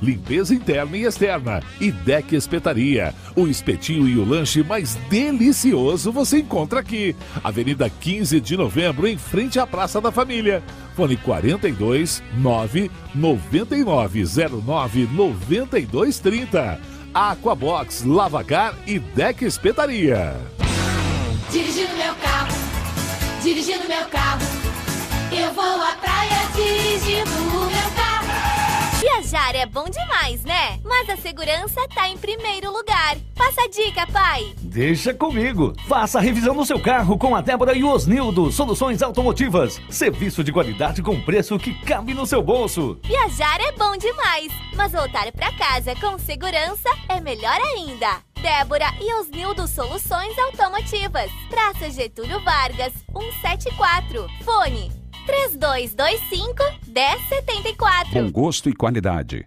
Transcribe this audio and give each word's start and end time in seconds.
limpeza 0.00 0.54
interna 0.54 0.96
e 0.96 1.04
externa 1.04 1.62
e 1.80 1.90
Deck 1.90 2.34
Espetaria. 2.34 3.14
O 3.36 3.46
espetinho 3.46 4.08
e 4.08 4.16
o 4.16 4.24
lanche 4.24 4.62
mais 4.62 4.94
delicioso 5.08 6.12
você 6.12 6.38
encontra 6.38 6.80
aqui. 6.80 7.14
Avenida 7.42 7.90
15 7.90 8.40
de 8.40 8.56
Novembro, 8.56 9.06
em 9.06 9.18
frente 9.18 9.58
à 9.58 9.66
Praça 9.66 10.00
da 10.00 10.10
Família. 10.10 10.62
Fone 10.94 11.16
42 11.16 12.22
9 12.36 12.90
9909 13.14 15.08
9230. 15.12 16.80
Aquabox, 17.14 18.04
Lavacar 18.04 18.74
e 18.86 18.98
Deck 18.98 19.44
Espetaria. 19.44 20.36
Dirigindo 21.50 21.96
meu 21.96 22.14
carro, 22.16 22.54
dirigindo 23.42 23.88
meu 23.88 24.04
carro, 24.08 24.42
eu 25.32 25.52
vou 25.54 25.82
à 25.82 25.92
praia 25.96 26.38
dirigindo 26.54 27.30
o 27.30 27.66
meu 27.66 27.90
carro. 27.96 28.07
Viajar 29.18 29.56
é 29.56 29.66
bom 29.66 29.86
demais, 29.88 30.44
né? 30.44 30.78
Mas 30.84 31.10
a 31.10 31.16
segurança 31.16 31.80
tá 31.92 32.08
em 32.08 32.16
primeiro 32.16 32.70
lugar. 32.70 33.16
Passa 33.34 33.62
a 33.62 33.68
dica, 33.68 34.06
pai. 34.06 34.54
Deixa 34.60 35.12
comigo. 35.12 35.72
Faça 35.88 36.18
a 36.18 36.20
revisão 36.20 36.54
do 36.54 36.64
seu 36.64 36.80
carro 36.80 37.18
com 37.18 37.34
a 37.34 37.40
Débora 37.40 37.76
e 37.76 37.82
o 37.82 37.90
Osnildo. 37.90 38.52
Soluções 38.52 39.02
automotivas. 39.02 39.80
Serviço 39.90 40.44
de 40.44 40.52
qualidade 40.52 41.02
com 41.02 41.20
preço 41.20 41.58
que 41.58 41.74
cabe 41.82 42.14
no 42.14 42.26
seu 42.26 42.40
bolso. 42.40 42.96
Viajar 43.02 43.60
é 43.60 43.72
bom 43.72 43.96
demais, 43.96 44.52
mas 44.76 44.92
voltar 44.92 45.32
pra 45.32 45.52
casa 45.52 45.96
com 45.96 46.16
segurança 46.16 46.88
é 47.08 47.20
melhor 47.20 47.60
ainda. 47.60 48.22
Débora 48.40 48.86
e 49.00 49.12
Osnildo 49.14 49.66
Soluções 49.66 50.38
Automotivas. 50.38 51.28
Praça 51.50 51.90
Getúlio 51.90 52.40
Vargas, 52.44 52.92
174. 53.12 54.28
Fone 54.44 54.97
3225 55.28 56.64
1074. 56.86 58.22
Bom 58.22 58.30
gosto 58.32 58.70
e 58.70 58.74
qualidade. 58.74 59.46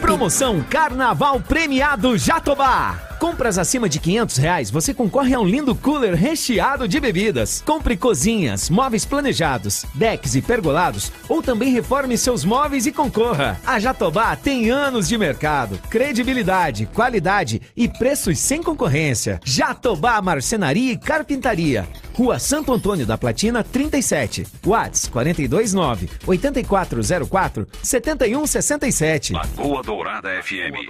Promoção 0.00 0.62
Carnaval 0.62 1.38
Premiado 1.40 2.16
Jatobá. 2.16 3.13
Compras 3.24 3.56
acima 3.56 3.88
de 3.88 3.98
500 3.98 4.36
reais, 4.36 4.70
você 4.70 4.92
concorre 4.92 5.32
a 5.32 5.40
um 5.40 5.46
lindo 5.46 5.74
cooler 5.74 6.12
recheado 6.12 6.86
de 6.86 7.00
bebidas. 7.00 7.62
Compre 7.64 7.96
cozinhas, 7.96 8.68
móveis 8.68 9.06
planejados, 9.06 9.86
decks 9.94 10.34
e 10.34 10.42
pergolados, 10.42 11.10
ou 11.26 11.42
também 11.42 11.72
reforme 11.72 12.18
seus 12.18 12.44
móveis 12.44 12.84
e 12.84 12.92
concorra. 12.92 13.58
A 13.64 13.78
Jatobá 13.78 14.36
tem 14.36 14.68
anos 14.68 15.08
de 15.08 15.16
mercado, 15.16 15.78
credibilidade, 15.88 16.84
qualidade 16.92 17.62
e 17.74 17.88
preços 17.88 18.38
sem 18.38 18.62
concorrência. 18.62 19.40
Jatobá 19.42 20.20
Marcenaria 20.20 20.92
e 20.92 20.98
Carpintaria. 20.98 21.88
Rua 22.12 22.38
Santo 22.38 22.74
Antônio 22.74 23.06
da 23.06 23.16
Platina, 23.16 23.64
37. 23.64 24.46
Whats 24.64 25.08
429 25.08 26.10
8404 26.26 27.66
7167. 27.82 29.32
Lagoa 29.32 29.82
Dourada 29.82 30.28
FM. 30.42 30.86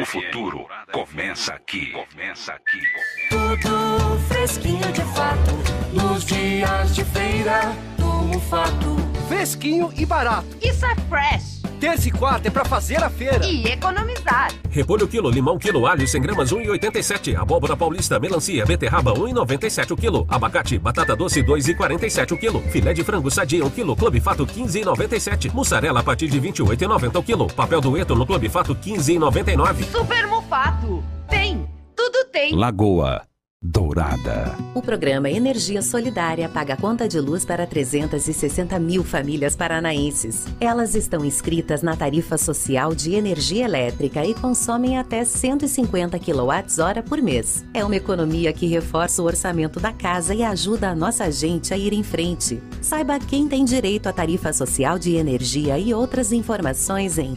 O 0.00 0.04
futuro 0.04 0.66
começa 0.92 1.54
aqui. 1.54 1.77
Começa 1.86 2.52
aqui. 2.52 2.80
Tudo 3.30 4.18
fresquinho 4.26 4.92
de 4.92 5.02
fato, 5.14 5.54
nos 5.92 6.24
dias 6.24 6.94
de 6.94 7.04
feira 7.04 7.72
do 7.96 8.06
Mufato. 8.06 8.96
Fresquinho 9.28 9.92
e 9.96 10.04
barato. 10.04 10.48
Isso 10.60 10.84
é 10.84 10.94
fresh. 11.08 11.62
Terça 11.78 12.08
e 12.08 12.10
quarta 12.10 12.48
é 12.48 12.50
pra 12.50 12.64
fazer 12.64 13.00
a 13.04 13.08
feira. 13.08 13.46
E 13.46 13.64
economizar. 13.64 14.50
Repolho 14.68 15.06
quilo, 15.06 15.30
limão 15.30 15.56
quilo, 15.56 15.86
alho 15.86 16.08
100 16.08 16.20
gramas 16.20 16.52
1,87. 16.52 17.36
Abóbora 17.36 17.76
paulista, 17.76 18.18
melancia, 18.18 18.66
beterraba 18.66 19.14
1,97 19.14 19.92
o 19.92 19.96
quilo. 19.96 20.26
Abacate, 20.28 20.76
batata 20.78 21.14
doce 21.14 21.44
2,47 21.44 22.32
o 22.32 22.36
quilo. 22.36 22.60
Filé 22.72 22.92
de 22.92 23.04
frango 23.04 23.30
sadia 23.30 23.64
1 23.64 23.70
quilo. 23.70 23.94
Clube 23.94 24.20
Fato 24.20 24.44
15,97. 24.44 25.52
Mussarela 25.52 26.00
a 26.00 26.02
partir 26.02 26.26
de 26.26 26.40
28,90 26.40 27.16
o 27.16 27.22
quilo. 27.22 27.46
Papel 27.46 27.80
dueto 27.80 28.16
no 28.16 28.26
Clube 28.26 28.48
Fato 28.48 28.74
15,99. 28.74 29.84
Super 29.84 30.26
Mufato. 30.26 31.17
Tem. 31.28 31.68
Tudo 31.94 32.24
tem. 32.32 32.54
Lagoa 32.54 33.27
Dourada. 33.60 34.56
O 34.72 34.80
programa 34.80 35.28
Energia 35.28 35.82
Solidária 35.82 36.48
paga 36.48 36.74
a 36.74 36.76
conta 36.76 37.08
de 37.08 37.18
luz 37.18 37.44
para 37.44 37.66
360 37.66 38.78
mil 38.78 39.02
famílias 39.02 39.56
paranaenses. 39.56 40.46
Elas 40.60 40.94
estão 40.94 41.24
inscritas 41.24 41.82
na 41.82 41.96
tarifa 41.96 42.38
social 42.38 42.94
de 42.94 43.14
energia 43.14 43.64
elétrica 43.64 44.24
e 44.24 44.32
consomem 44.32 44.96
até 44.96 45.24
150 45.24 46.18
kWh 46.20 47.02
por 47.08 47.20
mês. 47.20 47.64
É 47.74 47.84
uma 47.84 47.96
economia 47.96 48.52
que 48.52 48.66
reforça 48.66 49.20
o 49.22 49.26
orçamento 49.26 49.80
da 49.80 49.92
casa 49.92 50.34
e 50.34 50.44
ajuda 50.44 50.90
a 50.90 50.94
nossa 50.94 51.28
gente 51.32 51.74
a 51.74 51.76
ir 51.76 51.92
em 51.92 52.04
frente. 52.04 52.62
Saiba 52.80 53.18
quem 53.18 53.48
tem 53.48 53.64
direito 53.64 54.08
à 54.08 54.12
tarifa 54.12 54.52
social 54.52 55.00
de 55.00 55.16
energia 55.16 55.76
e 55.78 55.92
outras 55.92 56.30
informações 56.30 57.18
em 57.18 57.34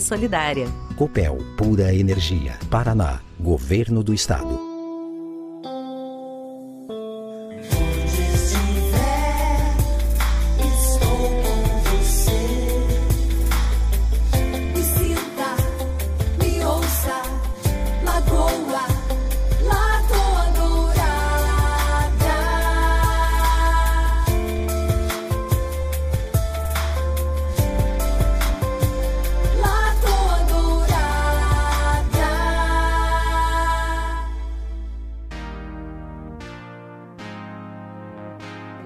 solidária. 0.00 0.66
Copel, 0.96 1.38
pura 1.56 1.94
energia. 1.94 2.58
Paraná, 2.68 3.20
Governo 3.40 4.02
do 4.02 4.12
Estado. 4.12 4.67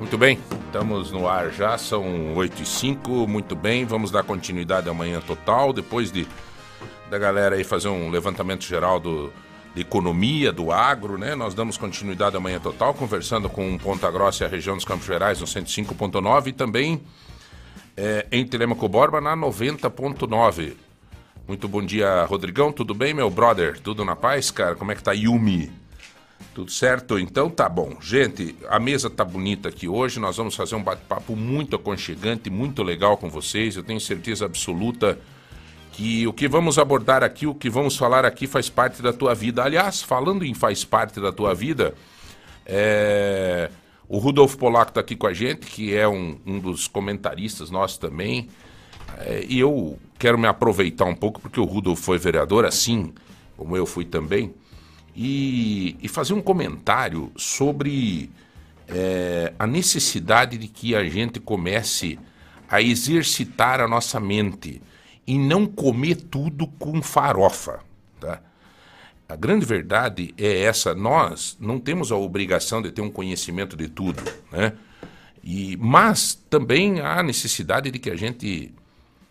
Muito 0.02 0.18
bem, 0.18 0.36
estamos 0.66 1.12
no 1.12 1.28
ar 1.28 1.52
já, 1.52 1.78
são 1.78 2.34
8 2.34 2.60
e 2.60 2.66
5 2.66 3.28
muito 3.28 3.54
bem, 3.54 3.84
vamos 3.84 4.10
dar 4.10 4.24
continuidade 4.24 4.88
amanhã 4.88 5.20
total, 5.20 5.72
depois 5.72 6.10
de 6.10 6.26
da 7.08 7.16
galera 7.16 7.54
aí 7.54 7.62
fazer 7.62 7.86
um 7.86 8.10
levantamento 8.10 8.64
geral 8.64 8.98
do, 8.98 9.32
de 9.72 9.80
economia, 9.80 10.52
do 10.52 10.72
agro, 10.72 11.16
né? 11.16 11.36
Nós 11.36 11.54
damos 11.54 11.76
continuidade 11.76 12.36
amanhã 12.36 12.58
total, 12.58 12.92
conversando 12.94 13.48
com 13.48 13.78
Ponta 13.78 14.10
Grossa 14.10 14.42
e 14.42 14.46
a 14.46 14.50
região 14.50 14.74
dos 14.74 14.84
Campos 14.84 15.06
Gerais 15.06 15.40
no 15.40 15.46
105.9 15.46 16.48
e 16.48 16.52
também 16.52 17.00
é, 17.96 18.26
em 18.32 18.44
Telemaco 18.44 18.88
Borba 18.88 19.20
na 19.20 19.36
90.9. 19.36 20.72
Muito 21.46 21.68
bom 21.68 21.80
dia, 21.80 22.24
Rodrigão, 22.24 22.72
tudo 22.72 22.92
bem, 22.92 23.14
meu 23.14 23.30
brother? 23.30 23.78
Tudo 23.78 24.04
na 24.04 24.16
paz, 24.16 24.50
cara? 24.50 24.74
Como 24.74 24.90
é 24.90 24.96
que 24.96 25.02
tá 25.02 25.12
Yumi? 25.12 25.81
Tudo 26.54 26.70
certo? 26.70 27.18
Então 27.18 27.48
tá 27.48 27.68
bom. 27.68 27.96
Gente, 28.00 28.54
a 28.68 28.78
mesa 28.78 29.08
tá 29.08 29.24
bonita 29.24 29.68
aqui 29.68 29.88
hoje. 29.88 30.20
Nós 30.20 30.36
vamos 30.36 30.54
fazer 30.54 30.74
um 30.74 30.82
bate-papo 30.82 31.34
muito 31.34 31.76
aconchegante, 31.76 32.50
muito 32.50 32.82
legal 32.82 33.16
com 33.16 33.28
vocês. 33.28 33.76
Eu 33.76 33.82
tenho 33.82 34.00
certeza 34.00 34.44
absoluta 34.44 35.18
que 35.92 36.26
o 36.26 36.32
que 36.32 36.48
vamos 36.48 36.78
abordar 36.78 37.22
aqui, 37.22 37.46
o 37.46 37.54
que 37.54 37.68
vamos 37.68 37.96
falar 37.96 38.24
aqui 38.24 38.46
faz 38.46 38.68
parte 38.68 39.02
da 39.02 39.12
tua 39.12 39.34
vida. 39.34 39.62
Aliás, 39.62 40.02
falando 40.02 40.44
em 40.44 40.54
faz 40.54 40.84
parte 40.84 41.20
da 41.20 41.32
tua 41.32 41.54
vida, 41.54 41.94
é, 42.66 43.70
o 44.08 44.18
Rudolf 44.18 44.56
Polaco 44.56 44.90
está 44.90 45.00
aqui 45.00 45.16
com 45.16 45.26
a 45.26 45.34
gente, 45.34 45.66
que 45.66 45.94
é 45.94 46.08
um, 46.08 46.38
um 46.46 46.58
dos 46.58 46.88
comentaristas 46.88 47.70
nossos 47.70 47.98
também. 47.98 48.48
É, 49.18 49.44
e 49.48 49.58
eu 49.60 49.98
quero 50.18 50.38
me 50.38 50.46
aproveitar 50.46 51.04
um 51.04 51.14
pouco, 51.14 51.40
porque 51.40 51.60
o 51.60 51.64
Rudolf 51.64 52.00
foi 52.00 52.18
vereador, 52.18 52.64
assim 52.64 53.12
como 53.56 53.76
eu 53.76 53.86
fui 53.86 54.04
também, 54.04 54.52
e, 55.14 55.96
e 56.00 56.08
fazer 56.08 56.34
um 56.34 56.42
comentário 56.42 57.30
sobre 57.36 58.30
é, 58.88 59.52
a 59.58 59.66
necessidade 59.66 60.56
de 60.58 60.68
que 60.68 60.94
a 60.94 61.04
gente 61.04 61.38
comece 61.40 62.18
a 62.68 62.80
exercitar 62.80 63.80
a 63.80 63.88
nossa 63.88 64.18
mente 64.18 64.80
e 65.26 65.38
não 65.38 65.66
comer 65.66 66.16
tudo 66.16 66.66
com 66.66 67.02
farofa. 67.02 67.80
Tá? 68.18 68.40
A 69.28 69.36
grande 69.36 69.64
verdade 69.64 70.34
é 70.38 70.62
essa: 70.62 70.94
nós 70.94 71.56
não 71.60 71.78
temos 71.78 72.10
a 72.10 72.16
obrigação 72.16 72.82
de 72.82 72.90
ter 72.90 73.02
um 73.02 73.10
conhecimento 73.10 73.76
de 73.76 73.88
tudo, 73.88 74.22
né? 74.50 74.72
E, 75.44 75.76
mas 75.78 76.34
também 76.48 77.00
há 77.00 77.20
necessidade 77.22 77.90
de 77.90 77.98
que 77.98 78.10
a 78.10 78.14
gente 78.14 78.72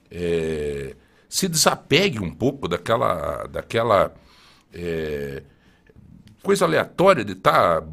é, 0.09 0.93
se 1.29 1.47
desapegue 1.47 2.19
um 2.19 2.31
pouco 2.31 2.67
daquela, 2.67 3.47
daquela 3.47 4.13
é, 4.73 5.41
coisa 6.43 6.65
aleatória 6.65 7.23
de 7.23 7.33
estar 7.33 7.81
tá 7.81 7.87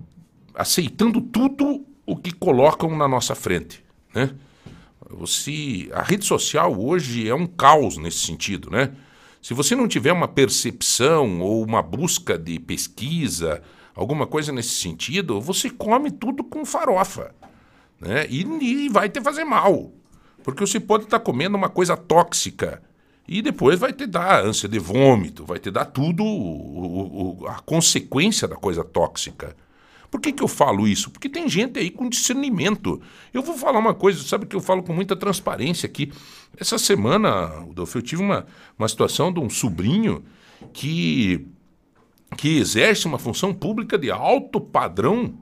aceitando 0.55 1.21
tudo 1.21 1.85
o 2.07 2.17
que 2.17 2.33
colocam 2.33 2.97
na 2.97 3.07
nossa 3.07 3.35
frente, 3.35 3.85
né? 4.15 4.31
Você, 5.11 5.89
a 5.93 6.03
rede 6.03 6.25
social 6.25 6.79
hoje 6.79 7.29
é 7.29 7.35
um 7.35 7.47
caos 7.47 7.97
nesse 7.97 8.19
sentido, 8.19 8.71
né? 8.71 8.93
Se 9.41 9.55
você 9.55 9.75
não 9.75 9.89
tiver 9.89 10.13
uma 10.13 10.29
percepção 10.29 11.41
ou 11.41 11.65
uma 11.65 11.83
busca 11.83 12.37
de 12.37 12.59
pesquisa, 12.59 13.63
alguma 13.95 14.27
coisa 14.27 14.53
nesse 14.53 14.71
sentido, 14.71 15.41
você 15.41 15.71
come 15.71 16.11
tudo 16.11 16.43
com 16.43 16.65
farofa, 16.65 17.35
né? 18.01 18.27
E, 18.29 18.43
e 18.43 18.89
vai 18.89 19.09
te 19.09 19.21
fazer 19.21 19.45
mal, 19.45 19.93
porque 20.43 20.67
você 20.67 20.81
pode 20.81 21.05
estar 21.05 21.19
tá 21.19 21.25
comendo 21.25 21.57
uma 21.57 21.69
coisa 21.69 21.97
tóxica 21.97 22.83
e 23.29 23.43
depois 23.43 23.79
vai 23.79 23.93
te 23.93 24.07
dar 24.07 24.43
ânsia 24.43 24.67
de 24.67 24.79
vômito, 24.79 25.45
vai 25.45 25.59
te 25.59 25.71
dar 25.71 25.85
tudo 25.85 26.25
o, 26.25 27.43
o, 27.43 27.47
a 27.47 27.61
consequência 27.61 28.49
da 28.49 28.57
coisa 28.57 28.83
tóxica. 28.83 29.55
Por 30.11 30.19
que, 30.21 30.33
que 30.33 30.43
eu 30.43 30.49
falo 30.49 30.89
isso? 30.89 31.11
Porque 31.11 31.29
tem 31.29 31.47
gente 31.47 31.79
aí 31.79 31.91
com 31.91 32.09
discernimento. 32.09 32.99
Eu 33.35 33.43
vou 33.43 33.59
falar 33.59 33.79
uma 33.79 33.93
coisa, 33.93 34.23
sabe 34.23 34.47
que 34.47 34.57
eu 34.57 34.61
falo 34.61 34.83
com 34.83 34.95
muita 34.95 35.15
transparência 35.15 35.87
aqui. 35.87 36.11
Essa 36.57 36.79
semana, 36.79 37.45
Rodolfo, 37.45 37.99
eu 37.99 38.03
tive 38.03 38.23
uma, 38.23 38.47
uma 38.79 38.89
situação 38.89 39.31
de 39.31 39.39
um 39.39 39.51
sobrinho 39.51 40.25
que, 40.73 41.47
que 42.39 42.57
exerce 42.57 43.07
uma 43.07 43.19
função 43.19 43.53
pública 43.53 43.99
de 43.99 44.11
alto 44.11 44.59
padrão 44.59 45.35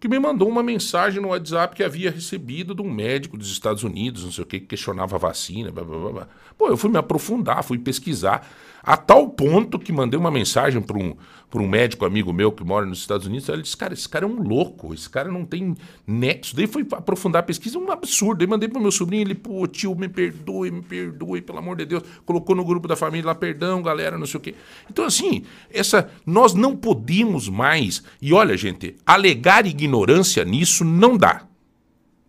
que 0.00 0.08
me 0.08 0.18
mandou 0.18 0.48
uma 0.48 0.62
mensagem 0.62 1.20
no 1.20 1.28
WhatsApp 1.28 1.76
que 1.76 1.84
havia 1.84 2.10
recebido 2.10 2.74
de 2.74 2.80
um 2.80 2.90
médico 2.90 3.36
dos 3.36 3.52
Estados 3.52 3.84
Unidos, 3.84 4.24
não 4.24 4.32
sei 4.32 4.42
o 4.42 4.46
que, 4.46 4.58
que 4.58 4.66
questionava 4.66 5.16
a 5.16 5.18
vacina, 5.18 5.70
blá, 5.70 5.84
blá, 5.84 6.10
blá. 6.10 6.28
Pô, 6.56 6.68
eu 6.68 6.76
fui 6.76 6.88
me 6.88 6.96
aprofundar, 6.96 7.62
fui 7.62 7.78
pesquisar. 7.78 8.48
A 8.82 8.96
tal 8.96 9.28
ponto 9.28 9.78
que 9.78 9.92
mandei 9.92 10.18
uma 10.18 10.30
mensagem 10.30 10.80
para 10.80 10.96
um, 10.96 11.14
um 11.54 11.68
médico 11.68 12.04
amigo 12.04 12.32
meu 12.32 12.50
que 12.50 12.64
mora 12.64 12.86
nos 12.86 13.00
Estados 13.00 13.26
Unidos. 13.26 13.48
Ele 13.48 13.62
disse: 13.62 13.76
Cara, 13.76 13.92
esse 13.92 14.08
cara 14.08 14.24
é 14.24 14.28
um 14.28 14.42
louco, 14.42 14.94
esse 14.94 15.08
cara 15.08 15.30
não 15.30 15.44
tem 15.44 15.76
nexo. 16.06 16.56
Daí 16.56 16.66
fui 16.66 16.86
aprofundar 16.92 17.40
a 17.40 17.42
pesquisa, 17.42 17.78
um 17.78 17.90
absurdo. 17.90 18.38
Daí 18.38 18.46
mandei 18.46 18.68
para 18.68 18.80
meu 18.80 18.90
sobrinho, 18.90 19.22
ele, 19.22 19.34
pô, 19.34 19.66
tio, 19.66 19.94
me 19.94 20.08
perdoe, 20.08 20.70
me 20.70 20.82
perdoe, 20.82 21.42
pelo 21.42 21.58
amor 21.58 21.76
de 21.76 21.84
Deus. 21.84 22.02
Colocou 22.24 22.56
no 22.56 22.64
grupo 22.64 22.88
da 22.88 22.96
família 22.96 23.26
lá, 23.26 23.34
perdão, 23.34 23.82
galera, 23.82 24.16
não 24.16 24.26
sei 24.26 24.38
o 24.38 24.40
quê. 24.40 24.54
Então, 24.88 25.04
assim, 25.04 25.44
essa, 25.70 26.10
nós 26.24 26.54
não 26.54 26.74
podemos 26.76 27.48
mais. 27.48 28.02
E 28.20 28.32
olha, 28.32 28.56
gente, 28.56 28.96
alegar 29.04 29.66
ignorância 29.66 30.44
nisso 30.44 30.84
não 30.84 31.16
dá. 31.16 31.42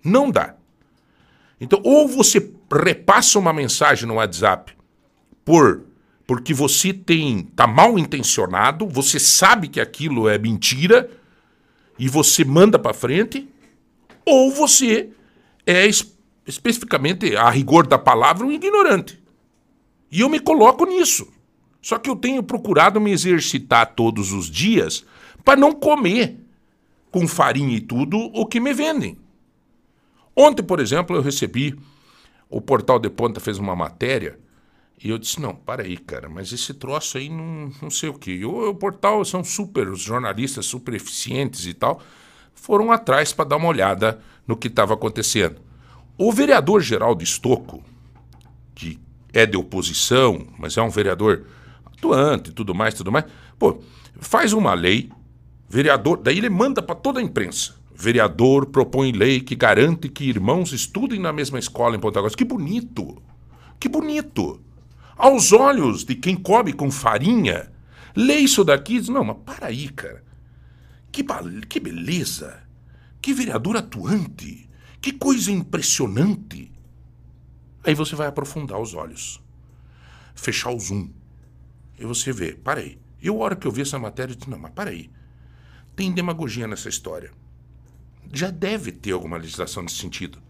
Não 0.03 0.29
dá. 0.31 0.55
Então, 1.59 1.79
ou 1.83 2.07
você 2.07 2.51
repassa 2.71 3.37
uma 3.37 3.53
mensagem 3.53 4.07
no 4.07 4.15
WhatsApp 4.15 4.73
por 5.45 5.90
porque 6.31 6.53
você 6.53 6.93
tem 6.93 7.43
tá 7.43 7.67
mal 7.67 7.99
intencionado, 7.99 8.87
você 8.87 9.19
sabe 9.19 9.67
que 9.67 9.81
aquilo 9.81 10.29
é 10.29 10.37
mentira 10.37 11.11
e 11.99 12.07
você 12.07 12.45
manda 12.45 12.79
para 12.79 12.93
frente, 12.93 13.49
ou 14.25 14.49
você 14.49 15.09
é 15.65 15.85
especificamente 16.47 17.35
a 17.35 17.49
rigor 17.49 17.85
da 17.85 17.97
palavra 17.97 18.47
um 18.47 18.51
ignorante. 18.53 19.21
E 20.09 20.21
eu 20.21 20.29
me 20.29 20.39
coloco 20.39 20.85
nisso. 20.85 21.27
Só 21.81 21.99
que 21.99 22.09
eu 22.09 22.15
tenho 22.15 22.41
procurado 22.41 23.01
me 23.01 23.11
exercitar 23.11 23.93
todos 23.93 24.31
os 24.31 24.49
dias 24.49 25.03
para 25.43 25.59
não 25.59 25.73
comer 25.73 26.39
com 27.11 27.27
farinha 27.27 27.75
e 27.75 27.81
tudo 27.81 28.17
o 28.17 28.45
que 28.45 28.61
me 28.61 28.73
vendem. 28.73 29.17
Ontem, 30.33 30.63
por 30.63 30.79
exemplo, 30.79 31.13
eu 31.13 31.21
recebi 31.21 31.77
o 32.49 32.61
Portal 32.61 32.99
de 32.99 33.09
Ponta 33.09 33.41
fez 33.41 33.57
uma 33.57 33.75
matéria 33.75 34.39
e 35.03 35.09
eu 35.09 35.17
disse, 35.17 35.41
não, 35.41 35.55
para 35.55 35.81
aí, 35.81 35.97
cara, 35.97 36.29
mas 36.29 36.53
esse 36.53 36.75
troço 36.75 37.17
aí 37.17 37.27
não, 37.27 37.71
não 37.81 37.89
sei 37.89 38.09
o 38.09 38.13
quê. 38.13 38.45
O, 38.45 38.69
o 38.69 38.75
portal 38.75 39.25
são 39.25 39.43
super, 39.43 39.89
os 39.89 40.01
jornalistas 40.01 40.67
super 40.67 40.93
eficientes 40.93 41.65
e 41.65 41.73
tal, 41.73 41.99
foram 42.53 42.91
atrás 42.91 43.33
para 43.33 43.49
dar 43.49 43.57
uma 43.57 43.67
olhada 43.67 44.21
no 44.45 44.55
que 44.55 44.67
estava 44.67 44.93
acontecendo. 44.93 45.59
O 46.17 46.31
vereador 46.31 46.81
Geraldo 46.81 47.23
Estocco, 47.23 47.83
que 48.75 48.99
é 49.33 49.45
de 49.45 49.57
oposição, 49.57 50.45
mas 50.59 50.77
é 50.77 50.81
um 50.83 50.89
vereador 50.89 51.47
atuante 51.83 52.51
e 52.51 52.53
tudo 52.53 52.75
mais, 52.75 52.93
tudo 52.93 53.11
mais, 53.11 53.25
pô, 53.57 53.81
faz 54.19 54.53
uma 54.53 54.75
lei, 54.75 55.09
vereador, 55.67 56.17
daí 56.17 56.37
ele 56.37 56.49
manda 56.49 56.81
para 56.81 56.95
toda 56.95 57.19
a 57.19 57.23
imprensa. 57.23 57.75
Vereador 57.95 58.67
propõe 58.67 59.11
lei 59.11 59.41
que 59.41 59.55
garante 59.55 60.09
que 60.09 60.25
irmãos 60.25 60.73
estudem 60.73 61.19
na 61.19 61.33
mesma 61.33 61.57
escola 61.57 61.95
em 61.95 61.99
Ponta 61.99 62.19
Grossa. 62.19 62.35
Que 62.35 62.45
bonito! 62.45 63.21
Que 63.79 63.89
bonito! 63.89 64.59
Aos 65.21 65.53
olhos 65.53 66.03
de 66.03 66.15
quem 66.15 66.35
come 66.35 66.73
com 66.73 66.89
farinha, 66.89 67.71
lê 68.15 68.37
isso 68.37 68.63
daqui 68.63 68.95
e 68.95 68.99
diz: 68.99 69.07
não, 69.07 69.23
mas 69.23 69.37
para 69.45 69.67
aí, 69.67 69.87
cara. 69.89 70.23
Que, 71.11 71.23
que 71.69 71.79
beleza! 71.79 72.63
Que 73.21 73.31
vereador 73.31 73.77
atuante! 73.77 74.67
Que 74.99 75.11
coisa 75.11 75.51
impressionante! 75.51 76.71
Aí 77.83 77.93
você 77.93 78.15
vai 78.15 78.27
aprofundar 78.27 78.79
os 78.79 78.95
olhos, 78.95 79.39
fechar 80.33 80.71
o 80.71 80.79
zoom, 80.79 81.11
e 81.99 82.05
você 82.05 82.33
vê: 82.33 82.53
para 82.53 82.79
aí. 82.79 82.99
Eu, 83.21 83.39
a 83.39 83.45
hora 83.45 83.55
que 83.55 83.67
eu 83.67 83.71
vi 83.71 83.83
essa 83.83 83.99
matéria, 83.99 84.31
eu 84.31 84.35
disse: 84.35 84.49
não, 84.49 84.57
mas 84.57 84.71
para 84.71 84.89
aí. 84.89 85.11
Tem 85.95 86.11
demagogia 86.11 86.67
nessa 86.67 86.89
história. 86.89 87.31
Já 88.33 88.49
deve 88.49 88.91
ter 88.91 89.11
alguma 89.11 89.37
legislação 89.37 89.83
nesse 89.83 89.97
sentido. 89.97 90.41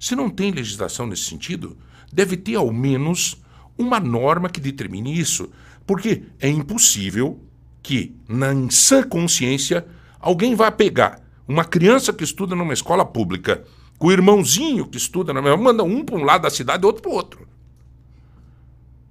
Se 0.00 0.16
não 0.16 0.30
tem 0.30 0.52
legislação 0.52 1.06
nesse 1.06 1.24
sentido, 1.24 1.76
deve 2.10 2.36
ter 2.36 2.54
ao 2.54 2.72
menos 2.72 3.42
uma 3.78 4.00
norma 4.00 4.48
que 4.48 4.60
determine 4.60 5.18
isso. 5.18 5.50
Porque 5.86 6.24
é 6.40 6.48
impossível 6.48 7.40
que, 7.82 8.16
na 8.28 8.52
sã 8.70 9.02
consciência, 9.02 9.86
alguém 10.18 10.54
vá 10.54 10.70
pegar 10.70 11.20
uma 11.46 11.64
criança 11.64 12.12
que 12.12 12.24
estuda 12.24 12.56
numa 12.56 12.72
escola 12.72 13.04
pública 13.04 13.64
com 13.98 14.08
o 14.08 14.12
irmãozinho 14.12 14.86
que 14.86 14.96
estuda 14.96 15.32
na 15.32 15.40
mesma, 15.40 15.56
manda 15.56 15.82
um 15.82 16.04
para 16.04 16.16
um 16.16 16.24
lado 16.24 16.42
da 16.42 16.50
cidade 16.50 16.82
e 16.82 16.86
outro 16.86 17.02
para 17.02 17.10
o 17.10 17.14
outro. 17.14 17.48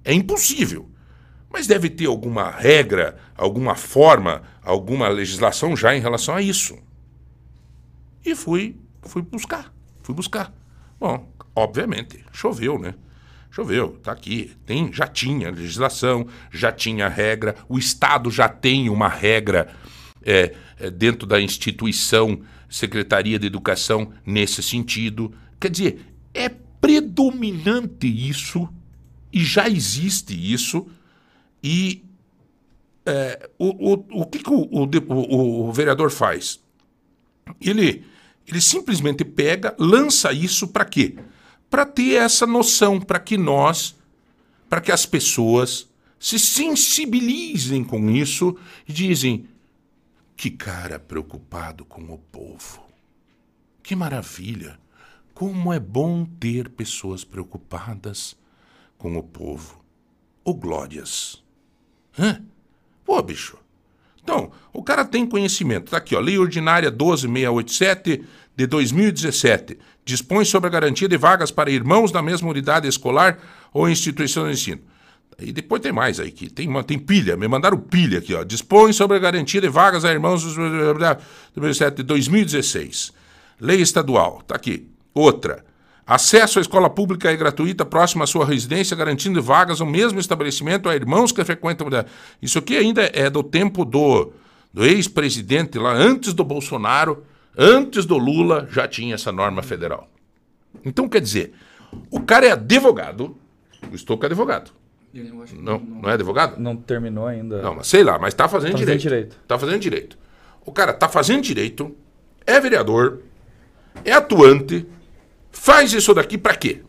É 0.04 0.12
impossível. 0.12 0.88
Mas 1.50 1.66
deve 1.66 1.88
ter 1.88 2.06
alguma 2.06 2.50
regra, 2.50 3.16
alguma 3.36 3.74
forma, 3.74 4.42
alguma 4.62 5.08
legislação 5.08 5.76
já 5.76 5.96
em 5.96 6.00
relação 6.00 6.34
a 6.34 6.42
isso. 6.42 6.76
E 8.24 8.34
fui, 8.34 8.76
fui 9.02 9.22
buscar, 9.22 9.72
fui 10.02 10.14
buscar. 10.14 10.52
Bom, 11.00 11.32
obviamente, 11.54 12.24
choveu, 12.32 12.78
né? 12.78 12.94
Choveu, 13.50 13.96
está 13.96 14.12
aqui. 14.12 14.52
Tem, 14.66 14.92
já 14.92 15.06
tinha 15.06 15.50
legislação, 15.50 16.26
já 16.50 16.70
tinha 16.70 17.08
regra, 17.08 17.56
o 17.68 17.78
Estado 17.78 18.30
já 18.30 18.48
tem 18.48 18.88
uma 18.88 19.08
regra 19.08 19.68
é, 20.22 20.54
é, 20.78 20.90
dentro 20.90 21.26
da 21.26 21.40
instituição 21.40 22.42
Secretaria 22.68 23.38
de 23.38 23.46
Educação 23.46 24.12
nesse 24.24 24.62
sentido. 24.62 25.32
Quer 25.58 25.70
dizer, 25.70 26.00
é 26.34 26.48
predominante 26.48 28.06
isso 28.06 28.68
e 29.32 29.44
já 29.44 29.68
existe 29.68 30.34
isso. 30.34 30.86
E 31.62 32.04
é, 33.04 33.48
o, 33.58 33.92
o, 33.92 34.22
o 34.22 34.26
que, 34.26 34.40
que 34.40 34.50
o, 34.50 34.68
o, 34.72 35.68
o 35.68 35.72
vereador 35.72 36.10
faz? 36.10 36.60
Ele, 37.60 38.04
ele 38.46 38.60
simplesmente 38.60 39.24
pega, 39.24 39.74
lança 39.78 40.32
isso 40.32 40.68
para 40.68 40.84
quê? 40.84 41.16
Para 41.70 41.84
ter 41.84 42.14
essa 42.14 42.46
noção, 42.46 43.00
para 43.00 43.18
que 43.18 43.36
nós, 43.36 43.96
para 44.68 44.80
que 44.80 44.92
as 44.92 45.06
pessoas 45.06 45.88
se 46.18 46.38
sensibilizem 46.38 47.84
com 47.84 48.10
isso 48.10 48.56
e 48.88 48.92
dizem: 48.92 49.48
que 50.36 50.50
cara 50.50 50.98
preocupado 50.98 51.84
com 51.84 52.02
o 52.12 52.18
povo. 52.18 52.84
Que 53.82 53.96
maravilha! 53.96 54.78
Como 55.32 55.72
é 55.72 55.78
bom 55.78 56.24
ter 56.24 56.68
pessoas 56.68 57.24
preocupadas 57.24 58.36
com 58.96 59.16
o 59.16 59.22
povo. 59.22 59.84
Ô, 60.42 60.54
glórias! 60.54 61.42
Hã? 62.18 62.42
Pô, 63.04 63.20
bicho. 63.22 63.58
Então, 64.22 64.50
o 64.72 64.82
cara 64.82 65.04
tem 65.04 65.26
conhecimento. 65.26 65.90
Tá 65.90 65.98
aqui, 65.98 66.16
ó, 66.16 66.20
Lei 66.20 66.38
Ordinária 66.38 66.90
12687 66.90 68.24
de 68.56 68.66
2017 68.66 69.78
dispõe 70.06 70.44
sobre 70.44 70.68
a 70.68 70.70
garantia 70.70 71.08
de 71.08 71.16
vagas 71.16 71.50
para 71.50 71.68
irmãos 71.68 72.12
da 72.12 72.22
mesma 72.22 72.48
unidade 72.48 72.86
escolar 72.86 73.38
ou 73.74 73.90
instituição 73.90 74.46
de 74.46 74.52
ensino. 74.52 74.80
E 75.38 75.52
depois 75.52 75.82
tem 75.82 75.92
mais 75.92 76.20
aí, 76.20 76.30
que 76.30 76.48
tem, 76.48 76.72
tem 76.84 76.98
pilha, 76.98 77.36
me 77.36 77.46
mandaram 77.48 77.76
pilha 77.76 78.20
aqui, 78.20 78.32
ó. 78.32 78.44
Dispõe 78.44 78.92
sobre 78.92 79.16
a 79.16 79.20
garantia 79.20 79.60
de 79.60 79.68
vagas 79.68 80.04
a 80.04 80.12
irmãos 80.12 80.42
de 80.42 82.02
2016. 82.04 83.12
Lei 83.60 83.80
estadual, 83.80 84.42
tá 84.46 84.54
aqui. 84.54 84.88
Outra. 85.12 85.64
Acesso 86.06 86.60
à 86.60 86.62
escola 86.62 86.88
pública 86.88 87.32
e 87.32 87.36
gratuita 87.36 87.84
próxima 87.84 88.22
à 88.24 88.26
sua 88.28 88.46
residência, 88.46 88.96
garantindo 88.96 89.42
vagas 89.42 89.80
no 89.80 89.86
mesmo 89.86 90.20
estabelecimento 90.20 90.88
a 90.88 90.94
irmãos 90.94 91.32
que 91.32 91.44
frequentam. 91.44 91.88
Isso 92.40 92.60
aqui 92.60 92.76
ainda 92.76 93.10
é 93.12 93.28
do 93.28 93.42
tempo 93.42 93.84
do, 93.84 94.32
do 94.72 94.86
ex-presidente 94.86 95.78
lá, 95.80 95.92
antes 95.92 96.32
do 96.32 96.44
Bolsonaro 96.44 97.24
Antes 97.56 98.04
do 98.04 98.18
Lula 98.18 98.68
já 98.70 98.86
tinha 98.86 99.14
essa 99.14 99.32
norma 99.32 99.62
federal. 99.62 100.06
Então, 100.84 101.08
quer 101.08 101.20
dizer, 101.20 101.54
o 102.10 102.20
cara 102.20 102.46
é 102.46 102.52
advogado, 102.52 103.36
O 103.90 103.94
Estouco 103.94 104.24
é 104.24 104.26
advogado. 104.26 104.70
Não, 105.54 105.78
não 105.78 106.10
é 106.10 106.12
advogado? 106.14 106.60
Não 106.60 106.76
terminou 106.76 107.26
ainda. 107.26 107.62
Não, 107.62 107.74
mas 107.76 107.86
sei 107.86 108.04
lá, 108.04 108.18
mas 108.18 108.34
tá 108.34 108.46
fazendo 108.48 108.72
Tá 108.72 108.78
fazendo 108.78 108.98
direito. 108.98 109.00
direito. 109.02 109.36
Tá 109.48 109.58
fazendo 109.58 109.80
direito. 109.80 110.18
O 110.66 110.72
cara 110.72 110.92
tá 110.92 111.08
fazendo 111.08 111.40
direito, 111.42 111.96
é 112.44 112.60
vereador, 112.60 113.22
é 114.04 114.12
atuante, 114.12 114.84
faz 115.50 115.92
isso 115.92 116.12
daqui 116.12 116.36
pra 116.36 116.54
quê? 116.54 116.82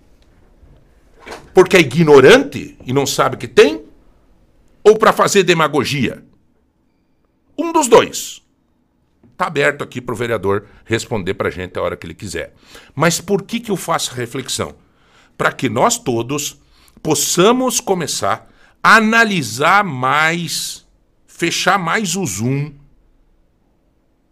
Porque 1.54 1.78
é 1.78 1.80
ignorante 1.80 2.78
e 2.86 2.92
não 2.92 3.06
sabe 3.06 3.38
que 3.38 3.48
tem? 3.48 3.86
Ou 4.84 4.98
pra 4.98 5.14
fazer 5.14 5.44
demagogia? 5.44 6.24
Um 7.58 7.72
dos 7.72 7.88
dois. 7.88 8.44
Tá 9.38 9.46
aberto 9.46 9.84
aqui 9.84 10.02
pro 10.02 10.16
vereador 10.16 10.66
responder 10.84 11.36
pra 11.36 11.52
gente 11.52 11.78
a 11.78 11.82
hora 11.84 11.96
que 11.96 12.08
ele 12.08 12.16
quiser. 12.16 12.56
Mas 12.96 13.22
por 13.22 13.44
que 13.44 13.60
que 13.60 13.70
eu 13.70 13.78
faço 13.78 14.12
a 14.12 14.16
reflexão? 14.16 14.76
Para 15.38 15.52
que 15.52 15.70
nós 15.70 16.00
todos 16.00 16.60
possamos 17.04 17.80
começar 17.80 18.52
a 18.82 18.96
analisar 18.96 19.84
mais, 19.84 20.88
fechar 21.28 21.78
mais 21.78 22.16
o 22.16 22.26
zoom 22.26 22.74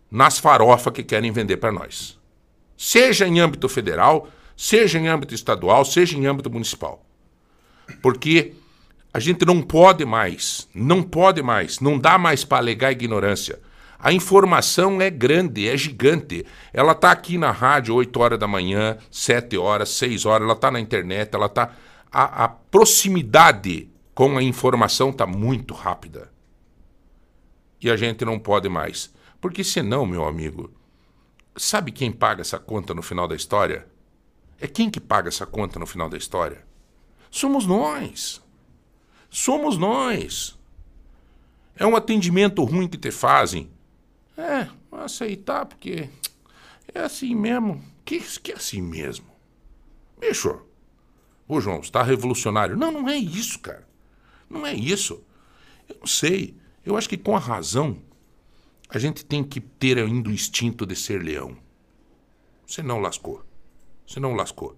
nas 0.10 0.40
farofas 0.40 0.92
que 0.92 1.04
querem 1.04 1.32
vender 1.32 1.58
para 1.58 1.72
nós. 1.72 2.20
Seja 2.76 3.28
em 3.28 3.40
âmbito 3.40 3.70
federal, 3.70 4.28
seja 4.58 4.98
em 4.98 5.08
âmbito 5.08 5.36
estadual, 5.36 5.86
seja 5.86 6.18
em 6.18 6.26
âmbito 6.26 6.50
municipal. 6.50 7.06
Porque 8.02 8.54
a 9.14 9.20
gente 9.20 9.46
não 9.46 9.62
pode 9.62 10.04
mais, 10.04 10.68
não 10.74 11.04
pode 11.04 11.44
mais, 11.44 11.80
não 11.80 12.00
dá 12.00 12.18
mais 12.18 12.44
para 12.44 12.58
alegar 12.58 12.92
ignorância. 12.92 13.60
A 14.00 14.12
informação 14.12 15.02
é 15.02 15.10
grande, 15.10 15.68
é 15.68 15.76
gigante. 15.78 16.46
Ela 16.74 16.92
está 16.92 17.12
aqui 17.12 17.38
na 17.38 17.52
rádio 17.52 17.96
8 17.96 18.20
horas 18.20 18.40
da 18.40 18.48
manhã, 18.48 18.98
7 19.10 19.58
horas, 19.58 19.90
6 19.90 20.26
horas, 20.26 20.44
ela 20.44 20.54
está 20.54 20.70
na 20.70 20.80
internet, 20.80 21.34
ela 21.34 21.48
está. 21.48 21.72
A, 22.12 22.46
a 22.46 22.48
proximidade 22.48 23.90
com 24.14 24.38
a 24.38 24.44
informação 24.44 25.10
está 25.10 25.26
muito 25.26 25.74
rápida. 25.74 26.32
E 27.82 27.90
a 27.90 27.98
gente 27.98 28.24
não 28.24 28.40
pode 28.40 28.70
mais. 28.70 29.14
Porque 29.42 29.64
senão, 29.64 30.06
meu 30.06 30.26
amigo, 30.26 30.72
sabe 31.56 31.92
quem 31.92 32.12
paga 32.12 32.42
essa 32.42 32.58
conta 32.58 32.94
no 32.94 33.02
final 33.02 33.28
da 33.28 33.36
história? 33.36 33.88
É 34.60 34.68
quem 34.68 34.90
que 34.90 35.00
paga 35.00 35.28
essa 35.28 35.46
conta 35.46 35.78
no 35.78 35.86
final 35.86 36.10
da 36.10 36.18
história? 36.18 36.66
Somos 37.30 37.66
nós. 37.66 38.42
Somos 39.30 39.78
nós. 39.78 40.58
É 41.76 41.86
um 41.86 41.96
atendimento 41.96 42.64
ruim 42.64 42.88
que 42.88 42.98
te 42.98 43.12
fazem. 43.12 43.70
É, 44.38 44.68
aceitar 44.92 45.66
porque 45.66 46.10
é 46.94 47.00
assim 47.00 47.34
mesmo. 47.34 47.84
Que, 48.04 48.20
que 48.40 48.52
é 48.52 48.56
assim 48.56 48.82
mesmo? 48.82 49.26
Bicho, 50.20 50.62
ô 51.48 51.60
João, 51.60 51.82
você 51.82 51.92
tá 51.92 52.04
revolucionário. 52.04 52.78
Não, 52.78 52.92
não 52.92 53.10
é 53.10 53.18
isso, 53.18 53.60
cara. 53.60 53.88
Não 54.50 54.66
é 54.66 54.74
isso. 54.74 55.24
Eu 55.88 55.98
não 56.00 56.08
sei. 56.08 56.56
Eu 56.86 56.98
acho 56.98 57.10
que 57.10 57.18
com 57.18 57.36
a 57.36 57.40
razão 57.40 58.02
a 58.90 59.00
gente 59.00 59.26
tem 59.26 59.44
que 59.44 59.60
ter 59.60 59.98
ainda 59.98 60.30
o 60.30 60.34
instinto 60.34 60.86
de 60.86 60.96
ser 60.96 61.22
leão. 61.22 61.58
Você 62.66 62.84
não 62.84 63.00
lascou. 63.00 63.44
Você 64.06 64.20
não 64.20 64.36
lascou. 64.36 64.78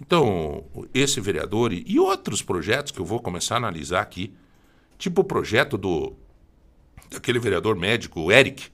Então, 0.00 0.64
esse 0.94 1.20
vereador 1.20 1.72
e, 1.72 1.84
e 1.86 1.98
outros 1.98 2.42
projetos 2.42 2.92
que 2.92 3.00
eu 3.00 3.04
vou 3.04 3.20
começar 3.20 3.54
a 3.54 3.58
analisar 3.58 4.00
aqui, 4.00 4.32
tipo 4.96 5.22
o 5.22 5.24
projeto 5.24 5.76
do 5.76 6.14
daquele 7.10 7.38
vereador 7.38 7.76
médico, 7.76 8.20
o 8.20 8.32
Eric, 8.32 8.68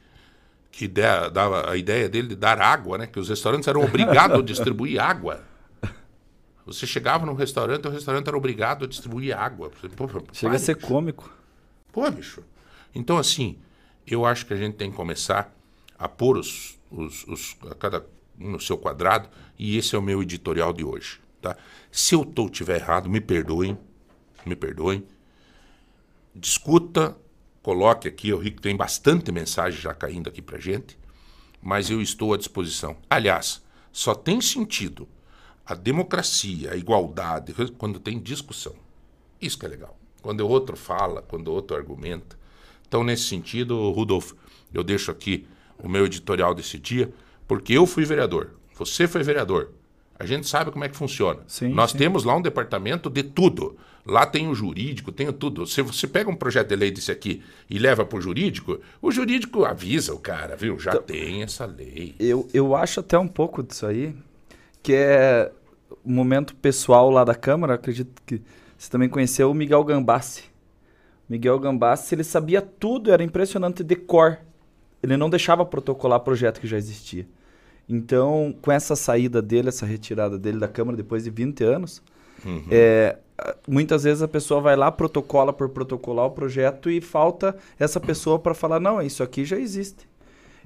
que 0.71 0.88
dava 0.88 1.71
a 1.71 1.76
ideia 1.76 2.09
dele 2.09 2.29
de 2.29 2.37
dar 2.37 2.61
água, 2.61 2.99
né? 2.99 3.07
Que 3.07 3.19
os 3.21 3.29
restaurantes 3.29 3.69
eram 3.69 3.83
obrigados 3.83 4.38
a 4.38 4.43
distribuir 4.43 5.00
água. 5.00 5.43
Você 6.67 6.87
chegava 6.87 7.26
num 7.26 7.35
restaurante, 7.35 7.87
o 7.87 7.91
restaurante 7.91 8.26
era 8.26 8.37
obrigado 8.37 8.85
a 8.85 8.88
distribuir 8.88 9.37
água. 9.38 9.71
Você, 9.81 9.88
pô, 9.88 10.09
Chega 10.33 10.49
para, 10.49 10.57
a 10.57 10.59
ser 10.59 10.76
cômico. 10.76 11.31
Pô, 11.93 12.11
bicho. 12.11 12.43
Então, 12.95 13.19
assim, 13.19 13.59
eu 14.07 14.25
acho 14.25 14.47
que 14.47 14.55
a 14.55 14.57
gente 14.57 14.75
tem 14.75 14.91
que 14.91 14.97
começar 14.97 15.55
a 15.99 16.09
pôr 16.09 16.38
os, 16.38 16.79
os, 16.91 17.25
os- 17.29 17.57
a 17.71 17.75
cada 17.75 18.05
um 18.41 18.50
no 18.53 18.61
seu 18.61 18.76
quadrado, 18.79 19.29
e 19.59 19.76
esse 19.76 19.95
é 19.95 19.99
o 19.99 20.03
meu 20.03 20.23
editorial 20.23 20.73
de 20.73 20.85
hoje, 20.85 21.21
tá? 21.41 21.57
Se 21.93 22.14
eu 22.14 22.25
tô, 22.25 22.49
tiver 22.49 22.81
errado, 22.81 23.09
me 23.09 23.21
perdoem, 23.21 23.79
me 24.45 24.57
perdoem. 24.57 25.05
Discuta, 26.35 27.17
coloque 27.64 28.06
aqui, 28.06 28.28
eu 28.28 28.38
vi 28.38 28.50
que 28.50 28.61
tem 28.61 28.76
bastante 28.76 29.33
mensagem 29.33 29.80
já 29.80 29.94
caindo 29.94 30.28
aqui 30.28 30.42
pra 30.42 30.59
gente, 30.59 30.99
mas 31.62 31.88
eu 31.88 32.02
estou 32.02 32.35
à 32.35 32.37
disposição. 32.37 32.94
Aliás, 33.09 33.62
só 33.90 34.14
tem 34.14 34.38
sentido 34.42 35.09
a 35.64 35.75
democracia, 35.75 36.73
a 36.73 36.76
igualdade, 36.76 37.54
quando 37.78 37.99
tem 37.99 38.18
discussão. 38.21 38.75
Isso 39.40 39.59
que 39.59 39.64
é 39.64 39.68
legal. 39.71 39.99
Quando 40.21 40.42
o 40.42 40.49
outro 40.49 40.76
fala, 40.76 41.23
quando 41.23 41.49
o 41.49 41.52
outro 41.52 41.75
argumenta. 41.75 42.38
Então, 42.87 43.02
nesse 43.02 43.25
sentido, 43.25 43.90
Rudolf, 43.92 44.33
eu 44.73 44.85
deixo 44.85 45.11
aqui 45.11 45.47
o 45.78 45.88
meu 45.88 46.04
editorial 46.04 46.54
desse 46.54 46.78
dia, 46.78 47.11
porque 47.49 47.73
eu 47.73 47.87
fui 47.87 48.04
vereador, 48.04 48.50
você 48.75 49.09
foi 49.09 49.23
vereador. 49.23 49.71
A 50.18 50.26
gente 50.26 50.47
sabe 50.47 50.71
como 50.71 50.85
é 50.85 50.88
que 50.88 50.97
funciona. 50.97 51.40
Nós 51.71 51.92
sim. 51.92 51.99
temos 51.99 52.25
lá 52.25 52.37
um 52.37 52.42
departamento 52.42 53.09
de 53.09 53.23
tudo. 53.23 53.76
Lá 54.06 54.26
tem 54.26 54.49
o 54.49 54.54
jurídico, 54.54 55.11
tem 55.11 55.32
tudo. 55.32 55.66
Se 55.66 55.80
você 55.80 56.06
pega 56.06 56.28
um 56.30 56.37
projeto 56.37 56.68
de 56.68 56.76
lei 56.76 56.90
desse 56.90 57.11
aqui 57.11 57.42
e 57.70 57.78
leva 57.78 58.04
para 58.04 58.18
o 58.18 58.20
jurídico, 58.20 58.78
o 59.00 59.11
jurídico 59.11 59.64
avisa 59.64 60.12
o 60.14 60.18
cara, 60.18 60.56
viu? 60.56 60.78
Já 60.78 60.96
tem 60.99 61.42
essa 61.42 61.64
lei. 61.64 62.14
Eu, 62.18 62.46
eu 62.52 62.76
acho 62.76 63.00
até 63.00 63.18
um 63.18 63.26
pouco 63.28 63.62
disso 63.62 63.87
aí, 63.87 64.14
que 64.82 64.92
é 64.92 65.50
o 66.04 66.11
momento 66.12 66.54
pessoal 66.56 67.08
lá 67.11 67.25
da 67.25 67.34
Câmara. 67.34 67.75
Acredito 67.75 68.20
que 68.26 68.42
você 68.76 68.90
também 68.90 69.08
conheceu 69.08 69.50
o 69.50 69.54
Miguel 69.54 69.82
Gambassi. 69.84 70.44
Miguel 71.26 71.58
Gambassi, 71.58 72.14
ele 72.14 72.25
sabia 72.25 72.61
tudo, 72.61 73.11
era 73.11 73.23
impressionante 73.23 73.82
de 73.82 73.96
cor. 73.96 74.38
Ele 75.02 75.16
não 75.16 75.30
deixava 75.30 75.64
protocolar 75.64 76.20
projeto 76.20 76.61
que 76.61 76.66
já 76.66 76.76
existia. 76.76 77.26
Então, 77.88 78.54
com 78.61 78.70
essa 78.70 78.94
saída 78.94 79.40
dele, 79.40 79.68
essa 79.68 79.87
retirada 79.87 80.38
dele 80.38 80.58
da 80.58 80.68
Câmara 80.68 80.96
depois 80.96 81.25
de 81.25 81.30
20 81.30 81.64
anos, 81.64 82.02
Uhum. 82.44 82.64
é, 82.70 83.16
muitas 83.67 84.05
vezes 84.05 84.23
a 84.23 84.29
pessoa 84.29 84.61
vai 84.61 84.76
lá, 84.76 84.91
protocola 84.93 85.53
por 85.53 85.69
protocolar 85.69 86.26
o 86.26 86.31
projeto 86.31 86.91
e 86.91 87.00
falta 87.00 87.57
essa 87.79 87.99
pessoa 88.00 88.38
para 88.38 88.55
falar, 88.55 88.81
não, 88.81 89.00
isso 89.03 89.23
aqui 89.23 89.45
já 89.45 89.59
existe. 89.59 90.09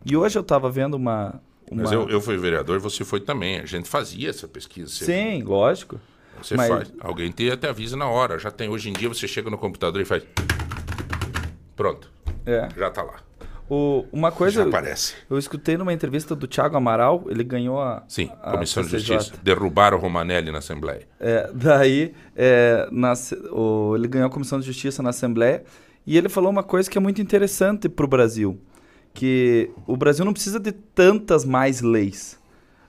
E 0.05 0.17
hoje 0.17 0.39
eu 0.39 0.43
estava 0.43 0.71
vendo 0.71 0.95
uma... 0.95 1.41
uma... 1.71 1.83
Mas 1.83 1.93
eu, 1.93 2.09
eu 2.09 2.21
fui 2.21 2.37
vereador, 2.37 2.79
você 2.79 3.05
foi 3.05 3.21
também. 3.21 3.59
A 3.59 3.67
gente 3.67 3.89
fazia 3.89 4.31
essa 4.31 4.47
pesquisa. 4.47 4.91
Você- 4.91 5.05
Sim, 5.05 5.43
lógico. 5.43 6.01
Você 6.43 6.55
Mas- 6.57 6.69
faz. 6.69 6.93
Alguém 7.01 7.31
te, 7.33 7.51
até 7.51 7.69
avisa 7.69 7.97
na 7.97 8.09
hora. 8.09 8.39
Já 8.39 8.51
tem. 8.51 8.69
Hoje 8.69 8.89
em 8.91 8.93
dia 8.93 9.09
você 9.09 9.27
chega 9.27 9.51
no 9.51 9.59
computador 9.59 10.01
e 10.01 10.05
faz. 10.05 10.23
Pronto. 11.75 12.11
É. 12.47 12.69
Já 12.77 12.91
tá 12.91 13.03
lá. 13.03 13.17
O, 13.71 14.07
uma 14.13 14.33
coisa. 14.33 14.63
Já 14.63 14.69
aparece. 14.69 15.15
Eu 15.29 15.39
escutei 15.39 15.77
numa 15.77 15.93
entrevista 15.93 16.35
do 16.35 16.47
Thiago 16.47 16.77
Amaral, 16.77 17.25
ele 17.29 17.45
ganhou 17.45 17.81
a. 17.81 18.03
Sim, 18.09 18.31
a 18.43 18.53
Comissão 18.53 18.83
de. 18.83 18.91
Justiça. 18.99 19.33
Derrubaram 19.43 19.99
o 19.99 20.01
Romanelli 20.01 20.51
na 20.51 20.59
Assembleia. 20.59 21.07
É, 21.21 21.51
daí, 21.53 22.15
é, 22.35 22.89
na 22.91 23.13
o- 23.53 23.95
ele 23.97 24.09
ganhou 24.09 24.27
a 24.27 24.31
Comissão 24.31 24.59
de 24.59 24.67
Justiça 24.67 25.03
na 25.03 25.11
Assembleia 25.11 25.65
e 26.07 26.17
ele 26.17 26.29
falou 26.29 26.51
uma 26.51 26.63
coisa 26.63 26.89
que 26.91 26.97
é 26.97 27.01
muito 27.01 27.21
interessante 27.21 27.89
para 27.89 28.05
o 28.07 28.09
Brasil, 28.09 28.59
que 29.13 29.71
o 29.87 29.97
Brasil 29.97 30.25
não 30.25 30.33
precisa 30.33 30.59
de 30.59 30.73
tantas 30.73 31.45
mais 31.45 31.81
leis, 31.83 32.39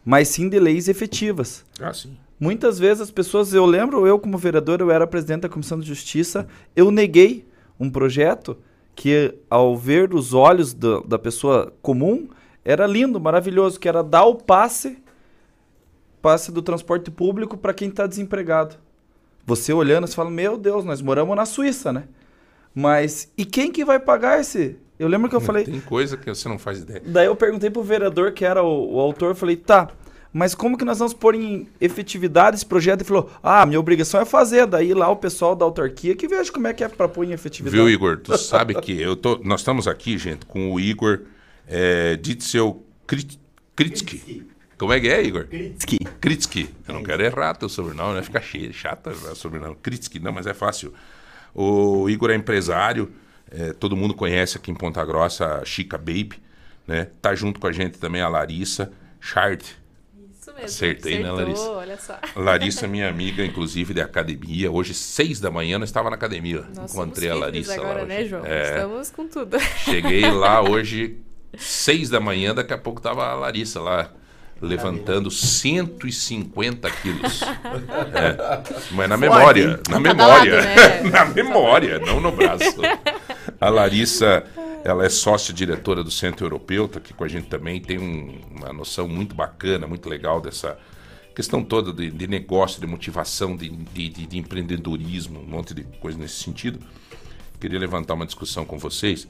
mas 0.05 0.29
sim 0.29 0.47
de 0.47 0.59
leis 0.59 0.87
efetivas. 0.87 1.65
Ah, 1.81 1.93
sim. 1.93 2.15
Muitas 2.39 2.79
vezes 2.79 3.01
as 3.01 3.11
pessoas, 3.11 3.53
eu 3.53 3.65
lembro, 3.65 4.07
eu 4.07 4.17
como 4.17 4.37
vereador, 4.37 4.79
eu 4.79 4.89
era 4.89 5.05
presidente 5.05 5.41
da 5.41 5.49
Comissão 5.49 5.77
de 5.77 5.85
Justiça, 5.85 6.47
eu 6.73 6.89
neguei 6.89 7.45
um 7.77 7.89
projeto 7.89 8.57
que, 8.99 9.33
ao 9.49 9.77
ver 9.77 10.09
dos 10.09 10.33
olhos 10.33 10.73
do- 10.73 10.99
da 11.07 11.17
pessoa 11.17 11.71
comum, 11.81 12.27
era 12.65 12.85
lindo, 12.85 13.17
maravilhoso, 13.17 13.79
que 13.79 13.87
era 13.87 14.03
dar 14.03 14.25
o 14.25 14.35
passe, 14.35 15.01
passe 16.21 16.51
do 16.51 16.61
transporte 16.61 17.09
público 17.09 17.55
para 17.55 17.73
quem 17.73 17.87
está 17.87 18.05
desempregado. 18.05 18.75
Você 19.45 19.71
olhando, 19.71 20.05
você 20.05 20.13
fala, 20.13 20.29
meu 20.29 20.57
Deus, 20.57 20.83
nós 20.83 21.01
moramos 21.01 21.33
na 21.33 21.45
Suíça, 21.45 21.93
né? 21.93 22.03
Mas, 22.75 23.31
e 23.37 23.45
quem 23.45 23.71
que 23.71 23.85
vai 23.85 24.01
pagar 24.01 24.41
esse? 24.41 24.75
Eu 24.99 25.07
lembro 25.07 25.29
que 25.29 25.35
eu 25.37 25.39
falei, 25.39 25.63
Tem 25.63 25.79
coisa 25.79 26.17
que 26.17 26.27
você 26.29 26.49
não 26.49 26.59
faz 26.59 26.79
ideia. 26.81 27.01
Daí 27.05 27.25
eu 27.27 27.37
perguntei 27.37 27.69
pro 27.69 27.81
vereador, 27.81 28.33
que 28.33 28.43
era 28.43 28.61
o, 28.61 28.95
o 28.95 28.99
autor, 28.99 29.29
eu 29.29 29.35
falei, 29.35 29.55
tá, 29.55 29.87
mas 30.31 30.53
como 30.53 30.77
que 30.77 30.85
nós 30.85 30.99
vamos 30.99 31.13
pôr 31.13 31.33
em 31.35 31.67
efetividade 31.81 32.55
esse 32.57 32.65
projeto? 32.65 33.01
Ele 33.01 33.07
falou, 33.07 33.31
ah, 33.41 33.65
minha 33.65 33.79
obrigação 33.79 34.21
é 34.21 34.25
fazer. 34.25 34.67
Daí 34.67 34.93
lá 34.93 35.09
o 35.09 35.15
pessoal 35.15 35.55
da 35.55 35.65
autarquia 35.65 36.15
que 36.15 36.27
veja 36.27 36.51
como 36.51 36.67
é 36.67 36.73
que 36.73 36.83
é 36.83 36.87
pra 36.87 37.07
pôr 37.07 37.25
em 37.25 37.31
efetividade. 37.31 37.75
Viu, 37.75 37.89
Igor? 37.89 38.17
Tu 38.17 38.37
sabe 38.37 38.79
que 38.79 39.01
eu 39.01 39.15
tô, 39.15 39.39
nós 39.43 39.61
estamos 39.61 39.87
aqui, 39.87 40.17
gente, 40.17 40.45
com 40.45 40.71
o 40.71 40.79
Igor 40.79 41.21
é, 41.67 42.15
Ditzel 42.15 42.83
Krit- 43.07 43.39
Kritsky. 43.75 44.45
Como 44.77 44.93
é 44.93 44.99
que 44.99 45.09
é, 45.09 45.21
Igor? 45.23 45.45
Kritsky. 45.47 45.97
Kritsky. 46.21 46.69
Eu 46.87 46.93
não 46.93 47.03
quero 47.03 47.23
errar 47.23 47.53
teu 47.55 47.67
sobrenome, 47.67 48.15
né? 48.15 48.21
Fica 48.21 48.39
cheio, 48.41 48.71
chato 48.71 49.09
o 49.09 49.35
sobrenome. 49.35 49.75
Kritsky, 49.81 50.19
não, 50.19 50.31
mas 50.31 50.47
é 50.47 50.53
fácil. 50.53 50.93
O 51.53 52.09
Igor 52.09 52.29
é 52.29 52.35
empresário, 52.35 53.11
é, 53.51 53.73
todo 53.73 53.97
mundo 53.97 54.13
conhece 54.13 54.57
aqui 54.57 54.69
em 54.71 54.75
Ponta 54.75 55.03
Grossa 55.03 55.55
a 55.61 55.65
Chica 55.65 55.97
Baby, 55.97 56.33
né? 56.87 57.07
Tá 57.21 57.33
junto 57.35 57.59
com 57.59 57.67
a 57.67 57.71
gente 57.71 57.97
também 57.97 58.21
a 58.21 58.29
Larissa 58.29 58.91
Chard. 59.19 59.65
Mesmo. 60.61 60.75
Acertei, 60.75 61.19
né, 61.23 61.29
Acertou, 61.31 61.35
Larissa? 61.45 61.71
olha 61.71 61.97
só. 61.97 62.19
Larissa, 62.35 62.87
minha 62.87 63.09
amiga, 63.09 63.45
inclusive, 63.45 63.93
de 63.93 64.01
academia. 64.01 64.71
Hoje, 64.71 64.93
seis 64.93 65.39
da 65.39 65.49
manhã, 65.51 65.77
eu 65.77 65.83
estava 65.83 66.09
na 66.09 66.15
academia. 66.15 66.63
Nós 66.75 66.93
Encontrei 66.93 67.29
a 67.29 67.35
Larissa 67.35 67.73
agora, 67.75 67.89
lá 67.93 67.95
hoje. 67.99 68.05
né, 68.07 68.25
João? 68.25 68.45
É. 68.45 68.75
Estamos 68.75 69.09
com 69.11 69.27
tudo. 69.27 69.57
Cheguei 69.83 70.29
lá 70.31 70.61
hoje, 70.61 71.17
seis 71.57 72.09
da 72.09 72.19
manhã, 72.19 72.53
daqui 72.53 72.73
a 72.73 72.77
pouco 72.77 73.01
tava 73.01 73.25
a 73.27 73.33
Larissa 73.35 73.79
lá, 73.79 74.11
levantando 74.61 75.31
150 75.31 76.89
quilos. 76.91 77.41
É. 77.43 78.63
Mas 78.91 79.09
na 79.09 79.17
memória, 79.17 79.67
na 79.67 79.77
Cada 79.77 79.99
memória, 79.99 80.61
né? 80.61 81.01
na 81.09 81.25
memória, 81.25 81.99
não 81.99 82.19
no 82.19 82.31
braço. 82.31 82.81
A 83.61 83.69
Larissa, 83.69 84.43
ela 84.83 85.05
é 85.05 85.09
sócia-diretora 85.09 86.03
do 86.03 86.11
Centro 86.11 86.45
Europeu, 86.45 86.87
tá 86.87 86.99
aqui 86.99 87.13
com 87.13 87.23
a 87.23 87.27
gente 87.27 87.47
também, 87.47 87.81
tem 87.81 87.97
um- 87.99 88.39
uma 88.55 88.71
noção 88.73 89.07
muito 89.07 89.35
bacana, 89.35 89.85
muito 89.87 90.09
legal 90.09 90.39
dessa 90.41 90.77
questão 91.35 91.63
toda 91.63 91.93
de, 91.93 92.09
de 92.11 92.27
negócio, 92.27 92.79
de 92.81 92.87
motivação, 92.87 93.55
de, 93.55 93.69
de- 93.69 94.09
de- 94.09 94.25
de 94.25 94.37
empreendedorismo, 94.37 95.39
um 95.41 95.45
monte 95.47 95.73
de 95.73 95.83
coisa 95.99 96.17
nesse 96.17 96.35
sentido. 96.43 96.79
Queria 97.59 97.79
levantar 97.79 98.13
uma 98.13 98.25
discussão 98.25 98.63
com 98.65 98.77
vocês 98.77 99.27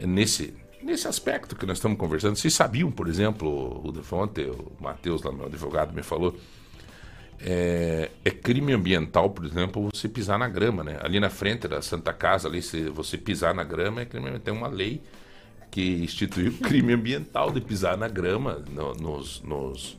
nesse, 0.00 0.54
nesse 0.82 1.06
aspecto 1.06 1.54
que 1.54 1.66
nós 1.66 1.78
estamos 1.78 1.98
conversando. 1.98 2.36
Vocês 2.36 2.54
sabiam, 2.54 2.90
por 2.90 3.08
exemplo, 3.08 3.80
o 3.86 3.92
de 3.92 4.00
ontem, 4.14 4.46
o 4.50 4.72
Matheus, 4.80 5.22
lá, 5.22 5.30
meu 5.32 5.46
advogado, 5.46 5.94
me 5.94 6.02
falou, 6.02 6.34
é, 7.40 8.10
é 8.24 8.30
crime 8.30 8.72
ambiental, 8.72 9.30
por 9.30 9.44
exemplo, 9.44 9.88
você 9.94 10.08
pisar 10.08 10.38
na 10.38 10.48
grama, 10.48 10.82
né? 10.82 10.98
Ali 11.02 11.20
na 11.20 11.30
frente 11.30 11.68
da 11.68 11.80
Santa 11.82 12.12
Casa, 12.12 12.48
ali, 12.48 12.60
se 12.62 12.88
você 12.90 13.16
pisar 13.16 13.54
na 13.54 13.64
grama, 13.64 14.00
é 14.02 14.04
crime, 14.04 14.38
tem 14.38 14.52
uma 14.52 14.68
lei 14.68 15.00
que 15.70 16.02
instituiu 16.02 16.52
crime 16.62 16.92
ambiental 16.94 17.50
de 17.52 17.60
pisar 17.60 17.96
na 17.96 18.08
grama 18.08 18.62
no- 18.70 18.94
nos, 18.94 19.40
nos, 19.42 19.98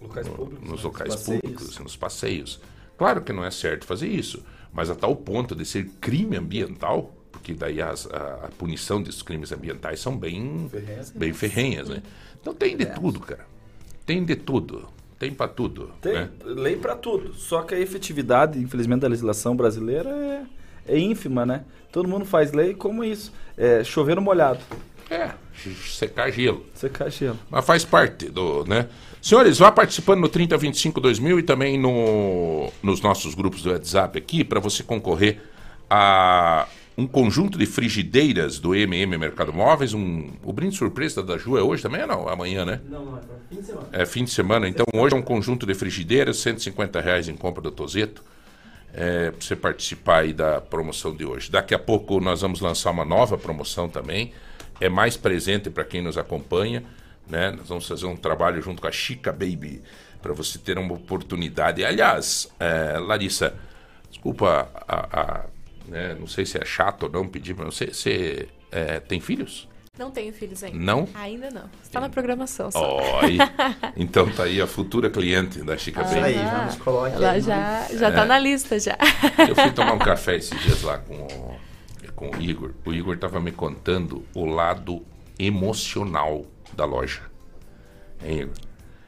Locais 0.00 0.26
no- 0.26 0.34
públicos, 0.34 0.68
nos 0.68 0.78
né? 0.80 0.84
locais 0.84 1.14
Passeios. 1.14 1.40
públicos, 1.40 1.78
nos 1.78 1.96
passeios. 1.96 2.60
Claro 2.98 3.22
que 3.22 3.32
não 3.32 3.44
é 3.44 3.50
certo 3.50 3.84
fazer 3.86 4.08
isso, 4.08 4.44
mas 4.72 4.90
a 4.90 4.94
tal 4.94 5.16
ponto 5.16 5.54
de 5.56 5.64
ser 5.64 5.86
crime 6.00 6.36
ambiental, 6.36 7.12
porque 7.32 7.54
daí 7.54 7.80
as- 7.82 8.06
a, 8.06 8.46
a 8.46 8.48
punição 8.56 9.02
desses 9.02 9.22
crimes 9.22 9.50
ambientais 9.50 9.98
são 10.00 10.16
bem 10.16 10.68
Ferrenhas. 10.70 11.10
bem 11.10 11.32
ferrenhas, 11.32 11.88
né? 11.88 12.02
Então 12.40 12.54
tem 12.54 12.76
de 12.76 12.86
tudo, 12.86 13.18
cara. 13.20 13.46
Tem 14.06 14.24
de 14.24 14.36
tudo. 14.36 14.88
Tem 15.22 15.32
pra 15.32 15.46
tudo. 15.46 15.92
Tem 16.00 16.14
né? 16.14 16.28
lei 16.44 16.74
pra 16.74 16.96
tudo. 16.96 17.32
Só 17.34 17.62
que 17.62 17.76
a 17.76 17.78
efetividade, 17.78 18.58
infelizmente, 18.58 19.02
da 19.02 19.08
legislação 19.08 19.54
brasileira 19.54 20.10
é, 20.10 20.42
é 20.94 20.98
ínfima, 20.98 21.46
né? 21.46 21.62
Todo 21.92 22.08
mundo 22.08 22.24
faz 22.24 22.50
lei 22.50 22.74
como 22.74 23.04
isso. 23.04 23.32
É 23.56 23.84
chover 23.84 24.16
no 24.16 24.20
molhado. 24.20 24.58
É, 25.08 25.30
secar 25.86 26.28
gelo. 26.32 26.66
Secar 26.74 27.08
gelo. 27.08 27.38
Mas 27.48 27.64
faz 27.64 27.84
parte 27.84 28.28
do, 28.30 28.64
né? 28.64 28.88
Senhores, 29.20 29.60
vá 29.60 29.70
participando 29.70 30.22
no 30.22 30.28
3025 30.28 31.00
2000 31.00 31.38
e 31.38 31.42
também 31.44 31.78
no, 31.78 32.72
nos 32.82 33.00
nossos 33.00 33.32
grupos 33.32 33.62
do 33.62 33.70
WhatsApp 33.70 34.18
aqui 34.18 34.42
para 34.42 34.58
você 34.58 34.82
concorrer 34.82 35.40
a 35.88 36.66
um 36.96 37.06
conjunto 37.06 37.56
de 37.58 37.64
frigideiras 37.66 38.58
do 38.58 38.74
MM 38.74 39.16
Mercado 39.16 39.52
Móveis. 39.52 39.94
Um, 39.94 40.30
o 40.42 40.52
brinde 40.52 40.76
surpresa 40.76 41.22
da 41.22 41.38
Ju 41.38 41.56
é 41.56 41.62
hoje 41.62 41.82
também 41.82 42.02
ou 42.02 42.06
não? 42.06 42.28
Amanhã, 42.28 42.64
né? 42.64 42.80
Não, 42.88 43.04
não, 43.04 43.18
é 43.18 43.20
fim 43.48 43.56
de 43.60 43.66
semana. 43.66 43.88
É 43.92 44.06
fim 44.06 44.24
de 44.24 44.30
semana. 44.30 44.68
Então 44.68 44.86
hoje 44.94 45.14
é 45.14 45.18
um 45.18 45.22
conjunto 45.22 45.64
de 45.66 45.74
frigideiras, 45.74 46.38
150 46.38 47.00
reais 47.00 47.28
em 47.28 47.36
compra 47.36 47.62
do 47.62 47.70
Tozeto. 47.70 48.22
É, 48.94 49.30
para 49.30 49.40
você 49.40 49.56
participar 49.56 50.18
aí 50.18 50.34
da 50.34 50.60
promoção 50.60 51.16
de 51.16 51.24
hoje. 51.24 51.50
Daqui 51.50 51.74
a 51.74 51.78
pouco 51.78 52.20
nós 52.20 52.42
vamos 52.42 52.60
lançar 52.60 52.90
uma 52.90 53.06
nova 53.06 53.38
promoção 53.38 53.88
também. 53.88 54.32
É 54.78 54.88
mais 54.90 55.16
presente 55.16 55.70
para 55.70 55.82
quem 55.82 56.02
nos 56.02 56.18
acompanha. 56.18 56.82
Né? 57.26 57.52
Nós 57.52 57.68
vamos 57.68 57.88
fazer 57.88 58.04
um 58.04 58.16
trabalho 58.16 58.60
junto 58.60 58.82
com 58.82 58.88
a 58.88 58.92
Chica 58.92 59.32
Baby 59.32 59.80
para 60.20 60.34
você 60.34 60.58
ter 60.58 60.76
uma 60.76 60.92
oportunidade. 60.92 61.82
Aliás, 61.82 62.48
é, 62.60 62.98
Larissa, 62.98 63.54
desculpa, 64.10 64.68
a, 64.86 65.20
a- 65.20 65.44
né, 65.88 66.14
não 66.18 66.26
sei 66.26 66.44
se 66.46 66.58
é 66.58 66.64
chato 66.64 67.04
ou 67.04 67.10
não 67.10 67.26
pedir, 67.28 67.54
mas 67.54 67.74
você, 67.74 67.86
você 67.92 68.48
é, 68.70 69.00
tem 69.00 69.20
filhos? 69.20 69.68
Não 69.98 70.10
tenho 70.10 70.32
filhos 70.32 70.64
ainda. 70.64 70.78
Não? 70.78 71.06
Ainda 71.12 71.50
não. 71.50 71.68
Está 71.82 72.00
na 72.00 72.08
programação 72.08 72.70
só. 72.70 72.96
Oi. 73.20 73.36
Então 73.94 74.26
tá 74.30 74.44
aí 74.44 74.58
a 74.60 74.66
futura 74.66 75.10
cliente 75.10 75.62
da 75.62 75.76
Chica 75.76 76.00
Ah, 76.00 76.04
Baby. 76.04 76.20
aí, 76.20 76.34
já 76.34 76.64
nos 76.64 76.76
coloque 76.76 77.14
Ela 77.16 77.30
aí, 77.32 77.40
já- 77.42 77.88
já 77.92 78.10
tá 78.10 78.24
na 78.24 78.38
lista 78.38 78.80
já. 78.80 78.96
Eu 79.46 79.54
fui 79.54 79.70
tomar 79.72 79.92
um 79.92 79.98
café 79.98 80.36
esses 80.36 80.58
dias 80.62 80.80
lá 80.82 80.96
com 80.98 81.14
o, 81.14 81.56
com 82.16 82.30
o 82.30 82.40
Igor. 82.40 82.72
O 82.86 82.92
Igor 82.94 83.18
tava 83.18 83.38
me 83.38 83.52
contando 83.52 84.24
o 84.34 84.46
lado 84.46 85.04
emocional 85.38 86.46
da 86.72 86.86
loja. 86.86 87.20
Hein, 88.24 88.40
Igor? 88.40 88.54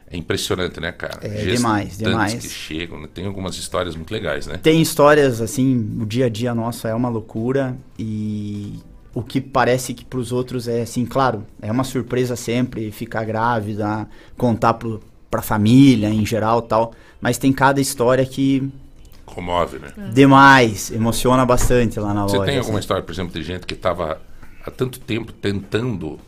É 0.09 0.15
impressionante, 0.17 0.79
né, 0.79 0.91
cara? 0.91 1.19
É, 1.21 1.29
Gestantes 1.29 1.57
demais, 1.57 1.97
demais. 1.97 2.33
que 2.35 2.49
chegam, 2.49 2.99
né? 3.01 3.07
tem 3.11 3.25
algumas 3.25 3.55
histórias 3.57 3.95
muito 3.95 4.11
legais, 4.11 4.45
né? 4.45 4.57
Tem 4.61 4.81
histórias 4.81 5.41
assim, 5.41 5.97
o 5.99 6.05
dia 6.05 6.27
a 6.27 6.29
dia 6.29 6.53
nosso 6.53 6.87
é 6.87 6.93
uma 6.93 7.09
loucura 7.09 7.75
e 7.97 8.79
o 9.13 9.23
que 9.23 9.41
parece 9.41 9.93
que 9.93 10.05
para 10.05 10.19
os 10.19 10.31
outros 10.31 10.67
é 10.67 10.81
assim, 10.81 11.05
claro, 11.05 11.43
é 11.61 11.71
uma 11.71 11.83
surpresa 11.83 12.35
sempre 12.35 12.91
ficar 12.91 13.23
grávida, 13.25 14.07
contar 14.37 14.75
pro, 14.75 15.01
pra 15.29 15.41
família 15.41 16.09
em 16.09 16.25
geral 16.25 16.61
tal, 16.61 16.93
mas 17.19 17.37
tem 17.37 17.51
cada 17.51 17.81
história 17.81 18.25
que 18.25 18.71
Comove, 19.25 19.79
né? 19.79 19.87
demais, 20.13 20.91
emociona 20.91 21.43
bastante 21.45 21.99
lá 21.99 22.13
na 22.13 22.23
Você 22.23 22.37
loja. 22.37 22.45
tem 22.49 22.59
alguma 22.59 22.77
assim. 22.77 22.83
história, 22.83 23.03
por 23.03 23.11
exemplo, 23.11 23.33
de 23.33 23.41
gente 23.43 23.65
que 23.65 23.73
estava 23.73 24.21
há 24.63 24.69
tanto 24.69 24.99
tempo 24.99 25.31
tentando 25.33 26.19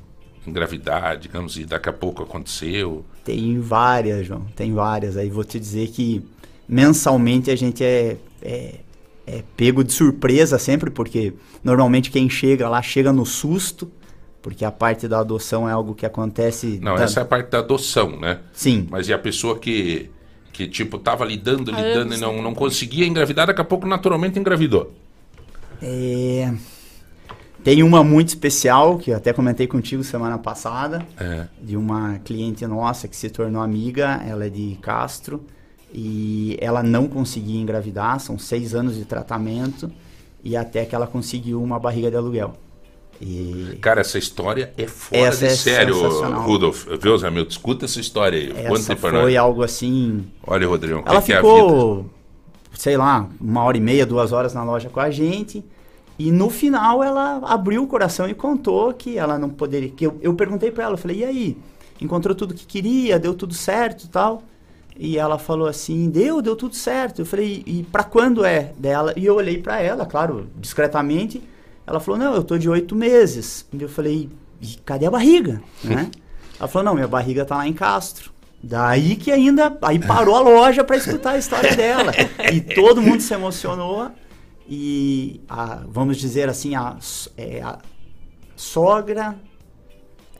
engravidar, 0.49 1.17
digamos, 1.17 1.57
e 1.57 1.65
daqui 1.65 1.89
a 1.89 1.93
pouco 1.93 2.23
aconteceu? 2.23 3.03
Tem 3.23 3.59
várias, 3.59 4.25
João, 4.25 4.45
tem 4.55 4.73
várias. 4.73 5.17
Aí 5.17 5.29
vou 5.29 5.43
te 5.43 5.59
dizer 5.59 5.89
que 5.89 6.23
mensalmente 6.67 7.51
a 7.51 7.55
gente 7.55 7.83
é, 7.83 8.17
é, 8.41 8.75
é 9.25 9.43
pego 9.55 9.83
de 9.83 9.91
surpresa 9.93 10.57
sempre, 10.57 10.89
porque 10.89 11.33
normalmente 11.63 12.09
quem 12.11 12.29
chega 12.29 12.69
lá 12.69 12.81
chega 12.81 13.11
no 13.11 13.25
susto, 13.25 13.91
porque 14.41 14.63
a 14.63 14.71
parte 14.71 15.07
da 15.07 15.19
adoção 15.19 15.67
é 15.67 15.71
algo 15.71 15.93
que 15.93 16.05
acontece. 16.05 16.79
Não, 16.81 16.95
da- 16.95 17.03
essa 17.03 17.19
é 17.19 17.23
a 17.23 17.25
parte 17.25 17.49
da 17.49 17.59
adoção, 17.59 18.17
né? 18.19 18.39
Sim. 18.53 18.87
Mas 18.89 19.09
e 19.09 19.13
a 19.13 19.19
pessoa 19.19 19.59
que, 19.59 20.09
que 20.53 20.67
tipo, 20.67 20.97
tava 20.97 21.25
lidando, 21.25 21.71
Há 21.71 21.75
lidando 21.81 21.99
anos, 22.01 22.17
e 22.17 22.21
não, 22.21 22.41
não 22.41 22.55
conseguia 22.55 23.05
engravidar, 23.05 23.47
daqui 23.47 23.59
a 23.61 23.65
pouco 23.65 23.85
naturalmente 23.85 24.39
engravidou. 24.39 24.93
É, 25.81 26.53
Tem 27.67 27.83
uma 27.83 28.01
muito 28.01 28.29
especial, 28.29 28.97
que 28.97 29.11
eu 29.11 29.17
até 29.17 29.33
comentei 29.33 29.67
contigo 29.67 30.01
semana 30.01 30.37
passada, 30.37 31.05
É. 31.19 31.47
de 31.61 31.75
uma 31.75 32.17
cliente 32.19 32.65
nossa 32.65 33.09
que 33.09 33.15
se 33.17 33.29
tornou 33.29 33.61
amiga, 33.61 34.23
ela 34.25 34.45
é 34.45 34.49
de 34.49 34.77
Castro, 34.81 35.41
e 35.93 36.57
ela 36.61 36.81
não 36.81 37.09
conseguia 37.09 37.59
engravidar, 37.59 38.21
são 38.21 38.39
seis 38.39 38.73
anos 38.73 38.95
de 38.95 39.03
tratamento, 39.03 39.91
e 40.41 40.55
até 40.55 40.85
que 40.85 40.95
ela 40.95 41.05
conseguiu 41.05 41.61
uma 41.61 41.77
barriga 41.77 42.09
de 42.09 42.15
aluguel. 42.15 42.53
E 43.19 43.77
Cara, 43.81 43.99
essa 43.99 44.17
história 44.17 44.71
é 44.77 44.87
fora 44.87 45.23
Essa 45.23 45.39
de 45.47 45.51
é 45.51 45.55
sério. 45.57 46.39
Rudolf. 46.39 46.85
Viu, 47.01 47.17
Zé 47.17 47.29
Milton? 47.29 47.49
Escuta 47.49 47.83
essa 47.83 47.99
história 47.99 48.39
aí. 48.39 48.65
essa 48.65 48.95
foi 48.95 49.11
nós. 49.11 49.35
algo 49.35 49.61
assim... 49.61 50.23
Olha, 50.45 50.65
Rodrigo, 50.65 50.99
o 50.99 51.03
que, 51.03 51.09
que 51.09 51.33
é 51.33 51.35
a 51.35 51.41
vida? 51.41 51.53
ficou, 51.57 52.09
sei 52.73 52.95
lá, 52.95 53.27
uma 53.41 53.61
hora 53.63 53.75
e 53.75 53.81
meia, 53.81 54.05
duas 54.05 54.31
horas 54.31 54.53
na 54.53 54.63
loja 54.63 54.87
com 54.87 55.01
a 55.01 55.11
gente. 55.11 55.65
E 56.19 56.31
no 56.31 56.49
final 56.49 57.03
ela 57.03 57.37
abriu 57.43 57.83
o 57.83 57.87
coração 57.87 58.27
e 58.27 58.33
contou 58.33 58.91
que 58.93 59.17
ela 59.17 59.37
não 59.37 59.49
poderia. 59.49 59.89
Que 59.89 60.05
eu, 60.05 60.17
eu 60.21 60.33
perguntei 60.33 60.71
pra 60.71 60.85
ela, 60.85 60.93
eu 60.93 60.97
falei, 60.97 61.17
e 61.17 61.25
aí? 61.25 61.57
Encontrou 62.01 62.35
tudo 62.35 62.53
que 62.53 62.65
queria, 62.65 63.19
deu 63.19 63.33
tudo 63.33 63.53
certo 63.53 64.05
e 64.05 64.07
tal. 64.07 64.43
E 64.99 65.17
ela 65.17 65.37
falou 65.37 65.67
assim, 65.67 66.09
deu, 66.09 66.41
deu 66.41 66.55
tudo 66.55 66.75
certo. 66.75 67.19
Eu 67.19 67.25
falei, 67.25 67.63
e 67.65 67.83
pra 67.83 68.03
quando 68.03 68.43
é 68.43 68.73
dela? 68.77 69.13
E 69.15 69.25
eu 69.25 69.35
olhei 69.35 69.61
pra 69.61 69.79
ela, 69.79 70.05
claro, 70.05 70.47
discretamente. 70.55 71.41
Ela 71.85 71.99
falou, 71.99 72.19
não, 72.19 72.33
eu 72.33 72.43
tô 72.43 72.57
de 72.57 72.67
oito 72.67 72.95
meses. 72.95 73.65
E 73.71 73.81
eu 73.81 73.89
falei, 73.89 74.29
e 74.59 74.75
cadê 74.83 75.05
a 75.05 75.11
barriga? 75.11 75.61
né? 75.83 76.09
Ela 76.59 76.67
falou, 76.67 76.85
não, 76.85 76.95
minha 76.95 77.07
barriga 77.07 77.45
tá 77.45 77.57
lá 77.57 77.67
em 77.67 77.73
Castro. 77.73 78.31
Daí 78.61 79.15
que 79.15 79.31
ainda, 79.31 79.77
aí 79.83 79.99
parou 79.99 80.35
a 80.35 80.39
loja 80.39 80.83
pra 80.83 80.97
escutar 80.97 81.31
a 81.31 81.37
história 81.37 81.75
dela. 81.75 82.11
E 82.51 82.59
todo 82.59 83.01
mundo 83.01 83.21
se 83.21 83.31
emocionou. 83.31 84.11
E, 84.69 85.39
a, 85.47 85.81
vamos 85.87 86.17
dizer 86.17 86.49
assim, 86.49 86.75
a, 86.75 86.97
é, 87.37 87.61
a 87.61 87.79
sogra, 88.55 89.35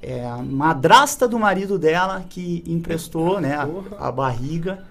é 0.01 0.25
a 0.25 0.37
madrasta 0.37 1.27
do 1.27 1.39
marido 1.39 1.79
dela 1.79 2.25
que 2.29 2.63
emprestou 2.67 3.39
né, 3.39 3.55
a, 3.55 3.67
a 4.07 4.11
barriga. 4.11 4.83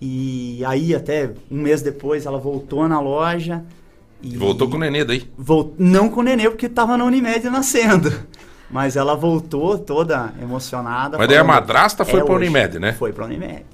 E 0.00 0.64
aí 0.64 0.94
até 0.94 1.32
um 1.50 1.60
mês 1.60 1.82
depois 1.82 2.24
ela 2.24 2.38
voltou 2.38 2.86
na 2.88 3.00
loja. 3.00 3.64
E 4.22 4.36
Voltou 4.36 4.68
com 4.68 4.76
o 4.76 4.80
nenê 4.80 5.04
daí. 5.04 5.28
Vol- 5.36 5.74
não 5.78 6.08
com 6.08 6.20
o 6.20 6.22
nenê, 6.22 6.48
porque 6.48 6.68
tava 6.68 6.96
na 6.96 7.04
Unimed 7.04 7.48
nascendo. 7.50 8.12
Mas 8.70 8.96
ela 8.96 9.14
voltou 9.16 9.78
toda 9.78 10.32
emocionada. 10.42 11.16
Mas 11.16 11.26
daí 11.26 11.38
a 11.38 11.40
falando, 11.44 11.54
madrasta 11.60 12.04
foi 12.04 12.20
"É 12.20 12.24
pra 12.24 12.34
hoje." 12.34 12.44
Unimed, 12.44 12.78
né? 12.78 12.92
Foi 12.92 13.12
pra 13.12 13.24
Unimed. 13.24 13.64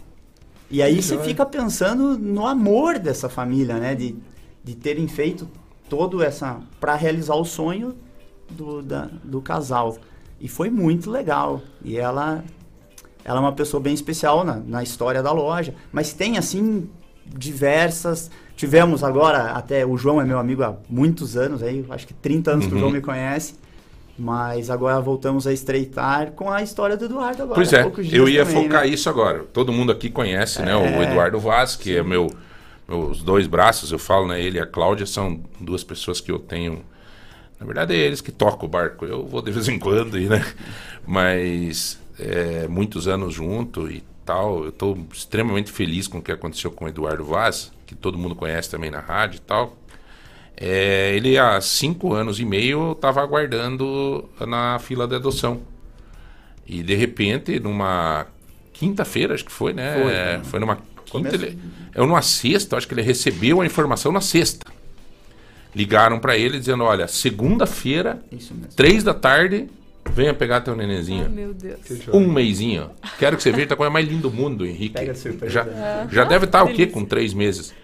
E 0.71 0.81
aí 0.83 0.97
Que 0.97 1.03
você 1.03 1.15
joia. 1.15 1.27
fica 1.27 1.45
pensando 1.45 2.17
no 2.17 2.47
amor 2.47 2.99
dessa 2.99 3.29
família, 3.29 3.75
né? 3.77 3.95
De, 3.95 4.15
de 4.65 4.75
terem 4.75 5.07
feito 5.07 5.47
todo 5.89 6.23
essa. 6.23 6.59
para 6.81 6.95
realizar 6.97 7.35
o 7.37 7.45
sonho 7.45 7.95
do, 8.51 8.83
da- 8.83 9.11
do 9.23 9.41
casal. 9.41 9.97
E 10.41 10.49
foi 10.49 10.71
muito 10.71 11.11
legal. 11.11 11.61
E 11.85 11.97
ela 11.97 12.43
ela 13.25 13.39
é 13.39 13.41
uma 13.41 13.53
pessoa 13.53 13.81
bem 13.83 13.95
especial 13.95 14.45
na, 14.45 14.57
na 14.57 14.83
história 14.83 15.23
da 15.23 15.33
loja. 15.33 15.75
Mas 15.93 16.13
tem, 16.13 16.37
assim, 16.37 16.89
diversas. 17.27 18.31
Tivemos 18.57 19.03
agora, 19.03 19.53
até 19.53 19.85
o 19.85 19.97
João 19.97 20.21
é 20.21 20.25
meu 20.25 20.39
amigo 20.39 20.63
há 20.63 20.75
muitos 20.89 21.37
anos, 21.37 21.63
aí, 21.63 21.85
acho 21.91 22.07
que 22.07 22.15
30 22.15 22.51
anos 22.53 22.67
que 22.67 22.73
o 22.73 22.75
Uhum. 22.75 22.81
João 22.81 22.93
me 22.93 23.01
conhece. 23.01 23.55
Mas 24.17 24.71
agora 24.71 25.01
voltamos 25.01 25.45
a 25.47 25.53
estreitar 25.53 26.33
com 26.33 26.49
a 26.49 26.63
história 26.63 26.97
do 26.97 27.07
Eduardo 27.07 27.43
agora. 27.43 27.55
Pois 27.57 27.73
é, 27.73 27.83
eu 28.13 28.29
ia 28.29 28.45
também, 28.47 28.63
focar 28.65 28.83
né? 28.83 28.89
isso 28.89 29.09
agora. 29.11 29.41
Todo 29.53 29.73
mundo 29.73 29.91
aqui 29.91 30.09
conhece, 30.09 30.63
né? 30.63 30.77
O 30.77 30.83
É, 30.85 31.03
Eduardo 31.11 31.41
Vaz, 31.41 31.75
que 31.75 31.97
é 31.97 32.03
meu, 32.03 32.29
meus 32.89 33.23
dois 33.23 33.47
braços, 33.47 33.93
eu 33.93 33.99
falo, 33.99 34.29
né? 34.29 34.41
Ele 34.41 34.59
e 34.59 34.61
a 34.61 34.67
Cláudia 34.67 35.07
são 35.07 35.41
duas 35.61 35.83
pessoas 35.83 36.21
que 36.21 36.31
eu 36.31 36.39
tenho. 36.39 36.85
Na 37.59 37.67
verdade, 37.67 37.95
é 37.95 37.99
eles 37.99 38.21
que 38.21 38.31
tocam 38.31 38.67
o 38.67 38.69
barco. 38.69 39.05
Eu 39.07 39.27
vou 39.27 39.41
de 39.41 39.51
vez 39.51 39.69
em 39.69 39.79
quando, 39.79 40.19
e, 40.19 40.29
né? 40.29 40.45
Mas 41.07 41.99
é, 42.19 42.69
muitos 42.69 43.09
anos 43.09 43.35
junto 43.35 43.91
e 43.91 44.03
tal. 44.25 44.65
Eu 44.65 44.69
estou 44.69 44.99
extremamente 45.13 45.73
feliz 45.73 46.07
com 46.07 46.19
o 46.19 46.23
que 46.23 46.33
aconteceu 46.33 46.71
com 46.71 46.85
o 46.85 46.89
Eduardo 46.89 47.25
Vaz, 47.25 47.73
que 47.87 47.95
todo 47.95 48.19
mundo 48.19 48.35
conhece 48.35 48.71
também 48.71 48.91
na 48.91 49.01
rádio 49.01 49.39
e 49.39 49.41
tal. 49.41 49.77
É, 50.57 51.15
ele 51.17 51.37
há 51.37 51.61
cinco 51.61 52.13
anos 52.13 52.39
e 52.39 52.45
meio 52.45 52.93
estava 52.93 53.21
aguardando 53.21 54.29
na 54.47 54.79
fila 54.79 55.07
de 55.07 55.17
adoção. 55.17 55.63
E 56.67 56.83
de 56.83 56.95
repente, 56.95 57.59
numa 57.59 58.27
quinta-feira, 58.73 59.35
acho 59.35 59.45
que 59.45 59.53
foi, 59.53 59.73
né? 59.73 59.95
Foi, 59.95 60.13
né? 60.13 60.41
foi 60.45 60.61
numa 60.61 60.79
quinta. 61.23 61.35
Ele, 61.35 61.59
é 61.95 62.01
numa 62.01 62.23
sexta, 62.23 62.77
acho 62.77 62.87
que 62.89 62.95
ele 62.95 63.03
recebeu 63.03 63.61
a 63.61 63.67
informação 63.67 64.11
na 64.13 64.21
sexta. 64.21 64.67
Ligaram 65.75 66.19
para 66.19 66.37
ele 66.37 66.59
dizendo: 66.59 66.85
olha, 66.85 67.09
segunda-feira, 67.09 68.23
três 68.77 69.03
da 69.03 69.13
tarde, 69.13 69.67
venha 70.13 70.33
pegar 70.33 70.61
teu 70.61 70.77
nenenzinho. 70.77 71.25
Ai, 71.25 71.29
meu 71.29 71.53
Deus. 71.53 71.81
Um 72.13 72.31
mêsinho. 72.31 72.91
Quero 73.19 73.37
que 73.37 73.43
você 73.43 73.51
veja, 73.51 73.69
tá 73.69 73.75
a 73.75 73.77
coisa 73.77 73.91
mais 73.91 74.07
linda 74.07 74.23
do 74.23 74.31
mundo, 74.31 74.65
Henrique. 74.65 74.95
Pega 74.95 75.15
surpresa. 75.15 75.53
Já, 75.53 75.63
Aham. 75.63 76.09
já 76.11 76.25
deve 76.25 76.45
estar 76.45 76.63
o 76.63 76.73
quê? 76.73 76.87
Com 76.87 77.05
três 77.05 77.35
meses. 77.35 77.75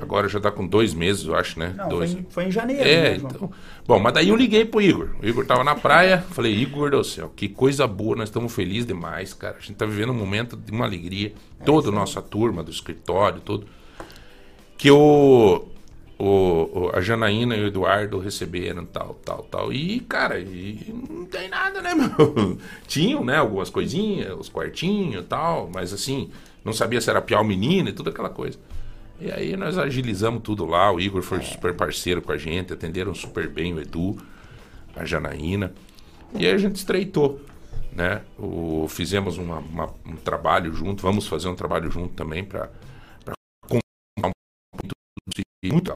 Agora 0.00 0.26
já 0.28 0.40
tá 0.40 0.50
com 0.50 0.66
dois 0.66 0.94
meses, 0.94 1.26
eu 1.26 1.34
acho, 1.34 1.58
né? 1.58 1.74
Não, 1.76 1.88
dois. 1.88 2.12
foi 2.12 2.20
em, 2.20 2.26
foi 2.30 2.44
em 2.46 2.50
janeiro. 2.50 2.82
É, 2.82 3.18
João? 3.18 3.30
então. 3.34 3.52
Bom, 3.86 3.98
mas 3.98 4.14
daí 4.14 4.30
eu 4.30 4.36
liguei 4.36 4.64
pro 4.64 4.80
Igor. 4.80 5.10
O 5.22 5.26
Igor 5.26 5.44
tava 5.44 5.62
na 5.62 5.74
praia. 5.74 6.18
Falei, 6.30 6.54
Igor 6.54 6.90
do 6.90 7.04
céu, 7.04 7.30
que 7.36 7.46
coisa 7.48 7.86
boa, 7.86 8.16
nós 8.16 8.28
estamos 8.30 8.54
felizes 8.54 8.86
demais, 8.86 9.34
cara. 9.34 9.56
A 9.58 9.60
gente 9.60 9.74
tá 9.74 9.84
vivendo 9.84 10.10
um 10.10 10.14
momento 10.16 10.56
de 10.56 10.72
uma 10.72 10.86
alegria. 10.86 11.34
Toda 11.64 11.90
a 11.90 11.92
nossa 11.92 12.22
turma 12.22 12.62
do 12.62 12.70
escritório, 12.70 13.40
todo. 13.40 13.66
Que 14.78 14.90
o, 14.90 15.64
o, 16.18 16.24
o- 16.24 16.90
a 16.94 17.00
Janaína 17.00 17.54
e 17.56 17.62
o 17.62 17.66
Eduardo 17.66 18.18
receberam 18.18 18.84
tal, 18.86 19.14
tal, 19.24 19.42
tal. 19.44 19.72
E, 19.72 20.00
cara, 20.00 20.38
e 20.40 20.86
não 21.10 21.26
tem 21.26 21.48
nada, 21.48 21.82
né, 21.82 21.92
meu? 21.94 22.58
Tinham, 22.86 23.24
né, 23.24 23.36
algumas 23.36 23.68
coisinhas, 23.70 24.34
os 24.38 24.48
quartinhos 24.48 25.22
e 25.22 25.26
tal, 25.26 25.70
mas 25.72 25.92
assim, 25.92 26.30
não 26.64 26.72
sabia 26.72 27.00
se 27.00 27.10
era 27.10 27.20
pior 27.20 27.42
o 27.42 27.44
menino 27.44 27.90
e 27.90 27.92
tudo 27.92 28.10
aquela 28.10 28.30
coisa. 28.30 28.58
E 29.22 29.30
aí 29.30 29.56
nós 29.56 29.78
agilizamos 29.78 30.42
tudo 30.42 30.64
lá, 30.66 30.90
o 30.90 30.98
Igor 30.98 31.22
foi 31.22 31.40
super 31.42 31.74
parceiro 31.76 32.20
com 32.20 32.32
a 32.32 32.36
gente, 32.38 32.72
atenderam 32.72 33.14
super 33.14 33.48
bem 33.48 33.72
o 33.72 33.80
Edu, 33.80 34.16
a 34.96 35.04
Janaína. 35.04 35.72
E 36.34 36.44
aí 36.44 36.52
a 36.52 36.58
gente 36.58 36.76
estreitou, 36.76 37.40
né? 37.92 38.22
O, 38.36 38.86
fizemos 38.88 39.38
uma- 39.38 39.58
uma- 39.58 39.94
um 40.04 40.16
trabalho 40.16 40.74
junto, 40.74 41.02
vamos 41.02 41.28
fazer 41.28 41.46
um 41.48 41.54
trabalho 41.54 41.88
junto 41.90 42.14
também 42.14 42.42
para 42.44 42.68
um 43.70 43.78
muito, 44.74 44.94
muito 45.72 45.92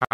a 0.00 0.06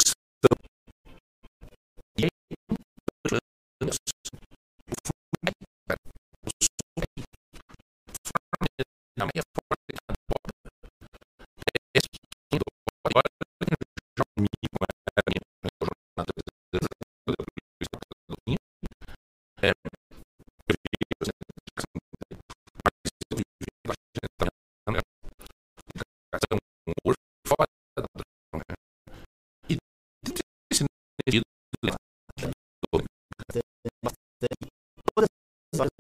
horas 35.81 35.91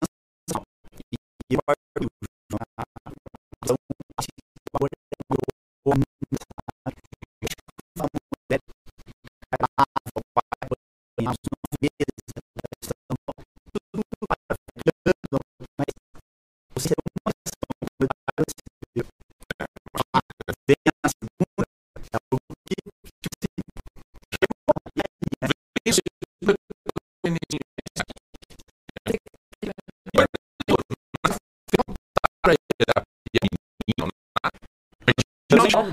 e 1.52 1.56
eu 1.56 1.62
uma 11.30 11.70
mesa, 11.82 12.40
estão 12.82 13.16
tudo 13.74 14.02
parafetando, 14.28 15.38
mas 15.78 15.94
você 16.76 16.94
é 16.94 17.02
uma 17.06 17.30
ação, 17.30 17.74
vem 20.68 20.84
a 21.04 21.10
segunda, 21.10 21.66
é 21.98 22.18
algo 22.32 22.54
que, 22.68 22.76
tipo 22.76 23.36
assim, 23.42 23.58
chegou 24.34 24.70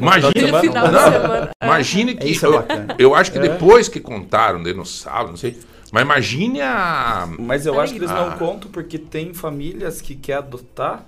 Imagine, 0.01 0.51
No 0.53 0.61
final 0.61 0.87
de 0.87 0.93
não, 0.93 1.13
semana, 1.13 1.51
é. 1.61 1.67
imagine 1.67 2.15
que. 2.15 2.29
Isso 2.29 2.47
é 2.47 2.49
eu, 2.49 2.53
bacana. 2.53 2.95
eu 2.99 3.15
acho 3.15 3.33
que 3.33 3.39
É. 3.39 3.43
depois 3.43 3.89
que 3.89 4.01
contaram, 4.01 4.63
sábado, 4.85 5.31
não 5.31 5.37
sei. 5.37 5.57
Mas 5.93 6.03
imagine 6.03 6.61
a. 6.61 7.29
Mas 7.39 7.65
eu 7.67 7.81
acho 7.81 7.93
que 7.93 7.99
eles 7.99 8.11
Ah. 8.11 8.27
não 8.31 8.39
contam 8.39 8.71
porque 8.71 8.99
tem 8.99 9.33
famílias 9.33 10.01
que 10.01 10.15
quer 10.15 10.39
adotar 10.39 11.05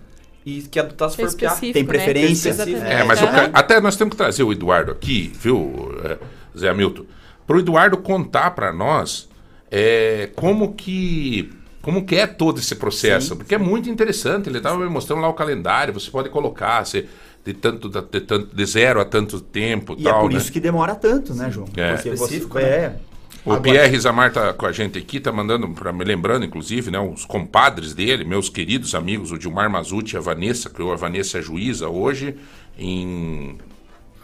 e 0.46 0.62
quer 0.62 0.80
adotar 0.80 1.10
se 1.10 1.20
É 1.20 1.26
for 1.26 1.36
piá. 1.36 1.50
Tem 1.72 1.82
né? 1.82 1.88
preferência. 1.88 2.48
Exatamente. 2.50 2.84
É, 2.86 3.02
mas 3.04 3.20
ca- 3.20 3.50
até 3.52 3.80
nós 3.80 3.96
temos 3.96 4.12
que 4.12 4.16
trazer 4.16 4.44
o 4.44 4.52
Eduardo 4.52 4.92
aqui, 4.92 5.32
viu, 5.34 5.94
é, 6.04 6.16
Zé 6.56 6.68
Hamilton? 6.68 7.04
Para 7.46 7.56
o 7.56 7.60
Eduardo 7.60 7.96
contar 7.98 8.50
para 8.52 8.72
nós 8.72 9.28
é, 9.70 10.30
como 10.36 10.74
que 10.74 11.50
como 11.82 12.04
que 12.04 12.16
é 12.16 12.26
todo 12.26 12.58
esse 12.58 12.74
processo, 12.74 13.34
porque 13.34 13.54
é 13.54 13.58
muito 13.58 13.88
interessante. 13.88 14.48
Ele 14.48 14.58
estava 14.58 14.76
me 14.76 14.88
mostrando 14.90 15.22
lá 15.22 15.28
o 15.28 15.32
calendário. 15.34 15.94
Você 15.94 16.10
pode 16.10 16.28
colocar 16.28 16.84
se, 16.84 17.08
de 17.48 17.54
tanto 17.54 17.88
de, 17.88 18.20
tanto 18.20 18.54
de 18.54 18.66
zero 18.66 19.00
a 19.00 19.04
tanto 19.06 19.40
tempo, 19.40 19.94
E 19.98 20.02
tal, 20.02 20.18
é 20.18 20.20
por 20.20 20.30
né? 20.32 20.36
isso 20.38 20.52
que 20.52 20.60
demora 20.60 20.94
tanto, 20.94 21.34
né, 21.34 21.50
João? 21.50 21.66
É. 21.74 21.94
Porque 21.94 22.10
Específico, 22.10 22.52
você, 22.58 22.62
né? 22.62 22.68
é, 22.68 22.96
O 23.44 23.52
Agora- 23.52 23.62
Pierre 23.62 23.98
Zamar 23.98 24.30
tá 24.32 24.52
com 24.52 24.66
a 24.66 24.72
gente 24.72 24.98
aqui, 24.98 25.18
tá 25.18 25.32
mandando, 25.32 25.66
para 25.70 25.90
me 25.92 26.04
lembrando, 26.04 26.44
inclusive, 26.44 26.90
né, 26.90 26.98
os 27.00 27.24
compadres 27.24 27.94
dele, 27.94 28.22
meus 28.24 28.50
queridos 28.50 28.94
amigos, 28.94 29.32
o 29.32 29.38
Dilmar 29.38 29.70
Mazuti 29.70 30.14
e 30.14 30.18
a 30.18 30.20
Vanessa, 30.20 30.68
que 30.68 30.82
a 30.82 30.94
Vanessa 30.94 31.38
é 31.38 31.42
juíza 31.42 31.88
hoje 31.88 32.34
em 32.78 33.56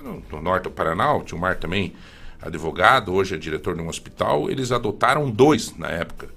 no, 0.02 0.22
no 0.30 0.42
norte 0.42 0.64
do 0.64 0.70
Paraná, 0.70 1.14
o 1.14 1.22
Dilmar 1.22 1.56
também 1.56 1.94
advogado, 2.42 3.10
hoje 3.14 3.34
é 3.34 3.38
diretor 3.38 3.74
de 3.74 3.80
um 3.80 3.88
hospital, 3.88 4.50
eles 4.50 4.70
adotaram 4.70 5.30
dois 5.30 5.74
na 5.78 5.88
época. 5.88 6.28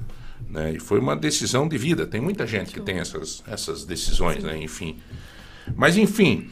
Né, 0.49 0.75
e 0.75 0.79
foi 0.79 0.99
uma 0.99 1.13
decisão 1.17 1.67
de 1.67 1.77
vida. 1.77 2.07
Tem 2.07 2.21
muita 2.21 2.47
gente 2.47 2.71
que 2.73 2.79
tem 2.79 2.99
essas, 2.99 3.43
essas 3.45 3.83
decisões, 3.83 4.41
né, 4.41 4.57
enfim. 4.57 4.95
Mas, 5.75 5.97
enfim, 5.97 6.49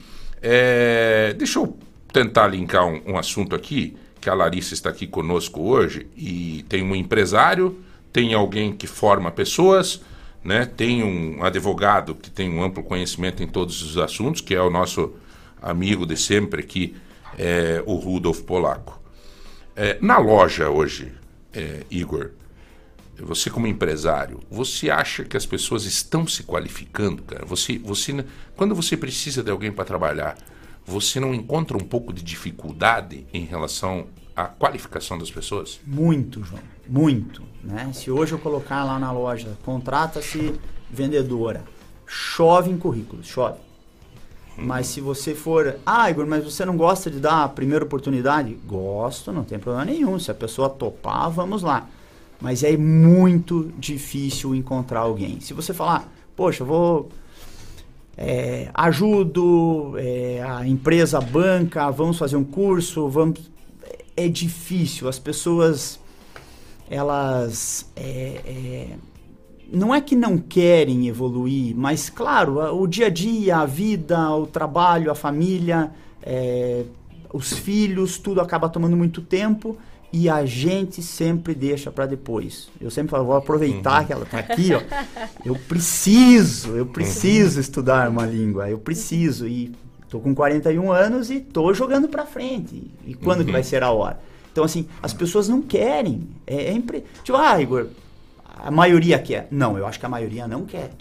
é, 0.48 1.34
deixa 1.34 1.58
eu 1.58 1.76
tentar 2.14 2.48
linkar 2.48 2.86
um, 2.86 3.02
um 3.08 3.18
assunto 3.18 3.56
aqui, 3.56 3.98
que 4.22 4.30
a 4.30 4.34
Larissa 4.36 4.76
está 4.76 4.92
aqui 4.92 5.08
conosco 5.08 5.60
hoje, 5.60 6.06
e 6.16 6.64
tem 6.70 6.84
um 6.84 6.96
empresário, 6.96 7.80
tem 8.14 8.36
alguém 8.36 8.72
que 8.72 8.86
forma 8.86 9.32
pessoas, 9.32 10.02
né? 10.44 10.66
Tem 10.66 11.04
um 11.04 11.44
advogado 11.44 12.14
que 12.14 12.30
tem 12.30 12.48
um 12.48 12.64
amplo 12.64 12.84
conhecimento 12.84 13.42
em 13.42 13.48
todos 13.48 13.82
os 13.82 13.98
assuntos, 13.98 14.40
que 14.40 14.54
é 14.54 14.62
o 14.62 14.70
nosso 14.70 15.14
amigo 15.60 16.06
de 16.06 16.16
sempre 16.16 16.62
aqui, 16.62 16.96
é, 17.40 17.82
o 17.88 17.96
Rudolf 17.96 18.42
Polaco. 18.42 19.02
É, 19.76 19.98
na 20.00 20.20
loja 20.20 20.70
hoje, 20.70 21.12
é, 21.52 21.82
Igor, 21.90 22.30
você 23.24 23.50
como 23.50 23.68
empresário, 23.68 24.40
você 24.50 24.90
acha 24.90 25.24
que 25.24 25.38
as 25.38 25.46
pessoas 25.46 25.86
estão 25.86 26.28
se 26.28 26.44
qualificando, 26.44 27.24
cara? 27.24 27.46
Você, 27.46 27.78
você, 27.78 28.26
quando 28.56 28.76
você 28.76 28.98
precisa 28.98 29.42
de 29.42 29.50
alguém 29.50 29.72
para 29.72 29.86
trabalhar, 29.86 30.38
você 30.86 31.20
não 31.20 31.34
encontra 31.34 31.78
um 31.78 31.86
pouco 31.86 32.14
de 32.14 32.22
dificuldade 32.22 33.26
em 33.34 33.46
relação 33.46 34.08
à 34.36 34.46
qualificação 34.46 35.18
das 35.18 35.32
pessoas? 35.32 35.80
Muito, 35.86 36.44
João, 36.44 36.62
muito. 36.88 37.42
Né? 37.64 37.92
Se 37.94 38.12
hoje 38.12 38.34
eu 38.34 38.40
colocar 38.40 38.84
lá 38.84 39.00
na 39.00 39.12
loja, 39.12 39.58
contrata-se 39.64 40.54
vendedora, 40.92 41.64
chove 42.06 42.70
em 42.70 42.78
currículos, 42.78 43.28
chove. 43.28 43.60
Mas 44.58 44.88
se 44.88 45.02
você 45.02 45.36
for, 45.36 45.78
ah, 45.86 46.10
Igor, 46.10 46.26
mas 46.26 46.44
você 46.44 46.64
não 46.64 46.78
gosta 46.78 47.12
de 47.12 47.20
dar 47.20 47.44
a 47.44 47.50
primeira 47.50 47.84
oportunidade? 47.84 48.54
Gosto, 48.66 49.32
não 49.32 49.44
tem 49.44 49.60
problema 49.60 49.86
nenhum. 49.86 50.18
Se 50.18 50.32
a 50.32 50.34
pessoa 50.34 50.70
topar, 50.70 51.30
vamos 51.30 51.62
lá. 51.62 51.90
Mas 52.46 52.64
é 52.64 52.78
muito 52.78 53.74
difícil 53.76 54.54
encontrar 54.54 55.00
alguém. 55.00 55.40
Se 55.40 55.52
você 55.52 55.74
falar, 55.74 56.08
poxa, 56.36 56.64
vou. 56.64 57.10
É, 58.16 58.70
ajudo, 58.72 59.96
é, 59.98 60.46
a 60.48 60.66
empresa 60.66 61.20
banca, 61.20 61.90
vamos 61.90 62.20
fazer 62.20 62.36
um 62.36 62.44
curso, 62.44 63.10
vamos. 63.10 63.50
É 64.16 64.28
difícil. 64.28 65.10
As 65.10 65.18
pessoas. 65.18 66.00
Elas. 66.88 67.92
É, 67.96 68.42
é 68.46 68.88
não 69.74 69.94
é 69.94 70.00
que 70.00 70.16
não 70.16 70.38
querem 70.38 71.08
evoluir, 71.08 71.76
mas 71.76 72.12
claro, 72.12 72.60
o 72.80 72.86
dia 72.86 73.08
a 73.08 73.10
dia, 73.10 73.58
a 73.58 73.66
vida, 73.66 74.30
o 74.30 74.46
trabalho, 74.46 75.10
a 75.10 75.16
família, 75.16 75.90
é, 76.22 76.84
os 77.34 77.54
filhos, 77.54 78.20
tudo 78.20 78.40
acaba 78.40 78.70
tomando 78.70 78.96
muito 78.96 79.20
tempo 79.20 79.76
e 80.18 80.30
a 80.30 80.46
gente 80.46 81.04
sempre 81.04 81.54
deixa 81.54 81.92
para 81.92 82.06
depois. 82.06 82.70
Eu 82.80 82.90
sempre 82.90 83.12
falo, 83.12 83.26
vou 83.26 83.36
aproveitar 83.36 84.00
uhum. 84.00 84.08
que 84.08 84.14
ela 84.14 84.24
está 84.24 84.40
aqui, 84.40 84.70
ó. 84.74 84.82
Eu 85.44 85.56
preciso, 85.68 86.70
eu 86.70 86.86
preciso 86.86 87.56
uhum. 87.56 87.62
estudar 87.62 88.10
uma 88.10 88.26
língua, 88.26 88.70
eu 88.70 88.78
preciso 88.78 89.46
e 89.46 89.76
tô 90.10 90.22
com 90.22 90.34
41 90.34 90.90
anos 90.90 91.30
e 91.30 91.42
tô 91.42 91.74
jogando 91.74 92.08
para 92.08 92.26
frente. 92.26 92.90
E 93.06 93.14
quando 93.14 93.40
uhum. 93.42 93.46
que 93.48 93.52
vai 93.52 93.62
ser 93.62 93.84
a 93.84 93.92
hora? 93.92 94.18
Então 94.54 94.64
assim, 94.64 94.88
as 95.04 95.14
pessoas 95.14 95.50
não 95.50 95.62
querem. 95.62 96.30
É, 96.48 96.68
é 96.68 96.72
impre... 96.72 97.04
Tipo, 97.22 97.38
ah, 97.38 97.62
Igor, 97.62 97.88
a 98.46 98.72
maioria 98.72 99.20
quer. 99.20 99.50
Não, 99.52 99.78
eu 99.78 99.86
acho 99.86 100.00
que 100.00 100.06
a 100.06 100.10
maioria 100.10 100.48
não 100.48 100.64
quer. 100.64 100.92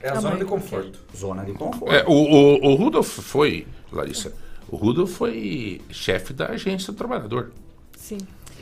É 0.00 0.08
a, 0.08 0.14
a 0.14 0.20
zona 0.20 0.36
de 0.38 0.46
conforto. 0.46 0.98
Quer. 1.12 1.18
Zona 1.18 1.44
de 1.44 1.52
conforto. 1.52 1.92
É, 1.92 2.06
o, 2.06 2.10
o, 2.10 2.70
o 2.70 2.74
Rudolf 2.74 3.18
foi, 3.18 3.66
Larissa, 3.92 4.32
o 4.66 4.76
Rudolf 4.76 5.12
foi 5.12 5.82
chefe 5.90 6.32
da 6.32 6.46
agência 6.46 6.90
do 6.90 6.96
trabalhador. 6.96 7.52
Sim. 7.98 8.16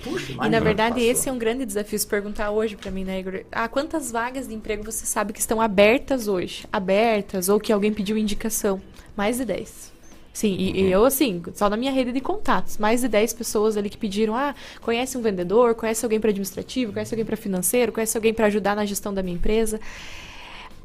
Puxa, 0.04 0.32
e 0.32 0.48
na 0.48 0.60
verdade 0.60 0.96
passou. 0.96 1.10
esse 1.10 1.28
é 1.28 1.32
um 1.32 1.38
grande 1.38 1.64
desafio 1.64 1.98
se 1.98 2.06
perguntar 2.06 2.50
hoje 2.50 2.76
para 2.76 2.90
mim, 2.90 3.04
né, 3.04 3.18
Igor? 3.18 3.40
Ah, 3.50 3.66
quantas 3.66 4.12
vagas 4.12 4.46
de 4.46 4.54
emprego 4.54 4.84
você 4.84 5.06
sabe 5.06 5.32
que 5.32 5.40
estão 5.40 5.60
abertas 5.60 6.28
hoje? 6.28 6.66
Abertas 6.70 7.48
ou 7.48 7.58
que 7.58 7.72
alguém 7.72 7.92
pediu 7.92 8.16
indicação? 8.16 8.80
Mais 9.16 9.38
de 9.38 9.44
10. 9.46 9.94
Sim, 10.34 10.56
e, 10.58 10.82
e, 10.82 10.90
eu, 10.90 11.04
assim, 11.04 11.40
só 11.54 11.70
na 11.70 11.76
minha 11.76 11.92
rede 11.92 12.10
de 12.10 12.20
contatos, 12.20 12.76
mais 12.76 13.02
de 13.02 13.08
10 13.08 13.32
pessoas 13.34 13.76
ali 13.76 13.88
que 13.88 13.96
pediram: 13.96 14.36
ah, 14.36 14.52
conhece 14.80 15.16
um 15.16 15.22
vendedor, 15.22 15.76
conhece 15.76 16.04
alguém 16.04 16.18
para 16.18 16.30
administrativo, 16.30 16.92
conhece 16.92 17.14
alguém 17.14 17.24
para 17.24 17.36
financeiro, 17.36 17.92
conhece 17.92 18.16
alguém 18.16 18.34
para 18.34 18.46
ajudar 18.46 18.74
na 18.74 18.84
gestão 18.84 19.14
da 19.14 19.22
minha 19.22 19.36
empresa. 19.36 19.80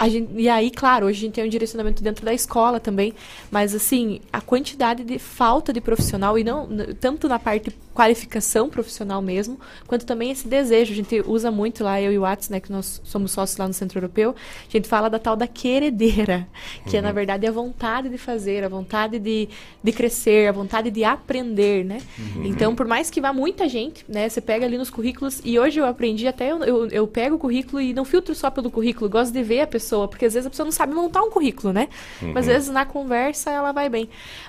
Gente, 0.07 0.31
e 0.35 0.47
aí, 0.47 0.71
claro, 0.71 1.07
hoje 1.07 1.17
a 1.17 1.21
gente 1.21 1.33
tem 1.33 1.43
um 1.43 1.49
direcionamento 1.49 2.01
dentro 2.01 2.23
da 2.23 2.33
escola 2.33 2.79
também, 2.79 3.13
mas 3.51 3.75
assim, 3.75 4.21
a 4.31 4.39
quantidade 4.39 5.03
de 5.03 5.19
falta 5.19 5.73
de 5.73 5.81
profissional, 5.81 6.39
e 6.39 6.43
não 6.43 6.69
tanto 6.99 7.27
na 7.27 7.37
parte 7.37 7.69
qualificação 7.99 8.69
profissional 8.69 9.21
mesmo, 9.21 9.59
quanto 9.85 10.05
também 10.05 10.31
esse 10.31 10.47
desejo. 10.47 10.93
A 10.93 10.95
gente 10.95 11.21
usa 11.27 11.51
muito 11.51 11.83
lá, 11.83 12.01
eu 12.01 12.13
e 12.13 12.17
o 12.17 12.21
Wats, 12.21 12.47
né, 12.47 12.61
que 12.61 12.71
nós 12.71 13.01
somos 13.03 13.33
sócios 13.33 13.57
lá 13.57 13.67
no 13.67 13.73
Centro 13.73 13.97
Europeu, 13.97 14.33
a 14.65 14.71
gente 14.71 14.87
fala 14.87 15.09
da 15.09 15.19
tal 15.19 15.35
da 15.35 15.45
queredeira, 15.45 16.47
que 16.85 16.91
uhum. 16.91 16.99
é, 16.99 17.01
na 17.01 17.09
uhum. 17.09 17.13
verdade, 17.13 17.45
a 17.45 17.51
vontade 17.51 18.07
de 18.07 18.17
fazer, 18.17 18.63
a 18.63 18.69
vontade 18.69 19.19
de, 19.19 19.49
de 19.83 19.91
crescer, 19.91 20.47
a 20.47 20.53
vontade 20.53 20.89
de 20.89 21.03
aprender, 21.03 21.83
né? 21.83 22.01
Uhum. 22.17 22.45
Então, 22.45 22.73
por 22.73 22.87
mais 22.87 23.09
que 23.09 23.19
vá 23.19 23.33
muita 23.33 23.67
gente, 23.67 24.05
né, 24.07 24.29
você 24.29 24.39
pega 24.39 24.65
ali 24.65 24.77
nos 24.77 24.89
currículos, 24.89 25.41
e 25.43 25.59
hoje 25.59 25.81
eu 25.81 25.85
aprendi 25.85 26.25
até, 26.25 26.53
eu, 26.53 26.63
eu, 26.63 26.87
eu 26.87 27.05
pego 27.05 27.35
o 27.35 27.39
currículo 27.39 27.81
e 27.81 27.93
não 27.93 28.05
filtro 28.05 28.33
só 28.33 28.49
pelo 28.49 28.71
currículo, 28.71 29.09
gosto 29.09 29.33
de 29.33 29.43
ver 29.43 29.59
a 29.59 29.67
pessoa, 29.67 30.07
porque 30.07 30.23
às 30.23 30.33
vezes 30.35 30.47
a 30.47 30.49
pessoa 30.49 30.63
não 30.63 30.71
sabe 30.71 30.93
montar 30.93 31.21
um 31.21 31.29
currículo, 31.29 31.73
né? 31.73 31.89
Uhum. 32.21 32.31
Mas 32.33 32.47
às 32.47 32.53
vezes 32.53 32.69
na 32.69 32.85
conversa 32.85 33.51
ela 33.51 33.73
vai 33.73 33.89
bem. 33.89 34.07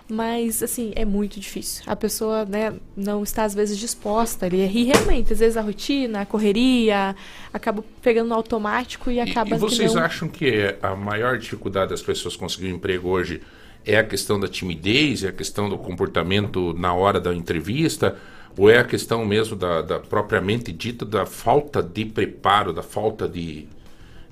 Mas, 0.08 0.62
assim, 0.62 0.92
é 0.94 1.04
muito 1.04 1.40
difícil. 1.40 1.82
A 1.88 1.96
pessoa, 1.96 2.44
né, 2.44 2.74
não 2.96 3.24
está 3.24 3.39
às 3.44 3.54
vezes 3.54 3.78
disposta 3.78 4.46
ali. 4.46 4.60
E 4.60 4.84
realmente, 4.84 5.32
às 5.32 5.38
vezes 5.38 5.56
a 5.56 5.60
rotina, 5.60 6.22
a 6.22 6.26
correria, 6.26 7.14
acaba 7.52 7.84
pegando 8.02 8.28
no 8.28 8.34
automático 8.34 9.10
e 9.10 9.20
acaba. 9.20 9.50
E, 9.50 9.54
e 9.54 9.58
vocês 9.58 9.94
não... 9.94 10.02
acham 10.02 10.28
que 10.28 10.74
a 10.82 10.94
maior 10.94 11.38
dificuldade 11.38 11.90
das 11.90 12.02
pessoas 12.02 12.36
conseguir 12.36 12.72
um 12.72 12.76
emprego 12.76 13.08
hoje 13.08 13.40
é 13.84 13.98
a 13.98 14.04
questão 14.04 14.38
da 14.38 14.48
timidez, 14.48 15.24
é 15.24 15.28
a 15.28 15.32
questão 15.32 15.68
do 15.68 15.78
comportamento 15.78 16.74
na 16.74 16.92
hora 16.92 17.20
da 17.20 17.34
entrevista? 17.34 18.16
Ou 18.56 18.68
é 18.68 18.78
a 18.78 18.84
questão 18.84 19.24
mesmo 19.24 19.56
da, 19.56 19.80
da 19.80 19.98
propriamente 20.00 20.72
dita 20.72 21.04
da 21.04 21.24
falta 21.24 21.82
de 21.82 22.04
preparo, 22.04 22.72
da 22.72 22.82
falta 22.82 23.28
de, 23.28 23.66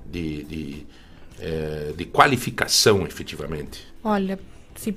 de, 0.05 0.43
de, 0.43 0.85
é, 1.39 1.93
de 1.95 2.05
qualificação 2.05 3.05
efetivamente? 3.07 3.87
Olha, 4.03 4.37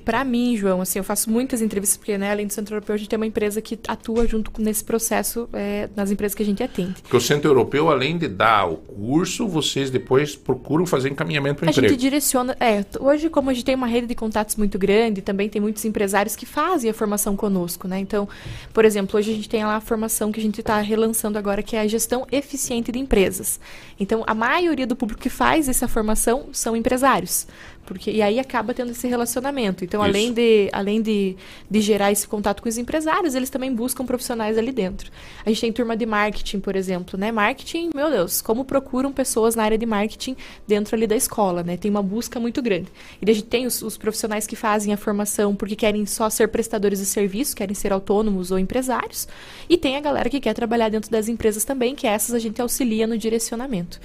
Para 0.05 0.23
mim, 0.23 0.55
João, 0.55 0.81
assim, 0.81 0.99
eu 0.99 1.03
faço 1.03 1.29
muitas 1.29 1.61
entrevistas, 1.61 1.97
porque 1.97 2.17
né, 2.17 2.31
além 2.31 2.47
do 2.47 2.53
Centro 2.53 2.75
Europeu, 2.75 2.95
a 2.95 2.97
gente 2.97 3.09
tem 3.09 3.17
uma 3.17 3.25
empresa 3.25 3.61
que 3.61 3.79
atua 3.87 4.25
junto 4.27 4.51
com, 4.51 4.61
nesse 4.61 4.83
processo 4.83 5.49
é, 5.53 5.89
nas 5.95 6.11
empresas 6.11 6.33
que 6.33 6.43
a 6.43 6.45
gente 6.45 6.63
atende. 6.63 7.01
Porque 7.01 7.17
o 7.17 7.21
Centro 7.21 7.49
Europeu, 7.49 7.89
além 7.89 8.17
de 8.17 8.27
dar 8.27 8.67
o 8.69 8.77
curso, 8.77 9.47
vocês 9.47 9.89
depois 9.89 10.35
procuram 10.35 10.85
fazer 10.85 11.09
encaminhamento 11.09 11.59
para 11.59 11.69
emprego. 11.69 11.87
A 11.87 11.89
gente 11.89 11.99
direciona. 11.99 12.55
É, 12.59 12.85
hoje, 12.99 13.29
como 13.29 13.49
a 13.49 13.53
gente 13.53 13.65
tem 13.65 13.75
uma 13.75 13.87
rede 13.87 14.07
de 14.07 14.15
contatos 14.15 14.55
muito 14.55 14.77
grande, 14.79 15.21
também 15.21 15.49
tem 15.49 15.61
muitos 15.61 15.83
empresários 15.85 16.35
que 16.35 16.45
fazem 16.45 16.89
a 16.89 16.93
formação 16.93 17.35
conosco, 17.35 17.87
né? 17.87 17.99
Então, 17.99 18.27
por 18.73 18.85
exemplo, 18.85 19.17
hoje 19.17 19.31
a 19.31 19.35
gente 19.35 19.49
tem 19.49 19.63
lá 19.63 19.75
a 19.75 19.81
formação 19.81 20.31
que 20.31 20.39
a 20.39 20.43
gente 20.43 20.59
está 20.59 20.79
relançando 20.79 21.37
agora, 21.37 21.61
que 21.61 21.75
é 21.75 21.81
a 21.81 21.87
gestão 21.87 22.25
eficiente 22.31 22.91
de 22.91 22.99
empresas. 22.99 23.59
Então, 23.99 24.23
a 24.25 24.33
maioria 24.33 24.87
do 24.87 24.95
público 24.95 25.21
que 25.21 25.29
faz 25.29 25.67
essa 25.67 25.87
formação 25.87 26.49
são 26.51 26.75
empresários. 26.75 27.47
Porque, 27.85 28.11
e 28.11 28.21
aí 28.21 28.39
acaba 28.39 28.73
tendo 28.73 28.91
esse 28.91 29.07
relacionamento. 29.07 29.83
Então, 29.83 30.01
Isso. 30.01 30.09
além, 30.09 30.33
de, 30.33 30.69
além 30.71 31.01
de, 31.01 31.35
de 31.69 31.81
gerar 31.81 32.11
esse 32.11 32.27
contato 32.27 32.61
com 32.61 32.69
os 32.69 32.77
empresários, 32.77 33.35
eles 33.35 33.49
também 33.49 33.73
buscam 33.73 34.05
profissionais 34.05 34.57
ali 34.57 34.71
dentro. 34.71 35.11
A 35.45 35.49
gente 35.49 35.61
tem 35.61 35.71
turma 35.71 35.95
de 35.95 36.05
marketing, 36.05 36.59
por 36.59 36.75
exemplo, 36.75 37.19
né? 37.19 37.31
Marketing, 37.31 37.89
meu 37.93 38.09
Deus, 38.09 38.41
como 38.41 38.63
procuram 38.63 39.11
pessoas 39.11 39.55
na 39.55 39.63
área 39.63 39.77
de 39.77 39.85
marketing 39.85 40.35
dentro 40.67 40.95
ali 40.95 41.05
da 41.05 41.15
escola, 41.15 41.63
né? 41.63 41.77
Tem 41.77 41.91
uma 41.91 42.01
busca 42.01 42.39
muito 42.39 42.61
grande. 42.61 42.87
E 43.21 43.29
a 43.29 43.33
gente 43.33 43.47
tem 43.47 43.65
os, 43.65 43.81
os 43.81 43.97
profissionais 43.97 44.47
que 44.47 44.55
fazem 44.55 44.93
a 44.93 44.97
formação 44.97 45.55
porque 45.55 45.75
querem 45.75 46.05
só 46.05 46.29
ser 46.29 46.47
prestadores 46.47 46.99
de 46.99 47.05
serviço, 47.05 47.55
querem 47.55 47.75
ser 47.75 47.91
autônomos 47.91 48.51
ou 48.51 48.59
empresários. 48.59 49.27
E 49.69 49.77
tem 49.77 49.97
a 49.97 50.01
galera 50.01 50.29
que 50.29 50.39
quer 50.39 50.53
trabalhar 50.53 50.89
dentro 50.89 51.09
das 51.11 51.27
empresas 51.27 51.65
também, 51.65 51.95
que 51.95 52.07
essas 52.07 52.33
a 52.33 52.39
gente 52.39 52.61
auxilia 52.61 53.05
no 53.07 53.17
direcionamento. 53.17 53.99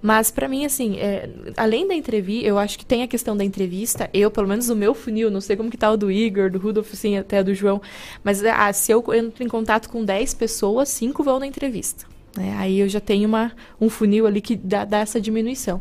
Mas, 0.00 0.30
para 0.30 0.46
mim, 0.46 0.64
assim, 0.64 0.96
é, 0.98 1.28
além 1.56 1.86
da 1.86 1.94
entrevista, 1.94 2.46
eu 2.46 2.56
acho 2.56 2.78
que 2.78 2.86
tem 2.86 3.02
a 3.02 3.08
questão 3.08 3.17
da 3.36 3.44
entrevista. 3.44 4.08
Eu, 4.12 4.30
pelo 4.30 4.48
menos, 4.48 4.68
o 4.68 4.76
meu 4.76 4.94
funil, 4.94 5.30
não 5.30 5.40
sei 5.40 5.56
como 5.56 5.70
que 5.70 5.76
tá 5.76 5.90
o 5.90 5.96
do 5.96 6.10
Igor, 6.10 6.50
do 6.50 6.58
Rudolf, 6.58 6.92
assim, 6.92 7.16
até 7.16 7.42
do 7.42 7.54
João. 7.54 7.80
Mas 8.22 8.42
ah, 8.44 8.72
se 8.72 8.92
eu 8.92 9.04
entro 9.14 9.44
em 9.44 9.48
contato 9.48 9.88
com 9.88 10.04
10 10.04 10.34
pessoas, 10.34 10.88
5 10.88 11.22
vão 11.22 11.38
na 11.38 11.46
entrevista. 11.46 12.06
Né? 12.36 12.54
Aí 12.58 12.80
eu 12.80 12.88
já 12.88 13.00
tenho 13.00 13.28
uma, 13.28 13.52
um 13.80 13.88
funil 13.88 14.26
ali 14.26 14.40
que 14.40 14.56
dá, 14.56 14.84
dá 14.84 14.98
essa 14.98 15.20
diminuição. 15.20 15.80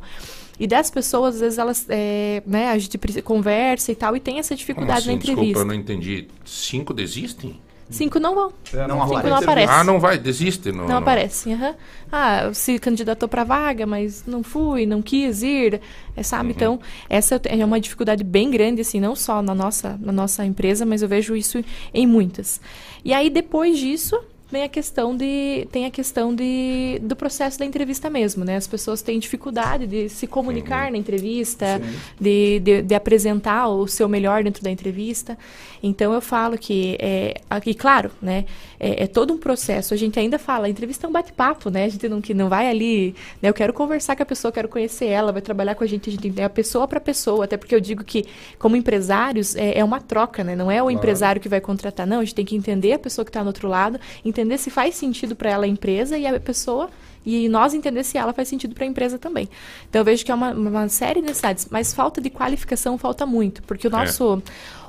E 0.60 0.66
10 0.66 0.90
pessoas, 0.90 1.36
às 1.36 1.42
vezes, 1.42 1.60
elas, 1.60 1.86
é, 1.88 2.42
né, 2.46 2.70
a 2.70 2.78
gente 2.78 2.98
conversa 3.22 3.92
e 3.92 3.96
tal, 3.96 4.16
e 4.16 4.20
tem 4.20 4.40
essa 4.40 4.56
dificuldade 4.56 5.00
assim? 5.00 5.08
na 5.10 5.14
entrevista. 5.14 5.46
Desculpa, 5.46 5.60
eu 5.60 5.66
não 5.66 5.76
entendi. 5.76 6.28
Cinco 6.44 6.94
desistem? 6.94 7.60
Cinco 7.90 8.20
não 8.20 8.36
vão. 8.36 8.54
É, 8.74 8.88
não, 8.88 9.08
Cinco 9.08 9.28
não 9.28 9.38
aparece. 9.38 9.74
Ah, 9.74 9.84
não 9.84 10.00
vai, 10.00 10.18
desiste. 10.18 10.72
Não, 10.72 10.80
não, 10.80 10.88
não. 10.88 10.98
aparece. 10.98 11.50
Uhum. 11.50 11.74
Ah, 12.12 12.50
se 12.54 12.78
candidatou 12.80 13.30
para 13.30 13.44
vaga, 13.44 13.86
mas 13.86 14.26
não 14.26 14.44
fui, 14.44 14.86
não 14.86 15.02
quis 15.02 15.42
ir, 15.42 15.82
é, 16.16 16.24
sabe? 16.24 16.46
Uhum. 16.46 16.52
Então, 16.52 16.80
essa 17.10 17.40
é 17.46 17.64
uma 17.64 17.80
dificuldade 17.80 18.24
bem 18.24 18.52
grande, 18.52 18.82
assim, 18.82 19.00
não 19.00 19.16
só 19.16 19.42
na 19.42 19.56
nossa, 19.56 19.98
na 20.02 20.12
nossa 20.12 20.46
empresa, 20.46 20.86
mas 20.86 21.02
eu 21.02 21.08
vejo 21.08 21.36
isso 21.36 21.64
em 21.94 22.06
muitas. 22.06 22.60
E 23.06 23.14
aí, 23.14 23.30
depois 23.30 23.78
disso, 23.80 24.20
tem 24.50 24.64
a 24.64 24.70
questão 24.70 25.16
de 25.16 25.68
tem 25.72 25.86
a 25.86 25.92
questão 25.92 26.34
de 26.34 27.00
do 27.02 27.16
processo 27.16 27.60
da 27.60 27.66
entrevista 27.66 28.10
mesmo, 28.10 28.46
né? 28.46 28.56
As 28.56 28.68
pessoas 28.68 29.02
têm 29.02 29.20
dificuldade 29.20 29.86
de 29.86 30.10
se 30.10 30.26
comunicar 30.26 30.90
na 30.92 30.98
entrevista, 30.98 31.82
de, 32.20 32.60
de, 32.60 32.82
de 32.82 32.96
apresentar 32.96 33.68
o 33.68 33.88
seu 33.88 34.08
melhor 34.08 34.44
dentro 34.44 34.64
da 34.64 34.72
entrevista. 34.72 35.38
Então 35.84 36.14
eu 36.14 36.22
falo 36.22 36.58
que 36.58 36.98
é 37.00 37.42
aqui 37.50 37.74
claro, 37.74 38.12
né? 38.22 38.46
É, 38.80 39.04
é 39.04 39.08
todo 39.08 39.34
um 39.34 39.38
processo. 39.38 39.94
A 39.94 39.98
gente 39.98 40.20
ainda 40.20 40.38
fala, 40.38 40.68
a 40.68 40.70
entrevista 40.70 41.08
é 41.08 41.10
um 41.10 41.12
bate-papo, 41.14 41.70
né? 41.70 41.86
A 41.86 41.90
gente 41.90 42.08
não 42.08 42.22
que 42.22 42.34
não 42.34 42.50
vai 42.50 42.70
ali, 42.70 43.16
né? 43.42 43.50
Eu 43.50 43.54
quero 43.54 43.74
conversar 43.74 44.16
com 44.16 44.24
a 44.24 44.26
pessoa, 44.26 44.52
quero 44.52 44.68
conhecer 44.70 45.06
ela, 45.06 45.32
vai 45.32 45.42
trabalhar 45.42 45.76
com 45.76 45.84
a 45.84 45.88
gente, 45.88 46.10
a 46.10 46.14
gente 46.14 46.40
é 46.40 46.44
a 46.44 46.50
pessoa 46.50 46.88
para 46.88 47.00
pessoa, 47.00 47.46
até 47.46 47.58
porque 47.58 47.74
eu 47.74 47.80
digo 47.80 48.04
que 48.04 48.26
como 48.60 48.76
empresários 48.76 49.56
é, 49.56 49.80
é 49.80 49.84
uma 49.84 50.00
troca, 50.00 50.44
né? 50.44 50.56
Não 50.56 50.70
é 50.72 50.82
o 50.82 50.86
Claro. 50.86 50.92
empresário 50.92 51.42
que 51.42 51.50
vai 51.50 51.62
contratar, 51.62 52.06
não. 52.08 52.20
A 52.20 52.24
gente 52.24 52.36
tem 52.36 52.46
que 52.46 52.56
entender 52.56 52.94
a 52.94 53.00
pessoa 53.00 53.26
que 53.26 53.30
está 53.30 53.42
no 53.42 53.48
outro 53.48 53.68
lado, 53.68 54.00
entender 54.24 54.58
se 54.58 54.70
faz 54.70 54.96
sentido 54.96 55.36
para 55.36 55.50
ela 55.50 55.66
a 55.66 55.68
empresa 55.68 56.18
e 56.18 56.26
a 56.26 56.40
pessoa 56.40 56.90
e 57.26 57.50
nós 57.50 57.74
entender 57.74 58.06
se 58.06 58.18
ela 58.18 58.32
faz 58.32 58.48
sentido 58.48 58.74
para 58.74 58.86
a 58.86 58.88
empresa 58.88 59.20
também. 59.20 59.50
Então 59.90 60.00
eu 60.00 60.06
vejo 60.06 60.24
que 60.24 60.32
é 60.32 60.36
uma, 60.36 60.52
uma 60.52 60.88
série 60.88 61.20
de 61.20 61.28
necessidades, 61.28 61.68
mas 61.70 61.94
falta 61.94 62.22
de 62.22 62.30
qualificação 62.30 62.98
falta 62.98 63.26
muito, 63.26 63.62
porque 63.64 63.86
o 63.86 63.92
É. 64.34 64.46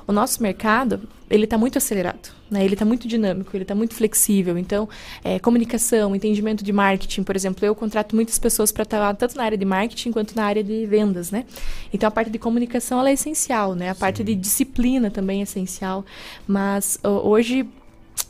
o 0.09 0.11
nosso 0.11 0.41
mercado 0.41 1.01
ele 1.29 1.43
está 1.43 1.55
muito 1.55 1.77
acelerado, 1.77 2.31
né? 2.49 2.65
Ele 2.65 2.73
está 2.73 2.83
muito 2.83 3.07
dinâmico, 3.07 3.55
ele 3.55 3.63
está 3.63 3.75
muito 3.75 3.93
flexível. 3.93 4.57
Então, 4.57 4.89
é, 5.23 5.37
comunicação, 5.37 6.15
entendimento 6.15 6.63
de 6.63 6.73
marketing, 6.73 7.21
por 7.21 7.35
exemplo, 7.35 7.63
eu 7.63 7.75
contrato 7.75 8.15
muitas 8.15 8.39
pessoas 8.39 8.71
para 8.71 8.81
estar 8.81 9.13
tanto 9.13 9.37
na 9.37 9.43
área 9.43 9.55
de 9.55 9.65
marketing 9.65 10.11
quanto 10.11 10.35
na 10.35 10.45
área 10.45 10.63
de 10.63 10.83
vendas, 10.87 11.29
né? 11.29 11.45
Então, 11.93 12.07
a 12.07 12.11
parte 12.11 12.31
de 12.31 12.39
comunicação 12.39 13.05
é 13.05 13.13
essencial, 13.13 13.75
né? 13.75 13.91
A 13.91 13.93
parte 13.93 14.23
de 14.23 14.33
disciplina 14.33 15.11
também 15.11 15.41
é 15.41 15.43
essencial. 15.43 16.03
Mas 16.47 16.97
hoje 17.03 17.67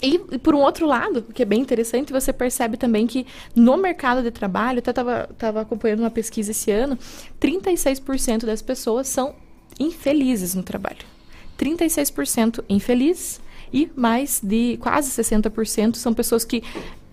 e, 0.01 0.19
por 0.39 0.53
um 0.53 0.59
outro 0.59 0.85
lado, 0.85 1.21
que 1.33 1.41
é 1.41 1.45
bem 1.45 1.61
interessante, 1.61 2.11
você 2.11 2.33
percebe 2.33 2.75
também 2.75 3.07
que 3.07 3.25
no 3.55 3.77
mercado 3.77 4.21
de 4.21 4.31
trabalho, 4.31 4.79
até 4.79 4.91
estava 4.91 5.29
tava 5.37 5.61
acompanhando 5.61 6.01
uma 6.01 6.11
pesquisa 6.11 6.51
esse 6.51 6.71
ano, 6.71 6.99
36% 7.39 8.45
das 8.45 8.61
pessoas 8.61 9.07
são 9.07 9.33
infelizes 9.79 10.53
no 10.53 10.61
trabalho. 10.61 11.18
36% 11.59 12.63
infelizes 12.69 13.41
e 13.71 13.91
mais 13.95 14.39
de 14.41 14.77
quase 14.77 15.11
60% 15.11 15.95
são 15.95 16.13
pessoas 16.13 16.43
que 16.43 16.63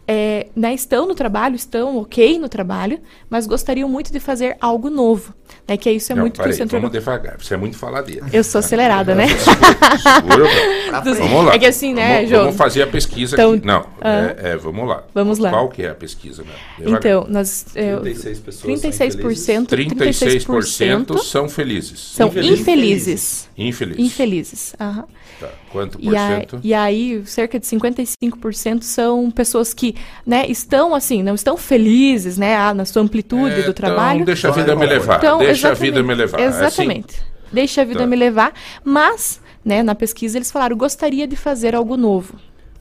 é, 0.09 0.47
né, 0.55 0.73
estão 0.75 1.07
no 1.07 1.15
trabalho, 1.15 1.57
estão 1.57 1.99
ok 1.99 2.39
no 2.39 2.49
trabalho, 2.49 3.01
mas 3.29 3.47
gostariam 3.47 3.89
muito 3.89 4.13
de 4.13 4.21
fazer 4.21 4.57
algo 4.61 4.89
novo. 4.91 5.35
Né, 5.69 5.77
que 5.77 5.91
isso 5.91 6.13
é 6.13 6.15
Não, 6.15 6.23
muito 6.23 6.41
que 6.41 6.49
o 6.49 6.53
centro 6.53 6.77
vamos 6.79 6.93
devagar. 6.93 7.37
Você 7.41 7.55
é 7.55 7.57
muito 7.57 7.77
faladeira. 7.77 8.27
Eu 8.33 8.43
sou 8.45 8.59
acelerada, 8.61 9.15
né? 9.15 9.27
Segura, 9.29 11.01
Dos- 11.03 11.19
vamos 11.19 11.45
lá. 11.47 11.55
É 11.55 11.59
que 11.59 11.67
assim, 11.67 11.93
né, 11.95 12.17
vamos, 12.17 12.31
João? 12.31 12.43
Vamos 12.45 12.57
fazer 12.57 12.83
a 12.83 12.87
pesquisa 12.87 13.35
Então, 13.37 13.53
aqui. 13.55 13.67
Não, 13.67 13.87
ah. 14.01 14.35
é, 14.39 14.51
é, 14.53 14.57
vamos 14.57 14.89
lá. 14.89 15.05
Vamos 15.15 15.39
lá. 15.39 15.51
Qual 15.51 15.69
que 15.69 15.83
é 15.83 15.91
a 15.91 15.95
pesquisa? 15.95 16.43
Né? 16.43 16.51
Então, 16.81 17.27
nós. 17.29 17.67
é, 17.75 17.97
36 17.97 18.39
pessoas 18.41 18.81
são 18.81 18.91
36%, 18.91 19.67
36% 19.67 21.19
são 21.19 21.49
felizes. 21.49 21.99
são 22.15 22.29
infelizes. 22.29 23.49
Infelizes. 23.57 23.99
Infelizes. 23.99 24.75
aham. 24.81 25.05
Tá. 25.41 25.49
Quanto 25.71 25.99
por 25.99 26.13
E, 26.13 26.17
a- 26.17 26.29
cento? 26.41 26.61
e 26.63 26.73
aí, 26.73 27.23
cerca 27.27 27.59
de 27.61 27.67
55% 27.67 28.83
são 28.83 29.31
pessoas 29.31 29.75
que 29.75 29.95
né, 30.27 30.47
estão 30.49 30.95
assim, 30.95 31.23
não 31.23 31.35
estão 31.35 31.57
felizes 31.57 32.37
né, 32.39 32.57
ah, 32.57 32.73
na 32.75 32.85
sua 32.85 33.03
amplitude 33.03 33.63
do 33.63 33.73
trabalho. 33.75 34.17
Então, 34.23 34.27
deixa 34.27 34.49
a 34.49 34.51
vida 34.53 34.75
me 34.77 34.87
levar. 34.87 35.17
Então, 35.19 35.39
deixa 35.39 35.69
a 35.69 35.73
exatamente, 35.73 35.81
vida 35.93 36.03
me 36.03 36.15
levar. 36.15 36.41
É 36.41 36.47
assim? 36.47 36.59
Exatamente. 36.65 37.23
Deixa 37.53 37.83
a 37.83 37.85
vida 37.85 38.01
Tá. 38.01 38.07
me 38.07 38.17
levar. 38.17 38.53
Mas, 38.85 39.41
né, 39.65 39.83
na 39.83 39.95
pesquisa, 39.95 40.37
eles 40.39 40.51
falaram, 40.51 40.77
gostaria 40.77 41.27
de 41.27 41.37
fazer 41.37 41.75
algo 41.75 41.97
novo. 41.97 42.35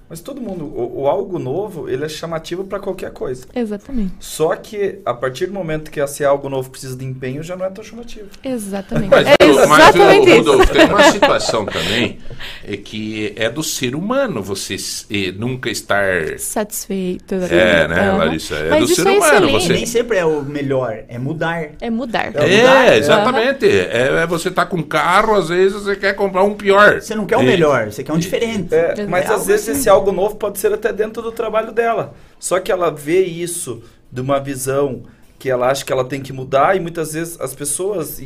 Mas 0.08 0.20
todo 0.20 0.40
mundo, 0.40 0.66
o, 0.66 1.02
o 1.02 1.08
algo 1.08 1.40
novo, 1.40 1.90
ele 1.90 2.06
é 2.06 2.08
chamativo 2.10 2.64
para 2.64 2.80
qualquer 2.80 3.12
coisa. 3.12 3.48
Exatamente. 3.56 4.14
Só 4.20 4.56
que 4.56 5.00
a 5.04 5.16
partir 5.16 5.48
do 5.48 5.54
momento 5.54 5.90
que 5.90 6.00
esse 6.00 6.24
algo 6.24 6.48
novo 6.48 6.70
precisa 6.70 6.96
de 6.96 7.04
empenho, 7.04 7.42
já 7.42 7.56
não 7.56 7.66
é 7.66 7.72
tão 7.72 7.84
chamativo. 7.84 8.28
Exatamente. 8.44 9.10
Mas, 9.10 9.26
é 9.28 9.36
o- 9.46 9.68
mas 9.68 9.80
exatamente 9.96 10.30
o- 10.30 10.30
isso. 10.30 10.38
Rodolfo, 10.52 10.74
tem 10.74 10.86
uma 10.86 11.12
situação 11.12 11.66
também 11.66 12.20
é 12.64 12.78
que 12.78 13.34
é 13.36 13.50
do 13.50 13.64
ser 13.64 13.96
humano 13.96 14.42
você 14.42 14.76
nunca 15.38 15.70
estar. 15.70 16.38
Satisfeito. 16.38 17.36
É, 17.36 17.88
né, 17.88 18.10
Aham. 18.10 18.18
Larissa? 18.18 18.56
É 18.56 18.70
Mas 18.70 18.80
do 18.80 18.86
isso 18.86 19.02
ser 19.02 19.08
é 19.08 19.12
humano. 19.12 19.34
excelente. 19.48 19.68
Você... 19.68 19.74
Nem 19.74 19.86
sempre 19.86 20.18
é 20.18 20.26
o 20.26 20.42
melhor, 20.42 21.04
é 21.08 21.18
mudar. 21.18 21.70
É 21.80 21.90
mudar. 21.90 22.32
É, 22.36 22.98
exatamente. 22.98 23.66
É, 23.68 24.22
é 24.24 24.28
você 24.28 24.50
tá 24.52 24.66
com 24.66 24.78
um 24.78 24.84
carro, 24.84 25.36
às 25.36 25.50
vezes 25.50 25.82
você 25.84 25.96
quer 25.96 26.14
comprar 26.14 26.44
um 26.44 26.54
pior. 26.56 27.02
Você 27.02 27.16
não 27.16 27.26
quer 27.26 27.38
o 27.38 27.44
melhor, 27.44 27.92
você 27.92 28.04
quer 28.04 28.14
um 28.14 28.20
diferente. 28.20 28.74
É, 28.74 29.06
mas 29.08 29.30
É 29.30 29.34
às 29.34 29.46
vezes 29.48 29.70
assim. 29.70 29.80
esse 29.80 29.90
algo 29.90 30.12
novo 30.12 30.36
pode 30.36 30.60
ser 30.60 30.74
até 30.74 30.92
dentro 30.92 31.22
do 31.22 31.32
trabalho 31.32 31.72
dela. 31.72 32.14
Só 32.40 32.60
que 32.60 32.72
ela 32.72 32.92
vê 32.92 33.24
isso 33.24 33.82
de 34.12 34.22
uma 34.22 34.40
visão 34.40 35.04
que 35.38 35.50
ela 35.50 35.70
acha 35.70 35.84
que 35.84 35.92
ela 35.92 36.06
tem 36.06 36.22
que 36.22 36.32
mudar 36.32 36.76
e 36.76 36.80
muitas 36.80 37.14
vezes 37.14 37.40
as 37.40 37.54
pessoas, 37.54 38.22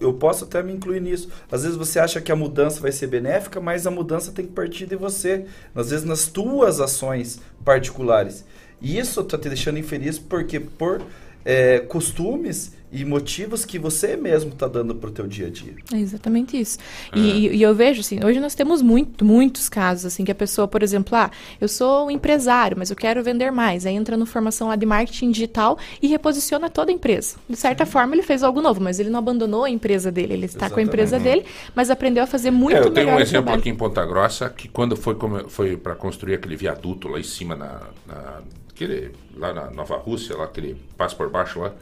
eu 0.00 0.14
posso 0.14 0.44
até 0.44 0.62
me 0.62 0.72
incluir 0.72 1.00
nisso, 1.00 1.28
às 1.50 1.62
vezes 1.62 1.76
você 1.76 1.98
acha 1.98 2.20
que 2.20 2.30
a 2.30 2.36
mudança 2.36 2.80
vai 2.80 2.92
ser 2.92 3.08
benéfica, 3.08 3.60
mas 3.60 3.86
a 3.86 3.90
mudança 3.90 4.32
tem 4.32 4.46
que 4.46 4.52
partir 4.52 4.86
de 4.86 4.96
você. 4.96 5.44
Às 5.74 5.90
vezes 5.90 6.04
nas 6.04 6.26
tuas 6.26 6.80
ações 6.80 7.40
particulares. 7.64 8.44
E 8.80 8.98
isso 8.98 9.22
tá 9.24 9.38
te 9.38 9.48
deixando 9.48 9.78
infeliz 9.78 10.18
porque 10.18 10.58
por 10.58 11.02
é, 11.44 11.80
costumes 11.80 12.72
e 12.92 13.04
motivos 13.04 13.64
que 13.64 13.78
você 13.78 14.16
mesmo 14.16 14.50
tá 14.52 14.68
dando 14.68 14.94
pro 14.94 15.10
teu 15.10 15.26
dia 15.26 15.46
a 15.46 15.50
dia. 15.50 15.74
É 15.92 15.96
exatamente 15.98 16.60
isso. 16.60 16.78
E, 17.14 17.20
e- 17.20 17.56
e 17.56 17.62
eu 17.62 17.74
vejo, 17.74 18.00
assim, 18.00 18.22
hoje 18.24 18.38
nós 18.38 18.54
temos 18.54 18.82
muito, 18.82 19.24
muitos 19.24 19.68
casos, 19.68 20.04
assim, 20.06 20.24
que 20.24 20.30
a 20.30 20.34
pessoa, 20.34 20.68
por 20.68 20.82
exemplo, 20.82 21.16
ah, 21.16 21.30
eu 21.60 21.68
sou 21.68 22.06
um 22.06 22.10
empresário, 22.10 22.76
mas 22.78 22.90
eu 22.90 22.96
quero 22.96 23.22
vender 23.22 23.50
mais. 23.50 23.86
Aí 23.86 23.94
entra 23.94 24.16
no 24.16 24.26
formação 24.26 24.68
lá 24.68 24.76
de 24.76 24.84
marketing 24.84 25.30
digital 25.30 25.78
e 26.02 26.06
reposiciona 26.06 26.68
toda 26.68 26.90
a 26.90 26.94
empresa. 26.94 27.36
De 27.48 27.56
certa 27.56 27.86
forma, 27.86 28.14
ele 28.14 28.22
fez 28.22 28.42
algo 28.42 28.60
novo, 28.60 28.80
mas 28.80 29.00
ele 29.00 29.08
não 29.10 29.18
abandonou 29.18 29.64
a 29.64 29.70
empresa 29.70 30.12
dele. 30.12 30.34
Ele 30.34 30.46
está 30.46 30.68
com 30.68 30.78
a 30.78 30.82
empresa 30.82 31.18
dele, 31.18 31.44
mas 31.74 31.88
aprendeu 31.90 32.22
a 32.24 32.26
fazer 32.26 32.50
muito 32.50 32.74
É, 32.76 32.80
eu 32.80 32.82
melhor 32.90 32.94
tenho 32.94 33.08
um 33.10 33.16
o 33.16 33.20
exemplo 33.20 33.42
trabalho. 33.44 33.60
aqui 33.60 33.70
em 33.70 33.74
Ponta 33.74 34.04
Grossa 34.04 34.50
que 34.50 34.68
quando 34.68 34.96
foi, 34.96 35.16
foi 35.48 35.76
para 35.76 35.94
construir 35.94 36.34
aquele 36.34 36.56
viaduto 36.56 37.08
lá 37.08 37.18
em 37.18 37.22
cima 37.22 37.54
na, 37.56 37.80
na- 38.06 38.40
aquele, 38.84 39.12
lá 39.36 39.52
na 39.52 39.70
Nova 39.70 39.96
Rússia, 39.96 40.36
lá 40.36 40.44
aquele 40.44 40.76
passa 40.96 41.14
por 41.16 41.30
baixo 41.30 41.60
lá, 41.60 41.72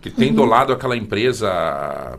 que 0.00 0.10
tem 0.10 0.32
do 0.32 0.42
Uhum. 0.42 0.48
lado 0.48 0.72
aquela 0.72 0.96
empresa 0.96 2.18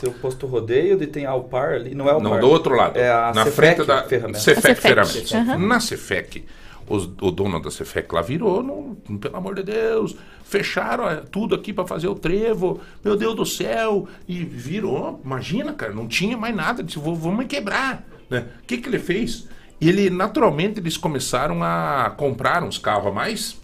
Tem 0.00 0.10
o 0.10 0.14
posto 0.14 0.46
rodeio 0.46 1.00
e 1.00 1.06
tem 1.06 1.26
a 1.26 1.30
Alpar 1.30 1.74
ali, 1.74 1.94
não 1.94 2.08
é 2.08 2.12
Alpar. 2.12 2.30
não 2.32 2.40
do 2.40 2.48
outro 2.48 2.74
lado, 2.74 2.98
É 2.98 3.10
a 3.10 3.32
na 3.34 3.44
Cefec 3.44 3.54
frente 3.54 3.84
da 3.86 4.02
Ferramentas. 4.02 4.42
Cefec. 4.42 4.80
Ferramentas. 4.80 5.32
Aham. 5.32 5.58
Na 5.58 5.78
Cefec, 5.80 6.44
os- 6.88 7.08
o 7.20 7.30
dono 7.30 7.62
da 7.62 7.70
Cefec 7.70 8.12
lá 8.12 8.20
virou, 8.20 8.62
não, 8.64 8.96
pelo 9.18 9.36
amor 9.36 9.54
de 9.54 9.62
Deus, 9.62 10.16
fecharam 10.44 11.08
é, 11.08 11.16
tudo 11.30 11.54
aqui 11.54 11.72
para 11.72 11.86
fazer 11.86 12.08
o 12.08 12.14
trevo, 12.16 12.80
meu 13.04 13.16
Deus 13.16 13.34
do 13.36 13.46
céu, 13.46 14.08
e 14.26 14.42
virou, 14.44 15.20
imagina, 15.24 15.72
cara, 15.72 15.92
não 15.92 16.08
tinha 16.08 16.36
mais 16.36 16.54
nada, 16.54 16.82
disse, 16.82 16.98
"Vou- 16.98 17.14
vamos 17.14 17.46
quebrar, 17.46 18.04
né? 18.28 18.46
O 18.62 18.66
que 18.66 18.78
que 18.78 18.88
ele 18.88 18.98
fez? 18.98 19.46
Ele, 19.88 20.08
naturalmente, 20.10 20.78
eles 20.78 20.96
começaram 20.96 21.62
a 21.62 22.14
comprar 22.16 22.62
uns 22.62 22.78
carros 22.78 23.08
a 23.08 23.10
mais, 23.10 23.60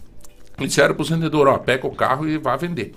e 0.59 0.67
disseram 0.67 0.93
para 0.93 1.01
os 1.01 1.09
vendedores, 1.09 1.53
ó, 1.53 1.57
pega 1.57 1.87
o 1.87 1.95
carro 1.95 2.27
e 2.27 2.37
vá 2.37 2.57
vender. 2.57 2.93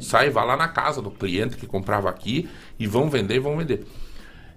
Sai, 0.00 0.30
vá 0.30 0.42
lá 0.42 0.56
na 0.56 0.66
casa 0.66 1.00
do 1.00 1.10
cliente 1.10 1.56
que 1.56 1.66
comprava 1.66 2.08
aqui 2.08 2.48
e 2.78 2.86
vão 2.86 3.08
vender, 3.08 3.38
vão 3.38 3.56
vender. 3.56 3.86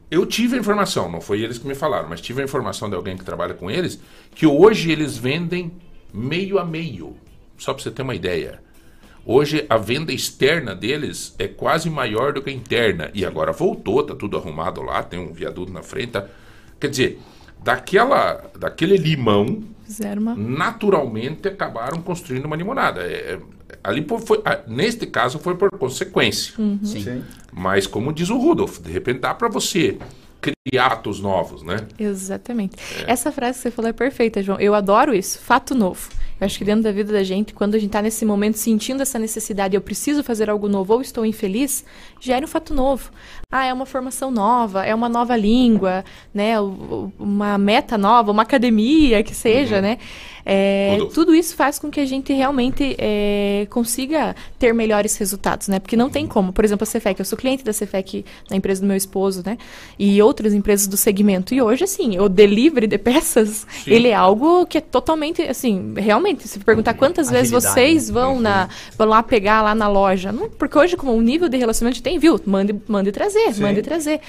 Eu 0.09 0.25
tive 0.25 0.55
a 0.55 0.59
informação, 0.59 1.11
não 1.11 1.19
foi 1.19 1.41
eles 1.41 1.57
que 1.57 1.67
me 1.67 1.75
falaram, 1.75 2.09
mas 2.09 2.21
tive 2.21 2.41
a 2.41 2.45
informação 2.45 2.89
de 2.89 2.95
alguém 2.95 3.17
que 3.17 3.25
trabalha 3.25 3.53
com 3.53 3.69
eles, 3.69 3.99
que 4.33 4.47
hoje 4.47 4.91
eles 4.91 5.17
vendem 5.17 5.71
meio 6.13 6.57
a 6.57 6.65
meio. 6.65 7.15
Só 7.57 7.73
para 7.73 7.83
você 7.83 7.91
ter 7.91 8.01
uma 8.01 8.15
ideia. 8.15 8.61
Hoje 9.25 9.65
a 9.69 9.77
venda 9.77 10.13
externa 10.13 10.73
deles 10.73 11.35
é 11.37 11.47
quase 11.47 11.89
maior 11.89 12.31
do 12.31 12.41
que 12.41 12.49
a 12.49 12.53
interna. 12.53 13.11
E 13.13 13.25
agora 13.25 13.51
voltou, 13.51 14.01
tá 14.01 14.15
tudo 14.15 14.37
arrumado 14.37 14.81
lá, 14.81 15.03
tem 15.03 15.19
um 15.19 15.33
viaduto 15.33 15.73
na 15.73 15.83
frente. 15.83 16.13
tá? 16.13 16.25
Quer 16.79 16.89
dizer, 16.89 17.19
daquela, 17.63 18.43
daquele 18.57 18.97
limão, 18.97 19.63
Fizeram 19.85 20.21
uma... 20.21 20.35
naturalmente 20.35 21.47
acabaram 21.47 22.01
construindo 22.01 22.45
uma 22.45 22.55
limonada. 22.55 23.01
É, 23.01 23.33
é, 23.33 23.39
ali 23.83 24.01
por- 24.01 24.19
foi, 24.21 24.41
ah, 24.45 24.59
neste 24.67 25.05
caso 25.05 25.39
foi 25.39 25.55
por 25.55 25.69
consequência. 25.71 26.53
Uhum. 26.57 26.79
Sim. 26.83 27.23
Mas 27.51 27.87
como 27.87 28.11
diz 28.13 28.29
o 28.29 28.37
Rudolf, 28.37 28.79
de 28.79 28.91
repente 28.91 29.19
dá 29.19 29.33
para 29.33 29.47
você 29.47 29.97
criar 30.39 30.87
atos 30.87 31.19
novos, 31.19 31.63
né? 31.63 31.77
Exatamente. 31.97 32.75
Essa 33.07 33.31
frase 33.31 33.57
que 33.57 33.63
você 33.63 33.71
falou 33.71 33.89
é 33.89 33.93
perfeita, 33.93 34.43
João. 34.43 34.59
Eu 34.59 34.75
adoro 34.75 35.13
isso. 35.13 35.39
Fato 35.39 35.73
novo. 35.73 36.09
Eu 36.39 36.45
acho 36.45 36.57
que 36.57 36.65
dentro 36.65 36.83
da 36.83 36.91
vida 36.91 37.11
da 37.11 37.23
gente, 37.23 37.53
quando 37.53 37.75
a 37.75 37.79
gente 37.79 37.89
está 37.89 38.01
nesse 38.01 38.23
momento 38.25 38.57
sentindo 38.57 39.01
essa 39.01 39.17
necessidade, 39.17 39.75
eu 39.75 39.81
preciso 39.81 40.23
fazer 40.23 40.49
algo 40.49 40.69
novo 40.69 40.93
ou 40.93 41.01
estou 41.01 41.25
infeliz, 41.25 41.83
gere 42.19 42.45
um 42.45 42.47
fato 42.47 42.73
novo. 42.73 43.11
Ah, 43.51 43.65
é 43.65 43.73
uma 43.73 43.85
formação 43.85 44.29
nova, 44.29 44.85
é 44.85 44.93
uma 44.93 45.07
nova 45.07 45.35
língua, 45.35 46.03
né? 46.33 46.59
Uma 47.17 47.57
meta 47.57 47.97
nova, 47.97 48.31
uma 48.31 48.43
academia, 48.43 49.23
que 49.23 49.33
seja, 49.33 49.81
né? 49.81 49.97
É, 50.49 50.95
Tudo. 50.97 51.13
tudo 51.13 51.35
isso 51.35 51.57
faz 51.57 51.77
com 51.77 51.91
que 51.91 51.99
a 51.99 52.05
gente 52.05 52.31
realmente 52.31 52.95
é, 52.97 53.67
consiga 53.69 54.33
ter 54.57 54.73
melhores 54.73 55.17
resultados, 55.17 55.67
né? 55.67 55.77
Porque 55.77 55.97
não 55.97 56.09
tem 56.09 56.25
como. 56.25 56.53
Por 56.53 56.63
exemplo, 56.63 56.83
a 56.83 56.85
Cefec, 56.85 57.19
eu 57.19 57.25
sou 57.25 57.37
cliente 57.37 57.65
da 57.65 57.73
Cefec 57.73 58.23
na 58.49 58.55
empresa 58.55 58.79
do 58.79 58.87
meu 58.87 58.95
esposo, 58.95 59.43
né? 59.45 59.57
E 59.99 60.21
outras 60.21 60.53
empresas 60.53 60.87
do 60.87 60.95
segmento. 60.95 61.53
E 61.53 61.61
hoje, 61.61 61.83
assim, 61.83 62.17
o 62.17 62.29
delivery 62.29 62.87
de 62.87 62.97
peças, 62.97 63.67
Sim. 63.83 63.91
ele 63.91 64.07
é 64.07 64.13
algo 64.13 64.65
que 64.65 64.77
é 64.77 64.81
totalmente, 64.81 65.41
assim, 65.41 65.93
realmente, 65.97 66.26
se 66.39 66.59
perguntar 66.59 66.93
quantas 66.95 67.29
vezes 67.29 67.53
Agilidade, 67.53 67.73
vocês 67.73 68.07
né? 68.09 68.13
vão, 68.13 68.39
na, 68.39 68.67
vão 68.97 69.07
lá 69.07 69.21
pegar 69.23 69.61
lá 69.61 69.73
na 69.75 69.87
loja. 69.87 70.31
Não, 70.31 70.49
porque 70.49 70.77
hoje, 70.77 70.95
como 70.97 71.13
o 71.13 71.21
nível 71.21 71.47
de 71.47 71.57
relacionamento 71.57 72.01
tem, 72.01 72.17
viu? 72.19 72.39
Mande, 72.45 72.75
mande 72.87 73.11
trazer, 73.11 73.53
Sim. 73.53 73.61
mande 73.61 73.81
trazer. 73.81 74.19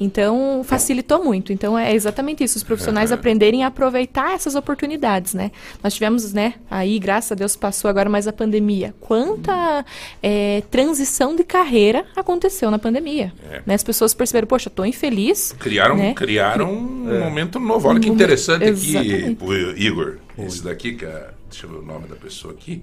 Então, 0.00 0.62
facilitou 0.64 1.22
muito. 1.22 1.52
Então, 1.52 1.78
é 1.78 1.94
exatamente 1.94 2.42
isso, 2.42 2.56
os 2.56 2.64
profissionais 2.64 3.12
aprenderem 3.12 3.62
a 3.62 3.68
aproveitar 3.68 4.34
essas 4.34 4.54
oportunidades, 4.54 5.34
né? 5.34 5.50
Nós 5.82 5.94
tivemos, 5.94 6.32
né, 6.32 6.54
aí, 6.70 6.98
graças 6.98 7.30
a 7.32 7.34
Deus, 7.34 7.54
passou 7.54 7.88
agora 7.88 8.08
mais 8.10 8.26
a 8.26 8.32
pandemia. 8.32 8.94
Quanta 9.00 9.84
é, 10.22 10.62
transição 10.70 11.36
de 11.36 11.44
carreira 11.44 12.04
aconteceu 12.16 12.70
na 12.70 12.78
pandemia. 12.78 13.32
É. 13.50 13.62
Né? 13.66 13.74
As 13.74 13.82
pessoas 13.84 14.12
perceberam, 14.14 14.46
poxa, 14.48 14.68
tô 14.68 14.84
infeliz. 14.84 15.54
Criaram, 15.58 15.96
né? 15.96 16.14
criaram 16.14 16.72
um 16.72 17.12
É. 17.14 17.20
momento 17.20 17.58
novo. 17.60 17.88
Olha 17.88 18.00
que 18.00 18.10
Um- 18.10 18.14
interessante 18.14 18.64
aqui, 18.64 19.36
o 19.40 19.52
Igor. 19.76 20.16
Esse 20.36 20.64
daqui, 20.64 20.94
que 20.94 21.04
é, 21.04 21.30
deixa 21.48 21.66
eu 21.66 21.70
ver 21.70 21.76
o 21.78 21.82
nome 21.82 22.08
da 22.08 22.16
pessoa 22.16 22.52
aqui. 22.52 22.82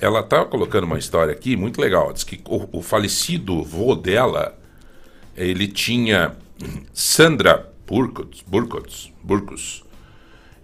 Ela 0.00 0.22
tá 0.22 0.44
colocando 0.44 0.84
uma 0.84 0.98
história 0.98 1.32
aqui 1.32 1.56
muito 1.56 1.80
legal. 1.80 2.12
Diz 2.12 2.24
que 2.24 2.40
o, 2.46 2.78
o 2.78 2.82
falecido 2.82 3.62
vô 3.62 3.94
dela, 3.94 4.58
ele 5.36 5.68
tinha 5.68 6.36
Sandra 6.92 7.70
Burkos, 7.86 8.42
Burkos, 8.46 9.12
Burkos. 9.22 9.84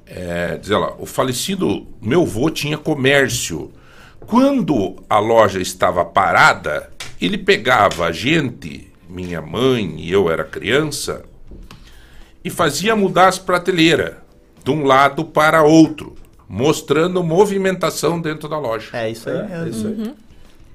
É, 0.06 0.56
diz 0.56 0.70
ela, 0.70 0.96
o 0.98 1.06
falecido 1.06 1.86
meu 2.00 2.24
vô 2.24 2.50
tinha 2.50 2.78
comércio. 2.78 3.70
Quando 4.20 4.96
a 5.08 5.18
loja 5.18 5.60
estava 5.60 6.04
parada, 6.04 6.90
ele 7.20 7.36
pegava 7.36 8.06
a 8.06 8.12
gente, 8.12 8.90
minha 9.08 9.42
mãe 9.42 10.00
e 10.00 10.10
eu 10.10 10.30
era 10.30 10.44
criança, 10.44 11.24
e 12.42 12.48
fazia 12.48 12.96
mudar 12.96 13.28
as 13.28 13.38
prateleiras 13.38 14.14
de 14.64 14.70
um 14.70 14.84
lado 14.84 15.24
para 15.24 15.62
outro, 15.62 16.14
mostrando 16.48 17.22
movimentação 17.22 18.20
dentro 18.20 18.48
da 18.48 18.58
loja. 18.58 18.88
É 18.92 19.10
isso 19.10 19.28
aí 19.30 19.36
É, 19.38 19.42
mesmo. 19.42 19.68
isso 19.68 19.86
aí. 19.86 19.92
Uhum. 19.94 20.14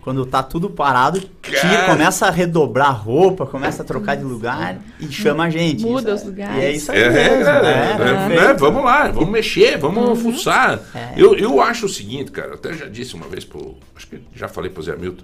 Quando 0.02 0.24
tá 0.24 0.44
tudo 0.44 0.70
parado, 0.70 1.20
tira, 1.42 1.86
começa 1.88 2.28
a 2.28 2.30
redobrar 2.30 2.90
a 2.90 2.92
roupa, 2.92 3.44
começa 3.48 3.82
a 3.82 3.86
trocar 3.86 4.16
de 4.16 4.24
lugar 4.24 4.78
e 5.00 5.12
chama 5.12 5.46
a 5.46 5.50
gente. 5.50 5.82
Muda 5.84 6.14
Isso 6.14 6.18
os 6.18 6.22
é- 6.22 6.26
lugares. 6.26 6.56
E 6.58 6.66
é 6.66 6.72
isso 6.72 6.92
aí 6.92 7.02
É, 7.02 7.10
mesmo. 7.10 7.50
é, 7.50 7.62
né? 7.64 7.96
é, 8.00 8.30
né? 8.50 8.54
Vamos 8.54 8.84
lá, 8.84 9.08
vamos 9.10 9.30
mexer, 9.30 9.80
vamos 9.80 10.08
Uhum. 10.08 10.16
fuçar. 10.32 10.80
É. 10.94 11.14
Eu, 11.18 11.36
eu 11.36 11.60
acho 11.60 11.88
o 11.88 11.90
seguinte, 11.90 12.30
cara, 12.32 12.54
até 12.54 12.74
já 12.74 12.86
disse 12.86 13.16
uma 13.16 13.28
vez 13.28 13.44
pro. 13.44 13.78
Acho 13.96 14.06
que 14.06 14.22
já 14.36 14.48
falei 14.48 14.70
pro 14.70 14.84
Zé 14.84 14.94
Hamilton. 14.94 15.24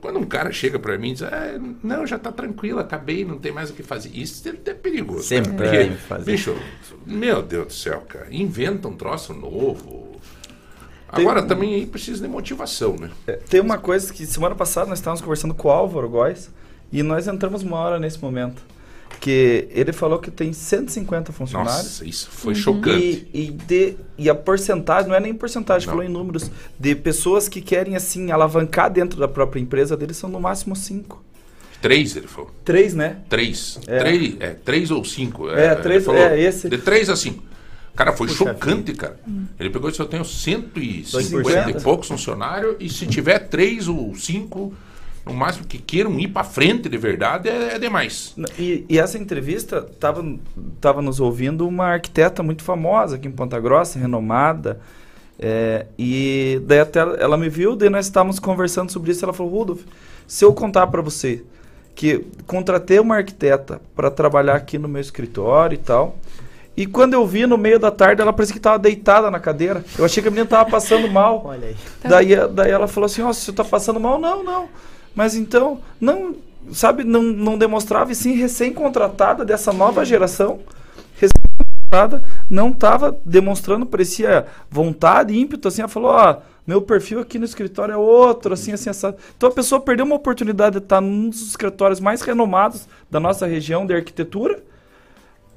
Quando 0.00 0.18
um 0.18 0.24
cara 0.24 0.50
chega 0.50 0.78
pra 0.78 0.98
mim 0.98 1.10
e 1.10 1.12
diz, 1.14 1.22
ah, 1.22 1.60
não, 1.82 2.06
já 2.06 2.18
tá 2.18 2.32
tranquilo, 2.32 2.80
acabei, 2.80 3.24
não 3.24 3.38
tem 3.38 3.52
mais 3.52 3.70
o 3.70 3.72
que 3.72 3.82
fazer. 3.82 4.10
Isso 4.12 4.48
é, 4.48 4.74
perigoso. 4.74 5.22
Sempre 5.22 5.52
cara, 5.52 5.70
tem 5.70 5.88
porque, 5.88 6.02
fazer. 6.02 6.32
Bicho, 6.32 6.56
meu 7.06 7.42
Deus 7.42 7.66
do 7.66 7.72
céu, 7.72 8.00
cara, 8.08 8.26
inventa 8.30 8.88
um 8.88 8.96
troço 8.96 9.32
novo. 9.32 10.16
Agora 11.08 11.42
também 11.42 11.74
aí 11.74 11.86
precisa 11.86 12.22
de 12.22 12.28
motivação, 12.28 12.96
né? 12.96 13.10
É, 13.26 13.34
Tem 13.34 13.60
uma 13.60 13.78
coisa 13.78 14.12
que 14.12 14.26
semana 14.26 14.54
passada 14.54 14.88
nós 14.88 14.98
estávamos 14.98 15.20
conversando 15.20 15.54
com 15.54 15.68
o 15.68 15.70
Álvaro 15.70 16.08
Góes 16.08 16.50
e 16.92 17.02
nós 17.02 17.28
entramos 17.28 17.62
uma 17.62 17.78
hora 17.78 17.98
nesse 17.98 18.20
momento. 18.20 18.62
Que 19.20 19.68
ele 19.70 19.92
falou 19.92 20.18
que 20.18 20.30
tem 20.30 20.52
150 20.52 21.32
funcionários. 21.32 21.76
Nossa, 21.76 22.04
isso 22.06 22.28
foi 22.30 22.54
chocante. 22.54 23.26
E, 23.32 23.46
e, 23.46 23.50
de, 23.50 23.96
e 24.18 24.28
a 24.30 24.34
porcentagem, 24.34 25.08
não 25.08 25.16
é 25.16 25.20
nem 25.20 25.34
porcentagem, 25.34 25.86
Não. 25.86 25.94
falou 25.94 26.08
em 26.08 26.12
números, 26.12 26.50
de 26.78 26.94
pessoas 26.94 27.48
que 27.48 27.60
querem 27.60 27.96
assim 27.96 28.30
alavancar 28.30 28.90
dentro 28.90 29.18
da 29.18 29.26
própria 29.26 29.60
empresa 29.60 29.96
deles 29.96 30.16
são 30.16 30.28
no 30.28 30.40
máximo 30.40 30.76
cinco. 30.76 31.24
Três, 31.80 32.16
ele 32.16 32.26
falou. 32.26 32.50
Três, 32.64 32.94
né? 32.94 33.18
Três. 33.28 33.78
É. 33.86 33.98
Três, 33.98 34.34
é, 34.40 34.50
três 34.50 34.90
ou 34.90 35.04
cinco. 35.04 35.50
É, 35.50 35.72
ele 35.72 35.82
três- 35.82 36.04
falou 36.04 36.20
é, 36.20 36.40
esse. 36.40 36.68
De 36.68 36.78
três 36.78 37.08
a 37.10 37.16
cinco. 37.16 37.42
Cara, 37.94 38.12
foi 38.12 38.26
Puxa 38.26 38.44
chocante, 38.44 38.92
cara. 38.92 39.18
Ele 39.58 39.70
pegou 39.70 39.88
e 39.88 39.90
disse: 39.90 40.02
Eu 40.02 40.06
tenho 40.06 40.24
150 40.24 41.10
250. 41.10 41.70
e 41.70 41.82
poucos 41.82 42.08
funcionários, 42.08 42.76
e 42.78 42.90
se 42.90 43.06
tiver 43.06 43.38
três 43.38 43.88
ou 43.88 44.14
cinco, 44.14 44.74
no 45.26 45.34
máximo 45.34 45.66
que 45.66 45.78
queiram 45.78 46.18
ir 46.20 46.28
pra 46.28 46.44
frente 46.44 46.88
de 46.88 46.96
verdade, 46.96 47.48
é, 47.48 47.74
é 47.74 47.78
demais. 47.78 48.34
E, 48.56 48.86
e 48.88 48.98
essa 48.98 49.18
entrevista 49.18 49.82
tava, 49.82 50.24
tava 50.80 51.02
nos 51.02 51.18
ouvindo 51.18 51.66
uma 51.66 51.86
arquiteta 51.86 52.42
muito 52.42 52.62
famosa 52.62 53.16
aqui 53.16 53.26
em 53.26 53.32
Ponta 53.32 53.58
Grossa, 53.58 53.98
renomada. 53.98 54.80
é, 55.38 55.86
e 55.98 56.62
daí 56.64 56.78
até 56.78 57.00
ela, 57.00 57.16
ela 57.16 57.36
me 57.36 57.48
viu, 57.48 57.74
daí 57.74 57.90
nós 57.90 58.06
estávamos 58.06 58.38
conversando 58.38 58.92
sobre 58.92 59.10
isso. 59.10 59.24
Ela 59.24 59.32
falou: 59.32 59.52
Rudolf, 59.52 59.82
se 60.26 60.44
eu 60.44 60.52
contar 60.54 60.86
para 60.86 61.02
você 61.02 61.42
que 61.96 62.24
contratei 62.46 63.00
uma 63.00 63.16
arquiteta 63.16 63.80
para 63.96 64.10
trabalhar 64.10 64.54
aqui 64.54 64.78
no 64.78 64.86
meu 64.86 65.00
escritório 65.00 65.74
e 65.74 65.78
tal. 65.78 66.16
E 66.76 66.84
quando 66.86 67.14
eu 67.14 67.26
vi 67.26 67.46
no 67.46 67.56
meio 67.56 67.78
da 67.78 67.90
tarde, 67.90 68.20
ela 68.20 68.34
parecia 68.34 68.52
que 68.52 68.58
estava 68.58 68.78
deitada 68.78 69.30
na 69.30 69.40
cadeira. 69.40 69.82
Eu 69.98 70.04
achei 70.04 70.22
que 70.22 70.28
a 70.28 70.30
menina 70.30 70.44
estava 70.44 70.70
passando 70.70 71.08
mal. 71.08 71.42
Olha 71.46 71.68
aí. 71.68 71.76
Daí, 72.04 72.48
daí 72.52 72.70
ela 72.70 72.86
falou 72.86 73.06
assim: 73.06 73.22
Ó, 73.22 73.32
você 73.32 73.50
tá 73.50 73.64
passando 73.64 73.98
mal? 73.98 74.20
Não, 74.20 74.44
não. 74.44 74.68
Mas 75.16 75.34
então, 75.34 75.80
não, 75.98 76.36
sabe, 76.70 77.02
não, 77.02 77.22
não 77.22 77.56
demonstrava, 77.58 78.12
e 78.12 78.14
sim 78.14 78.34
recém-contratada 78.34 79.44
dessa 79.44 79.72
nova 79.72 80.04
geração, 80.04 80.60
recém-contratada, 81.18 82.22
não 82.50 82.68
estava 82.68 83.18
demonstrando, 83.24 83.86
parecia 83.86 84.46
vontade, 84.70 85.36
ímpeto, 85.36 85.68
assim, 85.68 85.80
ela 85.80 85.88
falou: 85.88 86.10
Ó, 86.10 86.36
meu 86.66 86.82
perfil 86.82 87.20
aqui 87.20 87.38
no 87.38 87.46
escritório 87.46 87.92
é 87.94 87.96
outro, 87.96 88.52
assim, 88.52 88.72
assim, 88.72 88.90
essa. 88.90 89.16
Então 89.36 89.48
a 89.48 89.52
pessoa 89.52 89.80
perdeu 89.80 90.04
uma 90.04 90.16
oportunidade 90.16 90.78
de 90.78 90.84
estar 90.84 91.00
num 91.00 91.30
dos 91.30 91.40
escritórios 91.48 91.98
mais 91.98 92.20
renomados 92.20 92.86
da 93.10 93.18
nossa 93.18 93.46
região 93.46 93.86
de 93.86 93.94
arquitetura, 93.94 94.62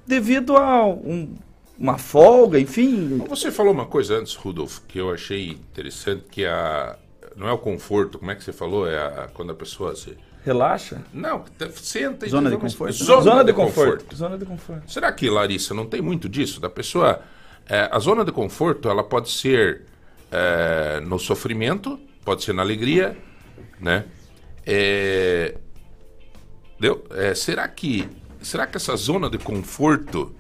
devido 0.08 0.56
a 0.56 0.86
um- 0.86 1.36
uma 1.78 1.98
folga, 1.98 2.60
enfim. 2.60 3.22
Você 3.28 3.52
falou 3.52 3.74
uma 3.74 3.86
coisa 3.86 4.16
antes, 4.18 4.36
Rudolf, 4.36 4.80
que 4.88 5.00
eu 5.00 5.12
achei 5.12 5.50
interessante, 5.50 6.24
que 6.32 6.46
a. 6.46 6.96
Não 7.40 7.48
é 7.48 7.52
o 7.54 7.58
conforto, 7.58 8.20
como 8.20 8.30
é 8.30 8.36
que 8.36 8.44
você 8.44 8.52
falou? 8.52 8.86
É 8.86 8.98
a, 8.98 9.30
quando 9.34 9.52
a 9.52 9.56
pessoa 9.56 9.96
se. 9.96 10.18
Relaxa. 10.46 11.02
Não, 11.14 11.46
senta 11.76 12.26
e 12.26 12.30
Zona 12.30 12.50
de 12.50 12.56
vamos- 12.58 12.74
conforto, 12.74 13.00
né? 13.00 13.06
Zona, 13.06 13.22
Zona 13.22 13.40
de, 13.44 13.46
de 13.48 13.54
conforto. 13.54 13.92
conforto. 13.92 14.16
Zona 14.16 14.38
de 14.38 14.46
conforto. 14.46 14.92
Será 14.92 15.12
que, 15.12 15.30
Larissa, 15.30 15.74
não 15.74 15.86
tem 15.86 16.02
muito 16.02 16.28
disso? 16.30 16.60
Da 16.60 16.70
pessoa. 16.70 17.22
é, 17.68 17.88
a 17.92 18.00
zona 18.00 18.24
de 18.26 18.32
conforto, 18.32 18.90
ela 18.90 19.04
pode 19.04 19.30
ser 19.32 19.84
é, 20.32 21.00
no 21.02 21.18
sofrimento, 21.18 21.98
pode 22.26 22.44
ser 22.44 22.54
na 22.54 22.62
alegria, 22.62 23.18
né? 23.80 24.06
É, 24.66 25.56
deu? 26.80 27.06
É, 27.12 27.34
será 27.34 27.68
que. 27.68 28.08
Será 28.42 28.66
que 28.68 28.78
essa 28.78 28.96
zona 28.96 29.30
de 29.30 29.38
conforto 29.38 30.34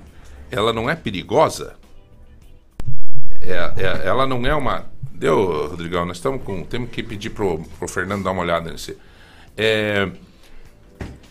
ela 0.51 0.71
não 0.73 0.89
é 0.89 0.95
perigosa? 0.95 1.75
É, 3.41 3.53
é- 3.83 4.07
ela 4.07 4.25
não 4.27 4.45
é 4.45 4.53
uma. 4.55 4.85
Deu, 5.19 5.67
Rodrigão? 5.67 6.05
Nós 6.05 6.15
estamos 6.15 6.41
com. 6.43 6.63
Temos 6.63 6.89
que 6.91 7.03
pedir 7.03 7.31
pro, 7.31 7.59
pro 7.77 7.89
Fernando 7.89 8.23
dar 8.23 8.31
uma 8.31 8.41
olhada 8.41 8.71
nesse. 8.71 8.97
É, 9.57 10.09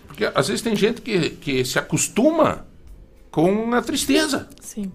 porque 0.06 0.30
às 0.34 0.48
vezes 0.48 0.60
tem 0.60 0.76
gente 0.76 1.00
que, 1.00 1.30
que 1.30 1.64
se 1.64 1.78
acostuma 1.78 2.66
com 3.30 3.72
a 3.72 3.80
tristeza. 3.80 4.46
Sim. 4.60 4.92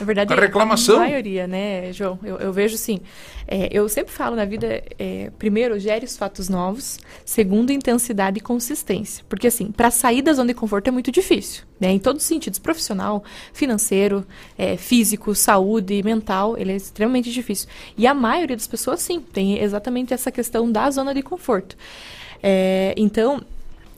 Na 0.00 0.06
verdade, 0.06 0.32
A 0.32 0.36
reclamação. 0.36 0.96
a 0.96 1.00
maioria, 1.00 1.46
né, 1.46 1.92
João? 1.92 2.18
Eu, 2.24 2.38
eu 2.38 2.52
vejo 2.52 2.74
assim, 2.74 3.00
é, 3.46 3.68
eu 3.70 3.86
sempre 3.88 4.12
falo 4.12 4.34
na 4.34 4.46
vida, 4.46 4.82
é, 4.98 5.30
primeiro, 5.38 5.78
gere 5.78 6.06
os 6.06 6.16
fatos 6.16 6.48
novos, 6.48 6.98
segundo, 7.24 7.70
intensidade 7.70 8.38
e 8.38 8.40
consistência. 8.40 9.22
Porque 9.28 9.46
assim, 9.46 9.70
para 9.70 9.90
sair 9.90 10.22
da 10.22 10.32
zona 10.32 10.48
de 10.48 10.54
conforto 10.54 10.88
é 10.88 10.90
muito 10.90 11.12
difícil, 11.12 11.64
né? 11.78 11.90
Em 11.90 11.98
todos 11.98 12.22
os 12.22 12.28
sentidos, 12.28 12.58
profissional, 12.58 13.22
financeiro, 13.52 14.26
é, 14.56 14.76
físico, 14.78 15.34
saúde, 15.34 16.02
mental, 16.02 16.56
ele 16.56 16.72
é 16.72 16.76
extremamente 16.76 17.30
difícil. 17.30 17.68
E 17.98 18.06
a 18.06 18.14
maioria 18.14 18.56
das 18.56 18.66
pessoas, 18.66 19.00
sim, 19.00 19.20
tem 19.20 19.62
exatamente 19.62 20.14
essa 20.14 20.30
questão 20.30 20.70
da 20.72 20.90
zona 20.90 21.12
de 21.12 21.22
conforto. 21.22 21.76
É, 22.42 22.94
então, 22.96 23.42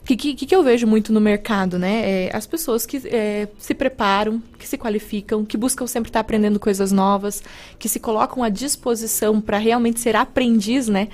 o 0.03 0.05
que, 0.05 0.17
que, 0.17 0.45
que 0.45 0.53
eu 0.53 0.61
vejo 0.61 0.85
muito 0.85 1.13
no 1.13 1.21
mercado, 1.21 1.79
né? 1.79 2.25
É, 2.25 2.35
as 2.35 2.45
pessoas 2.45 2.85
que 2.85 3.01
é, 3.07 3.47
se 3.57 3.73
preparam, 3.73 4.43
que 4.59 4.67
se 4.67 4.77
qualificam, 4.77 5.45
que 5.45 5.55
buscam 5.55 5.87
sempre 5.87 6.09
estar 6.09 6.19
aprendendo 6.19 6.59
coisas 6.59 6.91
novas, 6.91 7.41
que 7.79 7.87
se 7.87 8.01
colocam 8.01 8.43
à 8.43 8.49
disposição 8.49 9.39
para 9.39 9.57
realmente 9.57 10.01
ser 10.01 10.17
aprendiz, 10.17 10.89
né, 10.89 11.07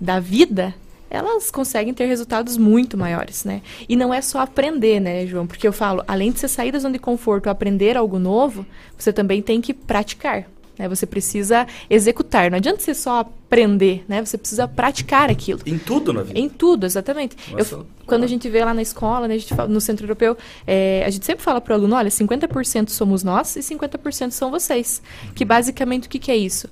da 0.00 0.18
vida, 0.18 0.74
elas 1.08 1.52
conseguem 1.52 1.94
ter 1.94 2.06
resultados 2.06 2.56
muito 2.56 2.98
maiores, 2.98 3.44
né? 3.44 3.62
E 3.88 3.94
não 3.94 4.12
é 4.12 4.20
só 4.20 4.40
aprender, 4.40 4.98
né, 4.98 5.24
João? 5.24 5.46
Porque 5.46 5.68
eu 5.68 5.72
falo, 5.72 6.02
além 6.08 6.32
de 6.32 6.40
você 6.40 6.48
sair 6.48 6.72
da 6.72 6.80
zona 6.80 6.94
de 6.94 6.98
conforto, 6.98 7.48
aprender 7.48 7.96
algo 7.96 8.18
novo, 8.18 8.66
você 8.98 9.12
também 9.12 9.40
tem 9.40 9.60
que 9.60 9.72
praticar. 9.72 10.46
Né? 10.78 10.88
Você 10.88 11.06
precisa 11.06 11.66
executar. 11.90 12.50
Não 12.50 12.56
adianta 12.58 12.80
você 12.80 12.94
só 12.94 13.20
aprender, 13.20 14.04
né? 14.08 14.24
Você 14.24 14.38
precisa 14.38 14.66
praticar 14.66 15.30
aquilo. 15.30 15.60
Em 15.66 15.78
tudo 15.78 16.12
na 16.12 16.22
vida. 16.22 16.38
Em 16.38 16.48
tudo, 16.48 16.86
exatamente. 16.86 17.36
Nossa, 17.52 17.74
Eu- 17.74 17.86
quando 18.06 18.24
a 18.24 18.26
gente 18.26 18.48
vê 18.48 18.64
lá 18.64 18.72
na 18.74 18.82
escola, 18.82 19.28
né, 19.28 19.34
a 19.34 19.38
gente 19.38 19.54
fala, 19.54 19.68
no 19.68 19.80
Centro 19.80 20.04
Europeu, 20.04 20.36
é, 20.66 21.02
a 21.06 21.10
gente 21.10 21.24
sempre 21.24 21.44
fala 21.44 21.60
para 21.60 21.72
o 21.72 21.74
aluno, 21.76 21.94
olha, 21.94 22.10
50% 22.10 22.90
somos 22.90 23.22
nós 23.22 23.54
e 23.56 23.62
50% 23.62 24.30
são 24.32 24.50
vocês. 24.50 25.00
Que 25.34 25.44
basicamente 25.44 26.06
o 26.06 26.10
que, 26.10 26.18
que 26.18 26.30
é 26.30 26.36
isso? 26.36 26.68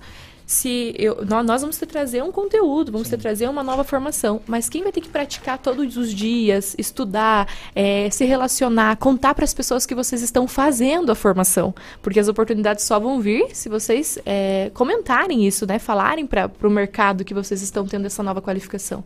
Se 0.51 0.93
eu, 0.99 1.25
nó- 1.25 1.45
nós 1.45 1.61
vamos 1.61 1.79
ter 1.79 1.87
que 1.87 1.93
trazer 1.93 2.25
um 2.25 2.33
conteúdo, 2.33 2.91
vamos 2.91 3.09
ter 3.09 3.17
que 3.17 3.23
trazer 3.23 3.49
uma 3.49 3.63
nova 3.63 3.85
formação, 3.85 4.41
mas 4.49 4.69
quem 4.69 4.83
vai 4.83 4.91
ter 4.91 5.01
que 5.01 5.09
praticar 5.09 5.59
todos 5.59 5.97
os 5.97 6.13
dias, 6.13 6.75
estudar, 6.77 7.47
é, 7.73 8.11
se 8.11 8.25
relacionar, 8.25 8.97
contar 8.97 9.33
para 9.33 9.45
as 9.45 9.55
pessoas 9.55 9.87
que 9.87 9.95
vocês 9.95 10.23
estão 10.23 10.49
fazendo 10.49 11.13
a 11.13 11.15
formação, 11.15 11.73
porque 12.03 12.19
as 12.19 12.27
oportunidades 12.27 12.83
só 12.85 12.99
vão 12.99 13.21
vir 13.21 13.55
se 13.55 13.69
vocês 13.69 14.19
é, 14.27 14.73
comentarem 14.75 15.47
isso, 15.47 15.65
né, 15.67 15.79
falarem 15.79 16.27
para 16.27 16.51
o 16.65 16.69
mercado 16.69 17.25
que 17.25 17.33
vocês 17.33 17.63
estão 17.63 17.87
tendo 17.87 18.07
essa 18.07 18.21
nova 18.21 18.43
qualificação. 18.43 19.05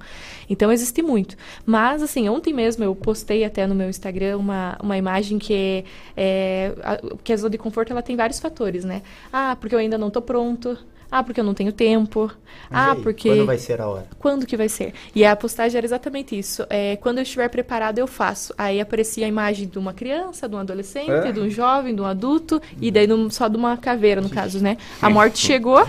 Então 0.49 0.72
existe 0.72 1.03
muito, 1.03 1.36
mas 1.66 2.03
assim 2.03 2.26
ontem 2.26 2.55
mesmo 2.55 2.82
eu 2.84 2.95
postei 2.95 3.45
até 3.45 3.66
no 3.66 3.74
meu 3.74 3.90
Instagram 3.90 4.38
uma, 4.38 4.78
uma 4.82 4.97
imagem 4.97 5.38
que 5.38 5.84
é, 6.16 6.72
a, 6.82 6.99
que 7.22 7.34
a 7.34 7.36
zona 7.36 7.51
de 7.51 7.59
conforto 7.59 7.92
ela 7.92 8.01
tem 8.01 8.16
vários 8.16 8.40
fatores, 8.40 8.82
né? 8.82 9.03
Ah, 9.30 9.55
porque 9.61 9.74
eu 9.74 9.78
ainda 9.78 9.99
não 9.99 10.09
estou 10.09 10.22
pronto. 10.22 10.78
Ah, 11.11 11.22
porque 11.22 11.40
eu 11.40 11.44
não 11.44 11.55
tenho 11.55 11.72
tempo. 11.72 12.30
Mas 12.70 12.88
ah, 12.88 12.92
aí, 12.92 13.02
porque. 13.02 13.28
Quando 13.28 13.46
vai 13.46 13.59
ser 13.59 13.80
a 13.80 13.88
hora? 13.88 14.07
Quando 14.18 14.46
que 14.46 14.57
vai 14.57 14.68
ser? 14.68 14.92
E 15.14 15.24
a 15.24 15.34
postagem 15.36 15.76
era 15.78 15.86
exatamente 15.86 16.36
isso. 16.38 16.66
É, 16.68 16.96
quando 16.96 17.18
eu 17.18 17.22
estiver 17.22 17.48
preparado, 17.48 17.98
eu 17.98 18.07
faço. 18.07 18.55
Aí 18.57 18.80
aparecia 18.80 19.26
a 19.26 19.28
imagem 19.28 19.68
de 19.68 19.78
uma 19.78 19.92
criança, 19.92 20.48
de 20.48 20.55
um 20.55 20.59
adolescente, 20.59 21.11
É? 21.11 21.32
de 21.32 21.40
um 21.40 21.48
jovem, 21.50 21.94
de 21.94 22.00
um 22.00 22.05
adulto, 22.05 22.61
e 22.80 22.90
daí 22.90 23.07
num- 23.07 23.30
só 23.30 23.48
de 23.48 23.57
uma 23.57 23.76
caveira, 23.76 24.20
no 24.20 24.28
caso, 24.30 24.61
né? 24.61 24.76
A 25.00 25.09
morte 25.11 25.38
chegou 25.44 25.86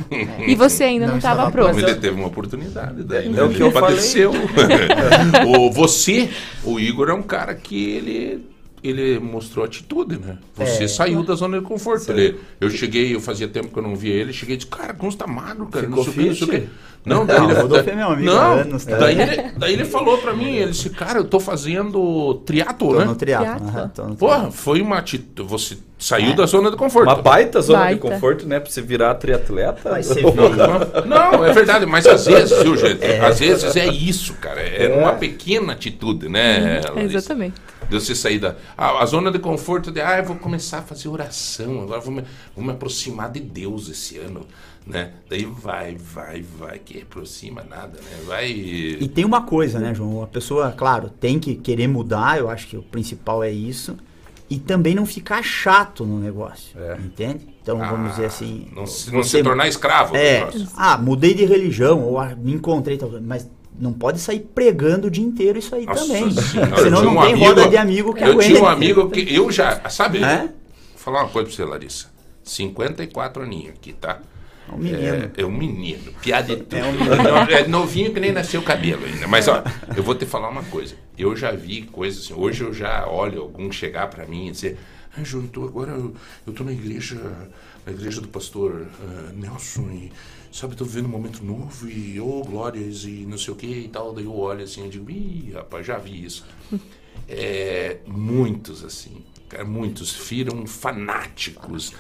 e 0.47 0.55
você 0.55 0.83
ainda 0.85 1.07
não 1.07 1.17
estava 1.17 1.49
pronto. 1.51 1.77
Ele 1.79 1.95
teve 1.95 2.15
uma 2.15 2.27
oportunidade, 2.27 3.03
daí 3.03 3.29
né? 3.29 3.39
É 3.39 3.43
o 3.43 3.45
ele 3.45 3.55
que 3.55 3.63
eu 3.63 3.71
padeceu. 3.71 4.31
o, 5.47 5.71
você, 5.71 6.29
o 6.63 6.79
Igor, 6.79 7.09
é 7.09 7.13
um 7.13 7.23
cara 7.23 7.53
que 7.55 7.89
ele, 7.91 8.45
ele 8.87 9.19
mostrou 9.19 9.65
atitude, 9.65 10.17
né? 10.17 10.37
Você 10.55 10.83
É. 10.83 10.87
saiu 10.87 11.23
da 11.23 11.35
zona 11.35 11.59
de 11.59 11.63
conforto. 11.65 12.11
Ele, 12.11 12.39
eu 12.59 12.69
cheguei, 12.69 13.13
eu 13.15 13.19
fazia 13.19 13.47
tempo 13.47 13.69
que 13.69 13.77
eu 13.77 13.83
não 13.83 13.95
via 13.95 14.13
ele, 14.13 14.31
cheguei 14.33 14.55
e 14.55 14.57
disse, 14.57 14.69
cara, 14.69 14.93
como 14.93 15.11
você 15.11 15.17
tá 15.17 15.27
magro, 15.27 15.67
cara? 15.67 15.85
Ficou 15.87 16.03
não 16.05 16.13
sei 16.13 16.13
o 16.13 16.15
que, 16.15 16.29
não 16.29 16.35
sei 16.35 16.47
o 16.47 16.61
que. 16.61 16.69
Não, 17.05 17.23
daí 17.23 17.37
Não, 17.37 17.51
ele, 17.51 17.61
Rodolfo 17.61 17.87
é 17.91 17.95
meu 17.95 18.07
amigo 18.09 18.31
não, 18.33 18.53
anos, 18.61 18.83
tá? 18.83 18.97
daí, 18.97 19.21
ele, 19.21 19.51
daí 19.59 19.73
ele 19.73 19.85
falou 19.85 20.17
pra 20.17 20.33
mim, 20.33 20.55
ele 20.55 20.71
disse, 20.71 20.89
cara, 20.89 21.19
eu 21.19 21.23
tô 21.23 21.39
fazendo 21.39 22.33
triatlo, 22.47 22.93
Tô 22.93 22.99
né? 22.99 23.05
no 23.05 23.15
triatlo. 23.15 23.91
tô 23.93 24.03
no 24.07 24.15
Porra, 24.15 24.49
foi 24.49 24.81
uma 24.81 24.97
atitude. 24.97 25.47
Você 25.47 25.77
saiu 25.99 26.31
É. 26.31 26.33
da 26.35 26.47
zona 26.47 26.71
de 26.71 26.77
conforto. 26.77 27.07
Uma 27.07 27.21
baita 27.21 27.61
zona 27.61 27.77
Baita. 27.79 27.93
de 27.95 28.01
conforto, 28.01 28.47
né? 28.47 28.59
Pra 28.59 28.71
você 28.71 28.81
virar 28.81 29.13
triatleta. 29.15 29.87
Vai 29.91 30.01
ser 30.01 30.23
Não, 30.23 31.05
não, 31.05 31.45
é 31.45 31.53
verdade, 31.53 31.85
mas 31.85 32.07
às 32.07 32.25
vezes, 32.25 32.57
viu, 32.63 32.75
gente? 32.75 33.03
É. 33.03 33.19
Às 33.23 33.39
vezes 33.39 33.75
é 33.75 33.85
isso, 33.87 34.33
cara. 34.41 34.61
É 34.61 34.87
uma 34.97 35.13
pequena 35.13 35.73
atitude, 35.73 36.27
né? 36.27 36.81
Uhum, 36.89 36.95
Larissa? 36.95 37.17
exatamente. 37.17 37.53
De 37.89 37.99
você 37.99 38.15
sair 38.15 38.39
da. 38.39 38.55
A, 38.77 39.03
a 39.03 39.05
zona 39.05 39.31
de 39.31 39.39
conforto 39.39 39.91
de, 39.91 40.01
ah, 40.01 40.17
eu 40.17 40.25
vou 40.25 40.35
começar 40.35 40.79
a 40.79 40.81
fazer 40.81 41.07
oração, 41.07 41.81
agora 41.83 42.01
vou 42.01 42.13
me, 42.13 42.23
vou 42.55 42.63
me 42.63 42.71
aproximar 42.71 43.31
de 43.31 43.39
Deus 43.39 43.89
esse 43.89 44.17
ano, 44.17 44.45
né? 44.85 45.13
Daí 45.29 45.45
vai, 45.45 45.95
vai, 45.95 46.41
vai, 46.41 46.79
que 46.79 47.01
aproxima 47.01 47.63
nada, 47.63 47.99
né? 47.99 48.23
Vai. 48.25 48.49
E 48.49 49.07
tem 49.07 49.25
uma 49.25 49.43
coisa, 49.43 49.79
né, 49.79 49.93
João? 49.93 50.23
A 50.23 50.27
pessoa, 50.27 50.71
claro, 50.71 51.09
tem 51.09 51.39
que 51.39 51.55
querer 51.55 51.87
mudar, 51.87 52.39
eu 52.39 52.49
acho 52.49 52.67
que 52.67 52.77
o 52.77 52.83
principal 52.83 53.43
é 53.43 53.51
isso. 53.51 53.95
E 54.47 54.59
também 54.59 54.93
não 54.93 55.07
ficar 55.07 55.41
chato 55.41 56.05
no 56.05 56.19
negócio. 56.19 56.77
Entende? 57.03 57.47
Então, 57.63 57.79
vamos 57.79 58.11
dizer 58.11 58.25
assim. 58.25 58.67
Não 58.75 58.85
se, 58.85 59.11
não 59.11 59.23
se 59.23 59.41
tornar 59.41 59.67
escravo 59.67 60.15
É, 60.15 60.47
ah, 60.77 60.99
mudei 60.99 61.33
de 61.33 61.45
religião, 61.45 62.03
ou 62.03 62.19
ah, 62.19 62.35
me 62.35 62.53
encontrei, 62.53 62.99
mas 63.23 63.49
não 63.79 63.93
pode 63.93 64.19
sair 64.19 64.39
pregando 64.39 65.07
o 65.07 65.11
dia 65.11 65.23
inteiro 65.23 65.59
isso 65.59 65.73
aí 65.75 65.85
Nossa 65.85 66.05
também. 66.05 66.31
Senhora, 66.31 66.77
Senão 66.77 66.99
eu 66.99 67.03
não 67.05 67.17
um 67.17 67.21
tem 67.21 67.31
amigo- 67.33 67.45
roda 67.45 67.67
de 67.67 67.77
amigo 67.77 68.13
que 68.13 68.23
Eu 68.23 68.31
aguente. 68.31 68.47
tinha 68.47 68.61
um 68.63 68.67
amigo 68.67 69.09
que 69.09 69.35
eu 69.35 69.51
já. 69.51 69.89
Sabe? 69.89 70.23
É? 70.23 70.37
Vou 70.39 70.49
falar 70.95 71.23
uma 71.23 71.29
coisa 71.29 71.47
pra 71.47 71.55
você, 71.55 71.65
Larissa. 71.65 72.07
54 72.43 73.43
aninhos 73.43 73.73
aqui, 73.75 73.93
tá? 73.93 74.19
É 74.67 74.73
um 74.73 74.77
menino. 74.77 75.03
É, 75.03 75.31
é 75.41 75.45
um 75.45 75.51
menino. 75.51 76.11
Piada 76.21 76.55
de 76.55 76.63
tudo. 76.63 76.75
É 76.77 76.83
um. 76.83 77.51
É 77.65 77.67
novinho 77.67 78.13
que 78.13 78.19
nem 78.19 78.31
nasceu 78.31 78.61
o 78.61 78.63
cabelo 78.63 79.05
ainda. 79.05 79.27
Mas, 79.27 79.47
ó, 79.47 79.63
eu 79.95 80.01
vou 80.01 80.15
te 80.15 80.25
falar 80.25 80.49
uma 80.49 80.63
coisa. 80.63 80.95
Eu 81.17 81.35
já 81.35 81.51
vi 81.51 81.83
coisas 81.83 82.23
assim. 82.25 82.33
Hoje 82.33 82.63
eu 82.63 82.73
já 82.73 83.07
olho 83.07 83.41
algum 83.41 83.71
chegar 83.71 84.07
pra 84.09 84.25
mim 84.25 84.47
e 84.47 84.51
dizer. 84.51 84.77
Ah, 85.17 85.21
eu 85.31 85.43
tô 85.47 85.63
agora 85.63 85.91
eu, 85.91 86.13
eu 86.45 86.51
tô 86.53 86.63
na 86.63 86.71
igreja, 86.73 87.15
na 87.85 87.91
igreja 87.93 88.19
do 88.19 88.27
pastor 88.27 88.85
ah, 89.01 89.31
Nelson 89.33 89.87
e, 89.91 90.11
sabe, 90.55 90.73
tô 90.73 90.85
vivendo 90.85 91.07
um 91.07 91.09
momento 91.09 91.43
novo 91.43 91.89
e, 91.89 92.17
oh, 92.17 92.41
glórias 92.41 93.03
e 93.03 93.25
não 93.27 93.37
sei 93.37 93.53
o 93.53 93.57
que 93.57 93.67
e 93.67 93.87
tal. 93.89 94.13
Daí 94.13 94.23
eu 94.23 94.33
olho 94.33 94.63
assim 94.63 94.85
e 94.85 94.89
digo, 94.89 95.11
ih, 95.11 95.51
rapaz, 95.53 95.85
já 95.85 95.97
vi 95.97 96.25
isso. 96.25 96.45
É, 97.27 98.01
muitos, 98.05 98.83
assim, 98.83 99.23
cara, 99.49 99.63
muitos 99.63 100.13
viram 100.13 100.67
fanáticos. 100.67 101.91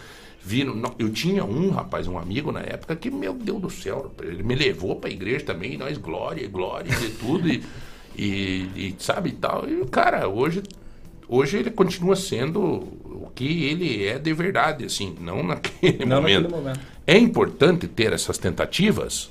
Viram, 0.43 0.75
não, 0.75 0.93
eu 0.99 1.09
tinha 1.09 1.43
um 1.43 1.71
rapaz, 1.71 2.05
um 2.05 2.19
amigo 2.19 2.51
na 2.51 2.59
época, 2.59 2.95
que, 2.95 3.09
meu 3.09 3.33
Deus 3.33 3.59
do 3.59 3.69
céu, 3.69 4.13
ele 4.21 4.43
me 4.43 4.53
levou 4.53 4.97
pra 4.97 5.09
igreja 5.09 5.45
também, 5.45 5.73
e 5.73 5.77
nós, 5.77 5.97
glória, 5.97 6.47
glória 6.47 6.91
e 7.01 7.09
tudo, 7.11 7.47
e, 7.47 7.63
e, 8.15 8.69
e, 8.75 8.95
sabe, 8.99 9.29
e 9.29 9.33
tal. 9.33 9.67
E, 9.67 9.83
cara, 9.85 10.27
hoje, 10.27 10.61
hoje 11.27 11.57
ele 11.57 11.71
continua 11.71 12.15
sendo 12.15 12.87
que 13.35 13.65
ele 13.65 14.05
é 14.07 14.17
de 14.17 14.33
verdade, 14.33 14.85
assim, 14.85 15.15
não 15.21 15.43
naquele 15.43 16.05
Não 16.05 16.17
momento. 16.21 16.43
naquele 16.43 16.61
momento. 16.63 16.79
É 17.05 17.17
importante 17.17 17.87
ter 17.87 18.13
essas 18.13 18.37
tentativas? 18.37 19.29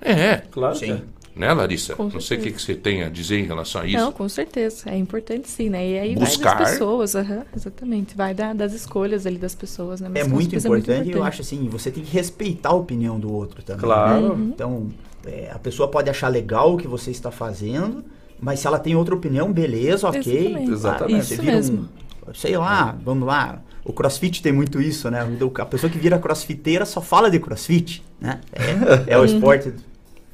É. 0.00 0.42
Claro 0.50 0.74
que 0.78 0.86
Sim. 0.86 0.92
é. 0.92 1.02
Né, 1.36 1.52
Larissa? 1.52 1.96
Com 1.96 2.04
não 2.04 2.20
sei 2.20 2.36
o 2.38 2.40
que, 2.42 2.50
certeza. 2.50 2.54
que 2.56 2.62
você 2.62 2.74
tem 2.76 3.02
a 3.02 3.08
dizer 3.08 3.40
em 3.40 3.44
relação 3.44 3.80
a 3.80 3.86
isso. 3.86 3.96
Não, 3.96 4.12
com 4.12 4.28
certeza. 4.28 4.88
É 4.88 4.96
importante 4.96 5.48
sim, 5.48 5.68
né? 5.68 5.84
E 5.88 5.98
aí 5.98 6.14
Buscar. 6.14 6.50
vai 6.54 6.58
das 6.62 6.70
pessoas, 6.72 7.16
aham, 7.16 7.42
exatamente. 7.56 8.16
Vai 8.16 8.32
da- 8.34 8.52
das 8.52 8.72
escolhas 8.72 9.26
ali 9.26 9.36
das 9.36 9.52
pessoas, 9.52 10.00
né? 10.00 10.08
Mas 10.12 10.24
É 10.24 10.28
muito 10.28 10.50
certeza 10.50 10.68
importante, 10.68 11.10
eu 11.10 11.24
acho 11.24 11.40
assim, 11.42 11.68
você 11.68 11.90
tem 11.90 12.04
que 12.04 12.12
respeitar 12.12 12.68
a 12.68 12.74
opinião 12.74 13.18
do 13.18 13.32
outro 13.32 13.64
também. 13.64 13.80
Claro. 13.82 14.26
Uhum. 14.34 14.50
Então, 14.54 14.88
é, 15.26 15.50
a 15.52 15.58
pessoa 15.58 15.88
pode 15.88 16.08
achar 16.08 16.28
legal 16.28 16.74
o 16.74 16.76
que 16.76 16.86
você 16.86 17.10
está 17.10 17.32
fazendo, 17.32 18.04
mas 18.40 18.60
se 18.60 18.68
ela 18.68 18.78
tem 18.78 18.94
outra 18.94 19.12
opinião, 19.16 19.52
beleza, 19.52 20.08
ok. 20.08 20.20
Exatamente. 20.20 20.70
Exatamente. 20.70 21.24
Você 21.24 21.34
Isso 21.34 21.42
vira 21.42 21.56
mesmo. 21.56 21.78
um, 21.78 21.88
sei 22.34 22.56
lá, 22.56 22.96
vamos 23.04 23.26
lá. 23.26 23.60
O 23.84 23.92
crossfit 23.92 24.42
tem 24.42 24.52
muito 24.52 24.80
isso, 24.80 25.10
né? 25.10 25.26
A 25.58 25.66
pessoa 25.66 25.90
que 25.90 25.98
vira 25.98 26.18
crossfiteira 26.18 26.86
só 26.86 27.00
fala 27.00 27.30
de 27.30 27.38
crossfit, 27.38 28.02
né? 28.20 28.40
É, 28.52 29.14
é 29.14 29.18
o 29.18 29.24
esporte 29.26 29.74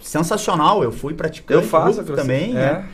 sensacional, 0.00 0.82
eu 0.82 0.92
fui 0.92 1.14
praticando 1.14 1.60
Eu 1.60 1.66
faço 1.66 2.02
também, 2.04 2.50
é. 2.50 2.54
né? 2.54 2.88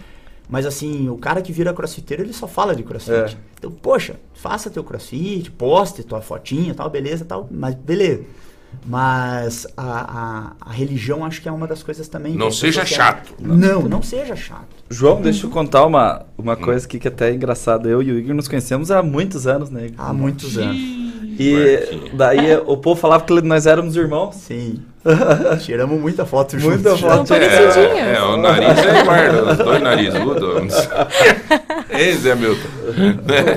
Mas 0.48 0.64
assim, 0.64 1.08
o 1.08 1.18
cara 1.18 1.42
que 1.42 1.52
vira 1.52 1.74
crossfiteiro, 1.74 2.22
ele 2.22 2.32
só 2.32 2.46
fala 2.46 2.74
de 2.74 2.82
crossfit. 2.82 3.34
É. 3.34 3.36
Então, 3.58 3.70
poxa, 3.70 4.16
faça 4.34 4.70
teu 4.70 4.84
crossfit, 4.84 5.50
poste 5.50 6.02
tua 6.02 6.22
fotinha 6.22 6.74
tal, 6.74 6.88
beleza, 6.88 7.24
tal, 7.24 7.48
mas 7.50 7.74
beleza. 7.74 8.24
Mas 8.84 9.66
a, 9.76 10.52
a, 10.62 10.70
a 10.70 10.72
religião 10.72 11.24
acho 11.24 11.40
que 11.40 11.48
é 11.48 11.52
uma 11.52 11.66
das 11.66 11.82
coisas 11.82 12.08
também. 12.08 12.34
Não 12.34 12.50
seja 12.50 12.80
pessoas 12.82 12.98
querem- 12.98 13.22
chato. 13.22 13.34
Não, 13.40 13.82
não 13.82 14.02
seja 14.02 14.36
chato. 14.36 14.66
João, 14.90 15.20
deixa 15.20 15.46
eu 15.46 15.50
contar 15.50 15.84
uma, 15.84 16.22
uma 16.38 16.56
coisa 16.56 16.86
aqui 16.86 16.98
que 16.98 17.08
até 17.08 17.30
é 17.30 17.34
engraçada. 17.34 17.88
Eu 17.88 18.02
e 18.02 18.12
o 18.12 18.18
Igor 18.18 18.34
nos 18.34 18.48
conhecemos 18.48 18.90
há 18.90 19.02
muitos 19.02 19.46
anos, 19.46 19.70
né? 19.70 19.86
Igor? 19.86 20.04
Há 20.06 20.12
muitos 20.12 20.56
anos. 20.58 20.76
E 21.38 22.10
daí 22.14 22.56
o 22.66 22.76
povo 22.78 22.98
falava 23.00 23.24
que 23.24 23.40
nós 23.42 23.66
éramos 23.66 23.94
irmãos. 23.96 24.36
Sim. 24.36 24.80
Tiramos 25.60 26.00
muita 26.00 26.24
foto 26.24 26.58
juntos. 26.58 26.82
Muita 26.82 26.96
foto. 26.96 27.34
É, 27.34 28.14
é, 28.14 28.22
o 28.22 28.36
nariz 28.38 28.78
é 28.78 29.02
guarda, 29.04 29.52
os 29.52 29.58
dois 29.58 29.82
narizudos. 29.82 30.74
Ei, 31.90 32.14
Zé 32.16 32.34
Milton. 32.34 32.68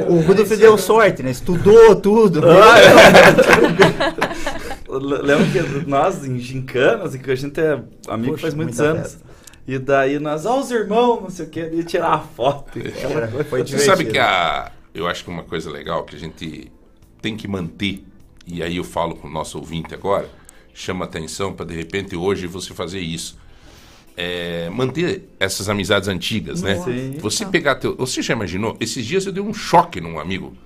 O 0.09 0.19
Rudolf 0.21 0.49
deu 0.49 0.77
sorte, 0.77 1.23
né? 1.23 1.31
Estudou 1.31 1.95
tudo. 1.95 2.41
L- 2.47 2.59
Lembro 4.97 5.45
que 5.51 5.87
nós, 5.89 6.25
em 6.25 6.39
gincanas, 6.39 7.13
e 7.15 7.19
que 7.19 7.29
a 7.29 7.35
gente 7.35 7.59
é 7.59 7.81
amigo 8.07 8.31
Poxa, 8.31 8.41
faz 8.43 8.53
muitos 8.53 8.79
anos. 8.79 9.01
festa. 9.13 9.29
E 9.67 9.77
daí 9.77 10.17
nós, 10.19 10.45
ó, 10.47 10.59
os 10.59 10.71
irmãos, 10.71 11.21
não 11.21 11.29
sei 11.29 11.45
o 11.45 11.49
que, 11.49 11.59
e 11.59 11.83
tirar 11.83 12.13
a 12.13 12.19
foto. 12.19 12.79
Era- 12.79 13.27
foi 13.43 13.61
Você 13.63 13.77
sabe 13.79 14.05
que 14.05 14.17
a, 14.17 14.71
eu 14.95 15.07
acho 15.07 15.23
que 15.23 15.29
uma 15.29 15.43
coisa 15.43 15.69
legal 15.69 16.03
que 16.03 16.15
a 16.15 16.19
gente 16.19 16.71
tem 17.21 17.37
que 17.37 17.47
manter, 17.47 18.03
e 18.47 18.63
aí 18.63 18.77
eu 18.77 18.83
falo 18.83 19.15
com 19.15 19.27
o 19.27 19.31
nosso 19.31 19.59
ouvinte 19.59 19.93
agora, 19.93 20.27
chama 20.73 21.05
atenção 21.05 21.53
para 21.53 21.65
de 21.67 21.75
repente 21.75 22.15
hoje 22.15 22.47
você 22.47 22.73
fazer 22.73 22.99
isso. 22.99 23.37
É, 24.17 24.69
manter 24.71 25.29
essas 25.39 25.69
amizades 25.69 26.09
antigas, 26.09 26.61
né? 26.61 26.75
Sim. 26.83 27.15
Você 27.19 27.45
pegar 27.45 27.75
teu. 27.75 27.95
Você 27.95 28.21
já 28.21 28.33
imaginou? 28.33 28.75
Esses 28.79 29.05
dias 29.05 29.25
eu 29.25 29.31
dei 29.31 29.41
um 29.41 29.53
choque 29.53 30.01
num 30.01 30.19
amigo. 30.19 30.57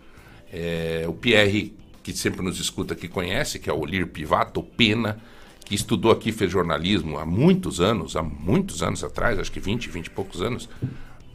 É, 0.51 1.03
o 1.07 1.13
Pierre, 1.13 1.75
que 2.03 2.13
sempre 2.15 2.43
nos 2.43 2.59
escuta 2.59 2.93
aqui, 2.93 3.07
conhece, 3.07 3.57
que 3.59 3.69
é 3.69 3.73
o 3.73 3.79
Olir 3.79 4.07
Pivato, 4.07 4.61
Pena, 4.61 5.17
que 5.65 5.73
estudou 5.73 6.11
aqui, 6.11 6.31
fez 6.33 6.51
jornalismo 6.51 7.17
há 7.17 7.25
muitos 7.25 7.79
anos, 7.79 8.15
há 8.17 8.21
muitos 8.21 8.83
anos 8.83 9.03
atrás, 9.03 9.39
acho 9.39 9.51
que 9.51 9.59
20, 9.61 9.89
20 9.89 10.07
e 10.07 10.09
poucos 10.09 10.41
anos. 10.41 10.69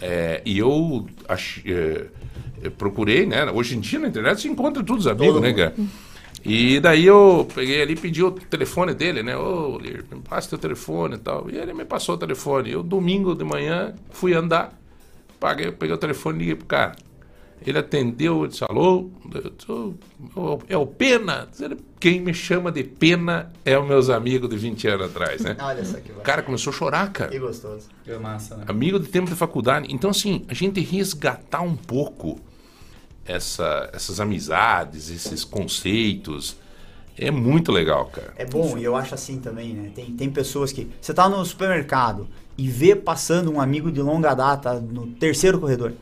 É, 0.00 0.42
e 0.44 0.58
eu 0.58 1.06
ach- 1.28 1.62
é, 1.66 2.06
procurei, 2.76 3.26
né? 3.26 3.50
Hoje 3.50 3.76
em 3.76 3.80
dia 3.80 3.98
na 3.98 4.08
internet 4.08 4.40
se 4.42 4.48
encontra 4.48 4.82
todos 4.84 5.06
os 5.06 5.10
amigos, 5.10 5.34
Todo 5.34 5.42
né, 5.42 5.52
cara? 5.54 5.74
E 6.44 6.78
daí 6.78 7.04
eu 7.04 7.48
peguei 7.52 7.82
ali 7.82 7.94
e 7.94 7.96
pedi 7.96 8.22
o 8.22 8.30
telefone 8.30 8.94
dele, 8.94 9.22
né? 9.24 9.36
Ô, 9.36 9.76
Lir, 9.78 10.04
me 10.12 10.20
passa 10.20 10.50
teu 10.50 10.58
telefone 10.58 11.16
e 11.16 11.18
tal. 11.18 11.50
E 11.50 11.56
ele 11.56 11.74
me 11.74 11.84
passou 11.84 12.14
o 12.14 12.18
telefone. 12.18 12.70
Eu, 12.70 12.82
domingo 12.82 13.34
de 13.34 13.42
manhã, 13.44 13.92
fui 14.10 14.34
andar, 14.34 14.78
paguei, 15.40 15.72
peguei 15.72 15.94
o 15.94 15.98
telefone 15.98 16.36
e 16.36 16.38
liguei 16.40 16.54
pro 16.54 16.66
cara. 16.66 16.94
Ele 17.66 17.78
atendeu, 17.78 18.46
disse, 18.46 18.64
alô, 18.64 19.10
é 20.68 20.76
o 20.76 20.86
Pena. 20.86 21.48
Quem 22.00 22.20
me 22.20 22.32
chama 22.32 22.70
de 22.70 22.84
Pena 22.84 23.52
é 23.64 23.78
os 23.78 23.86
meus 23.86 24.08
amigos 24.08 24.48
de 24.48 24.56
20 24.56 24.88
anos 24.88 25.06
atrás, 25.06 25.40
né? 25.42 25.56
Olha 25.60 25.84
só 25.84 25.98
que 25.98 26.12
O 26.12 26.20
cara 26.20 26.42
começou 26.42 26.72
a 26.72 26.76
chorar, 26.76 27.12
cara. 27.12 27.30
Que 27.30 27.38
gostoso. 27.38 27.88
Que 28.04 28.12
massa, 28.14 28.56
né? 28.56 28.64
Amigo 28.68 28.98
de 28.98 29.08
tempo 29.08 29.28
de 29.28 29.36
faculdade. 29.36 29.86
Então, 29.90 30.10
assim, 30.10 30.44
a 30.48 30.54
gente 30.54 30.80
resgatar 30.80 31.62
um 31.62 31.76
pouco 31.76 32.38
essa, 33.26 33.90
essas 33.92 34.20
amizades, 34.20 35.10
esses 35.10 35.44
conceitos, 35.44 36.56
é 37.18 37.30
muito 37.30 37.72
legal, 37.72 38.06
cara. 38.06 38.32
É 38.36 38.46
bom, 38.46 38.78
e 38.78 38.84
eu 38.84 38.94
acho 38.94 39.14
assim 39.14 39.38
também, 39.40 39.74
né? 39.74 39.90
Tem, 39.94 40.06
tem 40.12 40.30
pessoas 40.30 40.72
que. 40.72 40.88
Você 41.00 41.12
tá 41.12 41.28
no 41.28 41.44
supermercado 41.44 42.28
e 42.56 42.68
vê 42.68 42.94
passando 42.94 43.52
um 43.52 43.60
amigo 43.60 43.90
de 43.90 44.00
longa 44.00 44.34
data 44.34 44.80
no 44.80 45.08
terceiro 45.08 45.58
corredor. 45.58 45.92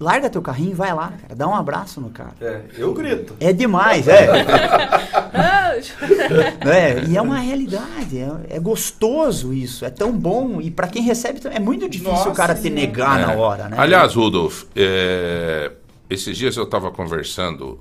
Larga 0.00 0.30
teu 0.30 0.40
carrinho 0.40 0.70
e 0.70 0.74
vai 0.74 0.94
lá, 0.94 1.12
cara. 1.20 1.34
Dá 1.36 1.46
um 1.46 1.54
abraço 1.54 2.00
no 2.00 2.08
cara. 2.08 2.32
É, 2.40 2.62
eu 2.78 2.94
grito. 2.94 3.36
É 3.38 3.52
demais, 3.52 4.08
é. 4.08 4.24
é. 4.24 5.70
E 7.08 7.16
é 7.16 7.22
uma 7.22 7.38
realidade. 7.38 8.18
É, 8.18 8.56
é 8.56 8.58
gostoso 8.58 9.52
isso. 9.52 9.84
É 9.84 9.90
tão 9.90 10.10
bom. 10.12 10.60
E 10.60 10.70
pra 10.70 10.88
quem 10.88 11.02
recebe. 11.02 11.40
É 11.50 11.60
muito 11.60 11.88
difícil 11.88 12.12
Nossa 12.14 12.30
o 12.30 12.34
cara 12.34 12.54
te 12.54 12.70
negar 12.70 13.18
na 13.20 13.32
É. 13.32 13.36
hora, 13.36 13.68
né? 13.68 13.76
Aliás, 13.78 14.14
Rudolf, 14.14 14.64
é, 14.74 15.70
esses 16.08 16.36
dias 16.36 16.56
eu 16.56 16.64
estava 16.64 16.90
conversando 16.90 17.78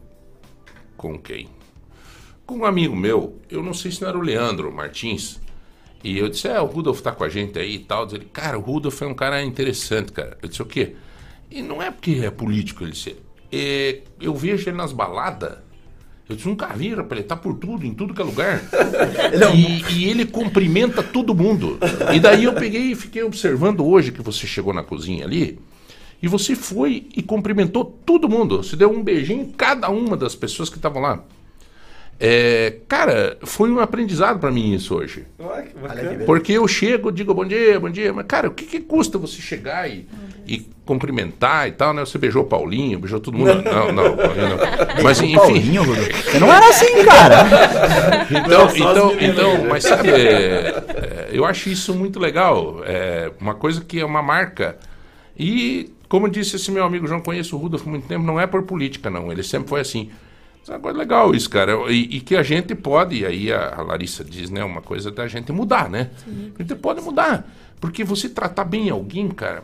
com 0.97 1.17
quem? 1.17 1.47
Com 2.45 2.57
um 2.59 2.65
amigo 2.65 2.95
meu, 2.95 3.39
eu 3.49 3.63
não 3.63 3.73
sei 3.73 3.91
se 3.91 4.01
não 4.01 4.09
era 4.09 4.17
o 4.17 4.21
Leandro 4.21 4.71
Martins, 4.73 5.39
e 6.03 6.17
eu 6.17 6.27
disse, 6.29 6.47
é, 6.47 6.59
o 6.59 6.65
Rudolf 6.65 6.99
tá 7.01 7.11
com 7.11 7.23
a 7.23 7.29
gente 7.29 7.57
aí 7.59 7.75
e 7.75 7.79
tal. 7.79 8.07
Ele, 8.11 8.25
cara, 8.25 8.57
o 8.57 8.61
Rudolf 8.61 9.01
é 9.01 9.05
um 9.05 9.13
cara 9.13 9.41
interessante, 9.43 10.11
cara. 10.11 10.37
Eu 10.41 10.49
disse, 10.49 10.61
o 10.61 10.65
quê? 10.65 10.95
E 11.49 11.61
não 11.61 11.81
é 11.81 11.89
porque 11.89 12.21
é 12.23 12.29
político, 12.29 12.83
ele 12.83 12.91
disse, 12.91 13.15
é, 13.51 14.01
eu 14.21 14.35
vejo 14.35 14.69
ele 14.69 14.77
nas 14.77 14.91
baladas, 14.91 15.57
eu 16.29 16.35
disse, 16.35 16.47
nunca 16.47 16.67
vi, 16.67 16.93
rapaz, 16.93 17.19
ele 17.19 17.27
tá 17.27 17.35
por 17.35 17.55
tudo, 17.55 17.83
em 17.83 17.93
tudo 17.93 18.13
que 18.13 18.21
é 18.21 18.23
lugar. 18.23 18.61
e, 19.55 19.93
e 19.93 20.05
ele 20.07 20.25
cumprimenta 20.25 21.01
todo 21.01 21.33
mundo. 21.33 21.79
E 22.13 22.19
daí 22.19 22.43
eu 22.43 22.53
peguei 22.53 22.91
e 22.91 22.95
fiquei 22.95 23.23
observando 23.23 23.83
hoje 23.83 24.11
que 24.11 24.21
você 24.21 24.45
chegou 24.45 24.71
na 24.71 24.83
cozinha 24.83 25.25
ali. 25.25 25.57
E 26.21 26.27
você 26.27 26.55
foi 26.55 27.07
e 27.15 27.23
cumprimentou 27.23 27.83
todo 27.83 28.29
mundo. 28.29 28.57
Você 28.57 28.75
deu 28.75 28.91
um 28.91 29.01
beijinho 29.01 29.41
em 29.41 29.49
cada 29.49 29.89
uma 29.89 30.15
das 30.15 30.35
pessoas 30.35 30.69
que 30.69 30.75
estavam 30.75 31.01
lá. 31.01 31.23
É, 32.21 32.73
cara, 32.87 33.37
foi 33.43 33.71
um 33.71 33.79
aprendizado 33.79 34.39
pra 34.39 34.51
mim 34.51 34.73
isso 34.73 34.93
hoje. 34.93 35.25
Olha 35.39 35.63
que 35.63 35.77
bacana. 35.79 36.25
Porque 36.25 36.51
eu 36.51 36.67
chego, 36.67 37.11
digo 37.11 37.33
bom 37.33 37.45
dia, 37.45 37.79
bom 37.79 37.89
dia, 37.89 38.11
mas 38.11 38.25
cara, 38.25 38.49
o 38.49 38.51
que, 38.51 38.65
que 38.65 38.81
custa 38.81 39.17
você 39.17 39.41
chegar 39.41 39.89
e, 39.89 40.05
e 40.45 40.59
cumprimentar 40.85 41.69
e 41.69 41.71
tal, 41.71 41.93
né? 41.93 42.01
Você 42.05 42.17
beijou 42.17 42.43
o 42.43 42.45
Paulinho, 42.45 42.99
beijou 42.99 43.21
todo 43.21 43.37
mundo. 43.37 43.61
Não, 43.63 43.93
não, 43.93 44.17
Paulinho 44.17 44.49
não. 44.49 44.57
Mas 45.01 45.21
enfim. 45.21 45.35
Paulinho? 45.35 45.83
Você 45.85 46.39
não 46.39 46.53
era 46.53 46.67
assim, 46.67 47.05
cara. 47.05 48.27
Então, 48.29 48.65
Não, 48.67 48.75
então, 48.75 49.07
meninas. 49.15 49.37
então, 49.37 49.65
mas 49.69 49.83
sabe, 49.83 50.09
é, 50.09 50.13
é, 50.17 51.29
eu 51.31 51.45
acho 51.45 51.69
isso 51.69 51.95
muito 51.95 52.19
legal. 52.19 52.81
É 52.85 53.31
uma 53.39 53.55
coisa 53.55 53.81
que 53.81 53.99
é 53.99 54.05
uma 54.05 54.21
marca. 54.21 54.77
E, 55.37 55.91
como 56.07 56.29
disse 56.29 56.57
esse 56.57 56.69
meu 56.69 56.83
amigo 56.83 57.07
João, 57.07 57.21
conheço 57.21 57.55
o 57.55 57.59
Rudolf 57.59 57.87
há 57.87 57.89
muito 57.89 58.07
tempo, 58.07 58.23
não 58.25 58.39
é 58.39 58.45
por 58.45 58.63
política, 58.63 59.09
não. 59.09 59.31
Ele 59.31 59.41
sempre 59.41 59.69
foi 59.69 59.79
assim. 59.81 60.09
Isso 60.61 60.71
é 60.71 60.75
uma 60.75 60.79
coisa 60.81 60.97
legal 60.97 61.33
isso, 61.33 61.49
cara. 61.49 61.73
E, 61.91 62.17
e 62.17 62.21
que 62.21 62.35
a 62.35 62.43
gente 62.43 62.75
pode, 62.75 63.17
e 63.19 63.25
aí 63.25 63.51
a, 63.51 63.75
a 63.75 63.81
Larissa 63.81 64.23
diz, 64.23 64.49
né, 64.49 64.63
uma 64.63 64.81
coisa 64.81 65.09
da 65.11 65.27
gente 65.27 65.51
mudar, 65.51 65.89
né? 65.89 66.09
A 66.57 66.61
gente 66.61 66.75
pode 66.75 67.01
mudar. 67.01 67.49
Porque 67.79 68.03
você 68.03 68.27
tratar 68.27 68.65
bem 68.65 68.89
alguém, 68.89 69.29
cara, 69.29 69.63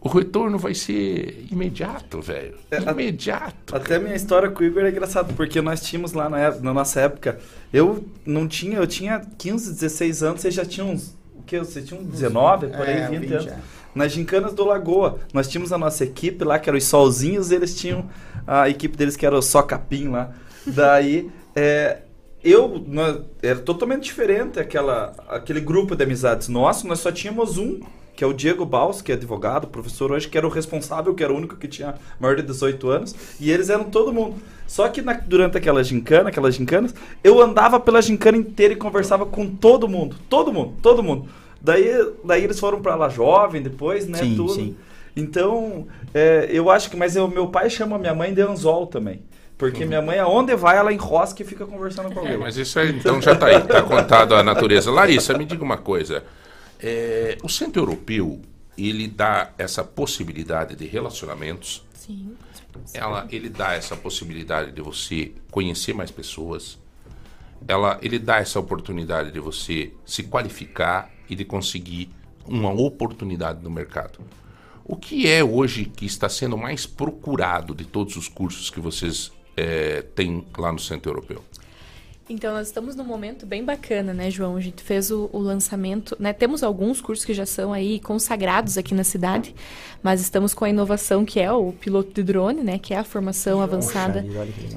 o 0.00 0.08
retorno 0.08 0.56
vai 0.58 0.74
ser 0.74 1.44
imediato, 1.50 2.20
velho. 2.20 2.54
Imediato. 2.88 3.74
Até 3.74 3.98
minha 3.98 4.14
história 4.14 4.48
com 4.48 4.62
o 4.62 4.66
Igor 4.66 4.84
é 4.84 4.90
engraçado, 4.90 5.34
porque 5.34 5.60
nós 5.60 5.80
tínhamos 5.80 6.12
lá 6.12 6.28
na, 6.28 6.52
na 6.52 6.72
nossa 6.72 7.00
época, 7.00 7.38
eu 7.72 8.04
não 8.24 8.46
tinha, 8.46 8.78
eu 8.78 8.86
tinha 8.86 9.20
15, 9.36 9.72
16 9.74 10.22
anos, 10.22 10.40
você 10.40 10.50
já 10.52 10.64
tinha 10.64 10.86
uns, 10.86 11.16
o 11.34 11.42
que, 11.42 11.58
você 11.58 11.82
tinha 11.82 12.00
uns 12.00 12.06
19, 12.06 12.68
por 12.68 12.86
aí, 12.86 12.98
É, 12.98 13.08
20, 13.08 13.20
20, 13.20 13.32
anos. 13.34 13.46
é. 13.48 13.58
Nas 13.98 14.12
gincanas 14.12 14.54
do 14.54 14.64
Lagoa, 14.64 15.18
nós 15.34 15.48
tínhamos 15.48 15.72
a 15.72 15.76
nossa 15.78 16.04
equipe 16.04 16.44
lá, 16.44 16.56
que 16.58 16.70
era 16.70 16.78
os 16.78 16.84
Solzinhos, 16.84 17.50
eles 17.50 17.74
tinham 17.74 18.06
a 18.46 18.68
equipe 18.68 18.96
deles 18.96 19.16
que 19.16 19.26
era 19.26 19.36
o 19.36 19.42
Só 19.42 19.60
Capim 19.60 20.06
lá. 20.08 20.30
Daí, 20.64 21.28
é, 21.56 22.02
eu, 22.44 22.80
nós- 22.86 23.22
era 23.42 23.58
totalmente 23.58 24.04
diferente 24.04 24.60
aquela, 24.60 25.12
aquele 25.28 25.60
grupo 25.60 25.96
de 25.96 26.04
amizades 26.04 26.46
nosso, 26.46 26.86
nós 26.86 27.00
só 27.00 27.10
tínhamos 27.10 27.58
um, 27.58 27.80
que 28.14 28.22
é 28.22 28.26
o 28.26 28.32
Diego 28.32 28.64
Baus, 28.64 29.02
que 29.02 29.10
é 29.10 29.16
advogado, 29.16 29.66
professor 29.66 30.12
hoje, 30.12 30.28
que 30.28 30.38
era 30.38 30.46
o 30.46 30.50
responsável, 30.50 31.12
que 31.12 31.24
era 31.24 31.32
o 31.32 31.36
único 31.36 31.56
que 31.56 31.66
tinha 31.66 31.96
maior 32.20 32.36
de 32.36 32.42
18 32.42 32.88
anos, 32.90 33.16
e 33.40 33.50
eles 33.50 33.68
eram 33.68 33.84
todo 33.84 34.12
mundo. 34.12 34.36
Só 34.66 34.88
que 34.88 35.02
na- 35.02 35.14
durante 35.14 35.58
aquela 35.58 35.82
gincana, 35.82 36.28
aquelas 36.28 36.54
gincanas, 36.54 36.94
eu 37.24 37.40
andava 37.42 37.80
pela 37.80 38.00
gincana 38.00 38.36
inteira 38.38 38.74
e 38.74 38.76
conversava 38.76 39.26
com 39.26 39.44
todo 39.48 39.88
mundo, 39.88 40.14
todo 40.28 40.52
mundo, 40.52 40.74
todo 40.80 41.02
mundo. 41.02 41.28
Daí, 41.60 41.86
daí 42.24 42.44
eles 42.44 42.58
foram 42.58 42.80
pra 42.80 42.94
lá 42.94 43.08
jovem 43.08 43.62
depois, 43.62 44.06
né, 44.06 44.18
Sim, 44.18 44.36
tudo. 44.36 44.54
sim. 44.54 44.76
Então, 45.16 45.88
é, 46.14 46.48
eu 46.50 46.70
acho 46.70 46.88
que, 46.88 46.96
mas 46.96 47.16
o 47.16 47.26
meu 47.26 47.48
pai 47.48 47.68
chama 47.68 47.98
minha 47.98 48.14
mãe 48.14 48.32
de 48.32 48.40
anzol 48.40 48.86
também. 48.86 49.22
Porque 49.56 49.84
minha 49.84 50.00
mãe, 50.00 50.20
aonde 50.20 50.54
vai, 50.54 50.76
ela 50.76 50.92
enrosca 50.92 51.42
e 51.42 51.44
fica 51.44 51.66
conversando 51.66 52.12
com 52.12 52.20
alguém. 52.20 52.34
É, 52.34 52.36
mas 52.36 52.56
isso 52.56 52.78
aí, 52.78 52.90
então 52.90 53.20
já 53.20 53.32
está 53.32 53.46
aí, 53.46 53.56
está 53.56 53.82
contado 53.82 54.36
a 54.36 54.42
natureza. 54.44 54.88
Larissa, 54.88 55.36
me 55.36 55.44
diga 55.44 55.64
uma 55.64 55.76
coisa. 55.76 56.22
É, 56.80 57.36
o 57.42 57.48
centro 57.48 57.82
europeu, 57.82 58.40
ele 58.76 59.08
dá 59.08 59.50
essa 59.58 59.82
possibilidade 59.82 60.76
de 60.76 60.86
relacionamentos. 60.86 61.84
Sim. 61.92 62.36
Ela, 62.94 63.26
ele 63.32 63.48
dá 63.48 63.72
essa 63.72 63.96
possibilidade 63.96 64.70
de 64.70 64.80
você 64.80 65.32
conhecer 65.50 65.92
mais 65.92 66.12
pessoas. 66.12 66.78
Ela, 67.66 67.98
ele 68.00 68.20
dá 68.20 68.36
essa 68.36 68.60
oportunidade 68.60 69.32
de 69.32 69.40
você 69.40 69.92
se 70.06 70.22
qualificar 70.22 71.10
e 71.28 71.34
de 71.34 71.44
conseguir 71.44 72.10
uma 72.46 72.72
oportunidade 72.72 73.62
no 73.62 73.70
mercado. 73.70 74.18
O 74.84 74.96
que 74.96 75.28
é 75.28 75.44
hoje 75.44 75.84
que 75.84 76.06
está 76.06 76.28
sendo 76.28 76.56
mais 76.56 76.86
procurado 76.86 77.74
de 77.74 77.84
todos 77.84 78.16
os 78.16 78.26
cursos 78.26 78.70
que 78.70 78.80
vocês 78.80 79.30
eh, 79.56 80.02
têm 80.14 80.46
lá 80.56 80.72
no 80.72 80.78
centro 80.78 81.10
europeu? 81.10 81.44
Então, 82.30 82.52
nós 82.52 82.66
estamos 82.66 82.94
num 82.94 83.04
momento 83.04 83.46
bem 83.46 83.64
bacana, 83.64 84.12
né, 84.12 84.30
João? 84.30 84.54
A 84.56 84.60
gente 84.60 84.82
fez 84.82 85.10
o, 85.10 85.30
o 85.32 85.38
lançamento, 85.38 86.14
né? 86.20 86.34
Temos 86.34 86.62
alguns 86.62 87.00
cursos 87.00 87.24
que 87.24 87.32
já 87.32 87.46
são 87.46 87.72
aí 87.72 87.98
consagrados 88.00 88.76
aqui 88.76 88.92
na 88.94 89.02
cidade, 89.02 89.54
mas 90.02 90.20
estamos 90.20 90.52
com 90.52 90.66
a 90.66 90.68
inovação 90.68 91.24
que 91.24 91.40
é 91.40 91.50
o 91.50 91.72
piloto 91.72 92.12
de 92.12 92.22
drone, 92.22 92.60
né? 92.62 92.78
Que 92.78 92.92
é 92.92 92.98
a 92.98 93.04
formação 93.04 93.62
avançada 93.62 94.20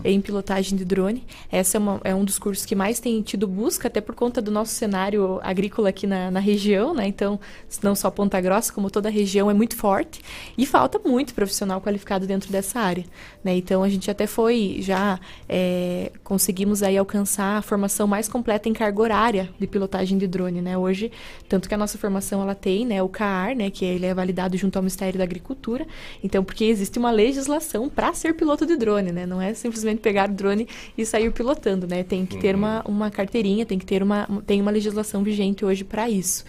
em 0.05 0.21
pilotagem 0.21 0.77
de 0.77 0.85
drone. 0.85 1.25
Essa 1.51 1.75
é, 1.75 1.79
uma- 1.79 1.99
é 2.05 2.15
um 2.15 2.23
dos 2.23 2.39
cursos 2.39 2.65
que 2.65 2.73
mais 2.73 3.01
tem 3.01 3.21
tido 3.21 3.45
busca, 3.49 3.89
até 3.89 3.99
por 3.99 4.15
conta 4.15 4.41
do 4.41 4.49
nosso 4.49 4.73
cenário 4.73 5.37
agrícola 5.43 5.89
aqui 5.89 6.07
na, 6.07 6.31
na 6.31 6.39
região, 6.39 6.93
né? 6.93 7.05
Então, 7.05 7.37
não 7.83 7.95
só 7.95 8.09
Ponta 8.09 8.39
Grossa, 8.39 8.71
como 8.71 8.89
toda 8.89 9.09
a 9.09 9.11
região 9.11 9.51
é 9.51 9.53
muito 9.53 9.75
forte 9.75 10.21
e 10.57 10.65
falta 10.65 10.97
muito 10.99 11.33
profissional 11.33 11.81
qualificado 11.81 12.25
dentro 12.25 12.49
dessa 12.49 12.79
área, 12.79 13.03
né? 13.43 13.53
Então, 13.57 13.83
a 13.83 13.89
gente 13.89 14.09
até 14.09 14.25
foi 14.25 14.77
já 14.79 15.19
é, 15.49 16.13
conseguimos 16.23 16.81
aí 16.81 16.97
alcançar 16.97 17.40
a 17.43 17.61
formação 17.61 18.07
mais 18.07 18.27
completa 18.27 18.69
em 18.69 18.73
carga 18.73 19.01
horária 19.01 19.49
de 19.59 19.67
pilotagem 19.67 20.17
de 20.17 20.27
drone, 20.27 20.61
né? 20.61 20.77
Hoje, 20.77 21.11
tanto 21.47 21.67
que 21.67 21.75
a 21.75 21.77
nossa 21.77 21.97
formação 21.97 22.41
ela 22.41 22.55
tem, 22.55 22.85
né, 22.85 23.01
o 23.01 23.09
CAR, 23.09 23.55
né, 23.55 23.69
que 23.69 23.85
ele 23.85 24.05
é 24.05 24.13
validado 24.13 24.57
junto 24.57 24.75
ao 24.77 24.81
Ministério 24.81 25.17
da 25.17 25.23
Agricultura. 25.23 25.85
Então, 26.23 26.43
porque 26.43 26.65
existe 26.65 26.97
uma 26.99 27.11
legislação 27.11 27.89
para 27.89 28.13
ser 28.13 28.33
piloto 28.35 28.65
de 28.65 28.75
drone, 28.75 29.11
né? 29.11 29.25
Não 29.25 29.41
é 29.41 29.53
simplesmente 29.53 29.99
pegar 29.99 30.29
o 30.29 30.33
drone 30.33 30.67
e 30.97 31.05
sair 31.05 31.31
pilotando, 31.31 31.87
né? 31.87 32.03
Tem 32.03 32.25
que 32.25 32.37
ter 32.37 32.55
uma, 32.55 32.83
uma 32.87 33.11
carteirinha, 33.11 33.65
tem 33.65 33.77
que 33.77 33.85
ter 33.85 34.01
uma 34.01 34.27
tem 34.45 34.61
uma 34.61 34.71
legislação 34.71 35.23
vigente 35.23 35.65
hoje 35.65 35.83
para 35.83 36.09
isso. 36.09 36.43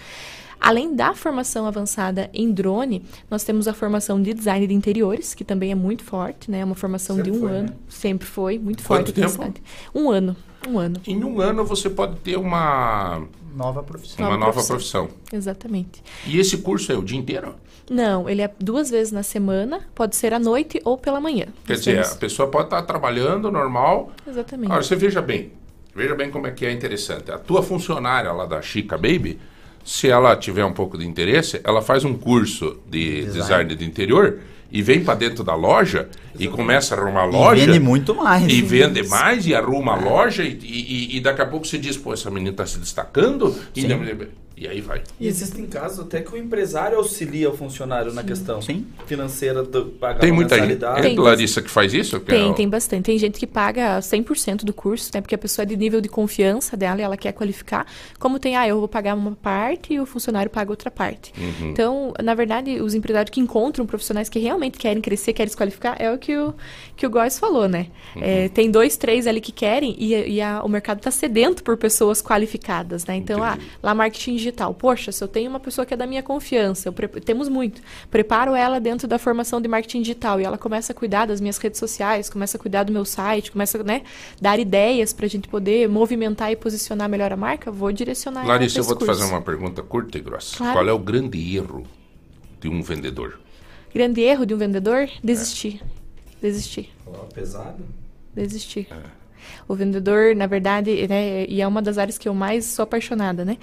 Além 0.63 0.95
da 0.95 1.13
formação 1.13 1.67
avançada 1.67 2.31
em 2.33 2.53
drone, 2.53 3.03
nós 3.29 3.43
temos 3.43 3.67
a 3.67 3.75
formação 3.75 4.23
de 4.23 4.33
design 4.33 4.65
de 4.65 4.73
interiores, 4.73 5.35
que 5.35 5.45
também 5.45 5.73
é 5.73 5.75
muito 5.75 6.05
forte, 6.05 6.49
né? 6.49 6.61
É 6.61 6.65
uma 6.65 6.77
formação 6.77 7.17
Sempre 7.17 7.33
de 7.33 7.37
um 7.37 7.41
foi, 7.41 7.51
ano. 7.51 7.69
né? 7.69 7.75
Sempre 7.89 8.29
foi, 8.29 8.59
muito 8.61 8.83
Quanto 8.85 9.13
forte 9.13 9.13
tempo? 9.13 9.61
Um 9.93 10.09
ano. 10.09 10.37
Um 10.69 10.79
ano. 10.79 11.01
Em 11.07 11.23
um 11.25 11.41
ano 11.41 11.65
você 11.65 11.91
pode 11.91 12.17
ter 12.17 12.37
uma, 12.37 13.23
Nova 13.55 13.83
profissão. 13.83 14.17
uma 14.27 14.37
Nova 14.37 14.47
nova 14.47 14.53
profissão. 14.65 15.07
profissão. 15.07 15.37
Exatamente. 15.37 16.03
E 16.27 16.39
esse 16.39 16.59
curso 16.59 16.93
é 16.93 16.97
o 16.97 17.03
dia 17.03 17.19
inteiro? 17.19 17.55
Não, 17.91 18.29
ele 18.29 18.41
é 18.43 18.51
duas 18.61 18.89
vezes 18.91 19.13
na 19.13 19.23
semana, 19.23 19.81
pode 19.95 20.15
ser 20.17 20.33
à 20.33 20.39
noite 20.39 20.81
ou 20.85 20.97
pela 20.97 21.21
manhã. 21.21 21.47
Quer 21.67 21.75
dizer, 21.75 21.93
temos- 21.97 22.13
a 22.13 22.17
pessoa 22.17 22.49
pode 22.49 22.67
estar 22.67 22.83
trabalhando 22.83 23.51
normal. 23.51 24.13
Exatamente. 24.27 24.67
Agora, 24.71 24.83
você 24.83 24.95
veja 24.97 25.21
bem. 25.21 25.53
Veja 25.95 26.15
bem 26.15 26.31
como 26.31 26.47
é 26.47 26.51
que 26.53 26.65
é 26.65 26.73
interessante. 26.73 27.31
A 27.31 27.39
tua 27.39 27.63
funcionária 27.63 28.33
lá 28.33 28.47
da 28.47 28.63
Chica 28.63 28.97
Baby, 28.97 29.39
se 29.85 30.09
ela 30.09 30.35
tiver 30.37 30.65
um 30.65 30.73
pouco 30.73 30.97
de 30.97 31.07
interesse, 31.07 31.61
ela 31.65 31.83
faz 31.83 32.05
um 32.05 32.15
curso 32.17 32.79
de 32.89 33.25
design, 33.25 33.33
Design. 33.43 33.75
de 33.75 33.85
interior 33.85 34.39
e 34.73 34.81
vem 34.83 35.05
para 35.05 35.15
dentro 35.15 35.45
da 35.45 35.55
loja 35.55 36.09
e 36.39 36.49
começa 36.49 36.95
a 36.95 36.99
arrumar 36.99 37.25
a 37.25 37.29
E 37.29 37.31
loja. 37.33 37.67
vende 37.67 37.79
muito 37.79 38.15
mais. 38.15 38.51
E 38.51 38.63
vende 38.63 39.07
mais 39.09 39.47
e 39.47 39.55
arruma 39.55 39.93
a 39.93 39.97
loja 39.97 40.43
e, 40.43 40.59
e, 40.63 41.17
e 41.17 41.21
daqui 41.21 41.43
a 41.43 41.47
pouco 41.47 41.67
você 41.67 41.77
diz, 41.79 41.97
pô, 41.97 42.13
essa 42.15 42.31
menina 42.31 42.51
está 42.51 42.65
se 42.67 42.79
destacando. 42.79 43.55
E, 44.52 44.52
e 44.63 44.69
aí 44.69 44.81
vai. 44.81 45.03
E 45.21 45.27
existem 45.27 45.67
casos 45.67 46.01
até 46.01 46.21
que 46.21 46.33
o 46.33 46.37
empresário 46.37 46.97
auxilia 46.99 47.51
o 47.51 47.57
funcionário 47.57 48.13
na 48.13 48.23
questão 48.23 48.61
financeira 49.07 49.63
do 49.63 49.87
pagar 49.87 50.21
Tem 50.21 50.33
muita 50.33 50.57
gente, 50.57 50.85
é, 50.85 51.21
Larissa, 51.21 51.61
que 51.63 51.71
faz 51.71 51.93
isso? 51.93 52.21
Que 52.21 52.33
é 52.33 52.35
Tem, 52.37 52.51
o- 52.51 52.55
tem 52.55 52.69
bastante. 52.69 53.05
Tem 53.07 53.19
gente 53.19 53.39
que 53.39 53.47
paga 53.47 54.01
100% 54.01 54.65
do 54.65 54.73
curso, 54.73 55.11
né? 55.15 55.21
Porque 55.21 55.35
a 55.35 55.39
pessoa 55.39 55.65
é 55.65 55.67
de 55.67 55.77
nível 55.77 56.01
de 56.01 56.09
confiança 56.09 56.77
dela 56.77 57.01
e 57.01 57.03
ela 57.03 57.17
quer 57.17 57.33
qualificar. 57.33 57.87
Como 58.19 58.39
tem, 58.39 58.57
ah, 58.57 58.67
eu 58.67 58.79
vou 58.79 58.89
pagar 58.89 59.15
uma 59.15 59.33
parte 59.33 59.95
e 59.95 60.01
o 60.01 60.07
funcionário 60.07 60.51
paga 60.51 60.71
outra 60.71 60.91
parte. 60.91 61.33
Uhum. 61.37 61.71
Então, 61.71 62.13
na 62.23 62.35
verdade, 62.35 62.81
os 62.81 62.95
empresários 62.95 63.31
que 63.31 63.41
encontram 63.41 63.85
profissionais 63.87 64.29
que 64.29 64.39
realmente 64.39 64.79
querem 64.79 65.01
crescer, 65.03 65.33
querem 65.33 65.51
se 65.51 65.57
qualificar, 65.57 65.97
é 65.99 66.11
o 66.13 66.19
que 66.19 66.37
o, 66.37 66.55
que 66.97 67.07
o 67.07 67.11
Góes 67.11 67.39
falou, 67.39 67.69
né? 67.69 67.87
É, 68.17 68.49
tem 68.49 68.71
dois, 68.71 68.97
três 68.97 69.27
ali 69.27 69.41
que 69.41 69.53
querem 69.53 69.95
e, 69.99 70.15
e 70.35 70.41
a- 70.41 70.63
o 70.65 70.69
mercado 70.69 70.99
está 70.99 71.11
sedento 71.11 71.63
por 71.63 71.77
pessoas 71.77 72.23
qualificadas, 72.23 73.05
né? 73.07 73.17
Então, 73.17 73.43
ah, 73.43 73.59
lá 73.83 73.95
marketing 73.95 74.37
digital. 74.37 74.52
Poxa, 74.75 75.11
se 75.11 75.23
eu 75.25 75.29
tenho 75.29 75.49
uma 75.51 75.59
pessoa 75.59 75.85
que 75.87 75.95
é 75.95 75.97
da 75.97 76.07
minha 76.07 76.23
confiança, 76.23 76.89
eu 76.89 76.93
pre- 76.93 77.09
temos 77.09 77.49
muito. 77.49 77.81
Preparo 78.11 78.55
ela 78.55 78.79
dentro 78.81 79.09
da 79.09 79.19
formação 79.19 79.61
de 79.61 79.67
marketing 79.69 80.03
digital 80.03 80.41
e 80.41 80.45
ela 80.45 80.57
começa 80.59 80.93
a 80.93 80.95
cuidar 80.95 81.27
das 81.27 81.41
minhas 81.41 81.59
redes 81.59 81.79
sociais, 81.81 82.29
começa 82.31 82.57
a 82.57 82.61
cuidar 82.61 82.85
do 82.85 82.93
meu 82.93 83.05
site, 83.05 83.51
começa 83.51 83.81
a 83.81 83.83
né, 83.83 84.03
dar 84.41 84.59
ideias 84.59 85.13
para 85.13 85.27
a 85.27 85.29
gente 85.29 85.49
poder 85.49 85.89
movimentar 85.89 86.53
e 86.53 86.57
posicionar 86.57 87.09
melhor 87.09 87.33
a 87.33 87.37
marca, 87.37 87.71
vou 87.71 87.91
direcionar 87.93 88.41
ela 88.43 88.49
Larissa, 88.53 88.79
eu 88.79 88.85
vou 88.85 88.93
esse 88.95 89.01
te 89.01 89.07
fazer 89.07 89.21
curso. 89.23 89.35
uma 89.35 89.43
pergunta 89.43 89.83
curta 89.83 90.19
e 90.19 90.21
grossa. 90.21 90.57
Claro. 90.59 90.73
Qual 90.75 90.89
é 90.89 90.93
o 90.93 90.99
grande 90.99 91.57
erro 91.57 91.85
de 92.61 92.69
um 92.69 92.83
vendedor? 92.83 93.41
Grande 93.95 94.21
erro 94.21 94.47
de 94.47 94.55
um 94.55 94.59
vendedor? 94.59 95.09
Desistir. 95.23 95.83
Desistir. 96.41 96.91
Pesado? 97.35 97.85
Desistir. 98.35 98.89
O 99.69 99.75
vendedor, 99.75 100.35
na 100.37 100.47
verdade, 100.47 101.07
né, 101.09 101.45
e 101.49 101.61
é 101.61 101.67
uma 101.67 101.83
das 101.83 101.99
áreas 101.99 102.17
que 102.17 102.29
eu 102.29 102.35
mais 102.35 102.65
sou 102.65 102.85
apaixonada, 102.85 103.45
né? 103.45 103.59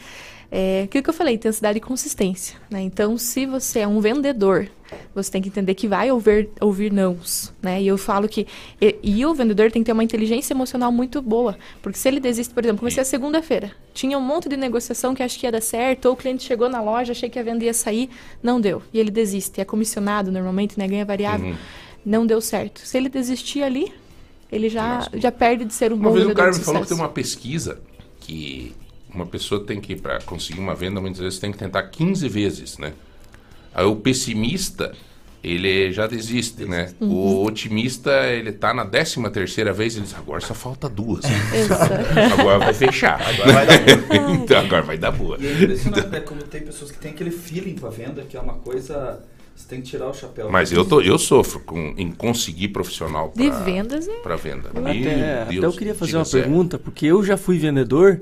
É 0.51 0.83
aquilo 0.83 1.03
que 1.03 1.09
eu 1.09 1.13
falei, 1.13 1.35
intensidade 1.35 1.77
e 1.77 1.81
consistência, 1.81 2.57
né? 2.71 2.81
Então, 2.81 3.17
se 3.19 3.45
você 3.45 3.79
é 3.79 3.87
um 3.87 3.99
vendedor, 3.99 4.67
você 5.13 5.29
tem 5.31 5.43
que 5.43 5.47
entender 5.47 5.75
que 5.75 5.87
vai 5.87 6.09
ouvir, 6.11 6.49
ouvir 6.59 6.91
nãos, 6.91 7.53
né? 7.61 7.79
E 7.79 7.85
eu 7.87 7.99
falo 7.99 8.27
que... 8.27 8.47
E, 8.81 8.95
e 9.03 9.25
o 9.27 9.33
vendedor 9.35 9.71
tem 9.71 9.83
que 9.83 9.85
ter 9.85 9.91
uma 9.91 10.03
inteligência 10.03 10.51
emocional 10.53 10.91
muito 10.91 11.21
boa, 11.21 11.55
porque 11.83 11.99
se 11.99 12.07
ele 12.07 12.19
desiste, 12.19 12.51
por 12.51 12.63
exemplo, 12.63 12.79
comecei 12.79 12.99
a 12.99 13.05
segunda-feira, 13.05 13.71
tinha 13.93 14.17
um 14.17 14.21
monte 14.21 14.49
de 14.49 14.57
negociação 14.57 15.13
que 15.13 15.21
acho 15.21 15.37
que 15.37 15.45
ia 15.45 15.51
dar 15.51 15.61
certo, 15.61 16.07
ou 16.07 16.13
o 16.13 16.17
cliente 16.17 16.43
chegou 16.43 16.67
na 16.67 16.81
loja, 16.81 17.11
achei 17.11 17.29
que 17.29 17.37
a 17.37 17.43
venda 17.43 17.63
ia 17.63 17.73
sair, 17.73 18.09
não 18.41 18.59
deu. 18.59 18.81
E 18.91 18.99
ele 18.99 19.11
desiste, 19.11 19.61
é 19.61 19.65
comissionado 19.65 20.31
normalmente, 20.31 20.79
né? 20.79 20.87
Ganha 20.87 21.05
variável. 21.05 21.51
Uhum. 21.51 21.57
Não 22.03 22.25
deu 22.25 22.41
certo. 22.41 22.81
Se 22.83 22.97
ele 22.97 23.09
desistir 23.09 23.61
ali, 23.61 23.93
ele 24.51 24.67
já, 24.67 25.07
já 25.13 25.31
perde 25.31 25.65
de 25.65 25.73
ser 25.75 25.93
um 25.93 25.95
Uma 25.95 26.09
bom 26.09 26.13
vez 26.13 26.25
o 26.25 26.29
vendedor 26.29 26.43
cara 26.43 26.51
de 26.53 26.59
me 26.59 26.65
falou 26.65 26.81
que 26.81 26.87
tem 26.87 26.97
uma 26.97 27.09
pesquisa 27.09 27.79
que 28.19 28.73
uma 29.13 29.25
pessoa 29.25 29.63
tem 29.63 29.79
que, 29.79 29.95
para 29.95 30.19
conseguir 30.21 30.59
uma 30.59 30.75
venda, 30.75 31.01
muitas 31.01 31.19
vezes 31.19 31.39
tem 31.39 31.51
que 31.51 31.57
tentar 31.57 31.83
15 31.83 32.27
vezes, 32.29 32.77
né? 32.77 32.93
Aí 33.73 33.85
o 33.85 33.95
pessimista, 33.95 34.93
ele 35.43 35.91
já 35.91 36.05
desiste, 36.05 36.65
né? 36.65 36.91
Uhum. 36.99 37.09
O 37.09 37.45
otimista, 37.45 38.11
ele 38.27 38.51
tá 38.51 38.73
na 38.73 38.85
13 38.85 39.29
terceira 39.29 39.71
vez, 39.71 39.95
ele 39.95 40.05
diz, 40.05 40.15
agora 40.15 40.41
só 40.41 40.53
falta 40.53 40.89
duas. 40.89 41.23
Agora 42.37 42.59
vai 42.59 42.73
fechar. 42.73 43.21
Agora 43.21 43.53
vai 43.53 43.65
dar 43.65 43.97
boa. 44.07 44.31
então 44.31 44.59
agora 44.59 44.81
vai 44.81 44.97
dar 44.97 45.11
boa. 45.11 45.37
E 45.39 45.47
é 45.47 45.53
impressionante, 45.53 46.07
né? 46.07 46.19
Como 46.21 46.43
tem 46.43 46.61
pessoas 46.61 46.91
que 46.91 46.97
têm 46.97 47.11
aquele 47.11 47.31
feeling 47.31 47.75
com 47.75 47.87
a 47.87 47.89
venda, 47.89 48.23
que 48.23 48.35
é 48.35 48.39
uma 48.39 48.55
coisa. 48.55 49.21
Você 49.55 49.67
tem 49.67 49.81
que 49.81 49.89
tirar 49.89 50.07
o 50.07 50.13
chapéu. 50.13 50.49
Mas 50.49 50.71
eu, 50.71 50.85
tô, 50.85 51.01
eu 51.01 51.19
sofro 51.19 51.59
com, 51.59 51.93
em 51.97 52.11
conseguir 52.13 52.69
profissional 52.69 53.33
De 53.35 53.49
pra, 53.49 53.59
vendas 53.59 54.07
é... 54.07 54.13
pra 54.21 54.37
venda. 54.37 54.71
Meu 54.73 54.87
Até, 54.87 55.41
até 55.41 55.57
eu 55.57 55.73
queria 55.73 55.93
fazer 55.93 56.15
uma 56.15 56.25
pergunta, 56.25 56.79
porque 56.79 57.05
eu 57.05 57.21
já 57.23 57.35
fui 57.35 57.57
vendedor 57.57 58.21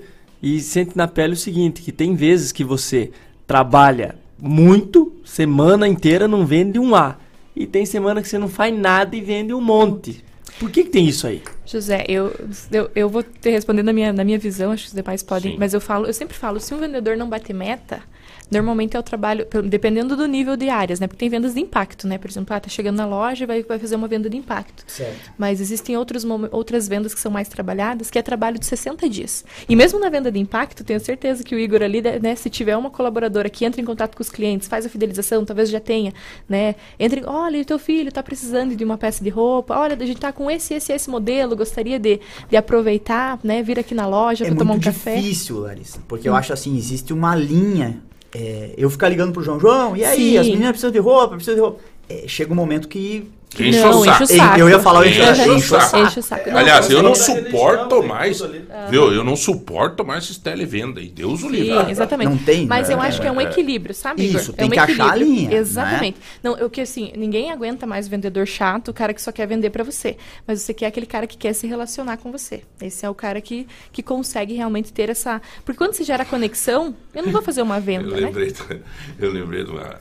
e 0.55 0.61
sente 0.61 0.95
na 0.95 1.07
pele 1.07 1.33
o 1.33 1.37
seguinte, 1.37 1.81
que 1.81 1.91
tem 1.91 2.15
vezes 2.15 2.51
que 2.51 2.63
você 2.63 3.11
trabalha 3.45 4.15
muito, 4.39 5.13
semana 5.25 5.87
inteira 5.87 6.27
não 6.27 6.45
vende 6.45 6.79
um 6.79 6.95
A. 6.95 7.17
E 7.55 7.65
tem 7.65 7.85
semana 7.85 8.21
que 8.21 8.29
você 8.29 8.37
não 8.37 8.47
faz 8.47 8.77
nada 8.77 9.15
e 9.15 9.21
vende 9.21 9.53
um 9.53 9.59
monte. 9.59 10.23
Por 10.59 10.71
que, 10.71 10.83
que 10.83 10.89
tem 10.89 11.07
isso 11.07 11.27
aí? 11.27 11.41
José, 11.65 12.05
eu, 12.07 12.33
eu, 12.71 12.89
eu 12.95 13.09
vou 13.09 13.23
te 13.23 13.49
responder 13.49 13.83
na 13.83 13.91
minha, 13.91 14.13
na 14.13 14.23
minha 14.23 14.39
visão, 14.39 14.71
acho 14.71 14.83
que 14.83 14.89
os 14.89 14.95
demais 14.95 15.21
podem, 15.21 15.53
Sim. 15.53 15.57
mas 15.59 15.73
eu 15.73 15.81
falo, 15.81 16.07
eu 16.07 16.13
sempre 16.13 16.35
falo, 16.35 16.59
se 16.59 16.73
um 16.73 16.79
vendedor 16.79 17.17
não 17.17 17.27
bater 17.27 17.53
meta, 17.53 18.01
normalmente 18.49 18.95
é 18.95 18.99
o 18.99 19.03
trabalho, 19.03 19.45
dependendo 19.65 20.15
do 20.15 20.25
nível 20.27 20.55
de 20.55 20.69
áreas, 20.69 20.99
né? 20.99 21.07
Porque 21.07 21.19
tem 21.19 21.29
vendas 21.29 21.53
de 21.53 21.59
impacto, 21.61 22.07
né? 22.07 22.17
Por 22.17 22.29
exemplo, 22.29 22.55
ah, 22.55 22.59
tá 22.59 22.69
chegando 22.69 22.97
na 22.97 23.05
loja 23.05 23.43
e 23.43 23.47
vai, 23.47 23.63
vai 23.63 23.79
fazer 23.79 23.95
uma 23.95 24.07
venda 24.07 24.29
de 24.29 24.37
impacto. 24.37 24.83
Certo. 24.87 25.31
Mas 25.37 25.59
existem 25.61 25.97
outros, 25.97 26.25
outras 26.51 26.87
vendas 26.87 27.13
que 27.13 27.19
são 27.19 27.31
mais 27.31 27.47
trabalhadas, 27.47 28.09
que 28.09 28.17
é 28.17 28.21
trabalho 28.21 28.57
de 28.59 28.65
60 28.65 29.09
dias. 29.09 29.43
E 29.67 29.75
mesmo 29.75 29.99
na 29.99 30.09
venda 30.09 30.31
de 30.31 30.39
impacto, 30.39 30.83
tenho 30.83 30.99
certeza 30.99 31.43
que 31.43 31.53
o 31.55 31.59
Igor 31.59 31.81
ali, 31.81 32.01
né, 32.01 32.35
se 32.35 32.49
tiver 32.49 32.77
uma 32.77 32.89
colaboradora 32.89 33.49
que 33.49 33.65
entra 33.65 33.81
em 33.81 33.85
contato 33.85 34.15
com 34.15 34.21
os 34.21 34.29
clientes, 34.29 34.67
faz 34.67 34.85
a 34.85 34.89
fidelização, 34.89 35.43
talvez 35.45 35.69
já 35.69 35.79
tenha, 35.79 36.13
né? 36.47 36.75
Entra 36.99 37.19
em, 37.19 37.25
olha, 37.25 37.63
teu 37.65 37.79
filho 37.79 38.09
está 38.09 38.23
precisando 38.23 38.75
de 38.75 38.83
uma 38.83 38.97
peça 38.97 39.23
de 39.23 39.29
roupa, 39.29 39.77
olha, 39.77 39.95
a 39.99 40.05
gente 40.05 40.19
tá 40.19 40.31
com 40.31 40.49
esse, 40.49 40.73
esse, 40.73 40.93
esse 40.93 41.09
modelo, 41.09 41.55
gostaria 41.55 41.99
de, 41.99 42.19
de 42.49 42.55
aproveitar, 42.57 43.39
né? 43.43 43.61
Vir 43.63 43.79
aqui 43.79 43.93
na 43.93 44.07
loja 44.07 44.45
É 44.45 44.47
para 44.47 44.57
tomar 44.57 44.71
um 44.71 44.75
muito 44.75 44.85
café. 44.85 45.15
difícil, 45.17 45.59
Larissa. 45.59 45.99
Porque 46.07 46.27
eu 46.29 46.33
Hum. 46.33 46.37
acho 46.37 46.53
assim, 46.53 46.77
existe 46.77 47.11
uma 47.13 47.35
linha. 47.35 48.01
É, 48.39 48.73
eu 48.77 48.88
ficar 48.88 49.09
ligando 49.09 49.33
pro 49.33 49.41
João, 49.41 49.59
João, 49.59 49.97
e 49.97 50.05
aí, 50.05 50.31
Sim. 50.31 50.38
as 50.38 50.45
meninas 50.45 50.69
precisam 50.69 50.91
de 50.91 50.99
roupa, 50.99 51.29
precisam 51.29 51.55
de 51.55 51.61
roupa. 51.61 51.79
É, 52.07 52.25
chega 52.27 52.53
um 52.53 52.55
momento 52.55 52.88
que. 52.88 53.27
Que 53.49 53.69
enche 53.69 53.79
o 53.79 54.03
saco. 54.27 54.59
Eu 54.59 54.69
ia 54.69 54.77
falar 54.79 54.99
o 54.99 55.05
enche, 55.05 55.19
Enche 55.21 55.41
o 55.49 55.53
enche 55.55 55.65
o 55.75 55.79
saco. 55.79 55.97
Enche 55.97 56.19
o 56.19 56.23
saco. 56.23 56.49
Não, 56.51 56.57
Aliás, 56.57 56.89
eu 56.89 57.01
não 57.01 57.15
você- 57.15 57.43
suporto 57.43 58.03
mais, 58.03 58.41
Ah. 58.41 58.87
viu? 58.89 59.11
Eu 59.11 59.23
não 59.23 59.35
suporto 59.35 60.05
mais 60.05 60.25
esses 60.25 60.37
televenda. 60.37 61.01
E 61.01 61.07
Deus 61.09 61.41
o 61.43 61.49
livre. 61.49 61.85
Sim, 61.85 61.89
exatamente. 61.91 62.65
Mas 62.67 62.89
eu 62.89 63.01
acho 63.01 63.19
que 63.21 63.25
é 63.27 63.31
um 63.31 63.41
equilíbrio, 63.41 63.95
sabe, 63.95 64.25
Igor? 64.25 64.41
Isso, 64.41 64.51
é 64.51 64.53
tem 64.55 64.67
um 64.67 64.69
que 64.69 64.79
achar 64.79 64.91
a 65.05 65.07
equilíbrio. 65.15 65.35
linha, 65.35 65.49
né? 65.49 65.55
Exatamente. 65.55 66.17
Não, 66.43 66.55
eu 66.57 66.69
que 66.69 66.81
assim, 66.81 67.11
ninguém 67.15 67.49
aguenta 67.51 67.87
mais 67.87 68.07
vendedor 68.07 68.45
chato, 68.45 68.89
o 68.89 68.93
cara 68.93 69.13
que 69.13 69.21
só 69.21 69.31
quer 69.31 69.47
vender 69.47 69.69
pra 69.71 69.83
você. 69.83 70.17
Mas 70.45 70.61
você 70.61 70.73
quer 70.73 70.87
aquele 70.87 71.05
cara 71.05 71.25
que 71.25 71.37
quer 71.37 71.53
se 71.53 71.65
relacionar 71.65 72.17
com 72.17 72.31
você. 72.31 72.61
Esse 72.81 73.05
é 73.05 73.09
o 73.09 73.15
cara 73.15 73.39
que, 73.41 73.65
que 73.91 74.03
consegue 74.03 74.53
realmente 74.53 74.91
ter 74.93 75.09
essa. 75.09 75.41
Porque 75.65 75.77
quando 75.77 75.93
se 75.93 76.03
gera 76.03 76.23
conexão, 76.25 76.93
eu 77.15 77.23
não 77.23 77.31
vou 77.31 77.41
fazer 77.41 77.61
uma 77.61 77.77
Eu 77.77 77.81
venda, 77.81 78.09
né? 78.11 78.19
lembrei, 78.27 78.53
eu 79.19 79.31
lembrei 79.31 79.63
de 79.63 79.71
uma, 79.71 79.95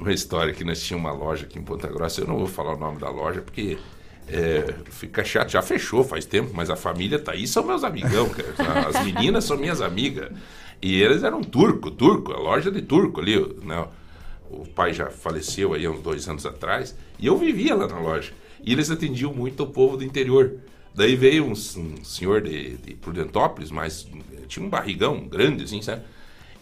uma 0.00 0.12
história 0.12 0.52
que 0.52 0.64
nós 0.64 0.82
tínhamos 0.82 1.10
uma 1.10 1.16
loja 1.16 1.44
aqui 1.44 1.58
em 1.58 1.62
Ponta 1.62 1.86
Grossa. 1.86 2.20
Eu 2.22 2.26
não 2.26 2.38
vou 2.38 2.46
falar 2.46 2.74
o 2.74 2.78
nome 2.78 2.98
da 2.98 3.10
loja 3.10 3.42
porque 3.42 3.78
é, 4.26 4.74
fica 4.90 5.22
chato. 5.22 5.50
Já 5.50 5.62
fechou 5.62 6.02
faz 6.02 6.24
tempo, 6.24 6.50
mas 6.54 6.70
a 6.70 6.76
família 6.76 7.18
tá 7.18 7.32
aí, 7.32 7.46
são 7.46 7.64
meus 7.64 7.84
amigão. 7.84 8.28
cara. 8.56 8.88
As 8.88 9.04
meninas 9.04 9.44
são 9.44 9.56
minhas 9.56 9.80
amigas. 9.80 10.30
E 10.80 11.00
eles 11.02 11.22
eram 11.22 11.42
turco, 11.42 11.90
turco, 11.90 12.32
a 12.32 12.38
loja 12.38 12.70
de 12.70 12.80
turco 12.80 13.20
ali. 13.20 13.38
Né? 13.62 13.86
O 14.50 14.66
pai 14.66 14.94
já 14.94 15.10
faleceu 15.10 15.74
aí 15.74 15.86
uns 15.86 16.00
dois 16.00 16.26
anos 16.28 16.46
atrás. 16.46 16.96
E 17.18 17.26
eu 17.26 17.36
vivia 17.36 17.74
lá 17.74 17.86
na 17.86 18.00
loja. 18.00 18.32
E 18.62 18.72
eles 18.72 18.90
atendiam 18.90 19.32
muito 19.34 19.62
o 19.64 19.66
povo 19.66 19.96
do 19.98 20.04
interior. 20.04 20.54
Daí 20.94 21.14
veio 21.14 21.44
um, 21.44 21.52
um 21.52 22.04
senhor 22.04 22.40
de, 22.40 22.76
de 22.78 22.94
Prudentópolis, 22.94 23.70
mas 23.70 24.08
tinha 24.48 24.64
um 24.64 24.68
barrigão 24.68 25.28
grande, 25.28 25.64
assim, 25.64 25.80
sabe? 25.80 26.02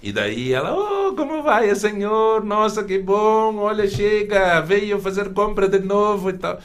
E 0.03 0.13
daí 0.13 0.53
ela, 0.53 0.75
oh, 0.77 1.13
como 1.15 1.43
vai, 1.43 1.75
senhor? 1.75 2.45
Nossa, 2.45 2.85
que 2.85 2.99
bom, 2.99 3.57
olha, 3.57 3.89
chega, 3.89 4.61
veio 4.61 5.01
fazer 5.01 5.33
compra 5.33 5.69
de 5.69 5.81
novo 5.81 6.31
e 6.31 6.35
tal. 6.35 6.59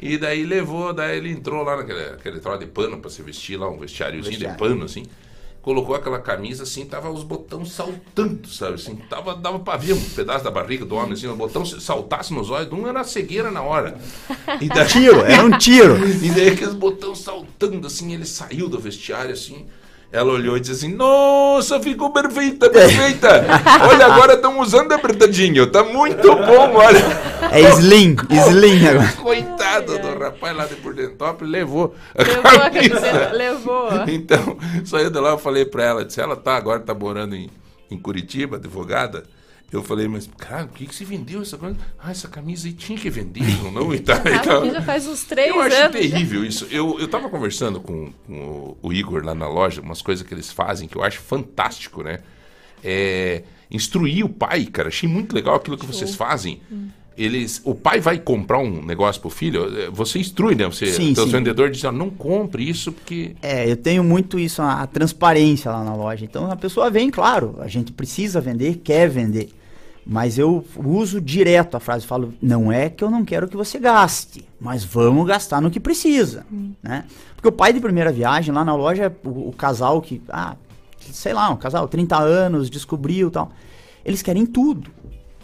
E 0.00 0.18
daí 0.18 0.44
levou, 0.44 0.92
daí 0.92 1.16
ele 1.18 1.30
entrou 1.30 1.62
lá 1.62 1.76
naquele 1.76 2.00
aquele 2.06 2.40
troço 2.40 2.58
de 2.58 2.66
pano 2.66 2.98
para 2.98 3.08
se 3.08 3.22
vestir 3.22 3.56
lá, 3.56 3.68
um 3.68 3.78
vestiáriozinho 3.78 4.36
de 4.36 4.44
Vestiário. 4.46 4.58
pano, 4.58 4.84
assim. 4.84 5.04
Colocou 5.62 5.94
aquela 5.94 6.18
camisa 6.18 6.64
assim, 6.64 6.84
tava 6.84 7.08
os 7.08 7.22
botões 7.22 7.70
saltando, 7.70 8.48
sabe? 8.48 8.74
Assim, 8.74 8.96
tava, 9.08 9.36
dava 9.36 9.60
pra 9.60 9.76
ver 9.76 9.92
um 9.92 10.00
pedaço 10.10 10.42
da 10.42 10.50
barriga 10.50 10.84
do 10.84 10.96
homem, 10.96 11.12
assim, 11.12 11.28
o 11.28 11.36
botão 11.36 11.64
se 11.64 11.80
saltasse 11.80 12.34
nos 12.34 12.50
olhos, 12.50 12.68
de 12.68 12.74
um 12.74 12.84
era 12.88 13.04
cegueira 13.04 13.48
na 13.48 13.62
hora. 13.62 13.96
E 14.60 14.66
daí- 14.68 14.88
Tiro, 14.88 15.20
era 15.20 15.44
um 15.44 15.56
tiro. 15.56 15.94
e 16.20 16.30
daí 16.30 16.48
aqueles 16.48 16.74
botões 16.74 17.18
saltando, 17.20 17.86
assim, 17.86 18.12
ele 18.12 18.24
saiu 18.26 18.68
do 18.68 18.80
vestiário, 18.80 19.30
assim. 19.34 19.64
Ela 20.12 20.30
olhou 20.30 20.58
e 20.58 20.60
disse 20.60 20.72
assim: 20.72 20.94
Nossa, 20.94 21.80
ficou 21.80 22.10
perfeita, 22.10 22.68
perfeita. 22.68 23.46
Olha, 23.88 24.06
agora 24.06 24.34
estão 24.34 24.60
usando 24.60 24.92
apertadinho. 24.92 25.66
Tá 25.68 25.82
muito 25.82 26.28
bom, 26.36 26.74
olha. 26.74 26.98
É 27.50 27.60
slim, 27.78 28.16
slim 28.30 28.86
agora. 28.88 29.12
Coitado 29.12 29.98
do 29.98 30.18
rapaz 30.18 30.54
lá 30.54 30.66
de 30.66 30.74
Pordentópolis, 30.76 31.50
levou 31.50 31.94
a 32.14 32.22
Levou 32.22 32.40
a 32.44 32.70
camisa. 32.70 32.90
camiseta, 33.00 33.32
levou. 33.32 33.88
Então, 34.08 34.56
saiu 34.84 35.10
de 35.10 35.18
lá, 35.18 35.30
eu 35.30 35.38
falei 35.38 35.64
pra 35.64 35.82
ela, 35.84 36.04
disse, 36.04 36.20
ela 36.20 36.36
tá 36.36 36.56
agora, 36.56 36.80
tá 36.80 36.92
morando 36.94 37.34
em, 37.34 37.48
em 37.90 37.98
Curitiba, 37.98 38.56
advogada. 38.56 39.22
Eu 39.72 39.82
falei, 39.82 40.06
mas, 40.06 40.28
cara, 40.36 40.66
por 40.66 40.76
que, 40.76 40.86
que 40.86 40.94
você 40.94 41.02
vendeu 41.04 41.40
essa 41.40 41.56
coisa? 41.56 41.76
Ah, 41.98 42.10
essa 42.10 42.28
camisa 42.28 42.66
aí 42.68 42.74
tinha 42.74 42.98
que 42.98 43.08
vender, 43.08 43.42
não, 43.62 43.70
não? 43.70 43.94
E 43.94 43.98
tal, 44.04 44.16
e 44.18 44.38
tal. 44.40 44.58
aqui 44.64 44.70
já 44.70 44.82
faz 44.82 45.06
uns 45.06 45.24
três 45.24 45.48
Eu 45.48 45.60
acho 45.62 45.74
anos. 45.76 45.92
terrível 45.92 46.44
isso. 46.44 46.66
Eu, 46.70 47.00
eu 47.00 47.08
tava 47.08 47.30
conversando 47.30 47.80
com, 47.80 48.12
com 48.26 48.34
o, 48.82 48.88
o 48.88 48.92
Igor 48.92 49.24
lá 49.24 49.34
na 49.34 49.48
loja, 49.48 49.80
umas 49.80 50.02
coisas 50.02 50.26
que 50.26 50.34
eles 50.34 50.52
fazem 50.52 50.86
que 50.86 50.96
eu 50.96 51.02
acho 51.02 51.20
fantástico, 51.20 52.02
né? 52.02 52.18
É, 52.84 53.42
instruir 53.70 54.24
o 54.24 54.28
pai, 54.28 54.66
cara. 54.66 54.88
Achei 54.88 55.08
muito 55.08 55.34
legal 55.34 55.54
aquilo 55.54 55.78
que 55.78 55.86
vocês 55.86 56.14
fazem. 56.14 56.60
eles, 57.16 57.60
o 57.64 57.74
pai 57.74 58.00
vai 58.00 58.18
comprar 58.18 58.58
um 58.58 58.84
negócio 58.84 59.20
pro 59.20 59.30
filho, 59.30 59.64
eh, 59.78 59.88
você 59.90 60.18
instrui, 60.18 60.54
né? 60.54 60.66
Você, 60.66 60.86
Sim, 60.92 61.10
então, 61.10 61.24
sim. 61.24 61.30
o 61.30 61.32
vendedor 61.32 61.70
diz, 61.70 61.84
"Ah, 61.84 61.92
não 61.92 62.10
compre 62.10 62.68
isso 62.68 62.90
porque 62.92 63.36
É, 63.40 63.70
eu 63.70 63.76
tenho 63.76 64.02
muito 64.04 64.38
isso, 64.38 64.60
a, 64.62 64.82
a 64.82 64.86
transparência 64.86 65.70
lá 65.70 65.84
na 65.84 65.94
loja. 65.94 66.24
Então 66.24 66.50
a 66.50 66.56
pessoa 66.56 66.90
vem, 66.90 67.10
claro, 67.10 67.56
a 67.60 67.68
gente 67.68 67.92
precisa 67.92 68.40
vender, 68.40 68.80
quer 68.84 69.08
vender. 69.08 69.50
Mas 70.04 70.36
eu 70.36 70.64
uso 70.76 71.20
direto 71.20 71.76
a 71.76 71.80
frase, 71.80 72.06
falo, 72.06 72.34
não 72.42 72.72
é 72.72 72.90
que 72.90 73.04
eu 73.04 73.10
não 73.10 73.24
quero 73.24 73.46
que 73.46 73.56
você 73.56 73.78
gaste, 73.78 74.44
mas 74.60 74.82
vamos 74.84 75.26
gastar 75.26 75.60
no 75.60 75.70
que 75.70 75.78
precisa, 75.78 76.44
né? 76.82 77.04
Porque 77.36 77.48
o 77.48 77.52
pai 77.52 77.72
de 77.72 77.80
primeira 77.80 78.10
viagem 78.10 78.52
lá 78.52 78.64
na 78.64 78.74
loja, 78.74 79.14
o, 79.24 79.48
o 79.48 79.52
casal 79.52 80.02
que, 80.02 80.20
ah, 80.28 80.56
sei 81.12 81.32
lá, 81.32 81.50
um 81.50 81.56
casal, 81.56 81.86
30 81.86 82.18
anos, 82.18 82.68
descobriu 82.68 83.28
e 83.28 83.30
tal, 83.30 83.52
eles 84.04 84.22
querem 84.22 84.44
tudo. 84.44 84.90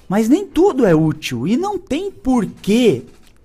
Mas 0.08 0.28
nem 0.28 0.46
tudo 0.46 0.86
é 0.86 0.94
útil 0.94 1.46
e 1.46 1.56
não 1.56 1.78
tem 1.78 2.10
porquê 2.10 3.04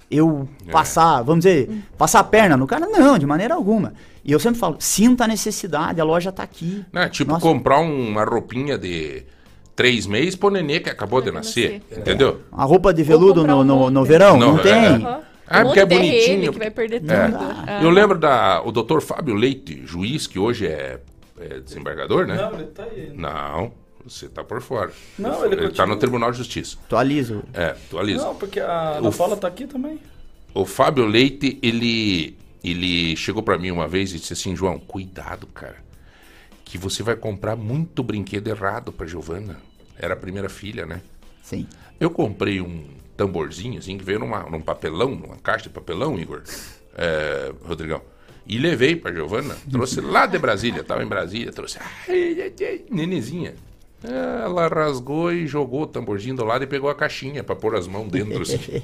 eu 0.10 0.48
passar, 0.72 1.22
vamos 1.22 1.44
dizer, 1.44 1.70
passar 1.98 2.20
a 2.20 2.24
perna 2.24 2.56
no 2.56 2.66
cara, 2.66 2.88
não, 2.88 3.18
de 3.20 3.26
maneira 3.26 3.54
alguma. 3.54 3.94
E 4.24 4.32
eu 4.32 4.40
sempre 4.40 4.60
falo, 4.60 4.78
sinta 4.80 5.26
a 5.26 5.28
necessidade, 5.28 6.00
a 6.00 6.04
loja 6.04 6.32
tá 6.32 6.44
aqui. 6.44 6.86
Né? 6.94 7.10
Tipo, 7.10 7.32
Nossa. 7.32 7.42
comprar 7.42 7.80
uma 7.80 8.24
roupinha 8.24 8.78
de 8.78 9.24
três 9.76 10.06
meses 10.06 10.36
pro 10.36 10.50
nenê 10.50 10.80
que 10.80 10.90
acabou 10.90 11.22
de 11.22 11.32
nascer. 11.32 11.82
Entendeu? 11.92 12.42
A 12.52 12.64
roupa 12.64 12.94
de 12.94 13.04
veludo 13.04 13.46
no, 13.46 13.64
no, 13.64 13.90
no 13.90 14.04
verão? 14.06 14.38
Não, 14.38 14.58
tem. 14.58 14.74
É, 14.74 15.20
Ah, 15.48 15.60
Um 15.62 15.64
porque 15.66 15.80
é 15.82 15.86
bonitinho. 15.86 16.54
que 16.54 16.60
vai 16.60 16.72
perder 16.72 16.98
É. 17.10 17.28
tudo. 17.28 17.38
Ah. 17.68 17.80
Eu 17.84 17.90
lembro 17.90 18.18
da 18.18 18.62
o 18.64 18.72
doutor 18.72 19.02
Fábio 19.02 19.36
Leite, 19.36 19.84
juiz, 19.86 20.26
que 20.26 20.40
hoje 20.40 20.66
é, 20.68 21.00
é 21.40 21.60
desembargador, 21.60 22.26
né? 22.26 22.36
Não, 22.36 22.54
ele 22.54 22.64
tá 22.68 22.84
aí. 22.84 23.12
Não, 23.14 23.72
você 24.06 24.28
tá 24.30 24.44
por 24.44 24.62
fora. 24.62 24.92
Não, 25.20 25.46
ele 25.46 25.56
tá 25.58 25.64
continua. 25.64 25.88
no 25.88 25.96
Tribunal 25.98 26.32
de 26.32 26.38
Justiça. 26.38 26.78
Atualizo. 26.86 27.44
É, 27.54 27.66
atualiza. 27.72 28.24
Não, 28.26 28.36
porque 28.36 28.60
a 28.60 28.94
O 29.02 29.08
Ana 29.08 29.12
Paula 29.12 29.36
tá 29.38 29.48
aqui 29.48 29.68
também. 29.68 30.00
O 30.54 30.66
Fábio 30.66 31.06
Leite, 31.06 31.58
ele, 31.62 32.38
ele 32.64 33.16
chegou 33.18 33.44
pra 33.44 33.58
mim 33.58 33.70
uma 33.72 33.88
vez 33.88 34.12
e 34.14 34.20
disse 34.20 34.34
assim, 34.34 34.56
João, 34.56 34.80
cuidado, 34.80 35.46
cara, 35.48 35.78
que 36.74 36.78
você 36.80 37.04
vai 37.04 37.16
comprar 37.16 37.56
muito 37.56 38.02
brinquedo 38.02 38.48
errado 38.48 38.92
pra 38.92 39.06
Giovana. 39.06 39.62
Era 39.96 40.16
a 40.16 40.18
primeira 40.18 40.50
filha, 40.50 40.88
né? 40.88 41.04
Sim. 41.44 41.68
Eu 42.00 42.10
comprei 42.10 42.60
um 42.62 42.88
tamborzinho, 43.16 43.78
assim, 43.78 43.96
que 43.96 44.04
veio 44.04 44.18
numa, 44.18 44.50
num 44.50 44.60
papelão, 44.60 45.14
numa 45.14 45.38
caixa 45.38 45.66
de 45.66 45.70
papelão, 45.70 46.18
Igor, 46.18 46.42
é, 46.98 47.54
Rodrigão. 47.64 48.02
E 48.48 48.58
levei 48.58 48.96
pra 48.96 49.14
Giovana, 49.14 49.56
trouxe 49.70 50.02
lá 50.02 50.26
de 50.26 50.40
Brasília, 50.40 50.84
tava 50.84 51.04
em 51.04 51.08
Brasília, 51.08 51.52
trouxe, 51.52 51.78
ai, 52.10 52.42
ai, 52.42 52.54
ai, 52.60 52.82
nenezinha. 52.90 53.54
Ela 54.04 54.68
rasgou 54.68 55.32
e 55.32 55.48
jogou 55.48 55.84
o 55.84 55.88
tamborzinho 55.88 56.36
do 56.36 56.44
lado 56.44 56.64
e 56.64 56.68
pegou 56.68 56.90
a 56.90 56.96
caixinha 56.96 57.42
pra 57.42 57.56
pôr 57.56 57.76
as 57.76 57.88
mãos 57.88 58.10
dentro, 58.10 58.42
assim. 58.42 58.58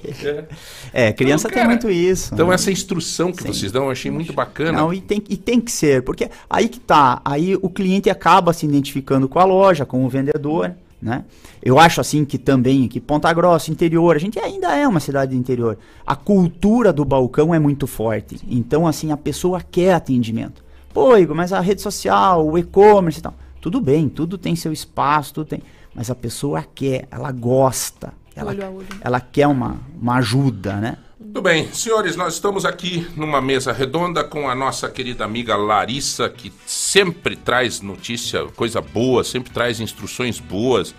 É, 0.94 1.12
criança 1.12 1.48
Então, 1.48 1.56
tem 1.56 1.64
cara, 1.64 1.70
muito 1.70 1.90
isso. 1.90 2.34
Então 2.34 2.48
né? 2.48 2.56
essa 2.56 2.72
instrução 2.72 3.32
que 3.32 3.44
vocês 3.44 3.72
dão 3.72 3.86
eu 3.86 3.92
achei 3.92 4.10
muito 4.10 4.32
bacana. 4.32 4.72
Não, 4.72 4.94
e 4.94 5.02
tem, 5.02 5.22
e 5.30 5.36
tem 5.36 5.60
que 5.60 5.72
ser, 5.72 6.04
porque 6.04 6.30
aí 6.50 6.70
que 6.70 6.80
tá, 6.80 7.22
aí 7.26 7.56
o 7.62 7.70
cliente 7.70 8.10
acaba 8.10 8.54
se 8.54 8.66
identificando 8.66 9.28
com 9.28 9.40
a 9.40 9.44
loja, 9.44 9.86
com 9.86 10.06
o 10.06 10.10
vendedor, 10.10 10.74
né? 11.02 11.26
Eu 11.62 11.78
acho 11.78 12.00
assim 12.00 12.24
que 12.24 12.38
também, 12.38 12.88
que 12.88 13.02
Ponta 13.02 13.32
Grossa, 13.34 13.70
interior, 13.72 14.16
a 14.16 14.20
gente 14.20 14.40
ainda 14.40 14.76
é 14.76 14.88
uma 14.88 15.00
cidade 15.00 15.32
de 15.32 15.38
interior. 15.38 15.78
A 16.08 16.16
cultura 16.16 16.94
do 16.94 17.04
balcão 17.04 17.54
é 17.54 17.60
muito 17.60 17.86
forte. 17.86 18.40
Então, 18.48 18.88
assim, 18.88 19.12
a 19.12 19.18
pessoa 19.18 19.62
quer 19.62 19.94
atendimento. 19.94 20.64
Pô, 20.94 21.18
Igor, 21.18 21.36
mas 21.36 21.52
a 21.52 21.60
rede 21.60 21.82
social, 21.82 22.48
o 22.48 22.58
e-commerce 22.58 23.20
e 23.20 23.22
tal. 23.22 23.34
Tudo 23.62 23.82
bem, 23.82 24.07
tudo 24.10 24.38
tem 24.38 24.55
seu 24.55 24.72
espaço, 24.72 25.34
tudo 25.34 25.47
tem. 25.47 25.62
Mas 25.93 26.10
a 26.10 26.16
pessoa 26.16 26.64
quer, 26.64 27.07
ela 27.12 27.32
gosta. 27.32 28.14
Ela, 28.36 28.51
Olho 28.51 28.76
olho. 28.76 28.88
ela 29.01 29.20
quer 29.20 29.47
uma, 29.47 29.78
uma 29.99 30.16
ajuda, 30.16 30.76
né? 30.76 30.97
Muito 31.20 31.41
bem, 31.41 31.72
senhores, 31.74 32.16
nós 32.16 32.36
estamos 32.36 32.64
aqui 32.64 33.05
numa 33.16 33.41
mesa 33.41 33.74
redonda 33.74 34.24
com 34.24 34.49
a 34.49 34.55
nossa 34.55 34.89
querida 34.89 35.26
amiga 35.26 35.55
Larissa, 35.55 36.30
que 36.30 36.51
sempre 36.66 37.36
traz 37.36 37.82
notícia, 37.82 38.45
coisa 38.55 38.80
boa, 38.82 39.24
sempre 39.24 39.51
traz 39.51 39.80
instruções 39.80 40.39
boas. 40.39 40.95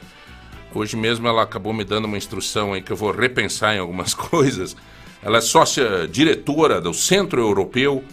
Hoje 0.75 0.97
mesmo 0.97 1.27
ela 1.27 1.43
acabou 1.43 1.73
me 1.73 1.83
dando 1.83 2.05
uma 2.05 2.19
instrução 2.19 2.75
aí 2.75 2.83
que 2.83 2.93
eu 2.93 2.97
vou 2.97 3.11
repensar 3.11 3.75
em 3.75 3.79
algumas 3.79 4.13
coisas. 4.15 4.77
Ela 5.23 5.39
é 5.39 5.41
sócia 5.41 6.07
diretora 6.07 6.81
do 6.81 6.95
Centro 6.95 7.41
Europeu, 7.41 8.05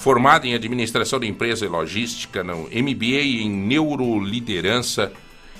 formada 0.00 0.46
em 0.46 0.54
Administração 0.54 1.20
de 1.20 1.26
Empresa 1.26 1.66
e 1.66 1.68
Logística, 1.68 2.42
no 2.42 2.62
MBA 2.62 3.20
em 3.20 3.50
Neuroliderança 3.50 5.12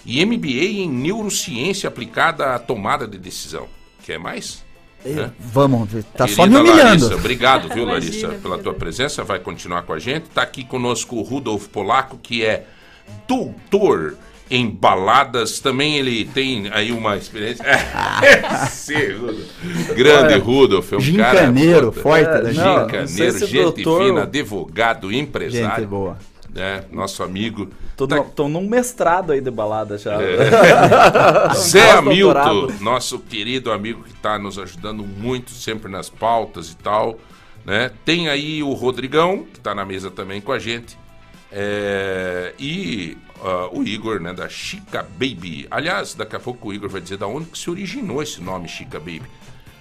e 0.04 0.24
MBA 0.24 0.80
em 0.80 0.88
Neurociência 0.88 1.86
aplicada 1.86 2.54
à 2.54 2.58
tomada 2.58 3.06
de 3.06 3.18
decisão. 3.18 3.68
Quer 4.02 4.18
mais? 4.18 4.64
Hã? 5.06 5.30
Vamos, 5.38 5.90
tá 6.16 6.26
só 6.26 6.46
me 6.46 6.52
Querida 6.52 6.58
humilhando. 6.60 7.04
Larissa, 7.04 7.16
obrigado, 7.16 7.68
viu, 7.68 7.82
Imagina, 7.84 8.28
Larissa, 8.28 8.40
pela 8.40 8.56
tua 8.56 8.72
presença. 8.72 9.22
Vai 9.22 9.40
continuar 9.40 9.82
com 9.82 9.92
a 9.92 9.98
gente. 9.98 10.24
Está 10.24 10.40
aqui 10.40 10.64
conosco 10.64 11.16
o 11.16 11.22
Rudolf 11.22 11.68
Polaco, 11.68 12.16
que 12.16 12.42
é 12.42 12.66
doutor 13.28 14.16
em 14.50 14.68
baladas. 14.68 15.60
Também 15.60 15.96
ele 15.96 16.24
tem 16.24 16.68
aí 16.72 16.90
uma 16.92 17.16
experiência. 17.16 17.64
É, 18.22 18.66
sim, 18.66 19.12
Rudolf. 19.12 19.94
Grande 19.94 20.34
Olha, 20.34 20.38
Rudolf, 20.42 20.92
é 20.92 20.96
um 20.96 21.00
gincaneiro, 21.00 21.90
cara. 21.90 22.02
forte 22.02 22.28
é, 22.28 22.40
da 22.42 22.52
gente. 22.52 22.56
Não, 22.62 22.76
não 22.76 22.84
Gincaneiro, 22.84 23.32
se 23.32 23.46
gente 23.46 23.62
doutor- 23.62 24.04
fina, 24.04 24.22
advogado, 24.24 25.12
empresário. 25.12 25.76
Gente 25.76 25.86
boa. 25.86 26.18
Né, 26.54 26.84
nosso 26.92 27.22
amigo. 27.22 27.70
Tô, 27.96 28.06
Tá- 28.08 28.16
no- 28.16 28.24
tô 28.24 28.48
num 28.48 28.68
mestrado 28.68 29.32
aí 29.32 29.40
de 29.40 29.50
balada 29.50 29.96
já. 29.96 30.20
É. 30.20 30.36
Zé 31.54 31.92
Hamilton, 31.92 32.68
nosso 32.80 33.18
querido 33.20 33.70
amigo 33.72 34.02
que 34.02 34.12
está 34.12 34.38
nos 34.38 34.58
ajudando 34.58 35.02
muito 35.04 35.50
sempre 35.52 35.90
nas 35.90 36.10
pautas 36.10 36.70
e 36.70 36.76
tal. 36.76 37.16
Né? 37.64 37.90
Tem 38.04 38.28
aí 38.28 38.62
o 38.62 38.72
Rodrigão, 38.72 39.44
que 39.52 39.58
está 39.58 39.74
na 39.74 39.84
mesa 39.84 40.10
também 40.10 40.40
com 40.40 40.50
a 40.52 40.58
gente. 40.58 40.98
É, 41.52 42.54
e 42.58 43.18
ah, 43.42 43.68
o 43.72 43.82
Igor, 43.82 44.20
né, 44.20 44.32
da 44.32 44.48
Chica 44.48 45.02
Baby. 45.02 45.66
Aliás, 45.70 46.14
daqui 46.14 46.36
a 46.36 46.40
pouco 46.40 46.68
o 46.68 46.74
Igor 46.74 46.88
vai 46.88 47.00
dizer 47.00 47.16
da 47.16 47.26
onde 47.26 47.46
que 47.46 47.58
se 47.58 47.70
originou 47.70 48.22
esse 48.22 48.40
nome 48.40 48.68
Chica 48.68 48.98
Baby. 48.98 49.22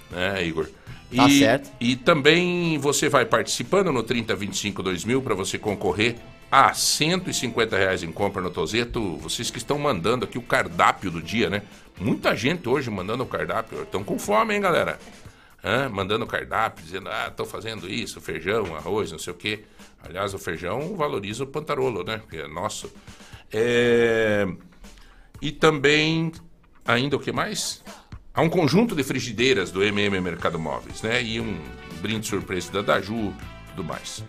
Né, 0.09 0.45
Igor? 0.45 0.67
Tá 1.15 1.27
e, 1.27 1.39
certo. 1.39 1.71
E 1.79 1.95
também 1.95 2.77
você 2.77 3.09
vai 3.09 3.25
participando 3.25 3.91
no 3.91 4.03
3025 4.03 4.81
2000 4.81 5.21
para 5.21 5.35
você 5.35 5.57
concorrer 5.57 6.15
a 6.51 6.73
150 6.73 7.77
reais 7.77 8.03
em 8.03 8.11
compra 8.11 8.41
no 8.41 8.49
Tozeto. 8.49 9.17
Vocês 9.17 9.51
que 9.51 9.57
estão 9.57 9.77
mandando 9.77 10.25
aqui 10.25 10.37
o 10.37 10.41
cardápio 10.41 11.11
do 11.11 11.21
dia, 11.21 11.49
né? 11.49 11.63
Muita 11.99 12.35
gente 12.35 12.67
hoje 12.69 12.89
mandando 12.89 13.23
o 13.23 13.27
cardápio. 13.27 13.83
Estão 13.83 14.03
com 14.03 14.17
fome, 14.17 14.55
hein, 14.55 14.61
galera? 14.61 14.99
Hã? 15.63 15.89
Mandando 15.89 16.25
o 16.25 16.27
cardápio, 16.27 16.83
dizendo, 16.83 17.09
ah, 17.09 17.27
estou 17.27 17.45
fazendo 17.45 17.89
isso, 17.89 18.21
feijão, 18.21 18.75
arroz, 18.75 19.11
não 19.11 19.19
sei 19.19 19.33
o 19.33 19.35
quê. 19.35 19.63
Aliás, 20.03 20.33
o 20.33 20.39
feijão 20.39 20.95
valoriza 20.95 21.43
o 21.43 21.47
pantarolo, 21.47 22.03
né? 22.03 22.21
Que 22.29 22.37
é 22.37 22.47
nosso. 22.47 22.91
É... 23.51 24.47
E 25.41 25.51
também, 25.51 26.31
ainda 26.85 27.15
o 27.15 27.19
que 27.19 27.31
mais? 27.31 27.83
Há 28.33 28.41
um 28.41 28.49
conjunto 28.49 28.95
de 28.95 29.03
frigideiras 29.03 29.71
do 29.71 29.83
MM 29.83 30.19
Mercado 30.21 30.59
Móveis, 30.59 31.01
né? 31.01 31.21
E 31.21 31.39
um 31.39 31.59
brinde 32.01 32.27
surpresa 32.27 32.71
da 32.71 32.81
Daju, 32.81 33.33
tudo 33.69 33.83
mais. 33.83 34.23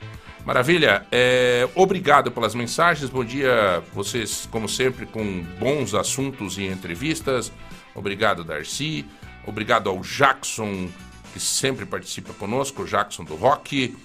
Maravilha. 0.45 1.07
É, 1.13 1.69
obrigado 1.75 2.31
pelas 2.31 2.55
mensagens. 2.55 3.11
Bom 3.11 3.25
dia, 3.25 3.83
vocês, 3.93 4.49
como 4.51 4.69
sempre, 4.69 5.07
com 5.07 5.43
bons 5.59 5.95
assuntos 5.95 6.59
e 6.59 6.65
entrevistas. 6.65 7.53
Obrigado, 7.95 8.43
Darcy. 8.43 9.05
Obrigado 9.47 9.89
ao 9.89 10.01
Jackson, 10.01 10.89
que 11.33 11.41
sempre 11.41 11.85
participa 11.85 12.33
conosco, 12.33 12.83
o 12.83 12.87
Jackson 12.87 13.25
do 13.25 13.35
Rock. 13.35 13.97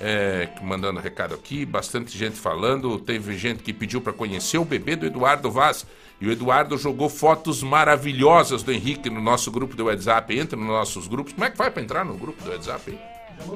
É, 0.00 0.48
mandando 0.62 0.98
recado 0.98 1.34
aqui, 1.34 1.66
bastante 1.66 2.16
gente 2.16 2.36
falando. 2.36 2.98
Teve 2.98 3.36
gente 3.36 3.62
que 3.62 3.72
pediu 3.72 4.00
para 4.00 4.12
conhecer 4.12 4.58
o 4.58 4.64
bebê 4.64 4.96
do 4.96 5.06
Eduardo 5.06 5.50
Vaz. 5.50 5.86
E 6.20 6.26
o 6.26 6.32
Eduardo 6.32 6.76
jogou 6.76 7.08
fotos 7.08 7.62
maravilhosas 7.62 8.62
do 8.62 8.72
Henrique 8.72 9.10
no 9.10 9.20
nosso 9.20 9.50
grupo 9.50 9.76
do 9.76 9.84
WhatsApp. 9.84 10.38
Entra 10.38 10.56
nos 10.56 10.66
nossos 10.66 11.06
grupos. 11.06 11.32
Como 11.34 11.44
é 11.44 11.50
que 11.50 11.56
vai 11.56 11.70
para 11.70 11.82
entrar 11.82 12.04
no 12.04 12.16
grupo 12.16 12.42
do 12.42 12.50
WhatsApp? 12.50 12.98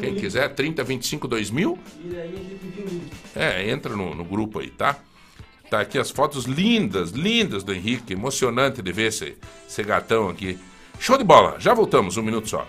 Quem 0.01 0.15
quiser, 0.15 0.55
3025 0.55 1.29
2000. 1.29 1.79
É, 3.35 3.71
entra 3.71 3.97
no, 3.97 4.15
no 4.15 4.25
grupo 4.25 4.61
aí, 4.61 4.71
tá? 4.71 4.97
Tá 5.71 5.81
aqui 5.81 5.99
as 5.99 6.11
fotos 6.11 6.45
lindas, 6.45 7.11
lindas 7.11 7.65
do 7.65 7.73
Henrique. 7.73 8.13
Emocionante 8.13 8.83
de 8.83 8.93
ver 8.93 9.09
esse, 9.09 9.37
esse 9.67 9.83
gatão 9.83 10.29
aqui. 10.29 10.59
Show 10.99 11.19
de 11.19 11.25
bola. 11.25 11.57
Já 11.59 11.75
voltamos, 11.75 12.17
um 12.17 12.23
minuto 12.23 12.49
só. 12.49 12.67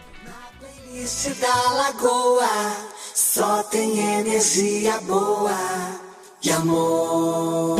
Playlist 0.59 1.39
da 1.39 1.71
Lagoa 1.71 2.94
só 3.16 3.63
tem 3.63 3.97
energia 3.97 4.99
boa 5.07 5.55
e 6.43 6.51
amor. 6.51 7.80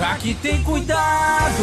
Aqui 0.00 0.34
tem 0.34 0.62
cuidado. 0.62 1.62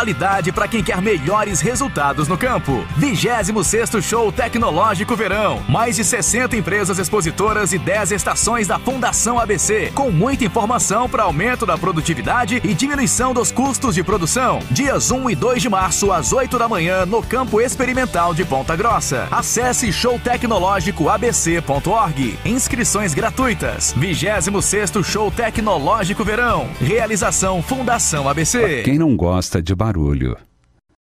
para 0.51 0.67
quem 0.67 0.83
quer 0.83 0.99
melhores 0.99 1.61
resultados 1.61 2.27
no 2.27 2.35
campo. 2.35 2.83
26º 2.99 4.01
Show 4.01 4.31
Tecnológico 4.31 5.15
Verão. 5.15 5.61
Mais 5.69 5.97
de 5.97 6.03
60 6.03 6.57
empresas 6.57 6.97
expositoras 6.97 7.71
e 7.71 7.77
10 7.77 8.11
estações 8.11 8.67
da 8.67 8.79
Fundação 8.79 9.37
ABC, 9.37 9.91
com 9.93 10.09
muita 10.09 10.43
informação 10.43 11.07
para 11.07 11.21
aumento 11.21 11.67
da 11.67 11.77
produtividade 11.77 12.59
e 12.63 12.73
diminuição 12.73 13.31
dos 13.31 13.51
custos 13.51 13.93
de 13.93 14.03
produção. 14.03 14.57
Dias 14.71 15.11
1 15.11 15.29
e 15.29 15.35
2 15.35 15.61
de 15.61 15.69
março 15.69 16.11
às 16.11 16.33
8 16.33 16.57
da 16.57 16.67
manhã 16.67 17.05
no 17.05 17.21
Campo 17.21 17.61
Experimental 17.61 18.33
de 18.33 18.43
Ponta 18.43 18.75
Grossa. 18.75 19.27
Acesse 19.29 19.93
showtecnológicoabc.org. 19.93 22.39
Inscrições 22.43 23.13
gratuitas. 23.13 23.93
26º 23.99 25.03
Show 25.03 25.29
Tecnológico 25.29 26.23
Verão. 26.23 26.67
Realização 26.79 27.61
Fundação 27.61 28.27
ABC. 28.27 28.81
Quem 28.83 28.97
não 28.97 29.15
gosta 29.15 29.61
de 29.61 29.75
barulho? 29.75 29.90
Marolho. 29.91 30.50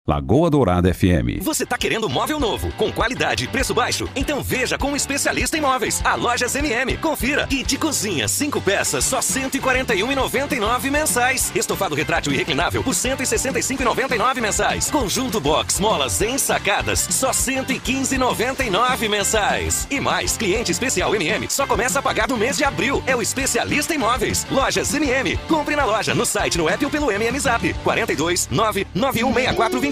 Lagoa 0.05 0.51
Dourada 0.51 0.93
FM. 0.93 1.41
Você 1.43 1.65
tá 1.65 1.79
querendo 1.79 2.09
um 2.09 2.11
móvel 2.11 2.41
novo, 2.41 2.73
com 2.73 2.91
qualidade 2.91 3.45
e 3.45 3.47
preço 3.47 3.73
baixo? 3.73 4.09
Então 4.17 4.43
veja 4.43 4.77
com 4.77 4.91
um 4.91 4.97
especialista 4.97 5.57
em 5.57 5.61
móveis, 5.61 6.03
a 6.05 6.17
Lojas 6.17 6.57
MM. 6.57 6.97
Confira. 6.97 7.47
Kit 7.47 7.79
cozinha, 7.79 8.27
5 8.27 8.61
peças, 8.63 9.05
só 9.05 9.19
R$ 9.19 9.23
141,99 9.23 10.91
mensais. 10.91 11.53
Estofado 11.55 11.95
retrátil 11.95 12.33
e 12.33 12.37
reclinável 12.37 12.83
por 12.83 12.93
R$ 12.93 12.97
165,99 12.97 14.41
mensais. 14.41 14.91
Conjunto 14.91 15.41
box, 15.41 15.79
molas 15.79 16.21
ensacadas, 16.21 16.99
só 16.99 17.29
R$ 17.29 17.63
115,99 17.63 19.09
mensais. 19.09 19.87
E 19.89 20.01
mais, 20.01 20.37
cliente 20.37 20.73
especial 20.73 21.15
MM 21.15 21.47
só 21.49 21.65
começa 21.65 22.01
a 22.01 22.03
pagar 22.03 22.29
no 22.29 22.37
mês 22.37 22.57
de 22.57 22.65
abril. 22.65 23.01
É 23.07 23.15
o 23.15 23.23
especialista 23.23 23.95
em 23.95 23.99
móveis. 23.99 24.49
Lojas 24.51 24.93
MM. 24.93 25.37
Compre 25.47 25.77
na 25.77 25.85
loja, 25.85 26.13
no 26.13 26.27
site, 26.27 26.59
no 26.59 26.69
app 26.69 26.85
ou 26.85 26.91
pelo 26.91 27.13
MM 27.13 27.39
Zap. 27.39 27.73
42 27.85 28.49
99164 28.51 29.92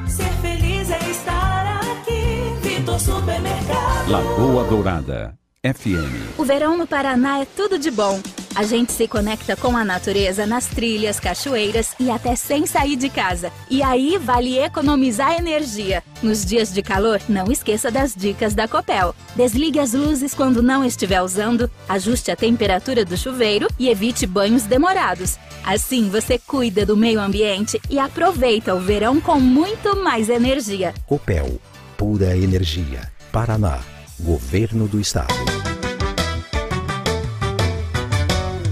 Lagoa 4.11 4.65
Dourada. 4.65 5.37
FM. 5.63 6.37
O 6.37 6.43
verão 6.43 6.77
no 6.77 6.85
Paraná 6.85 7.39
é 7.39 7.45
tudo 7.45 7.79
de 7.79 7.89
bom. 7.89 8.19
A 8.53 8.63
gente 8.63 8.91
se 8.91 9.07
conecta 9.07 9.55
com 9.55 9.77
a 9.77 9.85
natureza 9.85 10.45
nas 10.45 10.67
trilhas, 10.67 11.17
cachoeiras 11.17 11.95
e 11.97 12.11
até 12.11 12.35
sem 12.35 12.65
sair 12.65 12.97
de 12.97 13.09
casa. 13.09 13.53
E 13.69 13.81
aí 13.81 14.17
vale 14.17 14.59
economizar 14.59 15.39
energia. 15.39 16.03
Nos 16.21 16.45
dias 16.45 16.73
de 16.73 16.81
calor, 16.81 17.21
não 17.29 17.49
esqueça 17.49 17.89
das 17.89 18.13
dicas 18.13 18.53
da 18.53 18.67
Copel. 18.67 19.15
Desligue 19.33 19.79
as 19.79 19.93
luzes 19.93 20.33
quando 20.33 20.61
não 20.61 20.83
estiver 20.83 21.21
usando, 21.21 21.71
ajuste 21.87 22.31
a 22.31 22.35
temperatura 22.35 23.05
do 23.05 23.15
chuveiro 23.15 23.69
e 23.79 23.87
evite 23.87 24.27
banhos 24.27 24.63
demorados. 24.63 25.37
Assim 25.63 26.09
você 26.09 26.37
cuida 26.37 26.85
do 26.85 26.97
meio 26.97 27.21
ambiente 27.21 27.79
e 27.89 27.97
aproveita 27.97 28.75
o 28.75 28.79
verão 28.81 29.21
com 29.21 29.39
muito 29.39 29.95
mais 30.03 30.27
energia. 30.27 30.93
Copel, 31.07 31.61
pura 31.95 32.35
energia. 32.35 33.09
Paraná, 33.31 33.79
Governo 34.23 34.87
do 34.87 34.99
Estado. 34.99 35.33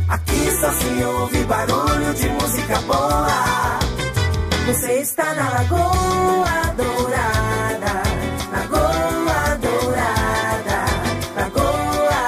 Aqui 0.07 0.51
só 0.61 0.71
se 0.71 1.03
ouve 1.03 1.43
barulho 1.45 2.13
de 2.13 2.29
música 2.29 2.79
boa. 2.81 3.79
Você 4.67 4.99
está 4.99 5.33
na 5.33 5.49
Lagoa 5.49 6.75
Dourada. 6.77 8.03
Lagoa 8.51 9.57
Dourada. 9.57 10.85
Lagoa. 11.35 12.21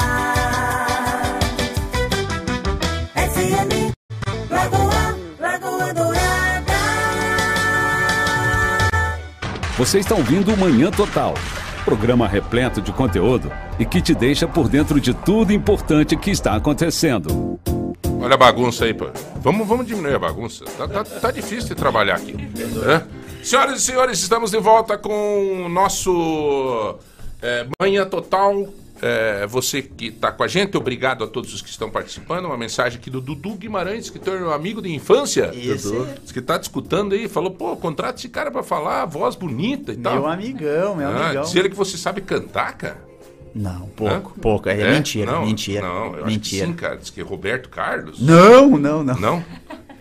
FM. 3.16 3.94
Lagoa. 4.50 5.16
Lagoa 5.40 5.94
Dourada. 5.94 6.74
Você 9.78 10.00
está 10.00 10.16
ouvindo 10.16 10.54
o 10.54 10.58
Manhã 10.58 10.90
Total. 10.90 11.36
Programa 11.86 12.28
repleto 12.28 12.82
de 12.82 12.92
conteúdo 12.92 13.52
e 13.80 13.86
que 13.86 14.02
te 14.02 14.14
deixa 14.14 14.48
por 14.48 14.70
dentro 14.70 15.00
de 15.00 15.14
tudo 15.14 15.52
importante 15.52 16.16
que 16.16 16.30
está 16.30 16.56
acontecendo. 16.56 17.60
Olha 18.22 18.36
a 18.36 18.38
bagunça 18.38 18.86
aí, 18.86 18.94
pô. 18.94 19.08
Vamos, 19.38 19.68
vamos 19.68 19.88
diminuir 19.88 20.14
a 20.14 20.20
bagunça. 20.20 20.64
Tá, 20.78 20.88
tá, 20.88 21.04
tá 21.04 21.32
difícil 21.32 21.70
de 21.70 21.76
trabalhar 21.76 22.16
aqui. 22.16 22.34
né? 22.34 23.04
Senhoras 23.44 23.82
e 23.82 23.84
senhores, 23.84 24.20
estamos 24.20 24.52
de 24.52 24.60
volta 24.60 24.96
com 24.96 25.66
o 25.66 25.70
nosso 25.70 27.00
é, 27.42 27.66
Manhã 27.82 28.06
Total 28.06 28.68
é, 29.02 29.48
você 29.48 29.82
que 29.82 30.08
está 30.08 30.32
com 30.32 30.44
a 30.44 30.48
gente, 30.48 30.78
obrigado 30.78 31.24
a 31.24 31.28
todos 31.28 31.54
os 31.54 31.62
que 31.62 31.70
estão 31.70 31.90
participando. 31.90 32.46
Uma 32.46 32.58
mensagem 32.58 33.00
aqui 33.00 33.10
do 33.10 33.20
Dudu 33.20 33.56
Guimarães, 33.56 34.10
que 34.10 34.30
é 34.30 34.34
um 34.34 34.52
amigo 34.52 34.82
de 34.82 34.94
infância. 34.94 35.48
Dudu. 35.48 36.06
é. 36.06 36.20
Diz 36.22 36.32
que 36.32 36.40
está 36.40 36.58
discutando 36.58 37.14
aí, 37.14 37.28
falou, 37.28 37.52
pô, 37.52 37.76
contrata 37.76 38.20
esse 38.20 38.30
cara 38.30 38.52
para 38.52 38.62
falar, 38.62 39.06
voz 39.06 39.36
bonita 39.36 39.92
e 39.92 39.98
tal. 39.98 40.14
Meu 40.14 40.28
amigão, 40.28 40.96
meu 40.96 41.08
ah, 41.08 41.26
amigão. 41.26 41.44
Diz 41.44 41.56
ele 41.56 41.70
que 41.70 41.76
você 41.76 41.98
sabe 41.98 42.22
cantar, 42.22 42.78
cara. 42.78 43.12
Não, 43.54 43.88
pouco, 43.90 44.40
pouco. 44.40 44.70
É, 44.70 44.94
mentira, 44.94 45.32
Não, 45.32 45.46
mentira. 45.46 45.82
Não, 45.82 46.16
eu 46.16 46.26
mentira. 46.26 46.28
acho 46.28 46.40
que 46.40 46.56
sim, 46.58 46.74
cara. 46.74 46.98
Diz 46.98 47.10
que 47.10 47.20
é 47.20 47.24
Roberto 47.24 47.70
Carlos. 47.70 48.22
Não, 48.22 48.78
não, 48.78 49.04
não. 49.04 49.20
Não? 49.20 49.46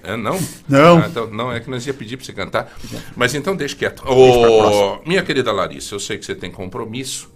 É, 0.02 0.16
não? 0.16 0.38
Não. 0.68 0.98
Ah, 0.98 1.06
então, 1.10 1.26
não, 1.30 1.52
é 1.52 1.60
que 1.60 1.68
nós 1.68 1.86
ia 1.86 1.92
pedir 1.92 2.16
para 2.16 2.26
você 2.26 2.32
cantar. 2.32 2.72
Mas 3.16 3.34
então 3.34 3.56
deixa 3.56 3.74
quieto. 3.74 4.02
Ô, 4.06 5.00
minha 5.04 5.22
querida 5.22 5.52
Larissa, 5.52 5.94
eu 5.94 6.00
sei 6.00 6.16
que 6.16 6.24
você 6.24 6.34
tem 6.34 6.50
compromisso. 6.50 7.28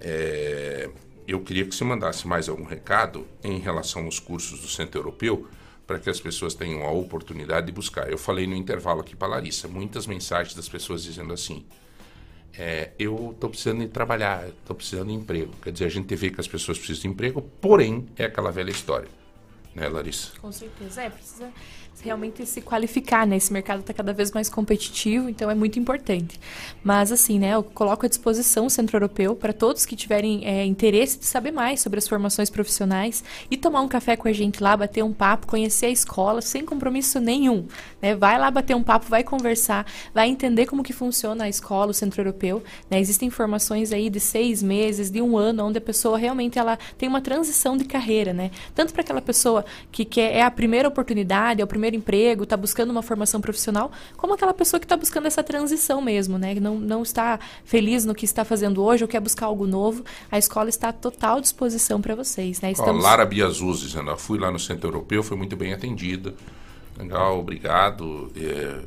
É, 0.00 0.88
eu 1.26 1.40
queria 1.40 1.64
que 1.64 1.74
você 1.74 1.84
mandasse 1.84 2.26
mais 2.26 2.48
algum 2.48 2.64
recado 2.64 3.26
em 3.44 3.58
relação 3.58 4.04
aos 4.04 4.18
cursos 4.18 4.60
do 4.60 4.68
Centro 4.68 5.00
Europeu 5.00 5.46
para 5.86 5.98
que 5.98 6.08
as 6.08 6.20
pessoas 6.20 6.54
tenham 6.54 6.84
a 6.84 6.90
oportunidade 6.90 7.66
de 7.66 7.72
buscar. 7.72 8.10
Eu 8.10 8.18
falei 8.18 8.46
no 8.46 8.54
intervalo 8.54 9.00
aqui 9.00 9.16
para 9.16 9.28
Larissa, 9.28 9.68
muitas 9.68 10.06
mensagens 10.06 10.54
das 10.54 10.68
pessoas 10.68 11.02
dizendo 11.02 11.32
assim: 11.32 11.66
é, 12.56 12.90
eu 12.98 13.32
estou 13.32 13.50
precisando 13.50 13.80
de 13.80 13.88
trabalhar, 13.88 14.48
estou 14.48 14.74
precisando 14.76 15.08
de 15.08 15.14
emprego. 15.14 15.52
Quer 15.62 15.72
dizer, 15.72 15.86
a 15.86 15.88
gente 15.88 16.14
vê 16.14 16.30
que 16.30 16.40
as 16.40 16.48
pessoas 16.48 16.78
precisam 16.78 17.02
de 17.02 17.08
emprego, 17.08 17.42
porém 17.60 18.06
é 18.16 18.24
aquela 18.24 18.50
velha 18.50 18.70
história, 18.70 19.08
né, 19.74 19.88
Larissa? 19.88 20.32
Com 20.40 20.52
certeza. 20.52 21.02
É, 21.02 21.10
precisa 21.10 21.52
realmente 22.02 22.44
se 22.46 22.60
qualificar, 22.60 23.26
né? 23.26 23.36
Esse 23.36 23.52
mercado 23.52 23.80
está 23.80 23.92
cada 23.92 24.12
vez 24.12 24.32
mais 24.32 24.48
competitivo, 24.48 25.28
então 25.28 25.50
é 25.50 25.54
muito 25.54 25.78
importante. 25.78 26.40
Mas, 26.82 27.12
assim, 27.12 27.38
né? 27.38 27.54
Eu 27.54 27.62
coloco 27.62 28.06
à 28.06 28.08
disposição 28.08 28.66
o 28.66 28.70
Centro 28.70 28.96
Europeu 28.96 29.34
para 29.34 29.52
todos 29.52 29.86
que 29.86 29.94
tiverem 29.94 30.44
é, 30.44 30.64
interesse 30.64 31.18
de 31.18 31.26
saber 31.26 31.50
mais 31.50 31.80
sobre 31.80 31.98
as 31.98 32.08
formações 32.08 32.50
profissionais 32.50 33.22
e 33.50 33.56
tomar 33.56 33.82
um 33.82 33.88
café 33.88 34.16
com 34.16 34.28
a 34.28 34.32
gente 34.32 34.62
lá, 34.62 34.76
bater 34.76 35.04
um 35.04 35.12
papo, 35.12 35.46
conhecer 35.46 35.86
a 35.86 35.90
escola 35.90 36.40
sem 36.40 36.64
compromisso 36.64 37.20
nenhum, 37.20 37.66
né? 38.00 38.14
Vai 38.14 38.38
lá 38.38 38.50
bater 38.50 38.74
um 38.74 38.82
papo, 38.82 39.06
vai 39.08 39.22
conversar, 39.22 39.86
vai 40.14 40.28
entender 40.28 40.66
como 40.66 40.82
que 40.82 40.92
funciona 40.92 41.44
a 41.44 41.48
escola, 41.48 41.90
o 41.90 41.94
Centro 41.94 42.20
Europeu, 42.20 42.62
né? 42.90 42.98
Existem 43.00 43.30
formações 43.30 43.92
aí 43.92 44.08
de 44.08 44.20
seis 44.20 44.62
meses, 44.62 45.10
de 45.10 45.20
um 45.20 45.36
ano, 45.36 45.64
onde 45.64 45.78
a 45.78 45.80
pessoa 45.80 46.18
realmente 46.18 46.58
ela 46.58 46.78
tem 46.96 47.08
uma 47.08 47.20
transição 47.20 47.76
de 47.76 47.84
carreira, 47.84 48.32
né? 48.32 48.50
Tanto 48.74 48.92
para 48.92 49.02
aquela 49.02 49.20
pessoa 49.20 49.64
que 49.92 50.04
quer, 50.04 50.34
é 50.34 50.42
a 50.42 50.50
primeira 50.50 50.88
oportunidade, 50.88 51.60
é 51.60 51.64
o 51.64 51.66
primeiro 51.66 51.89
emprego, 51.94 52.44
está 52.44 52.56
buscando 52.56 52.90
uma 52.90 53.02
formação 53.02 53.40
profissional, 53.40 53.90
como 54.16 54.34
aquela 54.34 54.54
pessoa 54.54 54.78
que 54.78 54.86
está 54.86 54.96
buscando 54.96 55.26
essa 55.26 55.42
transição 55.42 56.00
mesmo, 56.00 56.38
né? 56.38 56.54
Que 56.54 56.60
não, 56.60 56.78
não 56.78 57.02
está 57.02 57.38
feliz 57.64 58.04
no 58.04 58.14
que 58.14 58.24
está 58.24 58.44
fazendo 58.44 58.82
hoje 58.82 59.04
ou 59.04 59.08
quer 59.08 59.20
buscar 59.20 59.46
algo 59.46 59.66
novo. 59.66 60.04
A 60.30 60.38
escola 60.38 60.68
está 60.68 60.88
à 60.88 60.92
total 60.92 61.40
disposição 61.40 62.00
para 62.00 62.14
vocês, 62.14 62.60
né? 62.60 62.72
Ó, 62.78 62.92
Lara 62.92 63.24
Biazuz 63.24 63.80
dizendo, 63.80 64.16
fui 64.16 64.38
lá 64.38 64.50
no 64.50 64.58
Centro 64.58 64.88
Europeu, 64.88 65.22
fui 65.22 65.36
muito 65.36 65.56
bem 65.56 65.72
atendida. 65.72 66.34
Legal, 66.98 67.38
obrigado. 67.38 68.30
É, 68.36 68.80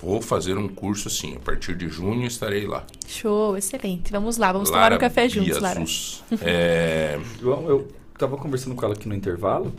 vou 0.00 0.20
fazer 0.20 0.58
um 0.58 0.68
curso 0.68 1.08
sim, 1.08 1.36
a 1.36 1.40
partir 1.40 1.76
de 1.76 1.88
junho 1.88 2.26
estarei 2.26 2.66
lá. 2.66 2.84
Show, 3.06 3.56
excelente. 3.56 4.10
Vamos 4.10 4.36
lá, 4.36 4.52
vamos 4.52 4.70
Lara 4.70 4.96
tomar 4.96 4.96
um 4.96 5.00
café 5.00 5.28
juntos, 5.28 5.60
Lara. 5.60 5.76
Biazuz. 5.76 6.24
É, 6.40 7.20
João, 7.40 7.68
eu 7.68 7.88
tava 8.18 8.36
conversando 8.36 8.74
com 8.74 8.84
ela 8.84 8.94
aqui 8.94 9.08
no 9.08 9.14
intervalo 9.14 9.72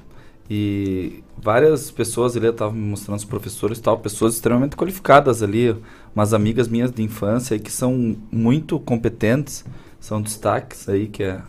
e 0.49 1.23
várias 1.37 1.89
pessoas 1.91 2.35
ali 2.35 2.47
estavam 2.47 2.73
me 2.75 2.81
mostrando 2.89 3.17
os 3.17 3.25
professores 3.25 3.79
tal, 3.79 3.97
pessoas 3.99 4.35
extremamente 4.35 4.75
qualificadas 4.75 5.41
ali, 5.41 5.75
umas 6.15 6.33
amigas 6.33 6.67
minhas 6.67 6.91
de 6.91 7.01
infância 7.01 7.55
aí 7.55 7.59
que 7.59 7.71
são 7.71 8.15
muito 8.31 8.79
competentes, 8.79 9.63
são 9.99 10.21
destaques 10.21 10.87
aí, 10.89 11.07
que 11.07 11.23
é 11.23 11.41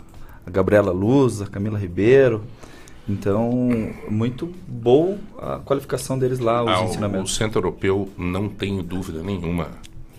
a 0.47 0.51
Gabriela 0.51 0.93
Luz, 0.93 1.43
a 1.43 1.47
Camila 1.47 1.79
Ribeiro. 1.79 2.43
Então, 3.07 3.69
muito 4.09 4.51
boa 4.67 5.19
a 5.39 5.59
qualificação 5.59 6.19
deles 6.19 6.39
lá, 6.39 6.63
os 6.65 6.71
ah, 6.71 6.81
o- 6.81 6.85
o 6.85 6.89
ensinamentos. 6.89 7.35
Centro 7.37 7.59
Europeu, 7.59 8.09
não 8.17 8.49
tenho 8.49 8.83
dúvida 8.83 9.23
nenhuma. 9.23 9.69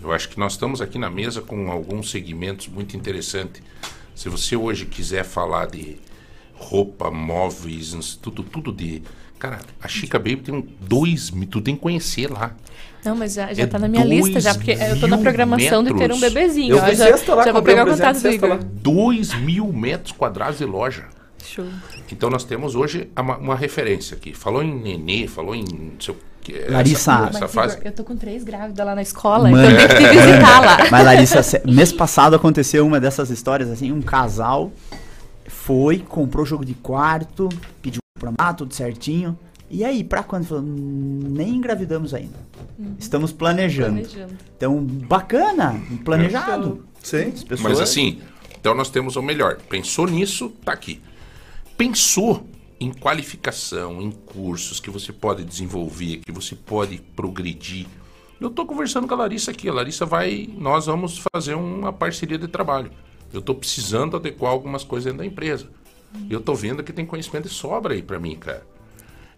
Eu 0.02 0.12
acho 0.12 0.30
que 0.30 0.38
nós 0.40 0.52
estamos 0.52 0.82
aqui 0.82 1.00
na 1.00 1.10
mesa 1.10 1.42
com 1.42 1.72
alguns 1.72 2.12
segmentos 2.12 2.68
muito 2.68 2.96
interessantes. 2.96 3.64
Se 4.14 4.30
você 4.30 4.56
hoje 4.56 4.86
quiser 4.86 5.24
falar 5.26 5.66
de 5.66 5.98
roupa, 6.58 7.12
móveis, 7.12 8.18
tudo, 8.22 8.44
tudo 8.44 8.72
de. 8.72 9.02
Cara, 9.38 9.60
a 9.82 9.88
Chica 9.88 10.18
Baby 10.18 10.38
tem 10.38 10.56
um 10.56 10.66
dois 10.82 11.30
mil, 11.30 11.48
tu 11.48 11.62
tem 11.62 11.76
que 11.76 11.82
conhecer 11.82 12.32
lá. 12.32 12.56
Não, 13.04 13.16
mas 13.16 13.34
já, 13.34 13.54
já 13.54 13.64
É 13.64 13.68
tá 13.68 13.78
na 13.78 13.88
minha 13.88 14.04
lista, 14.04 14.40
já, 14.40 14.56
porque 14.56 14.72
eu 14.72 15.00
tô 15.00 15.08
na 15.08 15.18
programação 15.18 15.84
de 15.84 15.94
ter 15.94 16.12
um 16.12 16.18
metros. 16.18 16.34
bebezinho. 16.34 16.76
Eu 16.76 16.78
ó, 16.78 16.94
já, 16.94 17.36
lá, 17.36 17.46
já 17.46 17.52
vou 17.52 17.62
pegar 17.62 17.86
o 17.86 17.92
contato 17.92 18.20
do 18.20 18.30
Igor. 18.30 18.58
Dois 18.64 19.34
mil 19.36 19.72
metros 19.72 20.12
quadrados 20.14 20.58
de 20.58 20.66
loja. 20.66 21.06
Show. 21.44 21.66
Então 22.12 22.30
nós 22.30 22.44
temos 22.44 22.74
hoje 22.76 23.08
uma, 23.16 23.38
uma 23.38 23.56
referência 23.56 24.18
aqui. 24.18 24.34
Falou 24.34 24.64
em 24.64 24.74
nenê, 24.74 25.28
falou 25.28 25.56
em 25.56 25.92
que. 26.42 26.54
Larissa. 26.70 27.12
Essa, 27.12 27.22
Mas, 27.22 27.36
essa 27.36 27.48
fase. 27.48 27.76
Igor, 27.76 27.88
eu 27.88 27.92
tô 27.92 28.04
com 28.04 28.16
três 28.16 28.44
grávidas 28.44 28.84
lá 28.84 28.96
na 28.96 29.02
escola, 29.04 29.50
Mano. 29.50 29.70
então 29.70 29.82
eu 29.82 29.88
tenho 29.88 30.10
que 30.10 30.18
visitar 30.26 30.60
lá. 30.62 30.78
Mas 30.90 31.06
Larissa, 31.06 31.62
mês 31.66 31.92
passado 31.92 32.36
aconteceu 32.36 32.86
uma 32.88 33.00
dessas 33.00 33.30
histórias 33.30 33.70
assim, 33.70 33.92
um 33.92 34.02
casal 34.02 34.72
foi, 35.66 35.98
comprou 35.98 36.46
jogo 36.46 36.64
de 36.64 36.76
quarto, 36.76 37.50
pediu 37.82 38.00
pra 38.20 38.32
lá, 38.40 38.54
tudo 38.54 38.74
certinho. 38.74 39.38
E 39.70 39.84
aí, 39.84 40.04
pra 40.04 40.22
quando? 40.22 40.46
Falou, 40.46 40.64
"Hum, 40.64 41.20
nem 41.32 41.56
engravidamos 41.56 42.14
ainda. 42.14 42.38
Uhum. 42.78 42.96
Estamos 43.00 43.32
planejando. 43.32 43.94
Planejando. 44.00 44.34
Então, 44.56 44.80
bacana, 44.84 45.82
planejado. 46.04 46.86
Sim. 47.02 47.30
As 47.30 47.44
pessoas- 47.44 47.62
Mas 47.62 47.80
assim, 47.82 48.22
então 48.60 48.76
nós 48.76 48.92
temos 48.92 49.16
o 49.16 49.24
melhor. 49.24 49.58
Pensou 49.68 50.06
nisso, 50.06 50.50
tá 50.64 50.72
aqui. 50.72 51.02
Pensou 51.76 52.46
em 52.80 52.94
qualificação, 52.94 54.00
em 54.02 54.12
cursos 54.12 54.80
que 54.80 54.90
você 54.92 55.12
pode 55.12 55.44
desenvolver, 55.44 56.18
que 56.18 56.32
você 56.32 56.56
pode 56.56 56.98
progredir. 57.16 57.88
Eu 58.40 58.50
tô 58.52 58.66
conversando 58.68 59.08
com 59.08 59.14
a 59.16 59.18
Larissa 59.18 59.50
aqui. 59.50 59.68
A 59.68 59.74
Larissa 59.74 60.06
vai, 60.06 60.48
nós 60.58 60.86
vamos 60.86 61.24
fazer 61.34 61.56
uma 61.56 61.92
parceria 61.92 62.38
de 62.38 62.48
trabalho. 62.48 62.92
Eu 63.36 63.42
tô 63.42 63.54
precisando 63.54 64.18
adequar 64.18 64.52
algumas 64.52 64.84
coisas 64.84 65.06
dentro 65.06 65.20
da 65.20 65.26
empresa. 65.26 65.68
Eu 66.30 66.40
tô 66.40 66.56
vendo 66.56 66.84
que 66.84 66.94
tem 66.94 67.06
conhecimento 67.06 67.48
de 67.50 67.54
sobra 67.54 67.94
aí 67.94 68.02
para 68.02 68.20
mim, 68.20 68.36
cara. 68.36 68.66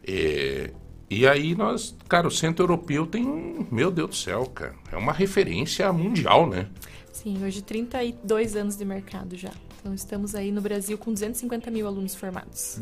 É, 0.05 0.71
e 1.09 1.27
aí 1.27 1.55
nós, 1.55 1.95
cara, 2.07 2.27
o 2.27 2.31
Centro 2.31 2.63
Europeu 2.63 3.07
tem, 3.07 3.67
meu 3.71 3.89
Deus 3.89 4.09
do 4.09 4.15
céu, 4.15 4.45
cara, 4.45 4.75
é 4.91 4.97
uma 4.97 5.11
referência 5.11 5.91
mundial, 5.91 6.47
né? 6.47 6.67
Sim, 7.11 7.43
hoje 7.43 7.61
32 7.61 8.55
anos 8.55 8.77
de 8.77 8.85
mercado 8.85 9.35
já. 9.35 9.51
Então 9.79 9.93
estamos 9.93 10.35
aí 10.35 10.51
no 10.51 10.61
Brasil 10.61 10.97
com 10.97 11.11
250 11.11 11.71
mil 11.71 11.87
alunos 11.87 12.13
formados. 12.13 12.79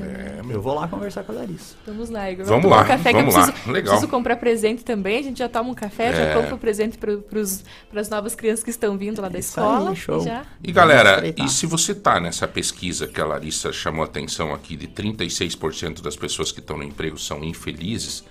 É, 0.00 0.40
Eu 0.54 0.60
vou 0.62 0.74
lá 0.74 0.86
conversar 0.88 1.24
com 1.24 1.32
a 1.32 1.34
Larissa. 1.36 1.74
Vamos 1.86 2.08
lá, 2.10 2.30
Igor. 2.30 2.46
Vamos 2.46 2.70
lá, 2.70 2.82
um 2.82 2.86
café 2.86 3.12
vamos 3.12 3.34
que 3.34 3.40
eu 3.40 3.44
lá. 3.44 3.46
preciso, 3.52 3.72
Legal. 3.72 3.92
preciso 3.94 4.10
comprar 4.10 4.36
presente 4.36 4.84
também. 4.84 5.18
A 5.18 5.22
gente 5.22 5.38
já 5.38 5.48
toma 5.48 5.70
um 5.70 5.74
café, 5.74 6.06
É. 6.08 6.12
já 6.12 6.34
compra 6.34 6.54
o 6.54 6.58
presente 6.58 6.96
para 6.98 8.00
as 8.00 8.08
novas 8.08 8.34
crianças 8.34 8.64
que 8.64 8.70
estão 8.70 8.96
vindo 8.96 9.20
lá 9.20 9.28
da 9.28 9.38
escola. 9.38 9.90
aí, 9.90 9.96
show. 9.96 10.20
E 10.20 10.24
já... 10.24 10.42
E 10.62 10.72
galera, 10.72 11.22
e 11.36 11.48
se 11.48 11.66
você 11.66 11.94
tá 11.94 12.20
nessa 12.20 12.46
pesquisa 12.48 13.06
que 13.06 13.20
a 13.20 13.24
Larissa 13.26 13.72
chamou 13.72 14.02
a 14.02 14.06
atenção 14.06 14.54
aqui 14.54 14.76
de 14.76 14.86
36% 14.88 16.00
das 16.02 16.16
pessoas 16.16 16.50
que 16.52 16.60
estão 16.60 16.76
no 16.76 16.84
emprego 16.84 17.18
são 17.18 17.42
infelizes, 17.44 18.24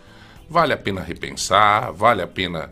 vale 0.50 0.74
a 0.74 0.78
pena 0.78 1.02
repensar, 1.02 1.92
vale 1.94 2.22
a 2.22 2.28
pena 2.28 2.70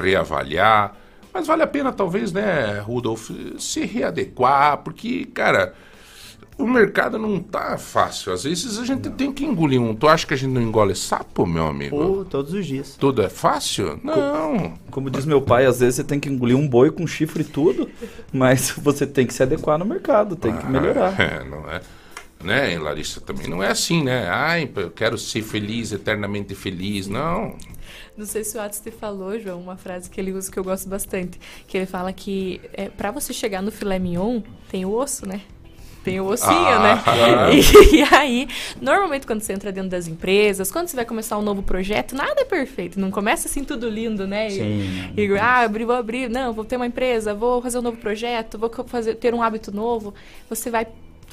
reavaliar, 0.00 0.94
mas 1.32 1.46
vale 1.46 1.62
a 1.62 1.66
pena 1.66 1.92
talvez, 1.92 2.32
né, 2.32 2.80
Rudolf, 2.80 3.30
se 3.58 3.84
readequar, 3.84 4.78
porque, 4.78 5.26
cara, 5.26 5.74
o 6.58 6.66
mercado 6.66 7.18
não 7.18 7.38
tá 7.40 7.76
fácil. 7.76 8.32
Às 8.32 8.44
vezes 8.44 8.78
a 8.78 8.84
gente 8.84 9.10
tem 9.10 9.32
que 9.32 9.44
engolir 9.44 9.80
um. 9.80 9.94
Tu 9.94 10.08
acha 10.08 10.26
que 10.26 10.34
a 10.34 10.36
gente 10.36 10.52
não 10.52 10.62
engole 10.62 10.94
sapo, 10.94 11.46
meu 11.46 11.66
amigo? 11.66 11.96
Pô, 11.96 12.24
todos 12.24 12.52
os 12.54 12.66
dias. 12.66 12.96
Tudo 12.98 13.22
é 13.22 13.28
fácil? 13.28 14.00
Não. 14.02 14.74
Como 14.90 15.10
diz 15.10 15.26
meu 15.26 15.42
pai, 15.42 15.66
às 15.66 15.80
vezes 15.80 15.96
você 15.96 16.04
tem 16.04 16.18
que 16.18 16.28
engolir 16.28 16.56
um 16.56 16.66
boi 16.66 16.90
com 16.90 17.06
chifre 17.06 17.42
e 17.42 17.44
tudo, 17.44 17.88
mas 18.32 18.70
você 18.78 19.06
tem 19.06 19.26
que 19.26 19.34
se 19.34 19.42
adequar 19.42 19.78
no 19.78 19.84
mercado, 19.84 20.34
tem 20.34 20.56
que 20.56 20.66
melhorar. 20.66 21.14
É, 21.26 21.42
não 21.44 21.68
é. 21.70 21.80
Né, 22.44 22.78
Larissa, 22.78 23.20
também 23.20 23.48
não 23.48 23.62
é 23.62 23.70
assim, 23.70 24.04
né? 24.04 24.28
Ai, 24.28 24.70
eu 24.76 24.90
quero 24.90 25.16
ser 25.16 25.42
feliz, 25.42 25.92
eternamente 25.92 26.54
feliz. 26.54 27.08
Não. 27.08 27.56
Não 28.16 28.26
sei 28.26 28.44
se 28.44 28.56
o 28.56 28.60
Atos 28.60 28.80
te 28.80 28.90
falou, 28.90 29.38
João, 29.38 29.60
uma 29.60 29.76
frase 29.76 30.08
que 30.08 30.20
ele 30.20 30.32
usa 30.32 30.50
que 30.50 30.58
eu 30.58 30.64
gosto 30.64 30.88
bastante. 30.88 31.40
Que 31.66 31.78
ele 31.78 31.86
fala 31.86 32.12
que 32.12 32.60
é, 32.72 32.88
para 32.88 33.10
você 33.10 33.32
chegar 33.32 33.62
no 33.62 33.72
filé 33.72 33.98
mignon, 33.98 34.42
tem 34.70 34.84
o 34.84 34.92
osso, 34.92 35.26
né? 35.26 35.40
Tem 36.06 36.20
o 36.20 36.26
ossinho, 36.26 36.52
Ah, 36.52 36.78
né? 36.78 37.00
claro. 37.02 37.52
E, 37.52 37.96
e 37.96 38.02
aí, 38.14 38.48
normalmente 38.80 39.26
quando 39.26 39.40
você 39.40 39.52
entra 39.52 39.72
dentro 39.72 39.90
das 39.90 40.06
empresas, 40.06 40.70
quando 40.70 40.86
você 40.86 40.94
vai 40.94 41.04
começar 41.04 41.36
um 41.36 41.42
novo 41.42 41.64
projeto, 41.64 42.14
nada 42.14 42.42
é 42.42 42.44
perfeito. 42.44 43.00
Não 43.00 43.10
começa 43.10 43.48
assim 43.48 43.64
tudo 43.64 43.90
lindo, 43.90 44.24
né? 44.24 44.48
Sim. 44.48 45.10
Igor, 45.16 45.38
ah, 45.42 45.62
abri, 45.62 45.84
vou 45.84 45.96
abrir, 45.96 46.30
não, 46.30 46.52
vou 46.52 46.64
ter 46.64 46.76
uma 46.76 46.86
empresa, 46.86 47.34
vou 47.34 47.60
fazer 47.60 47.78
um 47.78 47.82
novo 47.82 47.96
projeto, 47.96 48.56
vou 48.56 48.70
fazer, 48.86 49.16
ter 49.16 49.34
um 49.34 49.42
hábito 49.42 49.74
novo. 49.74 50.14
Você 50.48 50.70
vai 50.70 50.86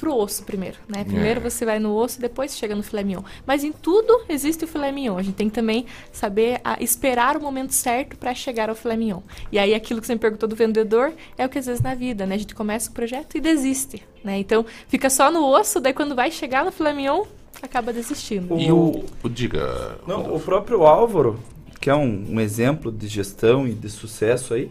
pro 0.04 0.14
osso 0.16 0.44
primeiro, 0.44 0.76
né? 0.86 1.02
Primeiro 1.02 1.40
É. 1.40 1.42
você 1.50 1.64
vai 1.64 1.78
no 1.78 1.94
osso, 1.96 2.20
depois 2.20 2.54
chega 2.56 2.74
no 2.76 2.82
filé 2.82 3.02
mignon. 3.02 3.22
Mas 3.46 3.64
em 3.64 3.72
tudo 3.72 4.20
existe 4.28 4.64
o 4.64 4.68
filé 4.68 4.92
mignon. 4.92 5.16
A 5.16 5.22
gente 5.22 5.34
tem 5.34 5.48
que 5.48 5.54
também 5.54 5.86
saber 6.12 6.60
a- 6.62 6.76
esperar 6.82 7.38
o 7.38 7.40
momento 7.40 7.72
certo 7.72 8.16
para 8.18 8.34
chegar 8.34 8.68
ao 8.68 8.74
filé 8.74 8.96
mignon. 8.96 9.20
E 9.50 9.58
aí 9.58 9.74
aquilo 9.74 10.00
que 10.02 10.06
você 10.06 10.12
me 10.14 10.20
perguntou 10.20 10.46
do 10.46 10.54
vendedor 10.54 11.14
é 11.38 11.46
o 11.46 11.48
que 11.48 11.58
às 11.58 11.64
vezes 11.64 11.80
na 11.80 11.94
vida, 11.94 12.26
né? 12.26 12.34
A 12.34 12.38
gente 12.38 12.54
começa 12.54 12.90
o 12.90 12.92
projeto 12.92 13.36
e 13.36 13.40
desiste, 13.40 14.02
né? 14.22 14.38
Então 14.38 14.66
fica 14.88 15.08
só 15.08 15.30
no 15.30 15.42
osso, 15.46 15.80
daí 15.80 15.94
quando 15.94 16.14
vai 16.14 16.30
chegar 16.30 16.66
no 16.66 16.70
filé 16.70 16.92
mignon, 16.92 17.24
acaba 17.62 17.90
desistindo. 17.92 18.58
E 18.58 18.70
o, 18.70 19.04
o 19.22 19.28
diga. 19.30 19.96
Não, 20.06 20.34
o 20.34 20.38
próprio 20.38 20.82
Álvaro, 20.86 21.40
que 21.80 21.88
é 21.88 21.94
um, 21.94 22.26
um 22.28 22.40
exemplo 22.40 22.92
de 22.92 23.06
gestão 23.08 23.66
e 23.66 23.72
de 23.72 23.88
sucesso 23.88 24.52
aí, 24.52 24.70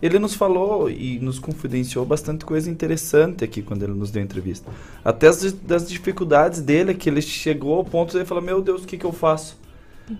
ele 0.00 0.18
nos 0.18 0.34
falou 0.34 0.90
e 0.90 1.18
nos 1.18 1.38
confidenciou 1.38 2.04
bastante 2.04 2.44
coisa 2.44 2.70
interessante 2.70 3.44
aqui 3.44 3.62
quando 3.62 3.82
ele 3.82 3.94
nos 3.94 4.10
deu 4.10 4.22
a 4.22 4.24
entrevista. 4.24 4.70
Até 5.04 5.28
as, 5.28 5.52
das 5.52 5.88
dificuldades 5.88 6.60
dele, 6.60 6.94
que 6.94 7.08
ele 7.08 7.20
chegou 7.20 7.76
ao 7.76 7.84
ponto 7.84 8.12
de 8.12 8.18
ele 8.18 8.24
falar, 8.24 8.40
meu 8.40 8.62
Deus, 8.62 8.84
o 8.84 8.86
que, 8.86 8.96
que 8.96 9.06
eu 9.06 9.12
faço? 9.12 9.58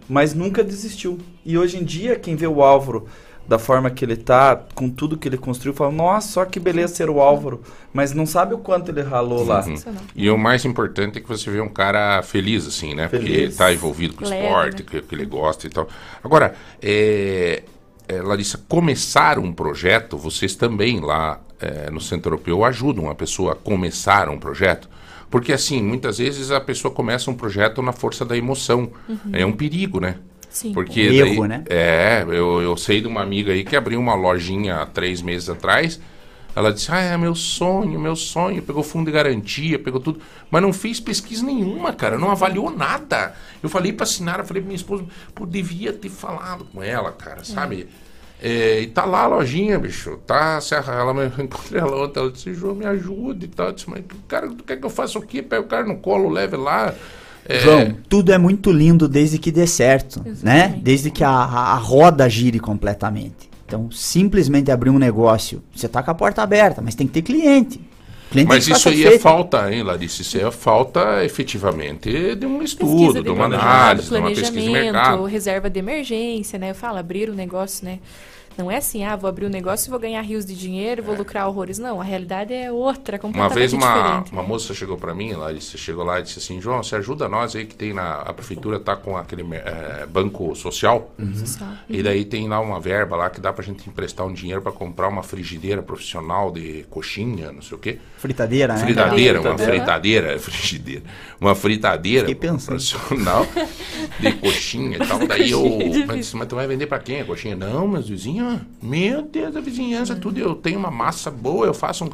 Mas 0.08 0.34
nunca 0.34 0.62
desistiu. 0.64 1.18
E 1.44 1.56
hoje 1.56 1.78
em 1.78 1.84
dia, 1.84 2.16
quem 2.16 2.36
vê 2.36 2.46
o 2.46 2.62
Álvaro 2.62 3.06
da 3.48 3.58
forma 3.58 3.90
que 3.90 4.04
ele 4.04 4.16
tá, 4.16 4.54
com 4.74 4.90
tudo 4.90 5.16
que 5.16 5.26
ele 5.26 5.38
construiu, 5.38 5.72
fala, 5.72 5.90
nossa, 5.90 6.28
só 6.28 6.44
que 6.44 6.60
beleza 6.60 6.94
ser 6.94 7.08
o 7.08 7.18
Álvaro. 7.18 7.62
Mas 7.94 8.12
não 8.12 8.26
sabe 8.26 8.52
o 8.52 8.58
quanto 8.58 8.90
ele 8.90 9.00
ralou 9.00 9.42
lá. 9.42 9.64
Uhum. 9.64 9.74
E 10.14 10.28
o 10.28 10.36
mais 10.36 10.66
importante 10.66 11.16
é 11.16 11.20
que 11.22 11.28
você 11.28 11.50
vê 11.50 11.58
um 11.58 11.70
cara 11.70 12.22
feliz, 12.22 12.66
assim, 12.66 12.94
né? 12.94 13.08
Porque 13.08 13.24
Feliz. 13.24 13.40
ele 13.40 13.54
tá 13.54 13.72
envolvido 13.72 14.14
com 14.14 14.26
o 14.26 14.28
esporte, 14.28 14.82
né? 14.82 14.88
que, 14.90 15.00
que 15.00 15.14
ele 15.14 15.24
gosta 15.24 15.66
e 15.66 15.70
tal. 15.70 15.88
Agora, 16.22 16.54
é, 16.82 17.62
é, 18.08 18.20
Larissa, 18.22 18.58
começar 18.68 19.38
um 19.38 19.52
projeto, 19.52 20.16
vocês 20.16 20.54
também 20.54 21.00
lá 21.00 21.40
é, 21.60 21.90
no 21.90 22.00
Centro 22.00 22.30
Europeu 22.32 22.64
ajudam 22.64 23.10
a 23.10 23.14
pessoa 23.14 23.52
a 23.52 23.54
começar 23.54 24.28
um 24.28 24.38
projeto? 24.38 24.88
Porque, 25.30 25.52
assim, 25.52 25.82
muitas 25.82 26.18
vezes 26.18 26.50
a 26.50 26.60
pessoa 26.60 26.92
começa 26.92 27.30
um 27.30 27.34
projeto 27.34 27.82
na 27.82 27.92
força 27.92 28.24
da 28.24 28.36
emoção. 28.36 28.90
Uhum. 29.08 29.18
É 29.32 29.44
um 29.44 29.52
perigo, 29.52 30.00
né? 30.00 30.14
Sim. 30.48 30.72
Porque 30.72 31.06
Um 31.08 31.12
erro, 31.12 31.40
daí- 31.40 31.48
né? 31.48 31.64
É, 31.68 32.24
eu, 32.26 32.62
eu 32.62 32.76
sei 32.78 33.02
de 33.02 33.06
uma 33.06 33.20
amiga 33.20 33.52
aí 33.52 33.62
que 33.62 33.76
abriu 33.76 34.00
uma 34.00 34.14
lojinha 34.14 34.76
há 34.76 34.86
três 34.86 35.20
meses 35.20 35.50
atrás. 35.50 36.00
Ela 36.58 36.72
disse, 36.72 36.90
ah, 36.90 37.00
é 37.00 37.16
meu 37.16 37.34
sonho, 37.34 38.00
meu 38.00 38.16
sonho. 38.16 38.60
Pegou 38.62 38.82
fundo 38.82 39.06
de 39.06 39.12
garantia, 39.12 39.78
pegou 39.78 40.00
tudo. 40.00 40.20
Mas 40.50 40.60
não 40.60 40.72
fez 40.72 40.98
pesquisa 40.98 41.44
nenhuma, 41.44 41.92
cara. 41.92 42.18
Não 42.18 42.30
avaliou 42.30 42.68
nada. 42.70 43.32
Eu 43.62 43.68
falei 43.68 43.92
pra 43.92 44.04
Sinara, 44.04 44.42
falei 44.44 44.60
pra 44.62 44.66
minha 44.68 44.76
esposa, 44.76 45.04
pô, 45.34 45.46
devia 45.46 45.92
ter 45.92 46.08
falado 46.08 46.64
com 46.64 46.82
ela, 46.82 47.12
cara, 47.12 47.44
sabe? 47.44 47.88
É, 48.40 48.80
e 48.82 48.86
tá 48.88 49.04
lá 49.04 49.22
a 49.22 49.26
lojinha, 49.26 49.78
bicho. 49.78 50.16
Tá, 50.26 50.60
se 50.60 50.74
a- 50.74 50.78
ela 50.86 51.12
me 51.14 51.26
encontrei 51.42 51.80
ela 51.80 52.04
ontem, 52.04 52.18
ela 52.20 52.30
disse, 52.30 52.52
João, 52.54 52.74
me 52.74 52.86
ajude 52.86 53.46
e 53.46 53.48
tal. 53.48 53.66
Eu 53.68 53.72
disse, 53.72 53.88
mas 53.90 54.02
cara, 54.26 54.48
tu 54.48 54.64
quer 54.64 54.76
que 54.78 54.86
eu 54.86 54.90
faça 54.90 55.18
o 55.18 55.22
quê? 55.22 55.42
Pega 55.42 55.62
o 55.62 55.66
cara 55.68 55.84
no 55.86 55.96
colo, 55.98 56.28
leve 56.28 56.56
lá. 56.56 56.94
É, 57.44 57.60
João, 57.60 57.96
tudo 58.08 58.32
é 58.32 58.38
muito 58.38 58.70
lindo 58.70 59.08
desde 59.08 59.38
que 59.38 59.50
dê 59.50 59.66
certo, 59.66 60.22
né? 60.42 60.78
Desde 60.82 61.10
que 61.10 61.24
a, 61.24 61.30
a, 61.30 61.72
a 61.72 61.76
roda 61.76 62.28
gire 62.28 62.60
completamente. 62.60 63.47
Então, 63.68 63.90
simplesmente 63.90 64.70
abrir 64.70 64.88
um 64.88 64.98
negócio, 64.98 65.62
você 65.74 65.86
tá 65.86 66.02
com 66.02 66.10
a 66.10 66.14
porta 66.14 66.42
aberta, 66.42 66.80
mas 66.80 66.94
tem 66.94 67.06
que 67.06 67.12
ter 67.12 67.20
cliente. 67.20 67.78
cliente 68.30 68.48
Mas 68.48 68.66
isso 68.66 68.88
aí 68.88 68.94
é 68.94 68.96
satisfeito. 69.02 69.20
falta, 69.20 69.70
hein, 69.70 69.82
Larissa? 69.82 70.22
Isso 70.22 70.38
é 70.38 70.50
falta 70.50 71.22
efetivamente 71.22 72.34
de 72.34 72.46
um 72.46 72.62
estudo, 72.62 72.96
Pesquisa 72.96 73.22
de 73.22 73.28
uma 73.28 73.46
mercado, 73.46 73.68
análise, 73.70 74.08
de 74.08 74.14
uma 74.14 74.28
pesquisa 74.28 74.50
de 74.50 74.56
planejamento, 74.58 74.94
mercado. 74.94 75.24
reserva 75.24 75.68
de 75.68 75.78
emergência, 75.78 76.58
né? 76.58 76.70
Eu 76.70 76.74
falo, 76.74 76.96
abrir 76.96 77.28
o 77.28 77.34
negócio, 77.34 77.84
né? 77.84 77.98
Não 78.58 78.68
é 78.68 78.78
assim, 78.78 79.04
ah, 79.04 79.14
vou 79.14 79.28
abrir 79.28 79.46
um 79.46 79.48
negócio 79.48 79.88
e 79.88 79.90
vou 79.90 80.00
ganhar 80.00 80.20
rios 80.20 80.44
de 80.44 80.52
dinheiro, 80.52 81.00
vou 81.00 81.14
lucrar 81.14 81.46
horrores. 81.46 81.78
Não, 81.78 82.00
a 82.00 82.04
realidade 82.04 82.52
é 82.52 82.72
outra, 82.72 83.14
Uma 83.14 83.20
completamente 83.20 83.54
vez 83.54 83.72
uma, 83.72 83.86
diferente. 84.02 84.32
uma 84.32 84.42
moça 84.42 84.74
chegou 84.74 84.96
para 84.96 85.14
mim, 85.14 85.32
Larissa, 85.32 85.78
chegou 85.78 86.04
lá 86.04 86.18
e 86.18 86.24
disse 86.24 86.40
assim, 86.40 86.60
João, 86.60 86.82
você 86.82 86.96
ajuda 86.96 87.28
nós 87.28 87.54
aí 87.54 87.64
que 87.64 87.76
tem 87.76 87.92
na... 87.92 88.14
A 88.22 88.32
prefeitura 88.32 88.80
tá 88.80 88.96
com 88.96 89.16
aquele 89.16 89.44
eh, 89.54 90.06
banco 90.10 90.56
social. 90.56 91.12
Social. 91.36 91.68
E 91.88 92.02
daí 92.02 92.24
tem 92.24 92.48
lá 92.48 92.58
uma 92.58 92.80
verba 92.80 93.14
lá 93.16 93.30
que 93.30 93.40
dá 93.40 93.52
pra 93.52 93.64
gente 93.64 93.88
emprestar 93.88 94.26
um 94.26 94.32
dinheiro 94.32 94.60
para 94.60 94.72
comprar 94.72 95.06
uma 95.08 95.22
frigideira 95.22 95.80
profissional 95.80 96.50
de 96.50 96.84
coxinha, 96.90 97.52
não 97.52 97.62
sei 97.62 97.76
o 97.76 97.80
quê. 97.80 97.98
Fritadeira, 98.16 98.74
né? 98.74 98.80
Fritadeira, 98.80 99.40
uma 99.40 99.56
Fritadeira. 99.56 100.38
frigideira. 100.40 101.02
Uma 101.40 101.54
fritadeira 101.54 102.34
profissional 102.34 103.46
de 104.18 104.32
coxinha 104.32 104.96
e 104.96 105.06
tal. 105.06 105.18
Daí 105.28 105.50
eu 105.52 105.62
Difícil. 105.62 106.06
mas, 106.06 106.16
disse, 106.16 106.36
mas 106.36 106.48
tu 106.48 106.56
vai 106.56 106.66
vender 106.66 106.86
pra 106.86 106.98
quem 106.98 107.20
a 107.20 107.24
coxinha? 107.24 107.54
Não, 107.54 107.86
meus 107.86 108.06
vizinhos, 108.48 108.66
meu 108.82 109.22
Deus, 109.22 109.56
a 109.56 109.60
vizinhança, 109.60 110.14
tudo. 110.14 110.38
Eu 110.38 110.54
tenho 110.54 110.78
uma 110.78 110.90
massa 110.90 111.30
boa, 111.30 111.66
eu 111.66 111.74
faço 111.74 112.04
um. 112.04 112.08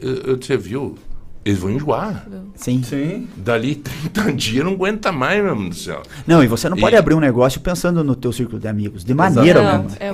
Eu, 0.00 0.14
eu 0.26 0.36
disse, 0.36 0.56
viu? 0.56 0.96
Eles 1.44 1.58
vão 1.58 1.70
enjoar. 1.70 2.26
Sim. 2.54 2.82
Sim. 2.82 3.28
Dali 3.36 3.74
30 4.12 4.32
dias 4.32 4.64
não 4.64 4.72
aguenta 4.72 5.12
mais, 5.12 5.44
meu 5.44 5.54
Deus 5.54 5.68
do 5.68 5.74
céu. 5.74 6.02
Não, 6.26 6.42
e 6.42 6.46
você 6.46 6.70
não 6.70 6.76
pode 6.78 6.96
E- 6.96 6.98
abrir 6.98 7.12
um 7.14 7.20
negócio 7.20 7.60
pensando 7.60 8.02
no 8.02 8.16
teu 8.16 8.32
círculo 8.32 8.58
de 8.58 8.66
amigos, 8.66 9.04
de 9.04 9.12
maneira 9.12 9.60
alguma. 9.72 9.90
é 10.00 10.06
É, 10.06 10.12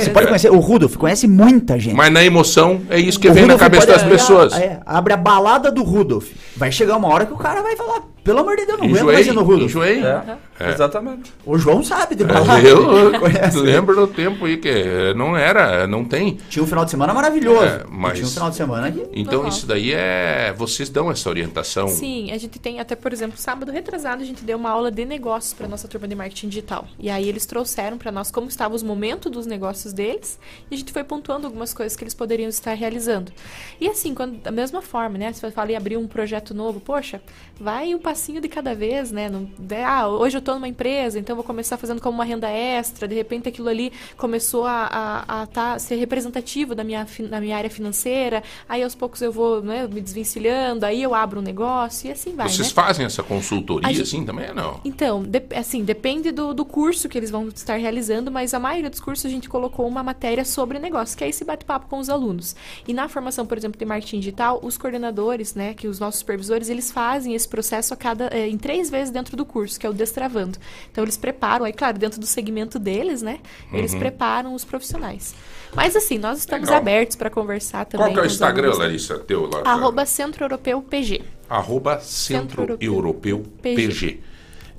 você 0.00 0.10
pode 0.10 0.28
conhecer, 0.28 0.48
o 0.52 0.60
Rudolf 0.60 0.94
conhece 0.96 1.26
muita 1.26 1.76
gente. 1.76 1.96
Mas 1.96 2.12
na 2.12 2.22
emoção 2.24 2.82
é 2.88 3.00
isso 3.00 3.18
que 3.18 3.28
O 3.28 3.34
vem 3.34 3.46
na 3.46 3.54
Rudolf 3.54 3.60
cabeça 3.62 3.86
pode 3.86 3.92
das 3.98 4.02
abrir 4.04 4.16
pessoas. 4.16 4.52
é, 4.52 4.80
abre 4.86 5.12
a 5.12 5.16
balada 5.16 5.72
do 5.72 5.82
Rudolf. 5.82 6.30
Vai 6.56 6.70
chegar 6.70 6.96
uma 6.96 7.08
hora 7.08 7.26
que 7.26 7.32
o 7.32 7.36
cara 7.36 7.62
vai 7.62 7.74
falar, 7.74 8.02
pelo 8.22 8.40
amor 8.40 8.56
de 8.56 8.66
Deus, 8.66 8.78
não 8.78 8.84
aguento 8.86 8.96
Enjoei, 8.98 9.14
mais 9.14 9.26
ir 9.26 9.32
no 9.32 9.62
enjoei. 9.62 10.04
É, 10.04 10.36
É. 10.60 10.70
Exatamente. 10.72 11.32
O 11.46 11.56
João 11.56 11.82
sabe 11.82 12.14
de 12.14 12.22
É, 12.22 12.26
balada. 12.26 12.60
Eu 12.68 13.18
Conhece. 13.18 13.56
lembro 13.60 13.96
do 13.96 14.06
tempo 14.06 14.44
aí 14.44 14.58
que 14.58 15.14
não 15.16 15.34
era, 15.36 15.86
não 15.86 16.04
tem. 16.04 16.38
Tinha 16.50 16.62
um 16.62 16.66
final 16.66 16.84
de 16.84 16.90
semana 16.90 17.14
maravilhoso. 17.14 17.64
É, 17.64 17.84
mas- 17.88 18.14
Tinha 18.18 18.26
um 18.26 18.30
final 18.30 18.50
de 18.50 18.56
semana 18.56 18.90
que... 18.92 19.00
Então 19.12 19.34
Normal. 19.34 19.48
isso 19.48 19.66
daí 19.66 19.92
é. 19.92 20.52
Vocês 20.56 20.90
dão 20.90 21.10
essa 21.10 21.28
orientação. 21.30 21.88
Sim, 21.88 22.30
a 22.30 22.36
gente 22.38 22.58
tem 22.58 22.78
até, 22.78 22.94
por 22.94 23.12
exemplo, 23.12 23.38
sábado 23.38 23.72
retrasado, 23.72 24.22
a 24.22 24.26
gente 24.26 24.44
deu 24.44 24.58
uma 24.58 24.68
aula 24.70 24.90
de 24.90 25.04
negócios 25.06 25.54
para 25.54 25.66
nossa 25.66 25.88
turma 25.88 26.06
de 26.06 26.14
marketing 26.14 26.48
digital. 26.48 26.86
E 26.98 27.08
aí 27.08 27.26
eles 27.28 27.46
trouxeram 27.46 27.96
para 27.96 28.12
nós 28.12 28.30
como 28.30 28.48
estavam 28.48 28.76
os 28.76 28.82
momentos 28.82 29.32
dos 29.32 29.46
negócios 29.46 29.92
deles 29.94 30.38
e 30.70 30.74
a 30.74 30.78
gente 30.78 30.92
foi 30.92 31.04
pontuando 31.04 31.46
algumas 31.46 31.72
coisas 31.72 31.96
que 31.96 32.04
eles 32.04 32.12
poderiam 32.14 32.48
estar 32.50 32.74
realizando. 32.74 33.32
E 33.80 33.88
assim, 33.88 34.14
quando, 34.14 34.36
da 34.42 34.50
mesma 34.50 34.82
forma, 34.82 35.16
né? 35.16 35.32
Se 35.32 35.44
eu 35.44 35.50
falei 35.52 35.74
abrir 35.74 35.96
um 35.96 36.06
projeto 36.06 36.52
novo, 36.52 36.80
poxa, 36.80 37.20
vai 37.58 37.94
um 37.94 37.98
passinho 38.10 38.40
de 38.40 38.48
cada 38.48 38.74
vez, 38.74 39.12
né? 39.12 39.28
Não, 39.28 39.48
de- 39.56 39.76
ah, 39.76 40.08
hoje 40.08 40.36
eu 40.36 40.42
tô 40.42 40.52
numa 40.54 40.66
empresa, 40.66 41.16
então 41.16 41.36
vou 41.36 41.44
começar 41.44 41.76
fazendo 41.76 42.00
como 42.00 42.16
uma 42.16 42.24
renda 42.24 42.48
extra, 42.50 43.06
de 43.06 43.14
repente 43.14 43.48
aquilo 43.48 43.68
ali 43.68 43.92
começou 44.16 44.66
a, 44.66 45.24
a, 45.28 45.42
a 45.42 45.46
tá, 45.46 45.78
ser 45.78 45.94
representativo 45.94 46.74
da 46.74 46.82
minha, 46.82 47.06
da 47.30 47.40
minha 47.40 47.56
área 47.56 47.70
financeira, 47.70 48.42
aí 48.68 48.82
aos 48.82 48.96
poucos 48.96 49.22
eu 49.22 49.30
vou 49.30 49.62
né, 49.62 49.86
me 49.86 50.00
desvencilhando, 50.00 50.84
aí 50.84 51.00
eu 51.00 51.14
abro 51.14 51.38
um 51.38 51.42
negócio 51.42 52.08
e 52.08 52.10
assim 52.10 52.34
vai, 52.34 52.48
Vocês 52.48 52.66
né? 52.68 52.74
fazem 52.74 53.06
essa 53.06 53.22
consultoria 53.22 53.88
gente- 53.90 54.02
assim 54.02 54.24
também? 54.24 54.52
Não. 54.52 54.80
Então, 54.84 55.22
dep- 55.22 55.52
assim, 55.56 55.84
depende 55.84 56.32
do, 56.32 56.52
do 56.52 56.64
curso 56.64 57.08
que 57.08 57.16
eles 57.16 57.30
vão 57.30 57.46
estar 57.46 57.76
realizando, 57.76 58.28
mas 58.28 58.52
a 58.54 58.58
maioria 58.58 58.90
dos 58.90 58.98
cursos 58.98 59.24
a 59.24 59.28
gente 59.28 59.48
colocou 59.48 59.86
uma 59.86 60.02
matéria 60.02 60.44
sobre 60.44 60.80
negócio, 60.80 61.16
que 61.16 61.22
é 61.22 61.28
esse 61.28 61.44
bate-papo 61.44 61.86
com 61.88 61.98
os 62.00 62.10
alunos. 62.10 62.56
E 62.88 62.92
na 62.92 63.08
formação, 63.08 63.46
por 63.46 63.56
exemplo, 63.56 63.78
de 63.78 63.84
marketing 63.84 64.18
digital, 64.18 64.58
os 64.64 64.76
coordenadores, 64.76 65.54
né, 65.54 65.74
que 65.74 65.86
os 65.86 66.00
nossos 66.00 66.18
supervisores, 66.18 66.68
eles 66.68 66.90
fazem 66.90 67.34
esse 67.36 67.46
processo 67.48 67.94
cada, 68.00 68.26
eh, 68.36 68.48
em 68.48 68.58
três 68.58 68.90
vezes 68.90 69.10
dentro 69.12 69.36
do 69.36 69.44
curso, 69.44 69.78
que 69.78 69.86
é 69.86 69.90
o 69.90 69.92
destravando. 69.92 70.58
Então, 70.90 71.04
eles 71.04 71.16
preparam, 71.16 71.64
aí, 71.64 71.72
claro, 71.72 71.98
dentro 71.98 72.18
do 72.18 72.26
segmento 72.26 72.78
deles, 72.78 73.22
né, 73.22 73.38
eles 73.72 73.92
Uhum. 73.92 73.98
preparam 74.00 74.54
os 74.54 74.64
profissionais. 74.64 75.34
Mas, 75.74 75.94
assim, 75.94 76.18
nós 76.18 76.38
estamos 76.38 76.68
Legal. 76.68 76.80
abertos 76.80 77.14
para 77.16 77.30
conversar 77.30 77.84
também. 77.84 78.08
Qual 78.08 78.14
que 78.14 78.18
é 78.20 78.22
o 78.22 78.26
Instagram, 78.26 78.62
alunos? 78.70 78.78
Larissa, 78.78 79.18
teu 79.20 79.46
lá? 79.48 79.62
Arroba 79.64 80.04
Centro 80.04 80.44
Europeu 80.44 80.82
PG. 80.82 81.22
Arroba 81.48 82.00
Centro 82.00 82.62
Centro 82.66 82.78
Europeu 82.80 83.44
PG. 83.62 83.86
PG. 83.86 84.20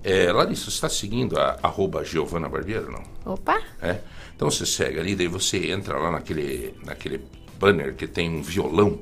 É, 0.03 0.31
Larissa, 0.31 0.65
você 0.65 0.71
está 0.71 0.89
seguindo 0.89 1.39
a 1.39 1.59
arroba 1.61 2.03
Giovana 2.03 2.49
Barbeiro, 2.49 2.91
não? 2.91 3.03
Opa! 3.33 3.61
É. 3.81 3.99
Então 4.35 4.49
você 4.49 4.65
segue 4.65 4.99
ali, 4.99 5.15
daí 5.15 5.27
você 5.27 5.69
entra 5.71 5.97
lá 5.99 6.09
naquele, 6.09 6.73
naquele 6.83 7.21
banner 7.59 7.93
que 7.93 8.07
tem 8.07 8.27
um 8.27 8.41
violão. 8.41 8.99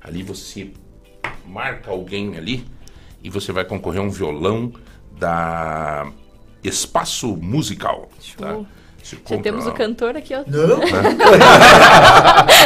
Ali 0.00 0.24
você 0.24 0.72
marca 1.46 1.90
alguém 1.92 2.36
ali 2.36 2.66
e 3.24 3.30
você 3.30 3.50
vai 3.50 3.64
concorrer 3.64 4.00
a 4.00 4.04
um 4.04 4.10
violão 4.10 4.70
da 5.18 6.06
Espaço 6.62 7.34
Musical. 7.36 8.10
Tá? 8.36 8.52
Show. 8.52 8.66
Você 9.02 9.16
Já 9.16 9.22
compra 9.22 9.42
temos 9.42 9.66
o 9.66 9.72
cantor 9.72 10.16
aqui, 10.16 10.34
ó. 10.34 10.44
Não. 10.46 10.78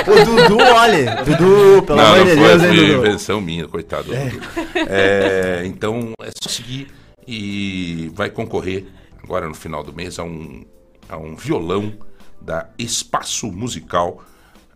o 0.06 0.24
Dudu, 0.24 0.58
olha. 0.62 1.16
Dudu, 1.24 1.82
pelo 1.82 1.98
não, 1.98 2.14
amor 2.14 2.24
de 2.24 2.30
foi, 2.36 2.36
Deus, 2.36 2.62
hein, 2.62 2.70
Dudu? 2.70 3.06
invenção 3.06 3.40
minha, 3.40 3.66
coitado. 3.66 4.04
do 4.04 4.14
Dudu. 4.14 4.40
É, 4.88 5.62
então 5.64 6.12
é 6.22 6.30
só 6.40 6.48
seguir 6.48 6.86
e 7.26 8.10
vai 8.14 8.30
concorrer 8.30 8.86
agora 9.22 9.48
no 9.48 9.54
final 9.54 9.82
do 9.82 9.92
mês 9.92 10.16
a 10.18 10.22
um, 10.22 10.64
a 11.08 11.16
um 11.16 11.34
violão 11.34 11.92
da 12.40 12.68
Espaço 12.78 13.50
Musical. 13.50 14.22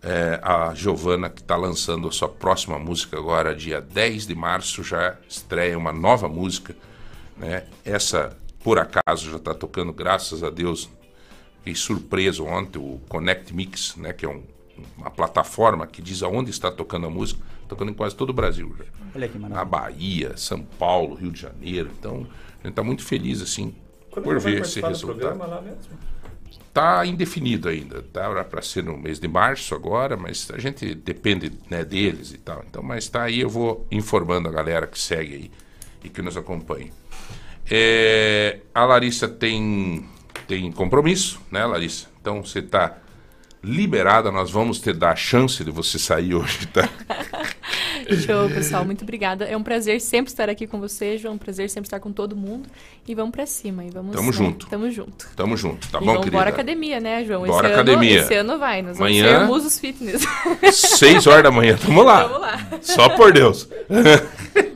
É, 0.03 0.41
a 0.43 0.75
Giovana, 0.75 1.31
que 1.31 1.41
está 1.41 1.55
lançando 1.57 2.09
a 2.09 2.11
sua 2.13 2.29
próxima 2.29 2.77
música 2.79 3.17
agora, 3.17 3.55
dia 3.55 3.81
10 3.81 4.27
de 4.27 4.35
março, 4.35 4.83
já 4.83 5.17
estreia 5.29 5.79
uma 5.79 5.93
nova 5.93 6.29
música. 6.29 6.75
Né? 7.37 7.65
Essa, 7.85 8.37
por 8.65 8.79
acaso, 8.81 9.31
já 9.31 9.37
está 9.37 9.55
tocando, 9.55 9.93
graças 9.93 10.43
a 10.43 10.51
Deus. 10.51 10.91
Fiquei 11.59 11.77
surpreso 11.77 12.45
ontem, 12.45 12.79
o 12.81 13.01
Connect 13.09 13.55
Mix, 13.55 13.95
né, 13.97 14.13
que 14.13 14.27
é 14.27 14.29
um- 14.29 14.43
uma 14.99 15.11
plataforma 15.11 15.87
que 15.87 16.03
diz 16.03 16.21
aonde 16.25 16.51
está 16.51 16.73
tocando 16.73 17.07
a 17.07 17.11
música, 17.11 17.41
tocando 17.69 17.93
em 17.93 17.95
quase 17.95 18.17
todo 18.17 18.31
o 18.31 18.33
Brasil 18.33 18.75
já. 18.77 18.85
Olha 19.15 19.29
que 19.29 19.39
maravilha. 19.39 19.57
Na 19.61 19.65
Bahia, 19.65 20.37
São 20.37 20.63
Paulo, 20.65 21.15
Rio 21.15 21.31
de 21.31 21.41
Janeiro. 21.41 21.91
Então, 21.97 22.27
a 22.61 22.67
gente 22.67 22.75
tá 22.75 22.83
muito 22.83 23.05
feliz, 23.05 23.41
assim, 23.41 23.73
Quando 24.11 24.25
por 24.25 24.41
ver 24.41 24.63
esse 24.63 24.81
resultado. 24.81 25.19
programa 25.21 25.47
lá 25.47 25.61
mesmo? 25.63 25.79
Tá 26.73 27.05
indefinido 27.05 27.69
ainda, 27.69 28.03
tá 28.03 28.45
para 28.45 28.63
ser 28.63 28.83
no 28.83 28.97
mês 28.97 29.21
de 29.21 29.29
março 29.29 29.75
agora, 29.75 30.17
mas 30.17 30.51
a 30.51 30.59
gente 30.59 30.95
depende 30.95 31.53
né, 31.69 31.85
deles 31.85 32.33
e 32.33 32.39
tal. 32.39 32.65
Então, 32.67 32.83
mas 32.83 33.09
tá 33.09 33.25
aí, 33.25 33.41
eu 33.41 33.51
vou 33.51 33.87
informando 33.91 34.49
a 34.49 34.53
galera 34.53 34.87
que 34.87 34.99
segue 34.99 35.35
aí 35.35 35.51
e 36.03 36.09
que 36.09 36.23
nos 36.23 36.37
acompanha. 36.37 36.91
É, 37.71 38.61
a 38.75 38.85
Larissa 38.85 39.29
tem 39.29 40.07
tem 40.47 40.73
compromisso, 40.73 41.41
né, 41.51 41.65
Larissa? 41.65 42.09
Então 42.21 42.43
você 42.43 42.61
tá 42.61 42.99
liberada, 43.63 44.31
nós 44.31 44.51
vamos 44.51 44.81
te 44.81 44.93
dar 44.93 45.13
a 45.13 45.17
chance 45.17 45.63
de 45.65 45.71
você 45.71 45.99
sair 45.99 46.35
hoje, 46.35 46.67
tá? 46.67 46.89
Show, 48.17 48.49
pessoal. 48.49 48.85
Muito 48.85 49.03
obrigada. 49.03 49.45
É 49.45 49.57
um 49.57 49.63
prazer 49.63 50.01
sempre 50.01 50.31
estar 50.31 50.49
aqui 50.51 50.67
com 50.67 50.79
você, 50.81 51.17
João. 51.19 51.33
É 51.33 51.35
um 51.35 51.39
prazer 51.39 51.69
sempre 51.71 51.87
estar 51.87 52.01
com 52.01 52.13
todo 52.13 52.37
mundo. 52.37 52.69
E 53.07 53.15
vamos 53.15 53.33
pra 53.33 53.47
cima. 53.47 53.85
E 53.85 53.91
vamos, 53.91 54.15
Tamo 54.15 54.27
né? 54.27 54.33
junto. 54.33 54.67
Tamo 54.67 54.91
junto. 54.91 55.29
Tamo 55.35 55.57
junto, 55.57 55.89
tá 55.91 55.99
e 55.99 56.01
bom, 56.01 56.07
vamos 56.07 56.21
querida? 56.21 56.37
bora 56.39 56.51
academia, 56.51 57.01
né, 57.01 57.25
João? 57.25 57.45
Bora 57.47 57.69
esse 57.69 57.75
academia. 57.75 58.19
Ano, 58.19 58.25
esse 58.25 58.35
ano 58.35 58.59
vai. 58.59 58.83
Nós 58.83 58.97
Amanhã- 59.01 59.25
vamos 59.25 59.41
ser 59.41 59.47
musos 59.47 59.79
fitness. 59.79 60.23
Seis 60.73 61.27
horas 61.27 61.43
da 61.43 61.51
manhã, 61.51 61.77
tamo 61.83 62.03
lá. 62.03 62.25
Tamo 62.25 62.39
lá. 62.39 62.69
Só 62.81 63.09
por 63.11 63.33
Deus. 63.33 63.69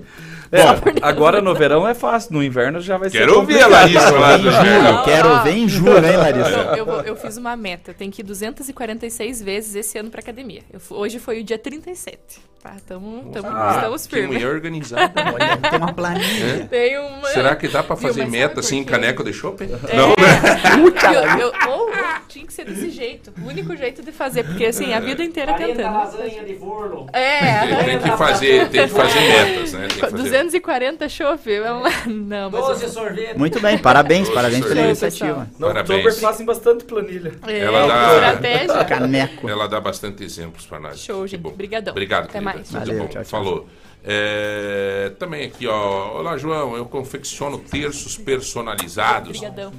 É, 0.52 0.62
agora 1.02 1.40
no 1.40 1.55
verão 1.55 1.86
é 1.86 1.94
fácil, 1.94 2.32
no 2.32 2.43
inverno 2.43 2.81
já 2.81 2.97
vai 2.97 3.10
ser 3.10 3.18
Quero 3.18 3.36
ouvir 3.39 3.60
a. 3.62 3.66
Larissa 3.66 4.10
lá 4.12 4.36
do 4.36 4.48
inverno. 4.48 5.02
Quero 5.05 5.43
ver 5.43 5.52
em 5.56 5.68
julho, 5.68 6.06
hein, 6.06 6.16
Larissa? 6.16 6.51
Eu, 6.77 6.86
eu 7.02 7.16
fiz 7.16 7.36
uma 7.36 7.56
meta. 7.56 7.93
Tenho 7.94 8.10
que 8.12 8.23
ir 8.23 8.24
246 8.24 9.43
vezes 9.43 9.74
esse 9.74 9.98
ano 9.98 10.10
pra 10.10 10.20
academia. 10.20 10.62
Eu 10.73 10.81
hoje 10.97 11.18
foi 11.18 11.40
o 11.40 11.44
dia 11.44 11.59
37. 11.59 12.18
Tá, 12.62 12.73
tamo, 12.85 13.31
tamo, 13.32 13.47
Ah, 13.48 13.74
estamos 13.77 14.06
firmes. 14.09 14.32
mulher 14.43 14.48
organizada. 14.48 15.12
Olha, 15.32 15.56
tem 15.56 15.78
uma 15.78 15.93
planilha. 15.93 16.66
Tem 16.68 16.98
uma... 16.98 17.28
Será 17.28 17.55
que 17.55 17.68
dá 17.68 17.81
pra 17.81 17.94
Viu, 17.94 18.09
fazer 18.09 18.23
mas 18.23 18.31
meta 18.31 18.59
assim 18.60 18.78
em 18.78 18.82
por 18.82 18.86
quê? 18.86 18.93
caneco 18.93 19.23
de 19.23 19.32
chopp? 19.32 19.62
É. 19.62 19.97
Não, 19.97 20.09
né? 20.09 20.16
Eu- 21.06 21.39
eu- 21.47 21.52
ou, 21.70 21.86
ou 21.86 21.93
tinha 22.28 22.44
que 22.44 22.52
ser 22.52 22.64
desse 22.64 22.90
jeito. 22.90 23.32
O 23.40 23.47
único 23.48 23.77
jeito 23.77 24.02
de 24.02 24.10
fazer. 24.10 24.43
Porque 24.43 24.64
assim, 24.66 24.93
a 24.93 24.98
vida 25.01 25.23
inteira 25.23 25.55
tentando. 25.55 25.94
lasanha 25.94 26.43
de 26.44 26.55
forno. 26.56 27.06
É, 27.12 27.85
Tem 27.85 27.98
que 28.01 28.10
fazer, 28.16 28.68
tem 28.68 28.82
que 28.89 28.94
fazer 28.94 29.20
metas, 29.20 29.73
né? 29.73 29.78
Tem 29.86 29.89
que 29.89 30.01
fazer 30.10 30.35
240 30.44 31.08
chope. 31.08 31.60
vamos 31.60 31.82
lá. 31.90 32.06
Não, 32.06 32.50
mas. 32.50 32.66
12 32.66 32.88
sorvete. 32.90 33.36
Muito 33.38 33.60
bem, 33.60 33.78
parabéns, 33.78 34.28
parabéns 34.28 34.60
pela 34.62 34.74
sorvete. 34.74 34.86
iniciativa. 35.02 35.48
No 35.58 35.66
Parabéns. 35.68 36.20
Fazem 36.20 36.46
bastante 36.46 36.84
planilha. 36.84 37.32
É, 37.46 37.58
Ela 37.60 37.86
dá- 37.86 38.14
estratégia. 38.14 38.84
Caneco. 38.84 39.48
Ela 39.48 39.66
dá 39.68 39.80
bastante 39.80 40.22
exemplos 40.24 40.66
pra 40.66 40.78
nós. 40.80 40.98
Show, 41.00 41.26
gente. 41.26 41.46
Obrigadão. 41.46 41.92
Obrigado, 41.92 42.24
Até 42.24 42.32
querida. 42.40 42.52
mais. 42.52 42.70
Muito 42.70 42.86
Valeu, 42.86 43.02
bom. 43.02 43.08
tchau, 43.08 43.22
tchau. 43.22 43.30
Falou. 43.30 43.68
É, 44.04 45.12
também 45.18 45.46
aqui, 45.46 45.66
ó. 45.66 46.18
Olá, 46.18 46.36
João. 46.36 46.76
Eu 46.76 46.86
confecciono 46.86 47.58
terços 47.58 48.16
personalizados. 48.16 49.36
Obrigadão. 49.36 49.72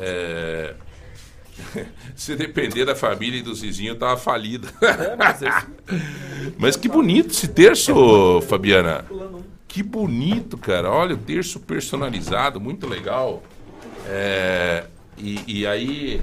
É, 0.00 0.74
Se 2.16 2.34
depender 2.34 2.84
da 2.84 2.94
família 2.94 3.38
e 3.38 3.42
dos 3.42 3.60
vizinhos, 3.60 3.96
tava 3.98 4.16
falida. 4.16 4.68
Mas 6.58 6.76
que 6.76 6.88
bonito 6.88 7.30
esse 7.30 7.48
terço, 7.48 8.40
Fabiana. 8.48 9.04
Que 9.72 9.82
bonito, 9.82 10.58
cara. 10.58 10.90
Olha, 10.90 11.14
o 11.14 11.18
terço 11.18 11.58
personalizado, 11.58 12.60
muito 12.60 12.86
legal. 12.86 13.42
É, 14.06 14.84
e, 15.16 15.60
e 15.60 15.66
aí, 15.66 16.20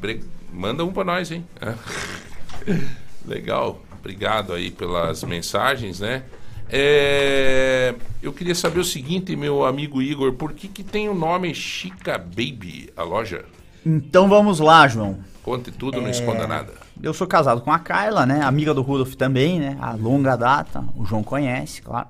bre- 0.00 0.24
manda 0.52 0.84
um 0.84 0.92
pra 0.92 1.04
nós, 1.04 1.30
hein? 1.30 1.44
Legal. 3.24 3.80
Obrigado 4.00 4.52
aí 4.52 4.70
pelas 4.72 5.22
mensagens, 5.22 6.00
né? 6.00 6.24
É, 6.68 7.94
eu 8.20 8.32
queria 8.32 8.54
saber 8.54 8.80
o 8.80 8.84
seguinte, 8.84 9.36
meu 9.36 9.64
amigo 9.64 10.02
Igor, 10.02 10.32
por 10.32 10.52
que, 10.52 10.66
que 10.66 10.82
tem 10.82 11.08
o 11.08 11.14
nome 11.14 11.54
Chica 11.54 12.18
Baby, 12.18 12.90
a 12.96 13.02
loja? 13.04 13.44
Então 13.86 14.28
vamos 14.28 14.58
lá, 14.60 14.88
João. 14.88 15.18
Conte 15.42 15.70
tudo, 15.70 16.00
não 16.00 16.08
É, 16.08 16.10
esconda 16.10 16.46
nada. 16.46 16.72
Eu 17.02 17.14
sou 17.14 17.26
casado 17.26 17.60
com 17.60 17.70
a 17.70 17.78
Carla, 17.78 18.24
né? 18.26 18.42
Amiga 18.42 18.74
do 18.74 18.82
Rudolf 18.82 19.14
também, 19.14 19.60
né? 19.60 19.76
A 19.80 19.92
longa 19.92 20.36
data, 20.36 20.82
o 20.96 21.04
João 21.04 21.22
conhece, 21.22 21.80
claro. 21.82 22.08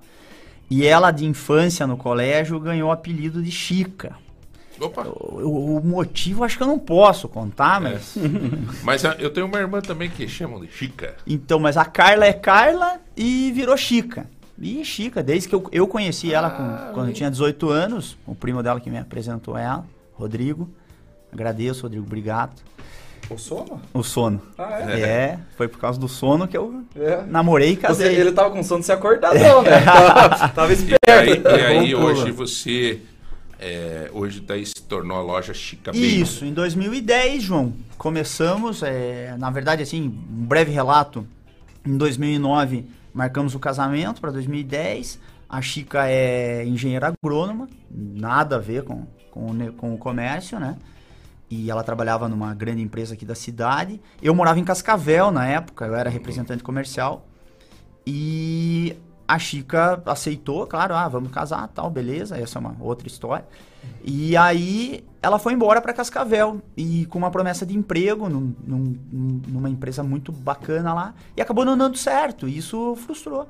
E 0.70 0.86
ela, 0.86 1.10
de 1.10 1.24
infância 1.26 1.86
no 1.86 1.96
colégio, 1.96 2.58
ganhou 2.58 2.88
o 2.88 2.92
apelido 2.92 3.42
de 3.42 3.50
Chica. 3.50 4.16
Opa! 4.80 5.02
O, 5.06 5.76
o 5.76 5.84
motivo 5.84 6.42
acho 6.42 6.56
que 6.56 6.62
eu 6.62 6.66
não 6.66 6.78
posso 6.78 7.28
contar, 7.28 7.80
mas. 7.80 8.16
Mas 8.82 9.04
ah, 9.04 9.14
eu 9.18 9.30
tenho 9.30 9.46
uma 9.46 9.58
irmã 9.58 9.80
também 9.80 10.10
que 10.10 10.26
chamam 10.26 10.60
de 10.60 10.70
Chica. 10.72 11.14
Então, 11.26 11.60
mas 11.60 11.76
a 11.76 11.84
Carla 11.84 12.26
é 12.26 12.32
Carla 12.32 13.00
e 13.16 13.52
virou 13.52 13.76
Chica. 13.76 14.26
E 14.58 14.84
Chica, 14.84 15.22
desde 15.22 15.48
que 15.48 15.54
eu, 15.54 15.68
eu 15.70 15.86
conheci 15.86 16.32
ela 16.32 16.50
com- 16.50 16.92
quando 16.94 17.08
eu 17.08 17.14
tinha 17.14 17.30
18 17.30 17.68
anos, 17.70 18.16
o 18.26 18.34
primo 18.34 18.62
dela 18.62 18.80
que 18.80 18.90
me 18.90 18.98
apresentou 18.98 19.56
ela, 19.56 19.84
Rodrigo. 20.12 20.68
Agradeço, 21.32 21.82
Rodrigo, 21.82 22.04
obrigado. 22.06 22.52
O 23.30 23.38
sono? 23.38 23.80
O 23.92 24.02
sono. 24.02 24.40
Ah, 24.58 24.80
é? 24.90 25.00
É, 25.00 25.38
foi 25.56 25.66
por 25.68 25.78
causa 25.78 25.98
do 25.98 26.08
sono 26.08 26.46
que 26.46 26.56
eu 26.56 26.84
É. 26.94 27.22
namorei 27.26 27.72
e 27.72 27.74
Você, 27.76 27.80
casei. 27.80 28.14
ele 28.16 28.32
tava 28.32 28.50
com 28.50 28.62
sono 28.62 28.80
de 28.80 28.86
ser 28.86 28.92
acordadão, 28.92 29.62
né? 29.62 29.80
Tava, 29.84 30.48
tava 30.50 30.70
E 30.72 30.74
esperto. 30.74 30.98
aí, 31.10 31.42
e 31.42 31.64
aí 31.64 31.94
Bom 31.94 32.00
pulo. 32.00 32.12
hoje 32.12 32.30
você. 32.32 33.00
é, 33.58 34.10
hoje 34.12 34.40
daí 34.40 34.66
se 34.66 34.74
tornou 34.82 35.16
a 35.16 35.22
loja 35.22 35.54
Chica 35.54 35.90
Baby. 35.92 36.20
Isso, 36.20 36.44
em 36.44 36.52
2010, 36.52 37.42
João, 37.42 37.72
começamos, 37.96 38.82
é, 38.82 39.34
na 39.38 39.50
verdade, 39.50 39.82
assim, 39.82 40.02
um 40.02 40.44
breve 40.44 40.70
relato. 40.70 41.26
Em 41.86 41.96
2009, 41.96 42.84
marcamos 43.12 43.54
o 43.54 43.58
casamento 43.58 44.20
para 44.20 44.30
2010. 44.30 45.18
A 45.48 45.62
Chica 45.62 46.08
é 46.08 46.64
engenheira 46.66 47.08
agrônoma, 47.22 47.68
nada 47.90 48.56
a 48.56 48.58
ver 48.58 48.82
com, 48.84 49.06
com, 49.30 49.72
com 49.76 49.94
o 49.94 49.98
comércio, 49.98 50.58
né? 50.58 50.76
E 51.56 51.70
ela 51.70 51.84
trabalhava 51.84 52.28
numa 52.28 52.52
grande 52.52 52.82
empresa 52.82 53.14
aqui 53.14 53.24
da 53.24 53.34
cidade. 53.36 54.00
Eu 54.20 54.34
morava 54.34 54.58
em 54.58 54.64
Cascavel 54.64 55.30
na 55.30 55.46
época, 55.46 55.86
eu 55.86 55.94
era 55.94 56.10
representante 56.10 56.64
comercial. 56.64 57.26
E 58.06 58.96
a 59.26 59.38
Chica 59.38 60.02
aceitou, 60.04 60.66
claro, 60.66 60.94
ah, 60.94 61.08
vamos 61.08 61.30
casar, 61.30 61.68
tal, 61.68 61.88
beleza, 61.90 62.36
essa 62.36 62.58
é 62.58 62.60
uma 62.60 62.76
outra 62.80 63.06
história. 63.06 63.46
E 64.02 64.36
aí 64.36 65.04
ela 65.22 65.38
foi 65.38 65.52
embora 65.52 65.80
para 65.80 65.92
Cascavel 65.92 66.60
e 66.76 67.06
com 67.06 67.18
uma 67.18 67.30
promessa 67.30 67.64
de 67.64 67.76
emprego 67.76 68.28
num- 68.28 68.54
num- 68.66 68.96
num- 69.12 69.42
numa 69.48 69.70
empresa 69.70 70.02
muito 70.02 70.32
bacana 70.32 70.92
lá 70.92 71.14
e 71.36 71.40
acabou 71.40 71.64
não 71.64 71.76
dando 71.78 71.96
certo. 71.96 72.48
E 72.48 72.58
isso 72.58 72.96
frustrou. 72.96 73.46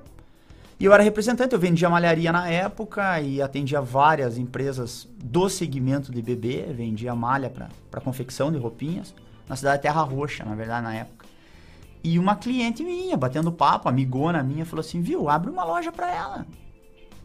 E 0.78 0.84
eu 0.84 0.92
era 0.92 1.02
representante, 1.02 1.54
eu 1.54 1.58
vendia 1.58 1.88
malharia 1.88 2.32
na 2.32 2.48
época 2.48 3.20
e 3.20 3.40
atendia 3.40 3.80
várias 3.80 4.36
empresas 4.36 5.08
do 5.22 5.48
segmento 5.48 6.10
de 6.10 6.20
bebê, 6.20 6.66
vendia 6.74 7.14
malha 7.14 7.48
para 7.90 8.00
confecção 8.00 8.50
de 8.50 8.58
roupinhas 8.58 9.14
na 9.48 9.54
cidade 9.56 9.76
de 9.78 9.82
Terra 9.82 10.02
Roxa, 10.02 10.44
na 10.44 10.54
verdade, 10.54 10.82
na 10.82 10.94
época. 10.94 11.26
E 12.02 12.18
uma 12.18 12.36
cliente 12.36 12.82
minha, 12.82 13.16
batendo 13.16 13.52
papo, 13.52 13.88
amigona 13.88 14.42
minha, 14.42 14.66
falou 14.66 14.80
assim: 14.80 15.00
viu, 15.00 15.28
abre 15.28 15.50
uma 15.50 15.64
loja 15.64 15.92
para 15.92 16.12
ela. 16.12 16.46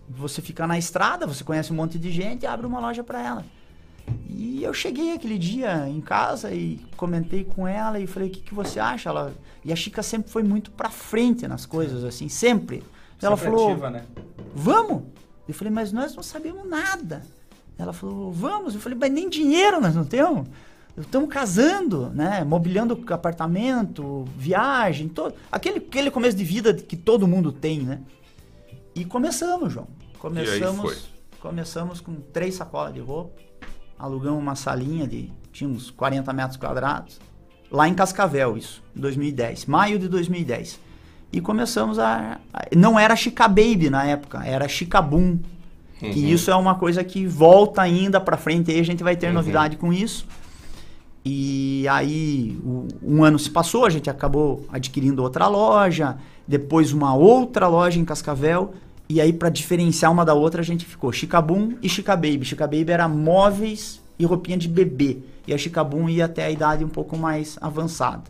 Você 0.08 0.42
fica 0.42 0.66
na 0.66 0.78
estrada, 0.78 1.28
você 1.28 1.44
conhece 1.44 1.74
um 1.74 1.76
monte 1.76 2.00
de 2.00 2.12
gente, 2.12 2.46
abre 2.46 2.66
uma 2.66 2.80
loja 2.80 3.04
para 3.04 3.22
ela. 3.22 3.46
E 4.28 4.64
eu 4.64 4.74
cheguei 4.74 5.14
aquele 5.14 5.38
dia 5.38 5.88
em 5.88 6.02
casa 6.02 6.52
e 6.52 6.80
comentei 6.96 7.44
com 7.44 7.68
ela 7.68 8.00
e 8.00 8.08
falei: 8.08 8.30
o 8.30 8.32
que, 8.32 8.42
que 8.42 8.54
você 8.54 8.80
acha? 8.80 9.10
Ela... 9.10 9.34
E 9.66 9.74
a 9.74 9.76
Chica 9.76 10.02
sempre 10.02 10.32
foi 10.32 10.44
muito 10.44 10.72
pra 10.72 10.90
frente 10.90 11.48
nas 11.48 11.66
coisas, 11.66 12.04
assim, 12.04 12.30
sempre. 12.30 12.84
Ela 13.22 13.38
falou: 13.38 13.78
né? 13.90 14.06
vamos. 14.54 15.04
Eu 15.48 15.54
falei: 15.54 15.74
mas 15.74 15.92
nós 15.92 16.16
não 16.16 16.24
sabemos 16.24 16.68
nada. 16.68 17.24
Ela 17.78 17.94
falou: 17.94 18.32
vamos. 18.32 18.76
Eu 18.76 18.82
falei: 18.82 18.98
mas 19.00 19.12
nem 19.12 19.30
dinheiro 19.30 19.82
nós 19.82 19.96
não 19.96 20.06
temos. 20.06 20.48
Estamos 20.98 21.30
casando, 21.30 22.10
né? 22.10 22.44
Mobiliando 22.44 23.00
apartamento, 23.10 24.26
viagem, 24.38 25.08
todo. 25.08 25.34
Aquele, 25.52 25.78
aquele 25.78 26.12
começo 26.12 26.36
de 26.36 26.44
vida 26.44 26.74
que 26.74 26.98
todo 26.98 27.28
mundo 27.28 27.52
tem, 27.52 27.80
né? 27.80 28.02
E 28.94 29.06
começamos, 29.06 29.72
João. 29.72 29.88
Começamos, 30.18 30.82
foi? 30.82 30.98
começamos 31.40 32.02
com 32.02 32.16
três 32.16 32.56
sacolas 32.56 32.94
de 32.94 33.00
roupa. 33.00 33.40
Alugamos 33.98 34.42
uma 34.42 34.56
salinha 34.56 35.08
de. 35.08 35.32
Tinha 35.52 35.70
uns 35.70 35.90
40 35.90 36.32
metros 36.34 36.58
quadrados. 36.58 37.20
Lá 37.72 37.88
em 37.88 37.94
Cascavel, 37.94 38.58
isso, 38.58 38.84
em 38.96 39.00
2010. 39.00 39.66
Maio 39.68 40.00
de 40.00 40.08
2010. 40.08 40.80
E 41.32 41.40
começamos 41.40 42.00
a. 42.00 42.40
a- 42.54 42.66
não 42.76 43.00
era 43.00 43.16
Chica 43.16 43.48
Baby 43.48 43.90
na 43.90 44.04
época, 44.06 44.44
era 44.46 44.68
Chica 44.68 45.02
Boom. 45.02 45.38
Que 46.00 46.06
Uhum. 46.08 46.14
isso 46.28 46.50
é 46.50 46.56
uma 46.56 46.76
coisa 46.76 47.04
que 47.04 47.28
volta 47.28 47.82
ainda 47.82 48.22
pra 48.22 48.38
frente 48.38 48.72
aí, 48.72 48.80
a 48.80 48.86
gente 48.86 49.04
vai 49.04 49.16
ter 49.18 49.28
Uhum. 49.28 49.34
novidade 49.34 49.76
com 49.78 49.92
isso. 49.92 50.26
E 51.26 51.86
aí, 51.90 52.58
o- 52.64 52.88
um 53.04 53.24
ano 53.24 53.38
se 53.38 53.50
passou, 53.50 53.86
a 53.86 53.90
gente 53.90 54.10
acabou 54.10 54.66
adquirindo 54.72 55.22
outra 55.22 55.48
loja, 55.48 56.16
depois 56.48 56.94
uma 56.94 57.14
outra 57.14 57.68
loja 57.68 58.00
em 58.00 58.06
Cascavel, 58.06 58.74
e 59.10 59.20
aí 59.20 59.34
para 59.34 59.50
diferenciar 59.50 60.12
uma 60.12 60.24
da 60.24 60.34
outra 60.34 60.62
a 60.62 60.64
gente 60.64 60.86
ficou 60.86 61.12
Chicabum 61.12 61.74
e 61.84 61.90
Chica 61.90 62.16
Baby. 62.16 62.46
Chica 62.46 62.66
Baby 62.66 62.92
era 62.92 63.08
móveis 63.08 64.02
e 64.18 64.26
roupinha 64.26 64.58
de 64.58 64.68
bebê, 64.70 65.18
e 65.46 65.54
a 65.54 65.58
Chicabum 65.58 66.08
ia 66.10 66.26
até 66.26 66.46
a 66.46 66.50
idade 66.52 66.84
um 66.86 66.90
pouco 66.90 67.18
mais 67.18 67.58
avançada. 67.62 68.24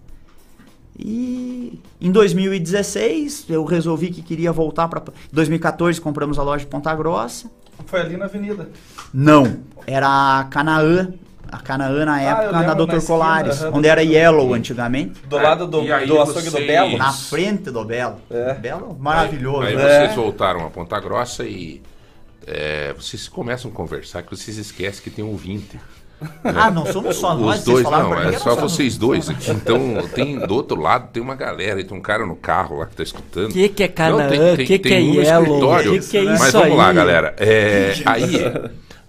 E 0.99 1.79
em 2.01 2.11
2016 2.11 3.45
eu 3.49 3.63
resolvi 3.63 4.09
que 4.09 4.21
queria 4.21 4.51
voltar 4.51 4.87
para 4.89 5.01
2014 5.31 5.99
compramos 6.01 6.37
a 6.37 6.43
loja 6.43 6.65
de 6.65 6.69
Ponta 6.69 6.93
Grossa. 6.93 7.49
Foi 7.85 8.01
ali 8.01 8.17
na 8.17 8.25
avenida. 8.25 8.69
Não, 9.13 9.59
era 9.87 10.39
a 10.39 10.43
Canaã, 10.43 11.13
a 11.49 11.57
Canaã 11.59 12.03
na 12.05 12.15
Ah, 12.15 12.21
época 12.21 12.51
lembro, 12.57 12.67
da 12.67 12.75
na 12.75 12.97
Dr. 12.99 13.05
Colares, 13.07 13.63
onde 13.63 13.81
do 13.81 13.87
era. 13.87 14.01
Yellow 14.03 14.53
antigamente. 14.53 15.21
Do 15.25 15.37
lado 15.37 15.65
do, 15.65 15.79
aí 15.93 16.05
do 16.05 16.21
açougue 16.21 16.45
do 16.45 16.51
vocês- 16.51 16.67
Belo. 16.67 16.97
Na 16.97 17.13
frente 17.13 17.71
do 17.71 17.85
Belo. 17.85 18.17
Belo, 18.59 18.97
maravilhoso. 18.99 19.61
Aí, 19.61 19.77
aí 19.77 19.81
É. 19.81 19.99
vocês 20.03 20.15
voltaram 20.15 20.65
a 20.65 20.69
Ponta 20.69 20.99
Grossa 20.99 21.45
e 21.45 21.81
é, 22.45 22.91
vocês 22.93 23.29
começam 23.29 23.71
a 23.71 23.73
conversar 23.73 24.21
que 24.23 24.35
vocês 24.35 24.57
esquecem 24.57 25.01
que 25.01 25.09
tem 25.09 25.23
um 25.23 25.29
ouvinte. 25.29 25.79
Ah, 26.43 26.69
não 26.69 26.85
somos 26.85 27.15
só 27.15 27.33
Os 27.33 27.39
nós, 27.41 27.59
vocês 27.61 27.65
dois, 27.65 27.83
não, 27.89 28.13
é 28.21 28.37
só 28.37 28.55
vocês 28.55 28.97
dois 28.97 29.29
aqui. 29.29 29.51
Então, 29.51 29.79
tem 30.13 30.37
do 30.37 30.53
outro 30.53 30.79
lado 30.81 31.09
tem 31.13 31.23
uma 31.23 31.35
galera, 31.35 31.81
tem 31.83 31.97
um 31.97 32.01
cara 32.01 32.25
no 32.25 32.35
carro 32.35 32.79
lá 32.79 32.85
que 32.87 32.95
tá 32.95 33.03
escutando. 33.03 33.53
Que 33.53 33.69
que 33.69 33.83
é 33.83 33.87
Canaã? 33.87 34.27
Tem- 34.27 34.55
tem- 34.57 34.65
Que 34.65 34.79
que 34.79 34.93
é 34.93 34.97
um 34.99 35.13
Yellow? 35.13 35.43
escritório. 35.45 35.91
Que 36.01 36.07
que 36.09 36.17
é 36.17 36.23
Mas 36.25 36.41
isso 36.41 36.51
vamos 36.59 36.77
lá, 36.77 36.89
aí? 36.89 36.95
galera. 36.95 37.35
É, 37.37 37.93
aí, 38.05 38.31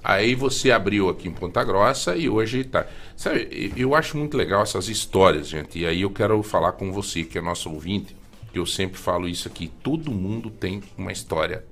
aí 0.04 0.34
você 0.36 0.70
abriu 0.70 1.08
aqui 1.08 1.26
em 1.28 1.32
Ponta 1.32 1.64
Grossa 1.64 2.14
e 2.16 2.28
hoje 2.28 2.62
tá. 2.64 2.86
Sabe, 3.16 3.72
eu 3.76 3.94
acho 3.94 4.16
muito 4.16 4.36
legal 4.36 4.62
essas 4.62 4.88
histórias, 4.88 5.48
gente. 5.48 5.78
E 5.80 5.86
aí 5.86 6.02
eu 6.02 6.10
quero 6.10 6.40
falar 6.42 6.72
com 6.72 6.92
você, 6.92 7.24
que 7.24 7.36
é 7.38 7.40
nosso 7.42 7.70
ouvinte, 7.70 8.16
que 8.52 8.58
eu 8.58 8.64
sempre 8.66 8.98
falo 8.98 9.28
isso 9.28 9.48
aqui. 9.48 9.70
Todo 9.82 10.10
mundo 10.12 10.48
tem 10.48 10.80
uma 10.96 11.10
história 11.12 11.64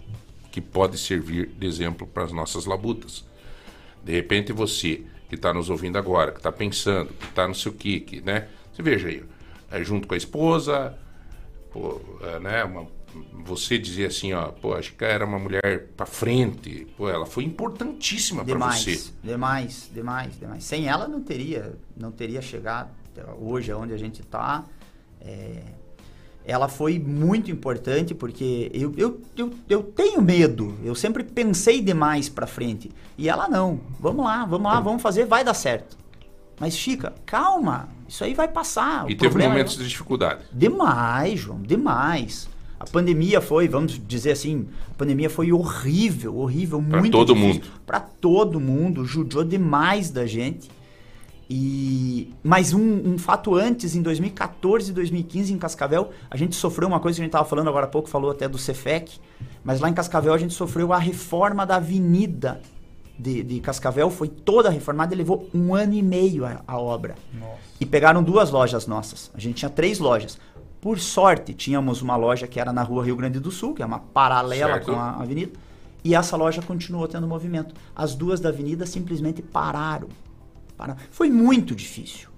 que 0.51 0.61
pode 0.61 0.99
servir 0.99 1.49
de 1.57 1.67
exemplo 1.67 2.07
para 2.07 2.25
as 2.25 2.33
nossas 2.33 2.67
labutas. 2.67 3.25
De 4.05 4.13
repente 4.13 4.53
você 4.53 5.03
que 5.29 5.35
está 5.35 5.53
nos 5.53 5.69
ouvindo 5.71 5.99
agora, 5.99 6.33
que 6.33 6.39
está 6.39 6.51
pensando, 6.53 7.13
que 7.13 7.27
está 7.27 7.47
não 7.47 7.55
sei 7.55 7.71
o 7.73 7.75
que, 7.75 8.01
que, 8.01 8.21
né? 8.21 8.49
Você 8.73 8.83
veja 8.83 9.09
aí, 9.09 9.23
é, 9.71 9.83
junto 9.85 10.09
com 10.09 10.15
a 10.15 10.17
esposa, 10.17 10.97
pô, 11.73 12.01
é, 12.23 12.39
né? 12.41 12.65
uma- 12.65 12.87
você 13.45 13.79
dizer 13.79 14.07
assim, 14.07 14.33
ó, 14.35 14.49
pô, 14.49 14.75
acho 14.75 14.95
que 14.95 15.05
era 15.05 15.25
uma 15.25 15.39
mulher 15.39 15.89
para 15.97 16.05
frente, 16.07 16.87
pô, 16.97 17.09
ela 17.09 17.25
foi 17.27 17.43
importantíssima 17.45 18.45
para 18.45 18.53
Demais, 18.53 18.85
você. 18.85 19.11
demais, 19.25 19.91
demais, 19.93 20.39
demais. 20.39 20.65
Sem 20.65 20.87
ela 20.89 21.09
não 21.09 21.23
teria, 21.23 21.75
não 21.97 22.13
teria 22.13 22.41
chegado 22.43 22.91
hoje 23.41 23.73
aonde 23.73 23.93
a 23.95 23.97
gente 23.97 24.21
está. 24.21 24.65
Ela 26.51 26.67
foi 26.67 26.99
muito 26.99 27.51
importante 27.51 28.15
porque 28.15 28.71
eu, 28.73 28.93
eu, 28.97 29.21
eu, 29.37 29.51
eu 29.69 29.83
tenho 29.83 30.23
medo. 30.23 30.75
Eu 30.83 30.95
sempre 30.95 31.23
pensei 31.23 31.81
demais 31.83 32.29
para 32.29 32.47
frente. 32.47 32.91
E 33.19 33.29
ela 33.29 33.47
não. 33.49 33.81
Vamos 34.01 34.25
lá, 34.25 34.45
vamos 34.47 34.67
lá, 34.73 34.81
vamos 34.81 35.03
fazer, 35.03 35.27
vai 35.27 35.45
dar 35.45 35.53
certo. 35.55 35.97
Mas 36.59 36.75
Chica, 36.77 37.13
calma. 37.27 37.89
Isso 38.09 38.25
aí 38.25 38.33
vai 38.33 38.49
passar. 38.49 39.03
E 39.03 39.13
o 39.13 39.17
teve 39.17 39.29
problema 39.29 39.51
é- 39.51 39.57
momentos 39.59 39.77
de 39.77 39.87
dificuldade. 39.87 40.45
Demais, 40.53 41.39
João, 41.39 41.61
demais. 41.61 42.49
A 42.81 42.85
pandemia 42.87 43.41
foi, 43.41 43.69
vamos 43.69 44.01
dizer 44.07 44.31
assim, 44.31 44.67
a 44.91 44.95
pandemia 44.95 45.29
foi 45.29 45.53
horrível, 45.53 46.37
horrível, 46.39 46.83
Pra 46.89 47.01
muito 47.01 47.13
todo 47.13 47.35
difícil. 47.35 47.63
mundo. 47.63 47.67
Pra 47.85 48.01
todo 48.01 48.59
mundo, 48.61 49.05
judiou 49.05 49.45
demais 49.45 50.11
da 50.11 50.25
gente. 50.27 50.71
E 51.51 52.35
mas 52.43 52.75
um, 52.75 53.13
um 53.13 53.19
fato 53.19 53.55
antes, 53.55 53.95
em 53.95 54.03
2014 54.03 54.91
e 54.91 54.95
2015 54.95 55.53
em 55.53 55.59
Cascavel, 55.59 56.11
a 56.31 56.37
gente 56.37 56.55
sofreu 56.55 56.87
uma 56.87 57.01
coisa 57.01 57.17
que 57.17 57.23
a 57.23 57.25
gente 57.25 57.31
estava 57.31 57.49
falando 57.49 57.69
agora 57.69 57.87
há 57.87 57.89
pouco, 57.89 58.09
falou 58.09 58.31
até 58.31 58.47
do 58.47 58.59
Cefec, 58.59 59.19
mas 59.65 59.81
lá 59.81 59.89
em 59.89 59.95
Cascavel 59.95 60.35
a 60.35 60.39
gente 60.39 60.53
sofreu 60.53 60.93
a 60.93 60.99
reforma 60.99 61.65
da 61.65 61.77
avenida 61.77 62.61
de, 63.19 63.43
de 63.43 63.61
Cascavel, 63.61 64.11
foi 64.11 64.29
toda 64.29 64.71
reformada 64.71 65.13
e 65.15 65.17
levou 65.17 65.49
um 65.53 65.75
ano 65.75 65.95
e 65.95 66.03
meio 66.03 66.45
a, 66.45 66.63
a 66.67 66.79
obra. 66.79 67.17
E 67.81 67.85
pegaram 67.87 68.23
duas 68.23 68.51
lojas 68.51 68.87
nossas. 68.87 69.31
A 69.35 69.41
gente 69.41 69.57
tinha 69.57 69.71
três 69.71 69.99
lojas. 69.99 70.39
Por 70.81 71.01
sorte, 71.01 71.53
tínhamos 71.53 72.01
uma 72.03 72.15
loja 72.15 72.47
que 72.47 72.61
era 72.61 72.73
na 72.73 72.83
rua 72.83 73.05
Rio 73.05 73.17
Grande 73.17 73.41
do 73.41 73.51
Sul, 73.51 73.75
que 73.75 73.83
é 73.83 73.87
uma 73.87 73.99
paralela 73.99 74.75
Certo. 74.75 74.93
com 74.93 74.99
a 74.99 75.17
avenida, 75.17 75.53
e 76.05 76.15
essa 76.15 76.37
loja 76.37 76.63
continuou 76.63 77.09
tendo 77.09 77.27
movimento. 77.27 77.75
As 77.97 78.15
duas 78.15 78.39
da 78.39 78.51
avenida 78.51 78.87
simplesmente 78.87 79.43
pararam. 79.43 80.09
Pararam. 80.79 80.99
Foi 81.11 81.29
muito 81.29 81.75
difícil. 81.75 82.29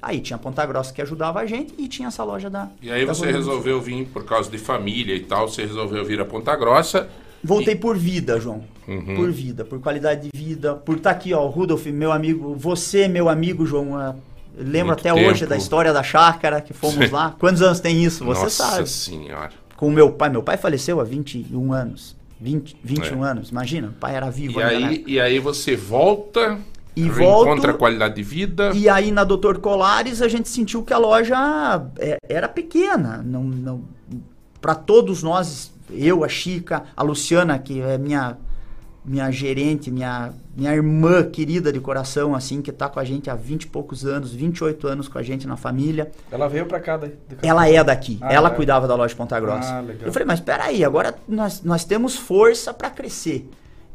Aí 0.00 0.20
tinha 0.20 0.38
Ponta 0.38 0.64
Grossa 0.64 0.92
que 0.92 1.02
ajudava 1.02 1.40
a 1.40 1.46
gente 1.46 1.74
e 1.76 1.88
tinha 1.88 2.06
essa 2.08 2.22
loja 2.22 2.48
da. 2.48 2.68
E 2.80 2.90
aí 2.90 3.04
da 3.04 3.12
você 3.12 3.30
resolveu 3.32 3.80
vir 3.80 4.06
por 4.06 4.24
causa 4.24 4.48
de 4.48 4.56
família 4.56 5.14
e 5.14 5.20
tal, 5.20 5.48
você 5.48 5.62
resolveu 5.66 6.04
vir 6.04 6.20
a 6.20 6.24
Ponta 6.24 6.54
Grossa. 6.54 7.08
Voltei 7.42 7.74
por 7.76 7.96
vida, 7.98 8.38
João. 8.40 8.62
Uhum. 8.86 9.16
Por 9.16 9.30
vida, 9.30 9.64
por 9.64 9.80
qualidade 9.80 10.28
de 10.32 10.38
vida, 10.38 10.74
por 10.74 10.96
estar 10.96 11.10
aqui, 11.10 11.32
ó, 11.34 11.46
Rudolf, 11.46 11.84
meu 11.86 12.10
amigo, 12.12 12.54
você, 12.54 13.06
meu 13.08 13.28
amigo, 13.28 13.66
João. 13.66 13.96
ah, 13.96 14.14
lembro 14.56 14.88
Muito 14.88 15.00
até 15.00 15.12
hoje 15.12 15.40
tempo. 15.40 15.50
da 15.50 15.56
história 15.56 15.92
da 15.92 16.02
chácara 16.02 16.60
que 16.60 16.72
fomos 16.72 17.10
lá. 17.10 17.34
Quantos 17.38 17.60
anos 17.62 17.80
tem 17.80 18.02
isso? 18.02 18.24
Você 18.24 18.42
Nossa 18.44 18.64
sabe. 18.64 18.88
senhora. 18.88 19.50
Com 19.76 19.88
o 19.88 19.92
meu 19.92 20.10
pai. 20.12 20.30
Meu 20.30 20.42
pai 20.42 20.56
faleceu 20.56 21.00
há 21.00 21.04
21 21.04 21.72
anos. 21.72 22.16
20, 22.40 22.76
21 22.82 23.24
É. 23.26 23.30
anos, 23.30 23.50
imagina. 23.50 23.88
O 23.88 23.92
pai 23.92 24.14
era 24.16 24.30
vivo 24.30 24.60
E 24.60 24.62
ainda, 24.62 24.80
né? 24.80 24.88
aí, 24.88 25.04
e 25.06 25.20
aí 25.20 25.38
você 25.40 25.74
volta, 25.76 26.58
E 26.96 27.02
reencontra 27.02 27.24
volto- 27.44 27.68
a 27.70 27.74
qualidade 27.74 28.14
de 28.16 28.22
vida. 28.22 28.72
E 28.74 28.88
aí 28.88 29.10
na 29.12 29.22
Doutor 29.24 29.58
Colares 29.58 30.20
a 30.20 30.28
gente 30.28 30.48
sentiu 30.48 30.82
que 30.82 30.92
a 30.92 30.98
loja 30.98 31.36
é, 31.98 32.18
era 32.28 32.48
pequena, 32.48 33.22
não, 33.24 33.44
não 33.44 33.82
para 34.60 34.74
todos 34.74 35.22
nós, 35.22 35.72
eu, 35.90 36.24
a 36.24 36.28
Chica, 36.28 36.82
a 36.96 37.02
Luciana, 37.02 37.58
que 37.58 37.80
é 37.80 37.96
minha 37.98 38.36
minha 39.04 39.30
gerente, 39.30 39.90
minha 39.90 40.32
minha 40.54 40.74
irmã 40.74 41.22
querida 41.22 41.72
de 41.72 41.78
coração 41.80 42.34
assim, 42.34 42.60
que 42.60 42.70
tá 42.72 42.88
com 42.90 42.98
a 43.00 43.04
gente 43.04 43.30
há 43.30 43.34
20 43.34 43.62
e 43.62 43.66
poucos 43.68 44.04
anos, 44.04 44.32
28 44.34 44.86
anos 44.88 45.08
com 45.08 45.16
a 45.18 45.22
gente 45.22 45.46
na 45.46 45.56
família. 45.56 46.10
Ela 46.30 46.46
veio 46.48 46.66
pra 46.66 46.78
cá 46.80 46.96
daí. 46.96 47.10
de. 47.28 47.46
Ela 47.46 47.70
é 47.70 47.82
daqui, 47.82 48.18
Ah, 48.20 48.32
ela 48.32 48.48
é. 48.48 48.54
cuidava 48.54 48.86
da 48.88 48.94
loja 48.96 49.10
de 49.10 49.16
Ponta 49.16 49.38
Grossa. 49.40 49.72
Ah, 49.76 49.80
legal. 49.80 50.02
Eu 50.08 50.12
falei, 50.12 50.26
mas 50.26 50.40
peraí, 50.40 50.84
agora 50.84 51.14
nós, 51.28 51.62
nós 51.62 51.84
temos 51.84 52.16
força 52.16 52.74
para 52.74 52.90
crescer. 52.90 53.48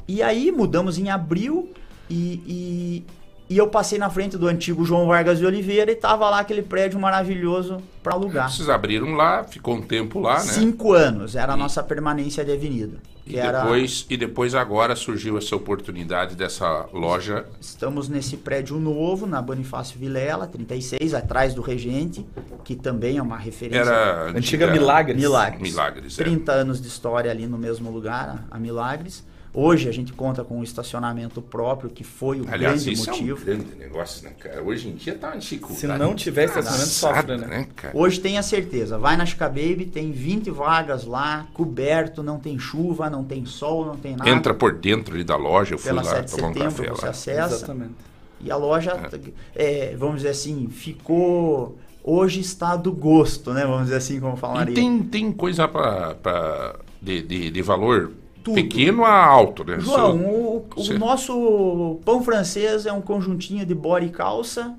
E 0.07 0.23
aí 0.23 0.51
mudamos 0.51 0.97
em 0.97 1.09
abril 1.09 1.69
e, 2.09 2.41
e, 2.45 3.05
e 3.49 3.57
eu 3.57 3.67
passei 3.67 3.97
na 3.97 4.09
frente 4.09 4.37
do 4.37 4.47
antigo 4.47 4.85
João 4.85 5.07
Vargas 5.07 5.39
de 5.39 5.45
Oliveira 5.45 5.91
e 5.91 5.95
tava 5.95 6.29
lá 6.29 6.39
aquele 6.39 6.61
prédio 6.61 6.99
maravilhoso 6.99 7.77
para 8.01 8.13
alugar. 8.13 8.51
Vocês 8.51 8.69
abriram 8.69 9.13
lá, 9.13 9.43
ficou 9.43 9.75
um 9.75 9.81
tempo 9.81 10.19
lá, 10.19 10.35
né? 10.35 10.51
Cinco 10.51 10.93
anos 10.93 11.35
era 11.35 11.53
a 11.53 11.57
nossa 11.57 11.83
permanência 11.83 12.43
de 12.43 12.51
avenida. 12.51 12.97
E 13.25 13.37
era, 13.37 13.61
depois, 13.61 14.05
e 14.09 14.17
depois 14.17 14.53
agora 14.53 14.95
surgiu 14.95 15.37
essa 15.37 15.55
oportunidade 15.55 16.35
dessa 16.35 16.87
loja. 16.91 17.45
Estamos 17.59 18.09
nesse 18.09 18.35
prédio 18.35 18.77
novo, 18.77 19.25
na 19.25 19.41
Bonifácio 19.41 19.97
Vilela, 19.97 20.45
36, 20.45 21.13
atrás 21.13 21.53
do 21.53 21.61
Regente, 21.61 22.25
que 22.65 22.75
também 22.75 23.17
é 23.17 23.21
uma 23.21 23.37
referência. 23.37 23.79
Era 23.79 24.31
Antiga 24.31 24.67
Milagres. 24.67 25.17
Milagres. 25.17 25.61
Milagres, 25.61 26.19
é. 26.19 26.23
30 26.23 26.51
anos 26.51 26.81
de 26.81 26.87
história 26.89 27.31
ali 27.31 27.47
no 27.47 27.57
mesmo 27.57 27.89
lugar, 27.89 28.45
a 28.51 28.59
Milagres. 28.59 29.23
Hoje 29.55 29.87
a 29.87 29.91
gente 29.91 30.11
conta 30.13 30.43
com 30.43 30.57
um 30.57 30.63
estacionamento 30.63 31.39
próprio, 31.39 31.87
que 31.91 32.03
foi 32.03 32.41
o 32.41 32.45
Aliás, 32.51 32.83
grande 32.83 32.93
isso 32.93 33.09
motivo. 33.11 33.37
é 33.37 33.41
um 33.41 33.45
grande 33.45 33.75
negócio, 33.77 34.23
né, 34.23 34.31
cara? 34.39 34.63
Hoje 34.63 34.89
em 34.89 34.95
dia 34.95 35.13
tá 35.13 35.27
uma 35.27 35.37
dificuldade. 35.37 35.79
Se 35.79 35.87
não 35.87 36.15
tiver 36.15 36.45
estacionamento, 36.45 36.89
sofre, 36.89 37.37
né? 37.37 37.67
cara? 37.75 37.95
Hoje 37.95 38.19
tenha 38.19 38.41
certeza, 38.41 38.97
vai 38.97 39.15
na 39.15 39.27
Chica 39.27 39.47
Baby, 39.47 39.85
tem 39.85 40.11
20 40.11 40.49
vagas 40.49 41.05
lá, 41.05 41.45
coberto, 41.53 42.23
não 42.23 42.39
tem 42.39 42.57
chuva, 42.57 43.11
não 43.11 43.23
tem 43.23 43.45
sol, 43.45 43.85
não 43.85 43.95
tem 43.95 44.15
nada. 44.15 44.27
Entra 44.27 44.55
por 44.55 44.73
dentro 44.73 45.13
ali 45.13 45.23
da 45.23 45.35
loja, 45.35 45.75
eu 45.75 45.77
fui 45.77 45.89
Pela 45.91 46.01
lá 46.01 46.09
7 46.09 46.25
de 46.25 46.35
tomar 46.35 46.47
um 46.49 46.53
setembro 46.53 46.75
café 46.75 46.89
você 46.89 47.05
lá. 47.05 47.09
acessa. 47.11 47.55
Exatamente. 47.55 47.93
E 48.41 48.51
a 48.51 48.55
loja, 48.57 49.09
é, 49.55 49.95
vamos 49.95 50.17
dizer 50.17 50.29
assim, 50.29 50.67
ficou. 50.69 51.77
Hoje 52.03 52.41
está 52.41 52.75
do 52.75 52.91
gosto, 52.91 53.53
né? 53.53 53.65
Vamos 53.65 53.83
dizer 53.83 53.97
assim, 53.97 54.19
como 54.19 54.35
falaria. 54.35 54.71
E 54.71 54.75
tem, 54.75 55.03
tem 55.03 55.31
coisa 55.31 55.67
pra, 55.67 56.15
pra, 56.15 56.75
de, 57.01 57.21
de, 57.21 57.51
de 57.51 57.61
valor 57.61 58.11
Tudo. 58.43 58.55
pequeno 58.55 59.05
a 59.05 59.25
alto, 59.25 59.63
né? 59.63 59.79
João, 59.79 60.17
o, 60.19 60.67
o 60.75 60.93
nosso 60.99 61.99
pão 62.03 62.21
francês 62.23 62.85
é 62.85 62.91
um 62.91 63.01
conjuntinho 63.01 63.65
de 63.65 63.73
body 63.73 64.07
e 64.07 64.09
calça, 64.09 64.75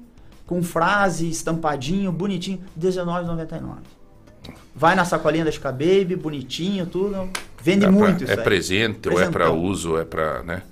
com 0.47 0.63
frase, 0.63 1.29
estampadinho, 1.31 2.13
bonitinho, 2.13 2.61
R$19,99. 2.81 3.77
Vai 4.75 4.95
na 4.95 5.05
sacolinha 5.05 5.45
da 5.45 5.51
Chica 5.51 5.73
Baby, 5.73 6.17
bonitinho, 6.17 6.85
tudo. 6.87 7.29
Vende 7.63 7.87
é 7.87 7.91
muito 7.91 8.17
pra, 8.19 8.25
isso 8.25 8.33
É 8.33 8.37
aí. 8.39 8.45
presente, 8.45 9.09
ou 9.09 9.19
é 9.21 9.31
para 9.31 9.51
uso, 9.51 9.97
é 9.97 10.05
para, 10.05 10.43
né? 10.43 10.63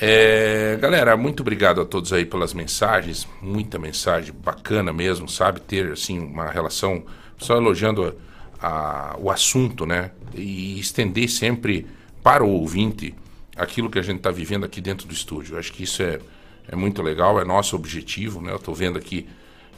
É, 0.00 0.76
galera, 0.80 1.16
muito 1.16 1.40
obrigado 1.40 1.80
a 1.80 1.84
todos 1.84 2.12
aí 2.12 2.24
pelas 2.26 2.52
mensagens, 2.52 3.26
muita 3.40 3.78
mensagem 3.78 4.32
bacana 4.44 4.92
mesmo, 4.92 5.28
sabe? 5.28 5.60
Ter, 5.60 5.92
assim, 5.92 6.18
uma 6.18 6.50
relação, 6.50 7.02
só 7.38 7.56
elogiando 7.56 8.14
a- 8.60 8.66
a- 8.68 9.16
o 9.18 9.30
assunto, 9.30 9.86
né? 9.86 10.10
E 10.34 10.78
estender 10.78 11.28
sempre 11.30 11.86
para 12.26 12.42
o 12.42 12.50
ouvinte 12.50 13.14
aquilo 13.56 13.88
que 13.88 14.00
a 14.00 14.02
gente 14.02 14.16
está 14.16 14.32
vivendo 14.32 14.64
aqui 14.66 14.80
dentro 14.80 15.06
do 15.06 15.14
estúdio. 15.14 15.54
Eu 15.54 15.60
acho 15.60 15.72
que 15.72 15.84
isso 15.84 16.02
é, 16.02 16.18
é 16.66 16.74
muito 16.74 17.00
legal, 17.00 17.40
é 17.40 17.44
nosso 17.44 17.76
objetivo, 17.76 18.40
né? 18.40 18.50
Eu 18.50 18.56
estou 18.56 18.74
vendo 18.74 18.98
aqui 18.98 19.28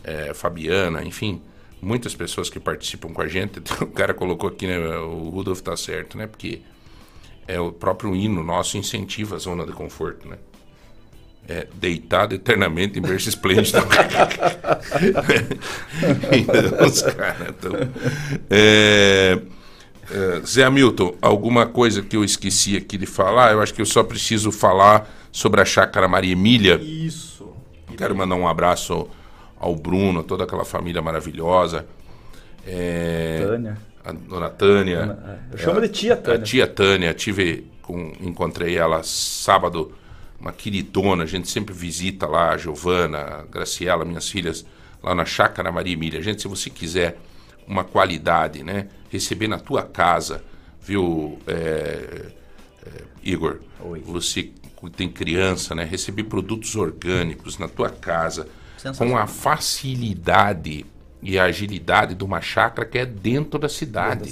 é, 0.02 0.32
Fabiana, 0.32 1.04
enfim, 1.04 1.42
muitas 1.82 2.14
pessoas 2.14 2.48
que 2.48 2.58
participam 2.58 3.12
com 3.12 3.20
a 3.20 3.28
gente. 3.28 3.60
O 3.82 3.88
cara 3.88 4.14
colocou 4.14 4.48
aqui, 4.48 4.66
né? 4.66 4.78
O 4.78 5.28
Rudolf 5.28 5.60
tá 5.60 5.76
certo, 5.76 6.16
né? 6.16 6.26
Porque 6.26 6.62
é 7.46 7.60
o 7.60 7.70
próprio 7.70 8.16
hino 8.16 8.42
nosso 8.42 8.78
incentiva 8.78 9.36
a 9.36 9.38
zona 9.38 9.66
de 9.66 9.72
conforto, 9.72 10.26
né? 10.26 10.38
é, 11.48 11.66
deitado 11.74 12.34
eternamente 12.34 12.98
em 12.98 13.02
berço 13.02 13.28
esplêndido. 13.28 13.78
então, 16.32 16.86
os 16.86 17.02
caras 17.02 17.54
tão... 17.60 17.72
É, 18.50 19.38
é, 20.10 20.40
Zé 20.46 20.64
Hamilton, 20.64 21.14
alguma 21.20 21.66
coisa 21.66 22.02
que 22.02 22.16
eu 22.16 22.24
esqueci 22.24 22.76
aqui 22.76 22.96
de 22.96 23.06
falar? 23.06 23.52
Eu 23.52 23.60
acho 23.60 23.74
que 23.74 23.82
eu 23.82 23.86
só 23.86 24.02
preciso 24.02 24.50
falar 24.50 25.08
sobre 25.30 25.60
a 25.60 25.64
Chácara 25.64 26.08
Maria 26.08 26.32
Emília. 26.32 26.76
Isso. 26.76 27.48
Quero 27.96 28.14
mandar 28.16 28.36
um 28.36 28.46
abraço 28.46 29.08
ao 29.58 29.74
Bruno, 29.74 30.20
a 30.20 30.22
toda 30.22 30.44
aquela 30.44 30.64
família 30.64 31.02
maravilhosa. 31.02 31.86
É, 32.66 33.44
Tânia. 33.46 33.78
A 34.04 34.12
dona 34.12 34.48
Tânia. 34.50 35.00
Dona- 35.00 35.40
é, 35.50 35.54
eu 35.54 35.58
chamo 35.58 35.80
de 35.80 35.88
tia 35.88 36.16
Tânia. 36.16 36.40
A 36.40 36.42
tia 36.42 36.66
Tânia, 36.66 37.14
tive 37.14 37.66
com, 37.82 38.12
encontrei 38.20 38.76
ela 38.76 39.02
sábado, 39.02 39.92
uma 40.40 40.52
queridona, 40.52 41.24
a 41.24 41.26
gente 41.26 41.50
sempre 41.50 41.74
visita 41.74 42.26
lá, 42.26 42.50
a 42.50 42.56
Giovana, 42.56 43.18
a 43.18 43.42
Graciela, 43.42 44.04
minhas 44.04 44.28
filhas, 44.28 44.64
lá 45.02 45.14
na 45.14 45.24
Chácara 45.24 45.72
Maria 45.72 45.94
Emília. 45.94 46.22
Gente, 46.22 46.40
se 46.42 46.48
você 46.48 46.70
quiser 46.70 47.18
uma 47.68 47.84
qualidade, 47.84 48.62
né? 48.64 48.88
Receber 49.10 49.46
na 49.46 49.58
tua 49.58 49.82
casa, 49.82 50.42
viu, 50.80 51.38
é, 51.46 52.32
é, 52.86 53.02
Igor? 53.22 53.60
Você 54.04 54.44
que 54.44 54.90
tem 54.90 55.08
criança, 55.08 55.74
né? 55.74 55.84
Receber 55.84 56.24
produtos 56.24 56.74
orgânicos 56.76 57.58
na 57.58 57.68
tua 57.68 57.90
casa, 57.90 58.48
com 58.96 59.16
a 59.16 59.26
facilidade 59.26 60.86
e 61.20 61.38
a 61.38 61.44
agilidade 61.44 62.14
de 62.14 62.24
uma 62.24 62.40
chácara 62.40 62.88
que 62.88 62.98
é 62.98 63.04
dentro 63.04 63.58
da 63.58 63.68
cidade. 63.68 64.30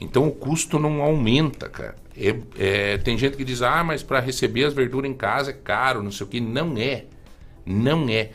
Então 0.00 0.26
o 0.26 0.32
custo 0.32 0.78
não 0.78 1.00
aumenta, 1.00 1.68
cara. 1.68 1.94
É- 2.16 2.36
é, 2.58 2.98
tem 2.98 3.16
gente 3.16 3.36
que 3.36 3.44
diz, 3.44 3.62
ah, 3.62 3.84
mas 3.84 4.02
para 4.02 4.20
receber 4.20 4.64
as 4.64 4.74
verduras 4.74 5.10
em 5.10 5.14
casa 5.14 5.50
é 5.50 5.54
caro, 5.54 6.02
não 6.02 6.10
sei 6.10 6.26
o 6.26 6.28
que. 6.28 6.40
Não 6.40 6.76
é. 6.76 7.04
Não 7.64 8.08
é. 8.08 8.30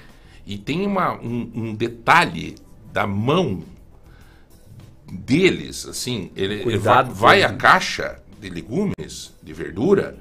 E 0.46 0.58
tem 0.58 0.86
uma, 0.86 1.14
um, 1.20 1.52
um 1.54 1.76
detalhe 1.76 2.56
da 2.92 3.06
mão 3.06 3.64
deles, 5.12 5.86
assim, 5.86 6.32
ele, 6.36 6.62
ele 6.62 6.78
vai, 6.78 7.04
vai 7.04 7.44
à 7.44 7.52
caixa 7.54 8.18
de 8.40 8.50
legumes, 8.50 9.34
de 9.44 9.54
verdura, 9.54 10.18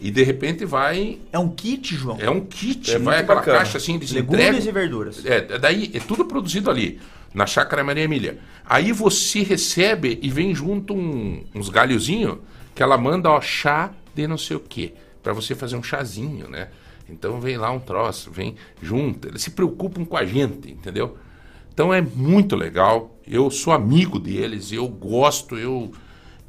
e 0.00 0.10
de 0.10 0.22
repente 0.24 0.64
vai. 0.64 1.20
É 1.32 1.38
um 1.38 1.48
kit, 1.48 1.94
João. 1.94 2.18
É 2.20 2.28
um 2.28 2.40
kit, 2.40 2.92
É 2.92 2.98
vai 2.98 3.20
aquela 3.20 3.36
bacana. 3.40 3.58
caixa 3.58 3.78
assim, 3.78 3.94
eles 3.94 4.10
Legumes 4.10 4.40
entregam- 4.46 4.68
e 4.68 4.72
verduras. 4.72 5.24
é, 5.24 5.40
daí 5.58 5.90
é 5.94 6.00
tudo 6.00 6.24
produzido 6.24 6.68
ali, 6.70 7.00
na 7.32 7.46
Chácara 7.46 7.84
Maria 7.84 8.02
Emília. 8.04 8.38
Aí 8.66 8.92
você 8.92 9.42
recebe 9.42 10.18
e 10.20 10.28
vem 10.30 10.54
junto 10.54 10.92
um- 10.94 11.44
uns 11.54 11.68
galhozinhos 11.68 12.38
que 12.74 12.82
ela 12.82 12.98
manda, 12.98 13.30
ó, 13.30 13.40
chá 13.40 13.92
de 14.14 14.26
não 14.26 14.36
sei 14.36 14.56
o 14.56 14.60
quê, 14.60 14.94
para 15.22 15.32
você 15.32 15.54
fazer 15.54 15.76
um 15.76 15.82
chazinho, 15.82 16.48
né? 16.48 16.68
Então 17.08 17.40
vem 17.40 17.56
lá 17.56 17.70
um 17.70 17.78
troço, 17.78 18.30
vem 18.30 18.56
junto, 18.82 19.28
eles 19.28 19.42
se 19.42 19.50
preocupam 19.52 20.04
com 20.04 20.16
a 20.16 20.24
gente, 20.24 20.70
entendeu? 20.70 21.16
Então 21.74 21.92
é 21.92 22.00
muito 22.00 22.54
legal, 22.54 23.18
eu 23.26 23.50
sou 23.50 23.72
amigo 23.72 24.18
deles, 24.20 24.70
eu 24.72 24.86
gosto, 24.86 25.58
eu 25.58 25.90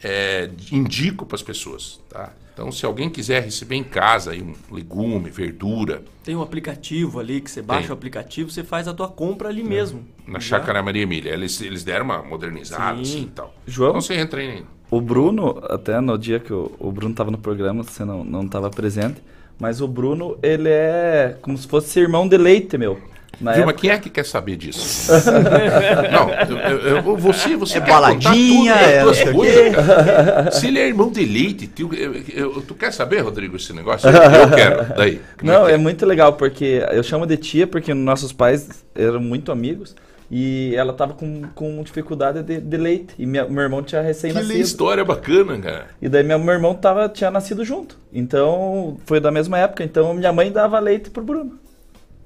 é, 0.04 0.50
indico 0.72 1.26
para 1.26 1.36
as 1.36 1.42
pessoas, 1.42 2.00
tá? 2.08 2.32
Então 2.54 2.72
se 2.72 2.86
alguém 2.86 3.10
quiser 3.10 3.44
receber 3.44 3.76
em 3.76 3.84
casa 3.84 4.32
aí 4.32 4.42
um 4.42 4.54
legume, 4.74 5.30
verdura, 5.32 6.04
Tem 6.24 6.36
um 6.36 6.42
aplicativo 6.42 7.20
ali 7.20 7.42
que 7.42 7.50
você 7.52 7.62
baixa 7.62 7.82
Tem. 7.88 7.90
o 7.90 7.94
aplicativo, 7.94 8.50
você 8.52 8.64
faz 8.64 8.88
a 8.88 8.94
tua 8.94 9.10
compra 9.10 9.50
ali 9.50 9.64
mesmo. 9.64 10.06
na 10.28 10.40
Já. 10.40 10.60
Chácara 10.60 10.82
Maria 10.82 11.02
Emília. 11.04 11.34
Eles, 11.34 11.60
eles 11.60 11.84
deram 11.84 12.06
uma 12.06 12.22
modernizada, 12.24 12.96
Sim. 12.98 13.02
assim 13.02 13.22
e 13.24 13.28
tal. 13.28 13.54
João? 13.68 13.90
Então 13.90 14.02
você 14.02 14.14
entra 14.14 14.40
aí. 14.40 14.64
O 14.90 15.02
Bruno, 15.02 15.60
até 15.64 16.00
no 16.00 16.18
dia 16.18 16.40
que 16.40 16.54
o, 16.54 16.72
o 16.80 16.92
Bruno 16.92 17.14
tava 17.14 17.30
no 17.32 17.38
programa, 17.38 17.84
você 17.84 18.06
não, 18.06 18.24
não 18.24 18.48
tava 18.48 18.70
presente, 18.70 19.22
mas 19.60 19.82
o 19.82 19.88
Bruno, 19.88 20.38
ele 20.42 20.70
é 20.70 21.36
como 21.42 21.58
se 21.58 21.68
fosse 21.68 22.00
irmão 22.00 22.28
de 22.28 22.38
leite, 22.38 22.78
meu. 22.78 23.00
Na 23.40 23.52
Viu, 23.52 23.64
época- 23.64 23.80
quem 23.80 23.90
é 23.90 23.98
que 23.98 24.10
quer 24.10 24.26
saber 24.26 24.56
disso? 24.56 25.12
não, 26.12 26.30
eu, 26.70 26.80
eu- 26.98 27.18
você, 27.18 27.56
você 27.58 27.78
É 27.78 27.82
quer 27.82 27.92
baladinha, 27.92 28.74
é 28.74 29.04
coisas. 29.34 29.76
Se 30.56 30.68
ele 30.68 30.80
é 30.80 30.88
irmão 30.88 31.12
de 31.12 31.26
leite, 31.26 31.68
tu, 31.68 31.90
eu- 32.34 32.62
tu 32.62 32.74
quer 32.76 32.92
saber, 32.94 33.20
Rodrigo, 33.20 33.56
esse 33.58 33.74
negócio? 33.74 34.10
Eu, 34.10 34.52
quero. 34.56 34.94
Daí. 34.96 35.22
como 35.38 35.52
Não, 35.52 35.66
que 35.66 35.72
é 35.74 35.78
muito 35.78 36.06
legal, 36.06 36.34
porque 36.34 36.84
eu 36.92 37.04
chamo 37.04 37.26
de 37.26 37.38
tia 37.38 37.68
porque 37.68 37.94
nossos 37.94 38.32
pais 38.32 38.86
eram 38.96 39.20
muito 39.20 39.52
amigos 39.52 39.96
e 40.32 40.74
ela 40.76 40.94
tava 40.94 41.14
com, 41.14 41.44
com 41.54 41.84
dificuldade 41.84 42.42
de, 42.42 42.60
de 42.60 42.78
leite. 42.78 43.14
E 43.20 43.26
minha- 43.26 43.46
meu 43.48 43.64
irmão 43.64 43.84
tinha 43.84 44.02
Que 44.02 44.08
recém-nascido. 44.08 44.54
história 44.60 45.04
bacana, 45.04 45.58
cara. 45.60 45.86
E 46.02 46.08
daí 46.10 46.24
meu, 46.24 46.40
meu 46.40 46.54
irmão 46.54 46.74
tava, 46.74 47.10
tinha 47.10 47.30
nascido 47.30 47.64
junto. 47.66 47.98
Então, 48.14 48.98
foi 49.06 49.20
da 49.20 49.30
mesma 49.30 49.60
época. 49.60 49.84
Então, 49.84 50.14
minha 50.14 50.32
mãe 50.34 50.52
dava 50.52 50.80
leite 50.80 51.10
pro 51.10 51.22
Bruno. 51.24 51.60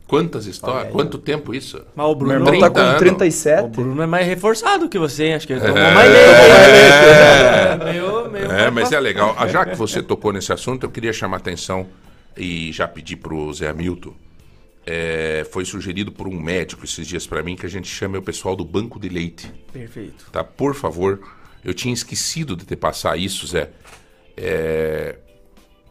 Quantas 0.09 0.47
histórias? 0.47 0.91
Quanto 0.91 1.19
tempo 1.19 1.53
isso? 1.53 1.85
Mas 1.95 2.07
o 2.07 2.15
Bruno, 2.15 2.43
Meu 2.43 2.53
irmão 2.55 2.59
tá 2.59 2.69
30 2.71 2.71
com 2.71 2.79
anos. 2.87 2.99
37. 2.99 3.63
o 3.63 3.67
Bruno 3.67 4.01
é 4.01 4.07
mais 4.07 4.25
reforçado 4.25 4.89
que 4.89 4.97
você, 4.97 5.25
hein? 5.25 5.33
Acho 5.35 5.45
que 5.45 5.53
ele 5.53 5.61
tomou 5.61 5.77
É. 5.77 5.93
mais 5.93 6.11
leite. 6.11 7.83
Meio, 7.85 8.31
meio 8.31 8.51
É, 8.51 8.71
mas 8.71 8.91
é 8.91 8.99
legal. 8.99 9.35
Ah, 9.37 9.47
Já 9.47 9.63
que 9.67 9.75
você 9.75 10.01
tocou 10.01 10.33
nesse 10.33 10.51
assunto, 10.51 10.83
eu 10.83 10.89
queria 10.89 11.13
chamar 11.13 11.37
a 11.37 11.39
atenção 11.39 11.85
e 12.35 12.71
já 12.71 12.87
pedir 12.87 13.17
pro 13.17 13.53
Zé 13.53 13.69
Hamilton. 13.69 14.13
É, 14.83 15.45
foi 15.51 15.63
sugerido 15.63 16.11
por 16.11 16.27
um 16.27 16.39
médico 16.41 16.83
esses 16.83 17.05
dias 17.05 17.27
para 17.27 17.43
mim 17.43 17.55
que 17.55 17.67
a 17.67 17.69
gente 17.69 17.87
chame 17.87 18.17
o 18.17 18.21
pessoal 18.23 18.55
do 18.55 18.65
banco 18.65 18.99
de 18.99 19.09
leite. 19.09 19.51
Perfeito. 19.71 20.25
Tá? 20.31 20.43
Por 20.43 20.73
favor, 20.73 21.19
eu 21.63 21.71
tinha 21.75 21.93
esquecido 21.93 22.55
de 22.55 22.65
te 22.65 22.75
passar 22.75 23.15
isso, 23.15 23.45
Zé. 23.45 23.69
É, 24.35 25.17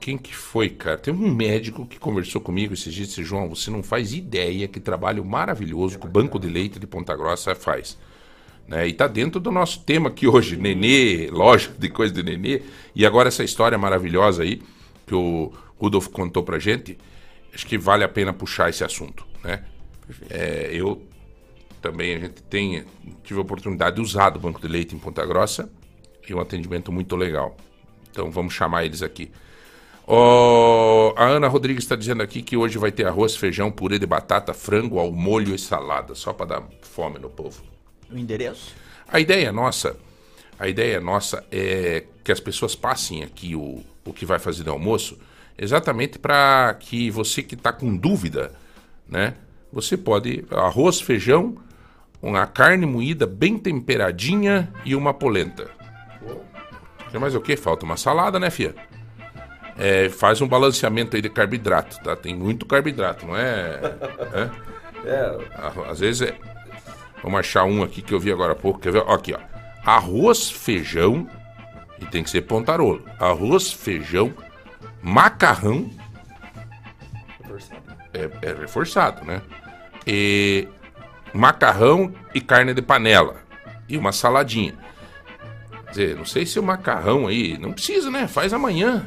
Quem 0.00 0.16
que 0.16 0.34
foi, 0.34 0.70
cara? 0.70 0.96
Tem 0.96 1.12
um 1.12 1.34
médico 1.34 1.84
que 1.84 1.98
conversou 1.98 2.40
comigo 2.40 2.74
esses 2.74 2.94
dias 2.94 3.08
e 3.08 3.10
disse, 3.10 3.24
João, 3.24 3.48
você 3.48 3.70
não 3.70 3.82
faz 3.82 4.12
ideia 4.12 4.68
que 4.68 4.78
trabalho 4.78 5.24
maravilhoso 5.24 5.98
que 5.98 6.06
o 6.06 6.10
Banco 6.10 6.38
de 6.38 6.48
Leite 6.48 6.78
de 6.78 6.86
Ponta 6.86 7.16
Grossa 7.16 7.54
faz. 7.54 7.98
Né? 8.66 8.86
E 8.86 8.92
tá 8.92 9.08
dentro 9.08 9.40
do 9.40 9.50
nosso 9.50 9.80
tema 9.80 10.08
aqui 10.08 10.28
hoje, 10.28 10.56
nenê, 10.56 11.28
loja 11.30 11.70
de 11.76 11.88
coisa 11.88 12.14
de 12.14 12.22
nenê. 12.22 12.62
E 12.94 13.04
agora 13.04 13.28
essa 13.28 13.42
história 13.42 13.76
maravilhosa 13.76 14.42
aí, 14.42 14.62
que 15.06 15.14
o 15.14 15.52
Rudolf 15.76 16.08
contou 16.08 16.42
pra 16.42 16.58
gente, 16.58 16.96
acho 17.52 17.66
que 17.66 17.78
vale 17.78 18.04
a 18.04 18.08
pena 18.08 18.32
puxar 18.32 18.68
esse 18.68 18.84
assunto, 18.84 19.26
né? 19.42 19.64
É, 20.30 20.70
eu 20.72 21.02
também, 21.80 22.14
a 22.14 22.18
gente 22.20 22.42
tem, 22.42 22.84
tive 23.24 23.38
a 23.38 23.42
oportunidade 23.42 23.96
de 23.96 24.02
usar 24.02 24.30
do 24.30 24.38
Banco 24.38 24.60
de 24.60 24.68
Leite 24.68 24.94
em 24.94 24.98
Ponta 24.98 25.24
Grossa 25.24 25.70
e 26.28 26.34
um 26.34 26.40
atendimento 26.40 26.92
muito 26.92 27.16
legal. 27.16 27.56
Então 28.10 28.30
vamos 28.30 28.52
chamar 28.52 28.84
eles 28.84 29.02
aqui. 29.02 29.30
Ó, 30.10 31.12
a 31.18 31.26
Ana 31.26 31.48
Rodrigues 31.48 31.84
está 31.84 31.94
dizendo 31.94 32.22
aqui 32.22 32.40
que 32.40 32.56
hoje 32.56 32.78
vai 32.78 32.90
ter 32.90 33.06
arroz, 33.06 33.36
feijão, 33.36 33.70
purê 33.70 33.98
de 33.98 34.06
batata, 34.06 34.54
frango 34.54 34.98
ao 34.98 35.12
molho 35.12 35.54
e 35.54 35.58
salada, 35.58 36.14
só 36.14 36.32
para 36.32 36.46
dar 36.46 36.62
fome 36.80 37.18
no 37.18 37.28
povo. 37.28 37.62
O 38.10 38.16
endereço? 38.16 38.74
A 39.06 39.20
ideia 39.20 39.52
nossa, 39.52 39.98
a 40.58 40.66
ideia 40.66 40.98
nossa 40.98 41.44
é 41.52 42.04
que 42.24 42.32
as 42.32 42.40
pessoas 42.40 42.74
passem 42.74 43.22
aqui 43.22 43.54
o, 43.54 43.84
o 44.02 44.12
que 44.14 44.24
vai 44.24 44.38
fazer 44.38 44.64
no 44.64 44.72
almoço, 44.72 45.18
exatamente 45.58 46.18
para 46.18 46.74
que 46.80 47.10
você 47.10 47.42
que 47.42 47.54
está 47.54 47.70
com 47.70 47.94
dúvida, 47.94 48.52
né? 49.06 49.34
Você 49.70 49.94
pode 49.94 50.42
arroz, 50.50 51.02
feijão, 51.02 51.58
uma 52.22 52.46
carne 52.46 52.86
moída 52.86 53.26
bem 53.26 53.58
temperadinha 53.58 54.72
e 54.86 54.96
uma 54.96 55.12
polenta. 55.12 55.70
Tem 57.12 57.20
mais 57.20 57.34
o 57.34 57.42
que? 57.42 57.58
Falta 57.58 57.84
uma 57.84 57.98
salada, 57.98 58.40
né, 58.40 58.48
fia? 58.48 58.74
É, 59.78 60.08
faz 60.08 60.40
um 60.40 60.48
balanceamento 60.48 61.14
aí 61.14 61.22
de 61.22 61.30
carboidrato, 61.30 62.00
tá? 62.02 62.16
Tem 62.16 62.34
muito 62.34 62.66
carboidrato, 62.66 63.26
não 63.26 63.36
é? 63.36 63.80
é? 64.34 64.50
É, 65.04 65.38
Ah, 65.54 65.72
Às 65.90 66.00
vezes 66.00 66.22
é. 66.22 66.34
Vamos 67.22 67.38
achar 67.38 67.64
um 67.64 67.82
aqui 67.84 68.02
que 68.02 68.12
eu 68.12 68.18
vi 68.18 68.32
agora 68.32 68.52
há 68.52 68.56
pouco. 68.56 68.80
Quer 68.80 68.92
ver? 68.92 69.04
Ó, 69.06 69.14
Aqui, 69.14 69.32
ó. 69.32 69.38
Arroz, 69.84 70.50
feijão. 70.50 71.28
E 72.00 72.06
tem 72.06 72.22
que 72.24 72.30
ser 72.30 72.42
pontarolo. 72.42 73.04
Arroz, 73.18 73.72
feijão, 73.72 74.34
macarrão. 75.02 75.88
É, 78.12 78.30
é 78.42 78.52
reforçado, 78.52 79.24
né? 79.24 79.40
E 80.06 80.66
macarrão 81.32 82.12
e 82.34 82.40
carne 82.40 82.74
de 82.74 82.82
panela. 82.82 83.36
E 83.88 83.96
uma 83.96 84.12
saladinha. 84.12 84.74
Quer 85.86 85.90
dizer, 85.90 86.16
não 86.16 86.24
sei 86.24 86.44
se 86.44 86.58
o 86.58 86.62
macarrão 86.62 87.26
aí. 87.28 87.56
Não 87.58 87.72
precisa, 87.72 88.10
né? 88.10 88.26
Faz 88.26 88.52
amanhã. 88.52 89.06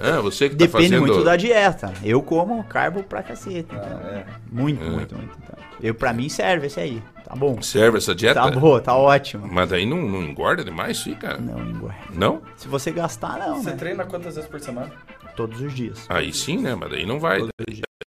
É, 0.00 0.20
você 0.20 0.48
que 0.48 0.56
tá 0.56 0.64
Depende 0.64 0.88
fazendo. 0.90 1.00
muito 1.06 1.24
da 1.24 1.36
dieta. 1.36 1.92
Eu 2.02 2.22
como 2.22 2.62
carbo 2.64 3.02
pra 3.02 3.22
cacete. 3.22 3.66
Ah, 3.70 3.76
então. 3.76 4.00
é. 4.10 4.26
Muito, 4.50 4.84
É. 4.84 4.88
muito, 4.90 5.14
muito. 5.16 5.38
então. 5.42 5.56
Eu, 5.82 5.94
pra 5.94 6.12
mim 6.12 6.28
serve 6.28 6.66
esse 6.66 6.80
aí. 6.80 7.02
Tá 7.24 7.34
bom. 7.34 7.60
Serve 7.60 7.98
essa 7.98 8.14
dieta? 8.14 8.40
Tá 8.40 8.50
boa, 8.50 8.80
tá 8.80 8.94
ótimo. 8.96 9.46
Mas 9.50 9.72
aí 9.72 9.84
não, 9.84 9.98
não 10.08 10.22
engorda 10.22 10.64
demais 10.64 10.96
isso 10.98 11.08
aí, 11.08 11.16
cara? 11.16 11.38
Não 11.38 11.60
engorda. 11.70 11.96
Não? 12.14 12.40
Se 12.56 12.68
você 12.68 12.90
gastar, 12.90 13.38
não, 13.38 13.62
Você 13.62 13.70
né? 13.70 13.76
treina 13.76 14.04
quantas 14.04 14.36
vezes 14.36 14.48
por 14.48 14.60
semana? 14.60 14.90
Todos 15.36 15.60
os 15.60 15.72
dias. 15.74 16.06
Aí 16.08 16.32
sim, 16.32 16.58
né? 16.58 16.74
Mas 16.74 16.90
daí 16.90 17.04
não 17.04 17.18
vai. 17.20 17.40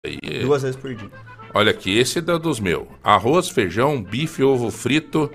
Daí 0.03 0.17
é- 0.23 0.39
Duas 0.39 0.61
vezes 0.63 0.77
por 0.77 0.93
dia. 0.95 1.09
Olha 1.53 1.71
aqui, 1.71 1.97
esse 1.97 2.19
é 2.19 2.21
da- 2.21 2.37
dos 2.37 2.59
meus. 2.59 2.87
Arroz, 3.03 3.49
feijão, 3.49 4.01
bife, 4.01 4.41
ovo 4.43 4.71
frito 4.71 5.29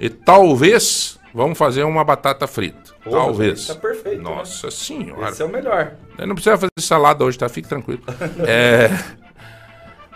e 0.00 0.08
talvez 0.08 1.17
Vamos 1.38 1.56
fazer 1.56 1.84
uma 1.84 2.02
batata 2.02 2.48
frita. 2.48 2.92
Porra, 3.04 3.16
Talvez. 3.16 3.68
tá 3.68 3.76
perfeito, 3.76 4.16
né? 4.16 4.24
Nossa 4.24 4.72
senhora. 4.72 5.28
Esse 5.28 5.40
é 5.40 5.44
o 5.44 5.48
melhor. 5.48 5.94
Eu 6.18 6.26
não 6.26 6.34
precisa 6.34 6.58
fazer 6.58 6.72
salada 6.80 7.24
hoje, 7.24 7.38
tá? 7.38 7.48
Fique 7.48 7.68
tranquilo. 7.68 8.02
É... 8.44 8.88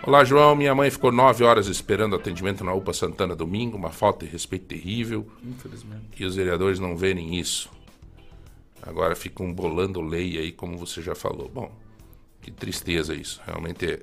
Olá, 0.05 0.25
João. 0.25 0.53
Minha 0.53 0.75
mãe 0.75 0.91
ficou 0.91 1.13
nove 1.13 1.45
horas 1.45 1.67
esperando 1.67 2.13
atendimento 2.13 2.61
na 2.65 2.73
UPA 2.73 2.91
Santana 2.91 3.37
domingo. 3.37 3.77
Uma 3.77 3.89
falta 3.89 4.25
de 4.25 4.33
respeito 4.33 4.65
terrível. 4.65 5.25
Infelizmente. 5.41 6.07
E 6.19 6.25
os 6.25 6.35
vereadores 6.35 6.77
não 6.77 6.97
verem 6.97 7.39
isso. 7.39 7.69
Agora 8.81 9.15
ficam 9.15 9.53
bolando 9.53 10.01
lei 10.01 10.37
aí, 10.37 10.51
como 10.51 10.77
você 10.77 11.01
já 11.01 11.15
falou. 11.15 11.47
Bom, 11.47 11.71
que 12.41 12.51
tristeza 12.51 13.15
isso. 13.15 13.41
Realmente 13.47 13.89
é, 13.89 13.99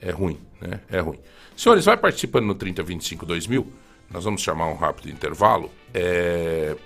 é 0.00 0.10
ruim, 0.10 0.38
né? 0.62 0.80
É 0.90 0.98
ruim. 0.98 1.18
Senhores, 1.54 1.84
vai 1.84 1.98
participando 1.98 2.46
no 2.46 2.54
3025 2.54 3.26
2000. 3.26 3.83
Nós 4.10 4.24
vamos 4.24 4.42
chamar 4.42 4.68
um 4.68 4.76
rápido 4.76 5.10
intervalo. 5.10 5.70
É, 5.92 6.76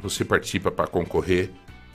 Você 0.00 0.24
participa 0.24 0.70
para 0.70 0.86
concorrer 0.86 1.50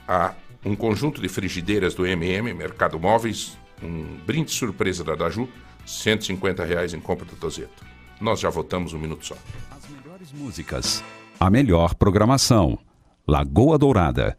a 0.08 0.34
um 0.64 0.76
conjunto 0.76 1.20
de 1.20 1.28
frigideiras 1.28 1.94
do 1.94 2.06
MM, 2.06 2.52
Mercado 2.54 2.98
Móveis, 2.98 3.56
um 3.82 4.16
brinde 4.26 4.50
surpresa 4.52 5.02
da 5.02 5.14
Daju, 5.14 5.48
150 5.84 6.64
reais 6.64 6.94
em 6.94 7.00
compra 7.00 7.24
do 7.24 7.34
Tozeto. 7.36 7.84
Nós 8.20 8.38
já 8.40 8.50
votamos 8.50 8.92
um 8.92 8.98
minuto 8.98 9.26
só. 9.26 9.36
Músicas. 10.34 11.02
A 11.40 11.50
melhor 11.50 11.94
programação. 11.94 12.78
Lagoa 13.26 13.76
Dourada. 13.76 14.38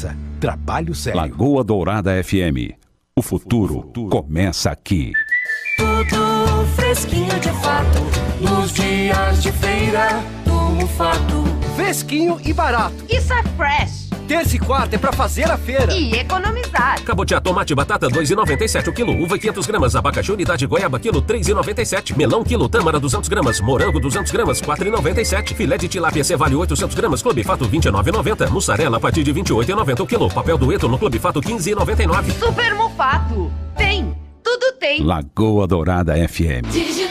Trabalho 0.39 0.95
sério. 0.95 1.19
Lagoa 1.19 1.63
Dourada 1.63 2.11
FM. 2.23 2.75
O 3.15 3.21
futuro 3.21 3.91
começa 4.09 4.71
aqui. 4.71 5.11
Tudo 5.77 6.65
fresquinho 6.75 7.39
de 7.39 7.49
fato, 7.61 7.99
nos 8.41 8.71
dias 8.73 9.43
de 9.43 9.51
feira 9.51 10.09
do 10.45 10.53
Mufato. 10.75 11.43
Fresquinho 11.75 12.39
e 12.43 12.53
barato. 12.53 12.95
Isso 13.09 13.33
é 13.33 13.43
fresh. 13.43 14.00
Terça 14.31 14.55
e 14.55 14.59
quarta 14.59 14.95
é 14.95 14.97
pra 14.97 15.11
fazer 15.11 15.51
a 15.51 15.57
feira. 15.57 15.93
E 15.93 16.13
economizar. 16.13 17.03
Cabotiá, 17.03 17.41
tomate, 17.41 17.75
batata, 17.75 18.07
2,97 18.07 18.87
o 18.87 18.93
quilo. 18.93 19.11
Uva, 19.21 19.37
500 19.37 19.67
gramas. 19.67 19.93
Abacaxi, 19.93 20.31
unidade 20.31 20.65
goiaba, 20.65 20.97
quilo, 21.01 21.21
3,97. 21.21 22.15
Melão, 22.15 22.41
quilo. 22.41 22.69
Tâmara, 22.69 22.97
200 22.97 23.27
gramas. 23.27 23.59
Morango, 23.59 23.99
200 23.99 24.31
gramas, 24.31 24.61
4,97. 24.61 25.53
Filé 25.53 25.77
de 25.77 25.89
tilápia, 25.89 26.23
cevale, 26.23 26.55
800 26.55 26.95
gramas. 26.95 27.21
Clube 27.21 27.43
Fato, 27.43 27.67
29,90. 27.67 28.49
Mussarela, 28.49 28.95
a 28.95 28.99
partir 29.01 29.21
de 29.21 29.33
28,90 29.33 29.99
o 29.99 30.07
quilo. 30.07 30.29
Papel 30.29 30.57
dueto 30.57 30.87
no 30.87 30.97
Clube 30.97 31.19
Fato, 31.19 31.41
15,99. 31.41 32.31
Super 32.39 32.73
Mufato. 32.75 33.51
Tem. 33.75 34.15
Tudo 34.41 34.71
tem. 34.79 35.03
Lagoa 35.03 35.67
Dourada 35.67 36.13
FM. 36.15 36.71
Dirigindo 36.71 37.10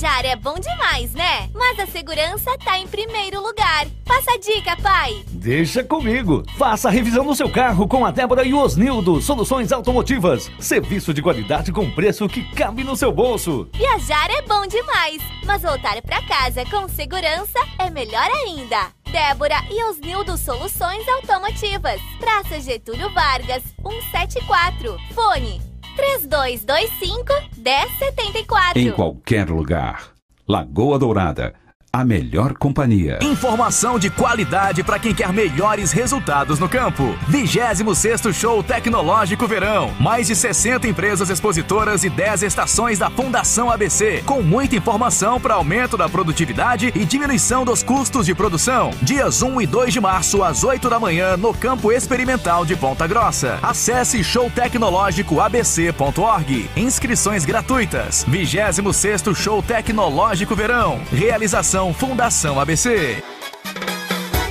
Viajar 0.00 0.24
é 0.24 0.34
bom 0.34 0.54
demais, 0.58 1.12
né? 1.12 1.50
Mas 1.52 1.78
a 1.78 1.86
segurança 1.86 2.56
tá 2.64 2.78
em 2.78 2.86
primeiro 2.86 3.42
lugar. 3.42 3.86
Passa 4.06 4.32
a 4.32 4.38
dica, 4.38 4.74
pai. 4.78 5.22
Deixa 5.28 5.84
comigo. 5.84 6.42
Faça 6.56 6.88
a 6.88 6.90
revisão 6.90 7.26
do 7.26 7.34
seu 7.34 7.50
carro 7.50 7.86
com 7.86 8.06
a 8.06 8.10
Débora 8.10 8.42
e 8.42 8.54
o 8.54 8.58
Osnildo. 8.60 9.20
Soluções 9.20 9.70
automotivas. 9.72 10.50
Serviço 10.58 11.12
de 11.12 11.20
qualidade 11.20 11.70
com 11.70 11.90
preço 11.90 12.26
que 12.28 12.42
cabe 12.54 12.82
no 12.82 12.96
seu 12.96 13.12
bolso. 13.12 13.68
Viajar 13.74 14.30
é 14.30 14.40
bom 14.40 14.66
demais, 14.66 15.20
mas 15.44 15.60
voltar 15.60 16.00
pra 16.00 16.22
casa 16.22 16.64
com 16.70 16.88
segurança 16.88 17.58
é 17.78 17.90
melhor 17.90 18.26
ainda. 18.46 18.86
Débora 19.12 19.62
e 19.70 19.84
Osnildo 19.84 20.38
Soluções 20.38 21.06
Automotivas. 21.08 22.00
Praça 22.18 22.58
Getúlio 22.58 23.12
Vargas, 23.12 23.62
174. 23.82 24.96
Fone 25.14 25.69
3225 26.00 27.32
1074. 27.58 28.80
Em 28.80 28.90
qualquer 28.90 29.50
lugar. 29.50 30.12
Lagoa 30.48 30.98
Dourada. 30.98 31.54
A 31.92 32.04
melhor 32.04 32.54
companhia. 32.54 33.18
Informação 33.20 33.98
de 33.98 34.10
qualidade 34.10 34.84
para 34.84 34.96
quem 34.96 35.12
quer 35.12 35.32
melhores 35.32 35.90
resultados 35.90 36.60
no 36.60 36.68
campo. 36.68 37.18
26º 37.28 38.32
Show 38.32 38.62
Tecnológico 38.62 39.44
Verão. 39.48 39.92
Mais 39.98 40.28
de 40.28 40.36
60 40.36 40.86
empresas 40.86 41.30
expositoras 41.30 42.04
e 42.04 42.08
10 42.08 42.44
estações 42.44 43.00
da 43.00 43.10
Fundação 43.10 43.72
ABC, 43.72 44.22
com 44.24 44.40
muita 44.40 44.76
informação 44.76 45.40
para 45.40 45.54
aumento 45.54 45.96
da 45.96 46.08
produtividade 46.08 46.92
e 46.94 47.04
diminuição 47.04 47.64
dos 47.64 47.82
custos 47.82 48.24
de 48.24 48.36
produção. 48.36 48.92
Dias 49.02 49.42
1 49.42 49.60
e 49.60 49.66
2 49.66 49.92
de 49.92 50.00
março 50.00 50.44
às 50.44 50.62
8 50.62 50.88
da 50.88 51.00
manhã 51.00 51.36
no 51.36 51.52
Campo 51.52 51.90
Experimental 51.90 52.64
de 52.64 52.76
Ponta 52.76 53.04
Grossa. 53.08 53.58
Acesse 53.60 54.22
showtecnológicoabc.org. 54.22 56.70
Inscrições 56.76 57.44
gratuitas. 57.44 58.24
26º 58.30 59.34
Show 59.34 59.60
Tecnológico 59.60 60.54
Verão. 60.54 61.00
Realização 61.10 61.79
Fundação 61.94 62.60
ABC. 62.60 63.22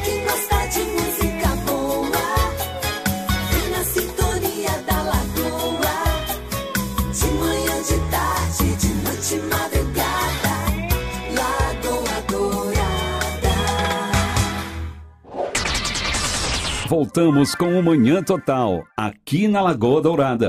Quem 0.03 0.23
gosta 0.23 0.67
de 0.73 0.79
música 0.79 1.49
boa, 1.67 2.09
vem 3.51 3.69
na 3.69 3.83
sintonia 3.83 4.71
da 4.87 5.01
lagoa. 5.03 5.97
De 7.13 7.27
manhã, 7.37 7.75
de 7.83 7.97
tarde, 8.09 8.75
de 8.77 8.87
noite, 9.03 9.35
madrugada. 9.47 10.55
Lagoa 11.37 12.17
Dourada. 12.27 13.55
Voltamos 16.87 17.53
com 17.53 17.79
o 17.79 17.83
Manhã 17.83 18.23
Total, 18.23 18.83
aqui 18.97 19.47
na 19.47 19.61
Lagoa 19.61 20.01
Dourada. 20.01 20.47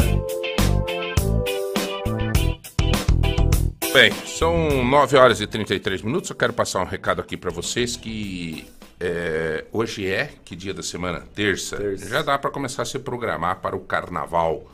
Bem, 3.93 4.13
são 4.25 4.85
9 4.85 5.17
horas 5.17 5.41
e 5.41 5.49
33 5.49 6.03
minutos. 6.03 6.31
Eu 6.31 6.37
quero 6.37 6.53
passar 6.53 6.81
um 6.81 6.85
recado 6.85 7.21
aqui 7.21 7.37
para 7.37 7.51
vocês 7.51 7.97
que 7.97 8.65
é, 9.01 9.65
hoje 9.73 10.07
é, 10.07 10.31
que 10.45 10.55
dia 10.55 10.73
da 10.73 10.81
semana? 10.81 11.27
Terça. 11.35 11.97
Já 11.97 12.23
dá 12.23 12.39
para 12.39 12.53
começar 12.53 12.83
a 12.83 12.85
se 12.85 13.01
programar 13.01 13.57
para 13.57 13.75
o 13.75 13.81
carnaval. 13.81 14.65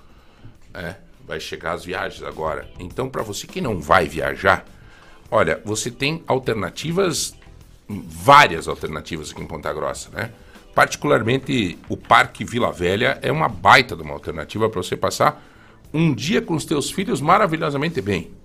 né? 0.74 0.96
Vai 1.26 1.40
chegar 1.40 1.72
as 1.72 1.82
viagens 1.82 2.22
agora. 2.22 2.68
Então, 2.78 3.08
para 3.08 3.22
você 3.22 3.46
que 3.46 3.58
não 3.58 3.80
vai 3.80 4.06
viajar, 4.06 4.66
olha, 5.30 5.62
você 5.64 5.90
tem 5.90 6.22
alternativas, 6.26 7.34
várias 7.88 8.68
alternativas 8.68 9.30
aqui 9.30 9.40
em 9.40 9.46
Ponta 9.46 9.72
Grossa, 9.72 10.10
né? 10.10 10.30
Particularmente 10.74 11.78
o 11.88 11.96
Parque 11.96 12.44
Vila 12.44 12.70
Velha 12.70 13.18
é 13.22 13.32
uma 13.32 13.48
baita 13.48 13.96
de 13.96 14.02
uma 14.02 14.12
alternativa 14.12 14.68
para 14.68 14.82
você 14.82 14.94
passar 14.94 15.42
um 15.92 16.12
dia 16.12 16.42
com 16.42 16.54
os 16.54 16.66
teus 16.66 16.90
filhos 16.90 17.22
maravilhosamente 17.22 18.02
bem 18.02 18.35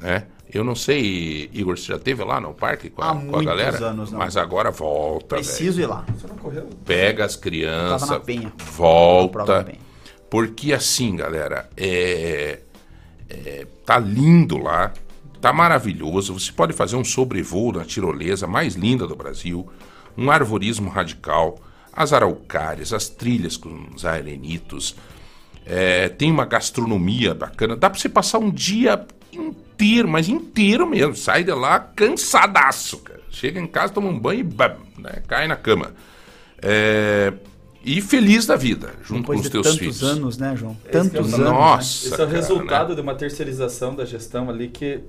né? 0.00 0.26
Eu 0.52 0.64
não 0.64 0.74
sei, 0.74 1.50
Igor, 1.52 1.76
você 1.76 1.92
já 1.92 1.98
teve 1.98 2.24
lá 2.24 2.40
no 2.40 2.54
parque 2.54 2.88
com 2.88 3.02
a, 3.02 3.10
Há 3.10 3.12
com 3.14 3.18
a 3.18 3.22
muitos 3.22 3.44
galera? 3.44 3.86
anos, 3.88 4.10
não. 4.10 4.18
Mas 4.18 4.34
agora 4.36 4.70
volta, 4.70 5.36
Preciso 5.36 5.80
ir 5.80 5.86
lá. 5.86 6.06
Você 6.16 6.26
não 6.26 6.36
correu? 6.36 6.68
Pega 6.86 7.24
as 7.26 7.34
Tava 7.34 7.42
crianças, 7.42 8.08
na 8.08 8.20
Penha. 8.20 8.50
Prova 8.56 8.72
volta. 8.72 9.58
na 9.58 9.64
Penha. 9.64 9.78
Porque 10.30 10.72
assim, 10.72 11.16
galera, 11.16 11.68
é, 11.76 12.60
é, 13.28 13.66
tá 13.84 13.98
lindo 13.98 14.56
lá, 14.56 14.92
tá 15.40 15.52
maravilhoso. 15.52 16.32
Você 16.38 16.50
pode 16.50 16.72
fazer 16.72 16.96
um 16.96 17.04
sobrevoo 17.04 17.72
na 17.72 17.84
tirolesa 17.84 18.46
mais 18.46 18.74
linda 18.74 19.06
do 19.06 19.14
Brasil, 19.14 19.68
um 20.16 20.30
arvorismo 20.30 20.88
radical, 20.88 21.58
as 21.92 22.12
araucárias, 22.14 22.94
as 22.94 23.06
trilhas 23.08 23.56
com 23.58 23.86
os 23.94 24.06
aerenitos. 24.06 24.96
É, 25.66 26.08
tem 26.08 26.30
uma 26.30 26.46
gastronomia 26.46 27.34
bacana. 27.34 27.76
Dá 27.76 27.90
pra 27.90 27.98
você 27.98 28.08
passar 28.08 28.38
um 28.38 28.50
dia 28.50 29.06
inteiro, 29.32 30.08
mas 30.08 30.28
inteiro 30.28 30.86
mesmo. 30.86 31.14
Sai 31.14 31.44
de 31.44 31.52
lá 31.52 31.78
cansadaço, 31.80 32.98
cara. 32.98 33.20
Chega 33.30 33.60
em 33.60 33.66
casa, 33.66 33.92
toma 33.92 34.08
um 34.08 34.18
banho 34.18 34.40
e 34.40 34.42
bam, 34.42 34.76
né, 34.98 35.22
cai 35.26 35.46
na 35.46 35.56
cama. 35.56 35.92
É, 36.60 37.32
e 37.84 38.00
feliz 38.00 38.46
da 38.46 38.56
vida, 38.56 38.92
junto 39.04 39.20
Depois 39.20 39.36
com 39.38 39.40
os 39.40 39.42
de 39.42 39.50
teus 39.50 39.66
tantos 39.66 39.78
filhos. 39.78 40.02
anos, 40.02 40.38
né, 40.38 40.56
João? 40.56 40.76
É 40.84 40.90
Tantos 40.90 41.10
problema, 41.10 41.36
anos. 41.36 41.50
Nossa, 41.50 42.06
Esse 42.06 42.10
é 42.10 42.14
o 42.14 42.18
cara, 42.18 42.30
resultado 42.30 42.88
né? 42.90 42.94
de 42.96 43.00
uma 43.00 43.14
terceirização 43.14 43.94
da 43.94 44.04
gestão 44.04 44.50
ali 44.50 44.68
que, 44.68 45.00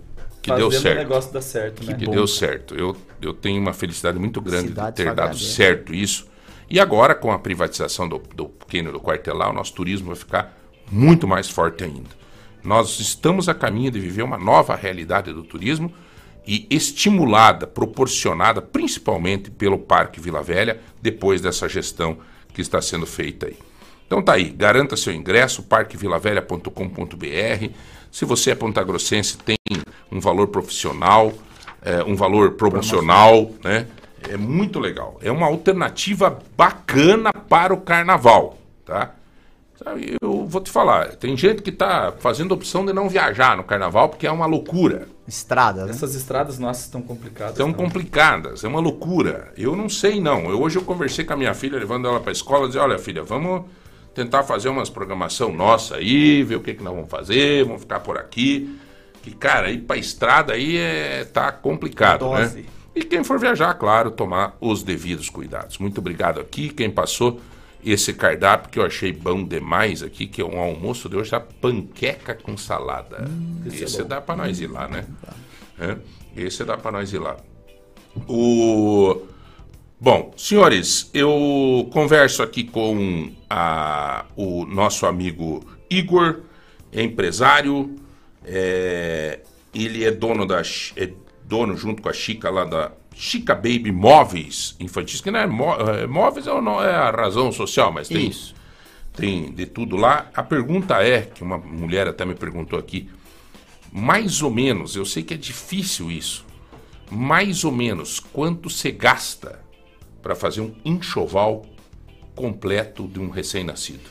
Que 0.41 0.53
deu 0.53 0.71
certo. 0.71 0.95
o 0.97 0.99
negócio 0.99 1.33
dar 1.33 1.41
certo, 1.41 1.81
que 1.81 1.91
né? 1.91 1.97
deu 1.97 2.27
certo. 2.27 2.75
Eu, 2.75 2.95
eu 3.21 3.33
tenho 3.33 3.59
uma 3.59 3.73
felicidade 3.73 4.19
muito 4.19 4.39
grande 4.39 4.69
Cidade 4.69 4.95
de 4.95 5.03
ter 5.03 5.15
dado 5.15 5.37
certo 5.37 5.93
isso. 5.93 6.27
E 6.69 6.79
agora, 6.79 7.15
com 7.15 7.31
a 7.31 7.39
privatização 7.39 8.07
do, 8.07 8.21
do 8.35 8.45
pequeno 8.47 8.91
do 8.91 8.99
quartelar, 8.99 9.49
o 9.49 9.53
nosso 9.53 9.73
turismo 9.73 10.07
vai 10.07 10.15
ficar 10.15 10.55
muito 10.91 11.27
mais 11.27 11.49
forte 11.49 11.83
ainda. 11.83 12.18
Nós 12.63 12.99
estamos 12.99 13.47
a 13.47 13.53
caminho 13.53 13.91
de 13.91 13.99
viver 13.99 14.23
uma 14.23 14.37
nova 14.37 14.75
realidade 14.75 15.33
do 15.33 15.43
turismo 15.43 15.93
e 16.45 16.67
estimulada, 16.69 17.67
proporcionada 17.67 18.61
principalmente 18.61 19.51
pelo 19.51 19.77
Parque 19.77 20.19
Vila 20.19 20.41
Velha, 20.41 20.79
depois 21.01 21.41
dessa 21.41 21.69
gestão 21.69 22.17
que 22.53 22.61
está 22.61 22.81
sendo 22.81 23.05
feita 23.05 23.47
aí. 23.47 23.57
Então 24.07 24.21
tá 24.21 24.33
aí, 24.33 24.45
garanta 24.45 24.97
seu 24.97 25.13
ingresso, 25.13 25.61
parquevilavelha.com.br. 25.61 27.69
Se 28.11 28.25
você 28.25 28.51
é 28.51 28.55
pontagrossense, 28.55 29.37
tem 29.37 29.57
um 30.11 30.19
valor 30.19 30.47
profissional, 30.47 31.31
é, 31.81 32.03
um 32.03 32.15
valor 32.15 32.53
promocional, 32.53 33.51
né? 33.63 33.85
É 34.27 34.35
muito 34.35 34.79
legal. 34.79 35.17
É 35.21 35.31
uma 35.31 35.45
alternativa 35.45 36.39
bacana 36.57 37.31
para 37.31 37.73
o 37.73 37.79
carnaval, 37.79 38.57
tá? 38.83 39.15
Sabe, 39.81 40.17
eu 40.21 40.45
vou 40.45 40.59
te 40.59 40.69
falar, 40.69 41.15
tem 41.15 41.37
gente 41.37 41.61
que 41.61 41.69
está 41.69 42.11
fazendo 42.19 42.51
opção 42.51 42.85
de 42.85 42.91
não 42.91 43.07
viajar 43.07 43.55
no 43.55 43.63
carnaval 43.63 44.09
porque 44.09 44.27
é 44.27 44.31
uma 44.31 44.45
loucura. 44.45 45.07
Estrada, 45.25 45.85
né? 45.85 45.91
Essas 45.91 46.15
estradas 46.15 46.59
nossas 46.59 46.83
estão 46.83 47.01
complicadas. 47.01 47.53
Estão 47.53 47.71
complicadas, 47.71 48.65
é 48.65 48.67
uma 48.67 48.81
loucura. 48.81 49.53
Eu 49.57 49.77
não 49.77 49.87
sei 49.87 50.19
não. 50.19 50.49
Eu, 50.49 50.61
hoje 50.61 50.77
eu 50.77 50.81
conversei 50.81 51.23
com 51.23 51.31
a 51.31 51.37
minha 51.37 51.53
filha, 51.53 51.79
levando 51.79 52.09
ela 52.09 52.19
para 52.19 52.29
a 52.29 52.33
escola, 52.33 52.67
dizer, 52.67 52.79
olha 52.79 52.99
filha, 52.99 53.23
vamos 53.23 53.63
tentar 54.13 54.43
fazer 54.43 54.67
umas 54.67 54.89
programação 54.89 55.53
nossa 55.53 55.95
aí, 55.95 56.43
ver 56.43 56.57
o 56.57 56.59
que, 56.59 56.73
que 56.73 56.83
nós 56.83 56.93
vamos 56.93 57.09
fazer, 57.09 57.63
vamos 57.63 57.83
ficar 57.83 58.01
por 58.01 58.17
aqui. 58.17 58.77
Que, 59.23 59.31
cara, 59.31 59.71
ir 59.71 59.83
para 59.83 59.95
estrada 59.95 60.51
aí 60.51 60.75
é, 60.75 61.23
tá 61.23 61.53
complicado, 61.53 62.25
Dose. 62.25 62.57
né? 62.57 62.65
E 62.93 63.01
quem 63.01 63.23
for 63.23 63.39
viajar, 63.39 63.73
claro, 63.75 64.11
tomar 64.11 64.57
os 64.59 64.83
devidos 64.83 65.29
cuidados. 65.29 65.77
Muito 65.77 65.99
obrigado 65.99 66.41
aqui, 66.41 66.67
quem 66.67 66.89
passou 66.91 67.39
esse 67.83 68.13
cardápio 68.13 68.69
que 68.69 68.79
eu 68.79 68.85
achei 68.85 69.11
bom 69.11 69.43
demais 69.43 70.03
aqui, 70.03 70.27
que 70.27 70.41
é 70.41 70.45
um 70.45 70.59
almoço 70.59 71.07
de 71.09 71.15
hoje, 71.15 71.33
a 71.33 71.39
panqueca 71.39 72.35
com 72.35 72.57
salada. 72.57 73.29
esse 73.65 73.81
é 73.81 73.85
esse 73.85 74.01
bom. 74.01 74.07
dá 74.09 74.21
para 74.21 74.35
nós 74.35 74.59
ir 74.59 74.67
lá, 74.67 74.87
né? 74.87 75.05
É, 75.79 75.97
esse 76.35 76.63
dá 76.65 76.77
para 76.77 76.91
nós 76.91 77.11
ir 77.13 77.19
lá. 77.19 77.37
O... 78.27 79.21
Bom, 80.01 80.33
senhores, 80.37 81.09
eu 81.13 81.89
converso 81.91 82.41
aqui 82.41 82.63
com 82.63 83.31
a- 83.49 84.25
o 84.35 84.65
nosso 84.65 85.05
amigo 85.05 85.65
Igor, 85.89 86.41
é 86.91 87.01
empresário, 87.03 87.95
é, 88.45 89.41
ele 89.73 90.03
é 90.05 90.11
dono 90.11 90.45
da 90.45 90.61
é 90.95 91.09
dono 91.45 91.75
junto 91.75 92.01
com 92.01 92.09
a 92.09 92.13
Chica 92.13 92.49
lá 92.49 92.63
da 92.63 92.91
Chica 93.21 93.53
Baby 93.53 93.91
Móveis 93.91 94.77
Infantis, 94.79 95.19
que 95.19 95.29
não 95.29 95.39
é, 95.41 95.45
mó- 95.45 95.75
é, 95.75 96.07
móveis 96.07 96.47
é, 96.47 96.53
o 96.53 96.61
no- 96.61 96.81
é 96.81 96.95
a 96.95 97.11
razão 97.11 97.51
social, 97.51 97.91
mas 97.91 98.07
tem 98.07 98.29
Isso. 98.29 98.55
tem 99.13 99.51
de 99.51 99.65
tudo 99.65 99.97
lá. 99.97 100.29
A 100.33 100.41
pergunta 100.41 101.03
é, 101.03 101.23
que 101.23 101.43
uma 101.43 101.57
mulher 101.57 102.07
até 102.07 102.23
me 102.23 102.33
perguntou 102.33 102.79
aqui, 102.79 103.09
mais 103.91 104.41
ou 104.41 104.49
menos, 104.49 104.95
eu 104.95 105.03
sei 105.05 105.21
que 105.21 105.33
é 105.33 105.37
difícil 105.37 106.09
isso, 106.09 106.45
mais 107.11 107.65
ou 107.65 107.73
menos 107.73 108.21
quanto 108.21 108.69
você 108.69 108.89
gasta 108.89 109.59
para 110.21 110.33
fazer 110.33 110.61
um 110.61 110.73
enxoval 110.85 111.65
completo 112.33 113.05
de 113.05 113.19
um 113.19 113.29
recém-nascido? 113.29 114.09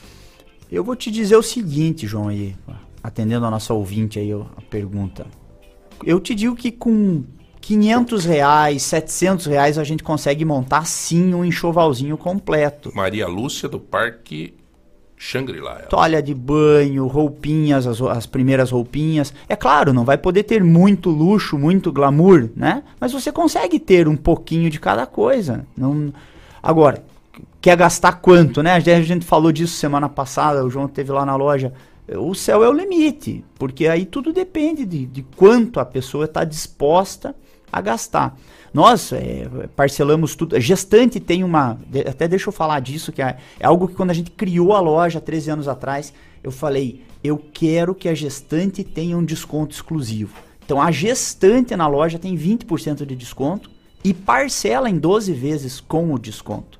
Eu 0.71 0.83
vou 0.83 0.95
te 0.95 1.09
dizer 1.09 1.35
o 1.35 1.41
seguinte, 1.41 2.05
João, 2.05 2.27
aí, 2.27 2.55
atendendo 3.01 3.43
a 3.47 3.49
nossa 3.49 3.73
ouvinte 3.73 4.19
aí, 4.19 4.31
a 4.31 4.61
pergunta. 4.69 5.25
Eu 6.05 6.19
te 6.19 6.35
digo 6.35 6.55
que 6.55 6.71
com 6.71 7.23
500 7.61 8.25
reais, 8.25 8.83
700 8.83 9.45
reais 9.45 9.77
a 9.77 9.83
gente 9.83 10.03
consegue 10.03 10.43
montar 10.43 10.85
sim 10.85 11.33
um 11.33 11.45
enxovalzinho 11.45 12.17
completo. 12.17 12.91
Maria 12.95 13.27
Lúcia 13.27 13.69
do 13.69 13.79
Parque 13.79 14.53
Shangri-La. 15.21 15.81
Toalha 15.89 16.23
de 16.23 16.33
banho, 16.33 17.05
roupinhas, 17.05 17.85
as, 17.85 18.01
as 18.01 18.25
primeiras 18.25 18.71
roupinhas. 18.71 19.33
É 19.49 19.55
claro, 19.55 19.91
não 19.91 20.05
vai 20.05 20.17
poder 20.17 20.43
ter 20.43 20.63
muito 20.63 21.09
luxo, 21.09 21.57
muito 21.57 21.91
glamour, 21.91 22.49
né? 22.55 22.83
Mas 22.99 23.11
você 23.11 23.29
consegue 23.29 23.79
ter 23.79 24.07
um 24.07 24.15
pouquinho 24.15 24.69
de 24.69 24.79
cada 24.79 25.05
coisa. 25.05 25.65
Não... 25.77 26.13
Agora, 26.63 27.03
quer 27.59 27.75
gastar 27.75 28.13
quanto, 28.13 28.63
né? 28.63 28.73
A 28.73 28.79
gente 28.79 29.25
falou 29.25 29.51
disso 29.51 29.75
semana 29.75 30.07
passada, 30.07 30.63
o 30.63 30.69
João 30.69 30.87
teve 30.87 31.11
lá 31.11 31.25
na 31.25 31.35
loja. 31.35 31.73
O 32.17 32.33
céu 32.33 32.63
é 32.63 32.69
o 32.69 32.73
limite, 32.73 33.43
porque 33.55 33.87
aí 33.87 34.05
tudo 34.05 34.31
depende 34.31 34.85
de, 34.85 35.05
de 35.05 35.21
quanto 35.35 35.81
a 35.81 35.85
pessoa 35.85 36.25
está 36.25 36.43
disposta 36.43 37.35
a 37.71 37.81
gastar. 37.81 38.37
Nós 38.73 39.11
é, 39.11 39.47
parcelamos 39.75 40.35
tudo. 40.35 40.55
A 40.55 40.59
gestante 40.59 41.19
tem 41.19 41.43
uma. 41.43 41.79
Até 42.07 42.27
deixa 42.27 42.49
eu 42.49 42.53
falar 42.53 42.79
disso, 42.79 43.11
que 43.11 43.21
é, 43.21 43.37
é 43.59 43.65
algo 43.65 43.87
que 43.87 43.95
quando 43.95 44.11
a 44.11 44.13
gente 44.13 44.31
criou 44.31 44.73
a 44.73 44.79
loja 44.79 45.19
13 45.19 45.51
anos 45.51 45.67
atrás, 45.67 46.13
eu 46.43 46.51
falei: 46.51 47.03
eu 47.23 47.37
quero 47.37 47.95
que 47.95 48.07
a 48.07 48.13
gestante 48.13 48.83
tenha 48.83 49.17
um 49.17 49.25
desconto 49.25 49.73
exclusivo. 49.73 50.35
Então 50.63 50.81
a 50.81 50.91
gestante 50.91 51.75
na 51.75 51.87
loja 51.87 52.19
tem 52.19 52.37
20% 52.37 53.05
de 53.05 53.15
desconto 53.15 53.71
e 54.03 54.13
parcela 54.13 54.89
em 54.89 54.97
12 54.97 55.33
vezes 55.33 55.79
com 55.79 56.13
o 56.13 56.19
desconto. 56.19 56.79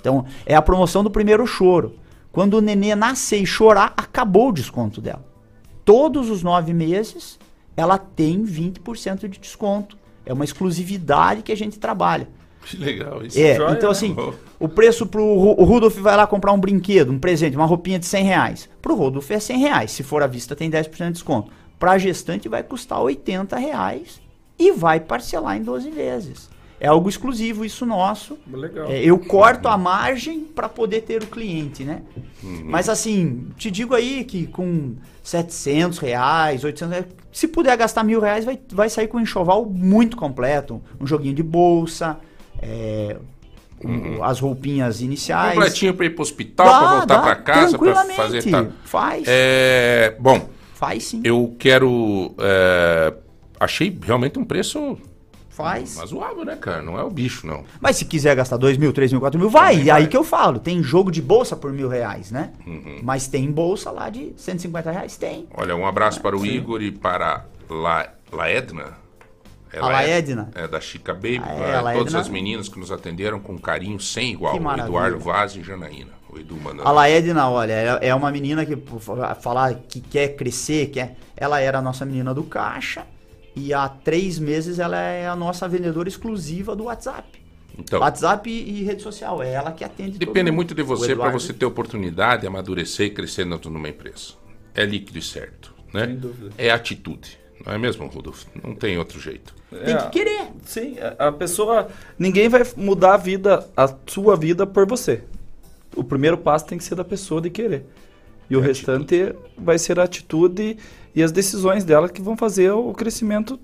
Então 0.00 0.24
é 0.44 0.54
a 0.54 0.62
promoção 0.62 1.04
do 1.04 1.10
primeiro 1.10 1.46
choro. 1.46 1.94
Quando 2.32 2.54
o 2.54 2.60
nenê 2.60 2.94
nascer 2.94 3.40
e 3.40 3.46
chorar, 3.46 3.94
acabou 3.96 4.48
o 4.48 4.52
desconto 4.52 5.00
dela. 5.00 5.24
Todos 5.84 6.30
os 6.30 6.42
nove 6.42 6.72
meses 6.72 7.38
ela 7.76 7.98
tem 7.98 8.42
20% 8.42 9.28
de 9.28 9.38
desconto. 9.38 9.96
É 10.26 10.32
uma 10.32 10.44
exclusividade 10.44 11.42
que 11.42 11.52
a 11.52 11.56
gente 11.56 11.78
trabalha. 11.78 12.28
Que 12.64 12.76
legal 12.76 13.24
isso. 13.24 13.38
É, 13.38 13.54
Joia, 13.54 13.72
então 13.74 13.90
né? 13.90 13.92
assim, 13.92 14.16
o 14.58 14.68
preço 14.68 15.06
pro 15.06 15.22
Ru- 15.38 15.54
o 15.60 15.64
Rudolf 15.64 15.96
vai 15.98 16.16
lá 16.16 16.26
comprar 16.26 16.52
um 16.52 16.58
brinquedo, 16.58 17.12
um 17.12 17.18
presente, 17.18 17.56
uma 17.56 17.64
roupinha 17.64 17.96
de 17.98 18.06
100 18.06 18.24
reais. 18.24 18.68
Pro 18.82 18.96
Rudolf 18.96 19.30
é 19.30 19.38
100 19.38 19.58
reais, 19.60 19.92
se 19.92 20.02
for 20.02 20.20
à 20.22 20.26
vista 20.26 20.56
tem 20.56 20.68
10% 20.68 21.06
de 21.06 21.12
desconto. 21.12 21.52
Pra 21.78 21.96
gestante 21.96 22.48
vai 22.48 22.64
custar 22.64 23.00
80 23.00 23.56
reais 23.56 24.20
e 24.58 24.72
vai 24.72 24.98
parcelar 24.98 25.56
em 25.56 25.62
12 25.62 25.90
vezes. 25.90 26.50
É 26.86 26.88
algo 26.88 27.08
exclusivo 27.08 27.64
isso 27.64 27.84
nosso. 27.84 28.38
Legal. 28.48 28.86
É, 28.88 29.02
eu 29.02 29.18
corto 29.18 29.66
a 29.66 29.76
margem 29.76 30.44
para 30.44 30.68
poder 30.68 31.00
ter 31.00 31.20
o 31.20 31.26
cliente, 31.26 31.82
né? 31.82 32.02
Uhum. 32.44 32.62
Mas 32.66 32.88
assim, 32.88 33.48
te 33.56 33.72
digo 33.72 33.92
aí 33.92 34.22
que 34.22 34.46
com 34.46 34.94
700 35.20 35.98
reais, 35.98 36.62
800 36.62 36.92
reais, 36.92 37.06
se 37.32 37.48
puder 37.48 37.76
gastar 37.76 38.04
mil 38.04 38.20
reais, 38.20 38.44
vai, 38.44 38.56
vai 38.70 38.88
sair 38.88 39.08
com 39.08 39.16
um 39.16 39.20
enxoval 39.20 39.66
muito 39.66 40.16
completo. 40.16 40.80
Um 41.00 41.06
joguinho 41.08 41.34
de 41.34 41.42
bolsa, 41.42 42.18
é, 42.62 43.16
um- 43.84 44.22
as 44.22 44.38
roupinhas 44.38 45.00
iniciais. 45.00 45.54
Completinho 45.54 45.92
para 45.92 46.06
ir 46.06 46.10
para 46.10 46.20
o 46.20 46.22
hospital, 46.22 46.66
para 46.68 46.96
voltar 46.98 47.20
para 47.20 47.34
casa, 47.34 47.60
para 47.76 47.92
tranquilamente. 47.92 48.16
fazer 48.16 48.48
tal. 48.48 48.66
Faz. 48.84 49.24
É, 49.26 50.14
bom, 50.20 50.48
Faz 50.74 51.02
sim. 51.04 51.20
eu 51.24 51.52
quero. 51.58 52.32
é, 52.38 53.12
achei 53.58 53.98
realmente 54.00 54.38
um 54.38 54.44
preço 54.44 54.96
Faz. 55.56 55.96
razoável, 55.96 56.44
né, 56.44 56.54
cara? 56.56 56.82
Não 56.82 56.98
é 56.98 57.02
o 57.02 57.08
bicho, 57.08 57.46
não. 57.46 57.64
Mas 57.80 57.96
se 57.96 58.04
quiser 58.04 58.36
gastar 58.36 58.58
2 58.58 58.76
mil, 58.76 58.92
3 58.92 59.10
mil, 59.10 59.20
4 59.20 59.40
mil, 59.40 59.48
vai. 59.48 59.84
E 59.84 59.90
aí 59.90 60.06
que 60.06 60.16
eu 60.16 60.22
falo, 60.22 60.58
tem 60.58 60.82
jogo 60.82 61.10
de 61.10 61.22
bolsa 61.22 61.56
por 61.56 61.72
mil 61.72 61.88
reais, 61.88 62.30
né? 62.30 62.52
Uhum. 62.66 62.98
Mas 63.02 63.26
tem 63.26 63.50
bolsa 63.50 63.90
lá 63.90 64.10
de 64.10 64.34
150 64.36 64.90
reais? 64.90 65.16
Tem. 65.16 65.48
Olha, 65.54 65.74
um 65.74 65.86
abraço 65.86 66.20
para 66.20 66.36
o 66.36 66.44
Igor 66.44 66.82
e 66.82 66.92
para 66.92 67.46
La, 67.70 68.06
Laedna. 68.30 68.98
É 69.72 69.78
A 69.78 69.86
Laedna? 69.86 70.50
É 70.54 70.68
da 70.68 70.78
Chica 70.78 71.14
Baby. 71.14 71.40
Ah, 71.42 71.52
é, 71.52 71.80
para 71.80 71.92
todas 71.94 72.14
as 72.14 72.28
meninas 72.28 72.68
que 72.68 72.78
nos 72.78 72.92
atenderam 72.92 73.40
com 73.40 73.58
carinho 73.58 73.98
sem 73.98 74.32
igual. 74.32 74.58
Que 74.58 74.62
O. 74.62 74.78
Eduardo 74.78 75.18
Vaz 75.20 75.56
e 75.56 75.62
Janaína. 75.62 76.12
O 76.28 76.38
Edu 76.38 76.56
mandando. 76.56 76.86
A 76.86 76.92
Laedna, 76.92 77.48
olha, 77.48 77.72
é 77.72 78.08
é 78.08 78.14
uma 78.14 78.30
menina 78.30 78.66
que 78.66 78.76
falar 79.40 79.74
que 79.88 80.02
quer 80.02 80.36
crescer, 80.36 80.88
quer. 80.88 81.16
Ela 81.34 81.60
era 81.60 81.78
a 81.78 81.82
nossa 81.82 82.04
menina 82.04 82.34
do 82.34 82.44
caixa 82.44 83.06
e 83.56 83.72
há 83.72 83.88
três 83.88 84.38
meses 84.38 84.78
ela 84.78 85.00
é 85.00 85.26
a 85.26 85.34
nossa 85.34 85.66
vendedora 85.66 86.08
exclusiva 86.08 86.76
do 86.76 86.84
WhatsApp. 86.84 87.26
Então. 87.78 88.00
WhatsApp 88.00 88.48
e, 88.48 88.80
e 88.80 88.84
rede 88.84 89.02
social, 89.02 89.42
é 89.42 89.52
ela 89.52 89.72
que 89.72 89.82
atende. 89.84 90.12
todo 90.12 90.20
Depende 90.20 90.50
mundo. 90.50 90.56
muito 90.56 90.74
de 90.74 90.82
você 90.82 91.16
para 91.16 91.30
você 91.30 91.52
ter 91.52 91.66
oportunidade, 91.66 92.46
amadurecer 92.46 93.06
e 93.06 93.10
crescer 93.10 93.44
dentro 93.44 93.70
de 93.70 93.76
uma 93.76 93.88
empresa. 93.88 94.34
É 94.74 94.84
líquido 94.84 95.18
e 95.18 95.22
certo, 95.22 95.74
né? 95.92 96.06
Sem 96.06 96.16
dúvida. 96.16 96.50
É 96.56 96.70
atitude, 96.70 97.38
não 97.64 97.72
é 97.74 97.78
mesmo, 97.78 98.06
Rodolfo? 98.06 98.46
Não 98.62 98.74
tem 98.74 98.96
outro 98.98 99.20
jeito. 99.20 99.54
É, 99.72 99.94
querer. 100.10 100.48
Sim, 100.64 100.96
a- 101.18 101.28
a 101.28 101.32
pessoa. 101.32 101.88
Ninguém 102.18 102.48
vai 102.48 102.62
mudar 102.76 103.14
a 103.14 103.18
vida, 103.18 103.66
a 103.76 103.92
sua 104.06 104.36
vida 104.36 104.66
por 104.66 104.86
você. 104.86 105.22
O 105.94 106.04
primeiro 106.04 106.38
passo 106.38 106.66
tem 106.66 106.78
que 106.78 106.84
ser 106.84 106.94
da 106.94 107.04
pessoa 107.04 107.40
de 107.40 107.50
querer. 107.50 107.84
E 108.48 108.56
o 108.56 108.60
restante 108.60 109.34
vai 109.58 109.78
ser 109.78 109.98
a 109.98 110.04
atitude 110.04 110.76
e 111.16 111.22
as 111.22 111.32
decisões 111.32 111.82
dela 111.82 112.10
que 112.10 112.20
vão 112.20 112.36
fazer 112.36 112.70
o 112.70 112.92
crescimento 112.92 113.58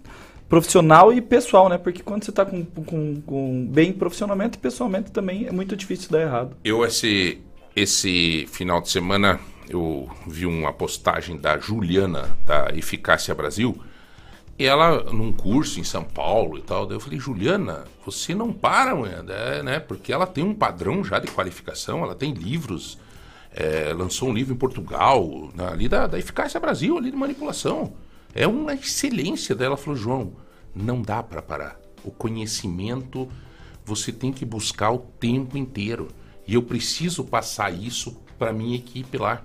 profissional 0.48 1.12
e 1.12 1.20
pessoal, 1.20 1.68
né? 1.68 1.76
Porque 1.76 2.02
quando 2.02 2.24
você 2.24 2.30
está 2.30 2.46
com, 2.46 2.64
com, 2.64 3.20
com 3.20 3.66
bem 3.66 3.92
profissionalmente 3.92 4.56
e 4.56 4.58
pessoalmente 4.58 5.12
também 5.12 5.46
é 5.46 5.52
muito 5.52 5.76
difícil 5.76 6.10
dar 6.10 6.22
errado. 6.22 6.56
Eu, 6.64 6.82
esse, 6.84 7.38
esse 7.76 8.46
final 8.50 8.80
de 8.80 8.90
semana, 8.90 9.38
eu 9.68 10.08
vi 10.26 10.46
uma 10.46 10.72
postagem 10.72 11.36
da 11.36 11.58
Juliana, 11.58 12.36
da 12.46 12.70
Eficácia 12.74 13.34
Brasil, 13.34 13.78
e 14.58 14.64
ela, 14.64 15.04
num 15.12 15.32
curso 15.32 15.80
em 15.80 15.84
São 15.84 16.04
Paulo 16.04 16.58
e 16.58 16.62
tal, 16.62 16.86
daí 16.86 16.96
eu 16.96 17.00
falei, 17.00 17.18
Juliana, 17.18 17.84
você 18.04 18.34
não 18.34 18.52
para, 18.52 18.94
mulher, 18.94 19.22
né? 19.62 19.80
Porque 19.80 20.12
ela 20.12 20.26
tem 20.26 20.44
um 20.44 20.54
padrão 20.54 21.02
já 21.04 21.18
de 21.18 21.30
qualificação, 21.30 22.02
ela 22.02 22.14
tem 22.14 22.32
livros, 22.32 22.98
é, 23.54 23.92
lançou 23.92 24.28
um 24.28 24.32
livro 24.32 24.54
em 24.54 24.56
Portugal, 24.56 25.50
né, 25.54 25.68
ali 25.68 25.88
da, 25.88 26.06
da 26.06 26.18
Eficácia 26.18 26.58
Brasil, 26.58 26.96
ali 26.96 27.10
de 27.10 27.16
manipulação. 27.16 27.92
É 28.34 28.46
uma 28.46 28.74
excelência 28.74 29.54
dela. 29.54 29.70
Ela 29.70 29.76
falou, 29.76 29.96
João, 29.96 30.32
não 30.74 31.02
dá 31.02 31.22
para 31.22 31.42
parar. 31.42 31.78
O 32.02 32.10
conhecimento 32.10 33.28
você 33.84 34.12
tem 34.12 34.32
que 34.32 34.44
buscar 34.44 34.90
o 34.90 34.98
tempo 34.98 35.58
inteiro. 35.58 36.08
E 36.46 36.54
eu 36.54 36.62
preciso 36.62 37.24
passar 37.24 37.72
isso 37.72 38.16
para 38.38 38.52
minha 38.52 38.76
equipe 38.76 39.18
lá. 39.18 39.44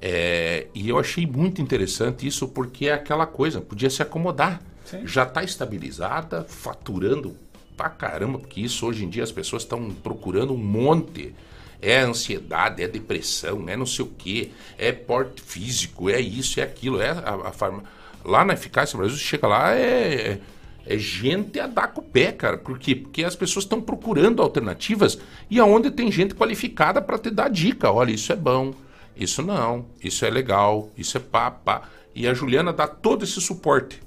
É, 0.00 0.66
e 0.74 0.88
eu 0.88 0.98
achei 0.98 1.24
muito 1.24 1.62
interessante 1.62 2.26
isso 2.26 2.48
porque 2.48 2.86
é 2.86 2.92
aquela 2.92 3.24
coisa, 3.24 3.60
podia 3.60 3.88
se 3.88 4.02
acomodar. 4.02 4.60
Sim. 4.84 5.06
Já 5.06 5.22
está 5.22 5.44
estabilizada, 5.44 6.44
faturando 6.44 7.36
pra 7.76 7.88
caramba, 7.88 8.38
porque 8.38 8.60
isso 8.60 8.84
hoje 8.84 9.04
em 9.04 9.08
dia 9.08 9.22
as 9.22 9.30
pessoas 9.30 9.62
estão 9.62 9.90
procurando 9.90 10.52
um 10.52 10.58
monte. 10.58 11.34
É 11.82 11.98
ansiedade, 11.98 12.80
é 12.80 12.86
depressão, 12.86 13.68
é 13.68 13.76
não 13.76 13.84
sei 13.84 14.04
o 14.04 14.08
quê, 14.08 14.52
é 14.78 14.92
porte 14.92 15.42
físico, 15.42 16.08
é 16.08 16.20
isso, 16.20 16.60
é 16.60 16.62
aquilo, 16.62 17.00
é 17.00 17.10
a, 17.10 17.48
a 17.48 17.52
farma... 17.52 17.82
Lá 18.24 18.44
na 18.44 18.54
Eficácia 18.54 18.96
Brasil, 18.96 19.16
você 19.16 19.24
chega 19.24 19.48
lá, 19.48 19.74
é, 19.74 20.38
é 20.86 20.98
gente 20.98 21.58
a 21.58 21.66
dar 21.66 21.88
com 21.88 22.00
o 22.00 22.04
pé, 22.04 22.30
cara. 22.30 22.56
Por 22.56 22.78
quê? 22.78 22.94
Porque 22.94 23.24
as 23.24 23.34
pessoas 23.34 23.64
estão 23.64 23.80
procurando 23.80 24.40
alternativas 24.40 25.18
e 25.50 25.58
aonde 25.58 25.90
tem 25.90 26.10
gente 26.10 26.34
qualificada 26.34 27.02
para 27.02 27.18
te 27.18 27.30
dar 27.30 27.50
dica. 27.50 27.90
Olha, 27.90 28.12
isso 28.12 28.32
é 28.32 28.36
bom, 28.36 28.72
isso 29.16 29.42
não, 29.42 29.86
isso 30.00 30.24
é 30.24 30.30
legal, 30.30 30.88
isso 30.96 31.16
é 31.16 31.20
pá, 31.20 31.50
pá. 31.50 31.88
E 32.14 32.28
a 32.28 32.34
Juliana 32.34 32.72
dá 32.72 32.86
todo 32.86 33.24
esse 33.24 33.40
suporte. 33.40 34.00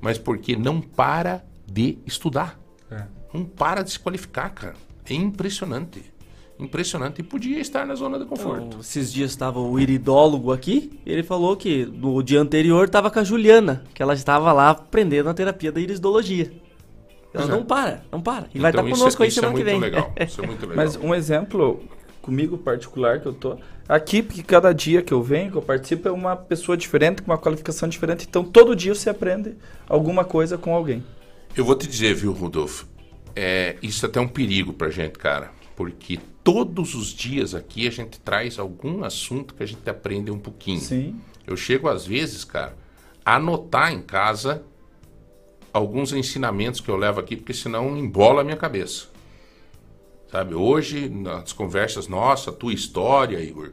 Mas 0.00 0.18
porque 0.18 0.54
não 0.54 0.80
para 0.80 1.44
de 1.66 1.98
estudar. 2.06 2.58
É. 2.90 3.04
Não 3.32 3.44
para 3.44 3.82
de 3.82 3.90
se 3.90 3.98
qualificar, 3.98 4.50
cara. 4.50 4.74
É 5.08 5.14
impressionante. 5.14 6.02
Impressionante. 6.58 7.20
E 7.20 7.22
podia 7.22 7.60
estar 7.60 7.86
na 7.86 7.94
zona 7.94 8.18
de 8.18 8.24
conforto. 8.24 8.64
Então, 8.66 8.80
esses 8.80 9.12
dias 9.12 9.30
estava 9.30 9.60
o 9.60 9.78
iridólogo 9.78 10.52
aqui, 10.52 10.98
ele 11.04 11.22
falou 11.22 11.56
que 11.56 11.84
no 11.84 12.22
dia 12.22 12.40
anterior 12.40 12.86
estava 12.86 13.10
com 13.10 13.18
a 13.18 13.24
Juliana, 13.24 13.84
que 13.92 14.02
ela 14.02 14.14
estava 14.14 14.52
lá 14.52 14.70
aprendendo 14.70 15.28
a 15.28 15.34
terapia 15.34 15.70
da 15.70 15.80
irisdologia. 15.80 16.50
Ela 17.34 17.44
é. 17.44 17.48
não 17.48 17.62
para, 17.64 18.02
não 18.10 18.20
para. 18.22 18.46
E 18.54 18.58
vai 18.58 18.70
Então, 18.70 18.80
estar 18.80 18.90
isso 18.90 19.00
conosco 19.00 19.22
é- 19.22 19.24
aí 19.24 19.28
isso 19.28 19.38
é 19.40 19.42
semana 19.42 19.58
que 19.58 19.64
vem. 19.64 19.78
legal, 19.80 20.12
isso 20.26 20.40
é 20.42 20.46
muito 20.46 20.60
legal. 20.62 20.76
Mas 20.76 20.96
um 20.96 21.14
exemplo 21.14 21.82
comigo 22.22 22.56
particular 22.56 23.20
que 23.20 23.26
eu 23.26 23.34
tô 23.34 23.58
aqui, 23.86 24.22
porque 24.22 24.42
cada 24.42 24.72
dia 24.72 25.02
que 25.02 25.12
eu 25.12 25.22
venho, 25.22 25.50
que 25.50 25.56
eu 25.58 25.62
participo, 25.62 26.08
é 26.08 26.10
uma 26.10 26.34
pessoa 26.34 26.74
diferente, 26.76 27.20
com 27.22 27.30
uma 27.30 27.38
qualificação 27.38 27.86
diferente. 27.88 28.26
Então 28.28 28.42
todo 28.42 28.74
dia 28.74 28.94
você 28.94 29.10
aprende 29.10 29.54
alguma 29.88 30.24
coisa 30.24 30.56
com 30.56 30.74
alguém. 30.74 31.04
Eu 31.54 31.64
vou 31.64 31.76
te 31.76 31.86
dizer, 31.86 32.14
viu, 32.14 32.32
Rodolfo? 32.32 32.86
É, 33.34 33.76
isso 33.82 34.04
é 34.06 34.08
até 34.08 34.18
um 34.18 34.26
perigo 34.26 34.72
pra 34.72 34.88
gente, 34.88 35.18
cara. 35.18 35.50
Porque 35.76 36.18
todos 36.42 36.94
os 36.94 37.08
dias 37.08 37.54
aqui 37.54 37.86
a 37.86 37.90
gente 37.90 38.18
traz 38.18 38.58
algum 38.58 39.04
assunto 39.04 39.54
que 39.54 39.62
a 39.62 39.66
gente 39.66 39.88
aprende 39.88 40.30
um 40.30 40.38
pouquinho. 40.38 40.80
Sim. 40.80 41.20
Eu 41.46 41.56
chego 41.56 41.88
às 41.88 42.06
vezes, 42.06 42.44
cara, 42.44 42.76
a 43.24 43.36
anotar 43.36 43.92
em 43.92 44.00
casa 44.00 44.64
alguns 45.72 46.12
ensinamentos 46.12 46.80
que 46.80 46.90
eu 46.90 46.96
levo 46.96 47.20
aqui, 47.20 47.36
porque 47.36 47.52
senão 47.52 47.96
embola 47.96 48.40
a 48.40 48.44
minha 48.44 48.56
cabeça. 48.56 49.08
Sabe, 50.32 50.54
hoje, 50.54 51.08
nas 51.08 51.52
conversas, 51.52 52.08
nossa, 52.08 52.50
tua 52.50 52.72
história, 52.72 53.38
Igor, 53.38 53.72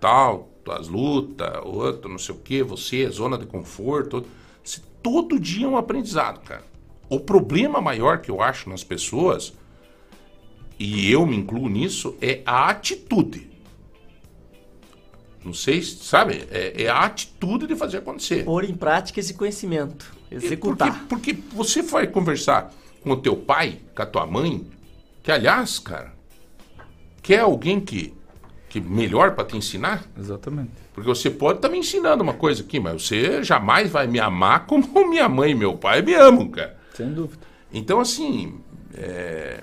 tal, 0.00 0.48
tuas 0.64 0.88
lutas, 0.88 1.60
outro, 1.62 2.08
não 2.08 2.18
sei 2.18 2.34
o 2.34 2.38
que, 2.38 2.62
você, 2.62 3.08
zona 3.10 3.36
de 3.36 3.46
conforto. 3.46 4.24
Se 4.62 4.80
todo 5.02 5.38
dia 5.38 5.66
é 5.66 5.68
um 5.68 5.76
aprendizado, 5.76 6.40
cara. 6.40 6.64
O 7.08 7.20
problema 7.20 7.80
maior 7.80 8.18
que 8.18 8.30
eu 8.30 8.40
acho 8.40 8.70
nas 8.70 8.82
pessoas, 8.82 9.52
e 10.78 11.10
eu 11.10 11.24
me 11.26 11.36
incluo 11.36 11.68
nisso, 11.68 12.16
é 12.20 12.40
a 12.44 12.68
atitude. 12.68 13.50
Não 15.44 15.52
sei, 15.52 15.82
se- 15.82 15.96
sabe? 16.04 16.44
É, 16.50 16.84
é 16.84 16.88
a 16.88 17.00
atitude 17.00 17.66
de 17.66 17.76
fazer 17.76 17.98
acontecer. 17.98 18.44
Pôr 18.44 18.64
em 18.64 18.74
prática 18.74 19.20
esse 19.20 19.34
conhecimento. 19.34 20.12
Executar. 20.30 21.04
Porque, 21.08 21.34
porque 21.34 21.54
você 21.54 21.82
vai 21.82 22.06
conversar 22.06 22.72
com 23.02 23.10
o 23.10 23.16
teu 23.16 23.36
pai, 23.36 23.78
com 23.94 24.02
a 24.02 24.06
tua 24.06 24.26
mãe, 24.26 24.66
que 25.22 25.30
aliás, 25.30 25.78
cara, 25.78 26.14
quer 27.22 27.40
alguém 27.40 27.78
que, 27.78 28.14
que 28.70 28.80
melhor 28.80 29.34
para 29.34 29.44
te 29.44 29.56
ensinar? 29.56 30.04
Exatamente. 30.18 30.70
Porque 30.94 31.08
você 31.08 31.28
pode 31.30 31.58
estar 31.58 31.68
me 31.68 31.78
ensinando 31.78 32.22
uma 32.22 32.34
coisa 32.34 32.62
aqui, 32.62 32.80
mas 32.80 33.02
você 33.06 33.42
jamais 33.42 33.90
vai 33.90 34.06
me 34.06 34.18
amar 34.18 34.66
como 34.66 34.86
minha 35.08 35.28
mãe 35.28 35.50
e 35.50 35.54
meu 35.54 35.76
pai 35.76 36.00
me 36.00 36.14
amam, 36.14 36.48
cara. 36.48 36.76
Sem 36.94 37.12
dúvida. 37.12 37.44
Então, 37.72 38.00
assim, 38.00 38.60
é, 38.94 39.62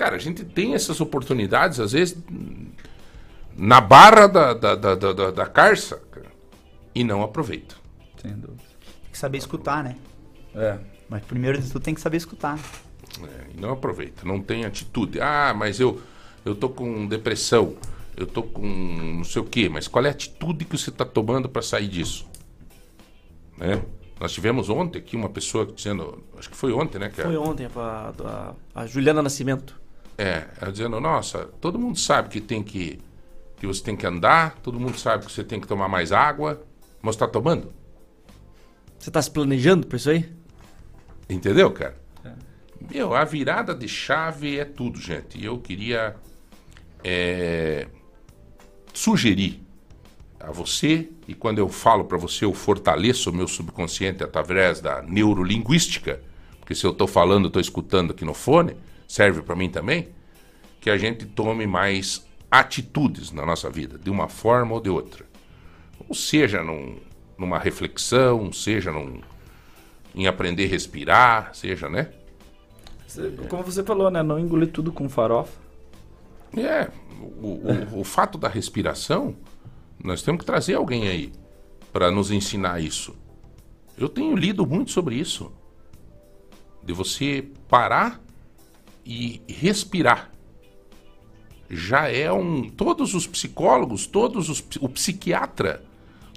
cara, 0.00 0.16
a 0.16 0.18
gente 0.18 0.42
tem 0.44 0.72
essas 0.74 0.98
oportunidades, 0.98 1.78
às 1.78 1.92
vezes, 1.92 2.16
na 3.56 3.80
barra 3.82 4.26
da, 4.26 4.54
da, 4.54 4.74
da, 4.74 4.94
da, 4.94 5.12
da- 5.12 5.30
da 5.30 5.46
carça, 5.46 5.98
cara, 6.10 6.26
e 6.94 7.04
não 7.04 7.22
aproveita. 7.22 7.74
Sem 8.20 8.32
dúvida. 8.32 8.62
Tem 9.02 9.10
que 9.12 9.18
saber 9.18 9.36
escutar, 9.38 9.84
né? 9.84 9.96
É. 10.54 10.78
Mas 11.08 11.22
primeiro 11.24 11.60
de 11.60 11.70
tudo 11.70 11.82
tem 11.82 11.94
que 11.94 12.00
saber 12.00 12.16
escutar. 12.16 12.58
É, 13.22 13.54
e 13.54 13.60
não 13.60 13.72
aproveita, 13.72 14.24
não 14.24 14.40
tem 14.40 14.64
atitude. 14.64 15.20
Ah, 15.20 15.52
mas 15.54 15.78
eu, 15.78 16.00
eu 16.46 16.54
tô 16.54 16.70
com 16.70 17.06
depressão, 17.06 17.74
eu 18.16 18.26
tô 18.26 18.42
com 18.42 18.66
não 18.66 19.24
sei 19.24 19.42
o 19.42 19.44
quê, 19.44 19.68
mas 19.68 19.86
qual 19.86 20.02
é 20.04 20.08
a 20.08 20.12
atitude 20.12 20.64
que 20.64 20.78
você 20.78 20.88
está 20.90 21.04
tomando 21.04 21.46
para 21.48 21.60
sair 21.60 21.88
disso? 21.88 22.26
Né? 23.58 23.82
Nós 24.18 24.32
tivemos 24.32 24.68
ontem 24.70 24.98
aqui 24.98 25.16
uma 25.16 25.28
pessoa 25.28 25.66
dizendo, 25.66 26.22
acho 26.38 26.48
que 26.48 26.56
foi 26.56 26.72
ontem, 26.72 26.98
né? 26.98 27.10
Que 27.10 27.20
a- 27.20 27.24
Foi 27.24 27.36
ontem 27.36 27.66
a, 27.74 28.12
a, 28.74 28.82
a 28.82 28.86
Juliana 28.86 29.22
Nascimento. 29.22 29.79
É, 30.20 30.48
ela 30.60 30.70
dizendo, 30.70 31.00
nossa, 31.00 31.46
todo 31.62 31.78
mundo 31.78 31.98
sabe 31.98 32.28
que 32.28 32.42
tem 32.42 32.62
que 32.62 32.98
que 33.56 33.66
você 33.66 33.82
tem 33.82 33.96
que 33.96 34.06
andar, 34.06 34.58
todo 34.62 34.78
mundo 34.78 34.98
sabe 34.98 35.24
que 35.24 35.32
você 35.32 35.42
tem 35.42 35.58
que 35.58 35.66
tomar 35.66 35.88
mais 35.88 36.12
água, 36.12 36.62
mas 37.00 37.14
está 37.14 37.26
tomando? 37.26 37.72
Você 38.98 39.08
está 39.08 39.20
se 39.20 39.30
planejando 39.30 39.86
para 39.86 39.96
isso 39.96 40.10
aí? 40.10 40.30
Entendeu, 41.28 41.70
cara? 41.70 41.98
Meu, 42.90 43.14
a 43.14 43.24
virada 43.24 43.74
de 43.74 43.88
chave 43.88 44.58
é 44.58 44.64
tudo, 44.66 45.00
gente. 45.00 45.38
E 45.38 45.44
eu 45.46 45.58
queria 45.58 46.14
é, 47.02 47.86
sugerir 48.92 49.62
a 50.38 50.50
você, 50.50 51.08
e 51.26 51.34
quando 51.34 51.58
eu 51.58 51.68
falo 51.68 52.04
para 52.04 52.18
você, 52.18 52.44
eu 52.44 52.52
fortaleço 52.52 53.30
o 53.30 53.32
meu 53.32 53.48
subconsciente 53.48 54.22
através 54.22 54.80
da 54.82 55.00
neurolinguística, 55.00 56.20
porque 56.58 56.74
se 56.74 56.86
eu 56.86 56.92
estou 56.92 57.06
falando, 57.06 57.48
estou 57.48 57.60
escutando 57.60 58.10
aqui 58.10 58.24
no 58.24 58.34
fone, 58.34 58.76
serve 59.10 59.42
para 59.42 59.56
mim 59.56 59.68
também, 59.68 60.08
que 60.80 60.88
a 60.88 60.96
gente 60.96 61.26
tome 61.26 61.66
mais 61.66 62.24
atitudes 62.48 63.32
na 63.32 63.44
nossa 63.44 63.68
vida, 63.68 63.98
de 63.98 64.08
uma 64.08 64.28
forma 64.28 64.74
ou 64.74 64.80
de 64.80 64.88
outra. 64.88 65.26
Ou 66.08 66.14
seja, 66.14 66.62
num- 66.62 66.96
numa 67.36 67.58
reflexão, 67.58 68.52
seja 68.52 68.92
num, 68.92 69.20
em 70.14 70.28
aprender 70.28 70.66
a 70.66 70.68
respirar, 70.68 71.54
seja, 71.56 71.88
né? 71.88 72.12
Como 73.48 73.64
você 73.64 73.82
falou, 73.82 74.12
né? 74.12 74.22
Não 74.22 74.38
engolir 74.38 74.70
tudo 74.70 74.92
com 74.92 75.08
farofa. 75.08 75.58
É, 76.56 76.88
o, 77.20 77.96
o, 77.96 78.00
o 78.00 78.04
fato 78.04 78.38
da 78.38 78.46
respiração, 78.48 79.34
nós 80.02 80.22
temos 80.22 80.38
que 80.38 80.46
trazer 80.46 80.74
alguém 80.74 81.08
aí 81.08 81.32
para 81.92 82.12
nos 82.12 82.30
ensinar 82.30 82.80
isso. 82.80 83.16
Eu 83.98 84.08
tenho 84.08 84.36
lido 84.36 84.64
muito 84.64 84.92
sobre 84.92 85.16
isso. 85.16 85.52
De 86.80 86.92
você 86.92 87.48
parar 87.68 88.20
e 89.04 89.40
respirar. 89.48 90.30
Já 91.68 92.08
é 92.08 92.32
um. 92.32 92.68
Todos 92.68 93.14
os 93.14 93.26
psicólogos, 93.26 94.06
todos 94.06 94.48
os. 94.48 94.62
O 94.80 94.88
psiquiatra, 94.88 95.84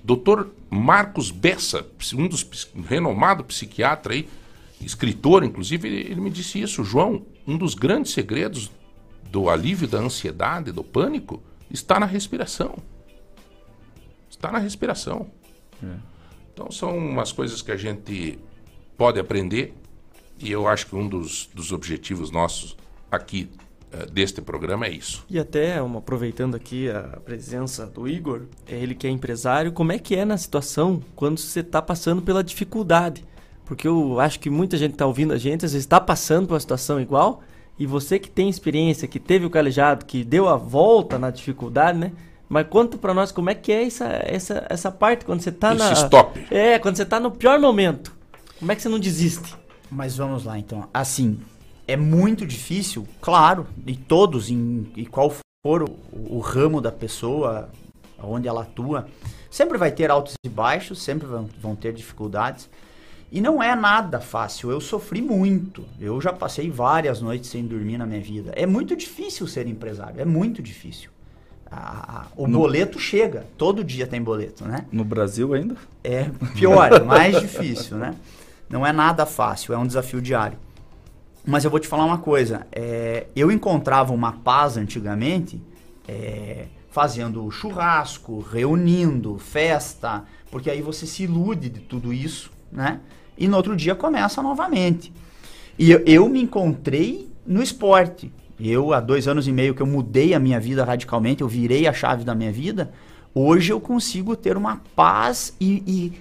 Dr. 0.04 0.48
Marcos 0.70 1.32
Bessa, 1.32 1.86
um 2.16 2.28
dos 2.28 2.48
renomado 2.88 3.44
psiquiatra 3.44 4.14
aí, 4.14 4.30
escritor, 4.80 5.44
inclusive, 5.44 5.88
ele, 5.88 6.12
ele 6.12 6.22
me 6.22 6.30
disse 6.30 6.62
isso. 6.62 6.84
João, 6.84 7.26
um 7.48 7.58
dos 7.58 7.74
grandes 7.74 8.12
segredos 8.14 8.72
do 9.32 9.50
alívio 9.50 9.88
da 9.88 9.98
ansiedade, 9.98 10.72
do 10.72 10.84
pânico, 10.84 11.42
está 11.70 12.00
na 12.00 12.06
respiração. 12.06 12.76
Está 14.30 14.52
na 14.52 14.60
respiração. 14.60 15.32
Então 16.54 16.72
são 16.72 16.96
umas 16.96 17.32
coisas 17.32 17.62
que 17.62 17.72
a 17.72 17.78
gente 17.78 18.38
pode 18.96 19.20
aprender 19.20 19.74
e 20.44 20.52
eu 20.52 20.68
acho 20.68 20.88
que 20.88 20.96
um 20.96 21.08
dos, 21.08 21.50
dos 21.54 21.72
objetivos 21.72 22.30
nossos 22.30 22.76
aqui 23.10 23.50
eh, 23.92 24.06
deste 24.12 24.42
programa 24.42 24.88
é 24.88 24.92
isso. 24.92 25.26
E 25.30 25.40
até, 25.40 25.82
um, 25.82 25.98
aproveitando 25.98 26.56
aqui 26.56 26.90
a 26.90 27.20
presença 27.24 27.86
do 27.86 28.08
Igor, 28.08 28.42
ele 28.68 28.94
que 28.94 29.08
é 29.08 29.10
empresário, 29.10 29.72
como 29.72 29.92
é 29.92 30.00
que 30.00 30.16
é 30.16 30.26
na 30.26 30.38
situação 30.38 31.02
quando 31.16 31.38
você 31.38 31.62
está 31.62 31.82
passando 31.82 32.22
pela 32.22 32.44
dificuldade? 32.44 33.24
Porque 33.66 33.88
eu 33.88 34.20
acho 34.20 34.40
que 34.40 34.50
muita 34.50 34.78
gente 34.78 34.94
está 34.94 35.06
ouvindo 35.06 35.34
a 35.34 35.38
gente, 35.38 35.64
às 35.66 35.72
vezes 35.72 35.86
está 35.86 36.02
passando 36.02 36.48
por 36.48 36.56
uma 36.56 36.60
situação 36.60 37.00
igual, 37.00 37.42
e 37.80 37.86
você 37.86 38.20
que 38.20 38.30
tem 38.30 38.50
experiência, 38.50 39.08
que 39.08 39.20
teve 39.20 39.46
o 39.46 39.50
calejado, 39.50 40.06
que 40.06 40.24
deu 40.24 40.50
a 40.50 40.58
volta 40.58 41.18
na 41.18 41.32
dificuldade, 41.32 41.98
né? 41.98 42.12
Mas 42.50 42.68
conta 42.68 42.98
pra 42.98 43.14
nós 43.14 43.32
como 43.32 43.50
é 43.50 43.56
que 43.56 43.72
é 43.72 43.86
essa, 43.86 44.06
essa, 44.26 44.68
essa 44.70 44.92
parte 44.92 45.24
quando 45.24 45.42
você 45.42 45.52
tá 45.52 45.74
Esse 45.74 45.84
na. 45.84 45.94
stop. 45.94 46.46
É, 46.52 46.78
quando 46.78 46.98
você 46.98 47.06
tá 47.06 47.20
no 47.20 47.32
pior 47.32 47.60
momento. 47.60 48.14
Como 48.60 48.72
é 48.72 48.76
que 48.76 48.82
você 48.82 48.90
não 48.90 49.00
desiste? 49.00 49.56
Mas 49.94 50.18
vamos 50.18 50.44
lá, 50.46 50.58
então. 50.58 50.88
Assim, 50.94 51.40
é 51.88 51.96
muito 51.96 52.46
difícil, 52.46 53.08
claro, 53.22 53.68
e 53.86 53.96
todos, 53.96 54.50
em, 54.50 54.92
em 54.96 55.06
qual 55.06 55.30
for 55.66 55.84
o, 55.84 55.90
o 56.12 56.40
ramo 56.40 56.82
da 56.82 56.92
pessoa, 56.92 57.70
onde 58.22 58.48
ela 58.48 58.62
atua, 58.64 59.08
sempre 59.50 59.78
vai 59.78 59.92
ter 59.92 60.10
altos 60.10 60.34
e 60.46 60.50
baixos, 60.50 61.02
sempre 61.02 61.28
vão, 61.28 61.50
vão 61.62 61.76
ter 61.76 61.94
dificuldades. 61.94 62.70
E 63.32 63.42
não 63.42 63.64
é 63.64 63.76
nada 63.76 64.20
fácil. 64.20 64.70
Eu 64.70 64.80
sofri 64.80 65.20
muito. 65.22 65.84
Eu 66.00 66.22
já 66.22 66.32
passei 66.32 66.70
várias 66.70 67.20
noites 67.20 67.50
sem 67.50 67.66
dormir 67.66 67.98
na 67.98 68.06
minha 68.06 68.22
vida. 68.22 68.52
É 68.56 68.66
muito 68.66 68.96
difícil 68.96 69.48
ser 69.48 69.66
empresário. 69.66 70.22
É 70.22 70.26
muito 70.26 70.62
difícil. 70.62 71.10
A- 71.72 72.20
a- 72.22 72.26
o 72.38 72.48
No- 72.48 72.60
boleto 72.60 73.00
chega. 73.00 73.48
Todo 73.58 73.84
dia 73.84 74.06
tem 74.06 74.22
boleto, 74.22 74.64
né? 74.66 74.86
No 74.92 75.04
Brasil 75.04 75.52
ainda? 75.56 75.76
É 76.04 76.30
pior, 76.54 77.04
mais 77.04 77.40
difícil, 77.42 77.98
né? 77.98 78.14
Não 78.74 78.84
é 78.84 78.92
nada 78.92 79.24
fácil, 79.24 79.72
é 79.72 79.78
um 79.78 79.86
desafio 79.86 80.20
diário. 80.20 80.58
Mas 81.46 81.64
eu 81.64 81.70
vou 81.70 81.80
te 81.80 81.88
falar 81.88 82.06
uma 82.06 82.18
coisa. 82.18 82.66
é, 82.72 83.28
eu 83.36 83.52
encontrava 83.52 84.12
uma 84.12 84.32
paz 84.32 84.78
antigamente 84.78 85.62
é, 86.08 86.66
fazendo 86.90 87.52
churrasco, 87.52 88.40
reunindo, 88.40 89.38
festa, 89.38 90.24
porque 90.50 90.72
aí 90.72 90.82
você 90.82 91.06
se 91.06 91.22
ilude 91.22 91.70
de 91.70 91.82
tudo 91.82 92.12
isso, 92.12 92.52
né? 92.72 93.00
E 93.38 93.48
no 93.48 93.58
outro 93.58 93.76
dia 93.76 93.94
começa 93.94 94.42
novamente. 94.42 95.14
E 95.78 95.92
eu, 95.92 96.02
eu 96.08 96.28
me 96.28 96.42
encontrei 96.42 97.32
no 97.46 97.62
esporte. 97.62 98.34
Eu, 98.60 98.92
há 98.92 99.00
dois 99.00 99.28
anos 99.28 99.48
e 99.48 99.52
meio 99.52 99.76
que 99.76 99.84
eu 99.84 99.88
mudei 99.88 100.34
a 100.34 100.40
minha 100.40 100.60
vida 100.60 100.84
radicalmente, 100.84 101.44
eu 101.44 101.48
virei 101.48 101.86
a 101.86 101.94
chave 101.94 102.24
da 102.24 102.34
minha 102.34 102.52
vida. 102.52 102.92
Hoje 103.36 103.72
eu 103.72 103.80
consigo 103.80 104.36
ter 104.36 104.58
uma 104.58 104.82
paz 104.96 105.56
e, 105.60 105.84
e, 105.86 106.14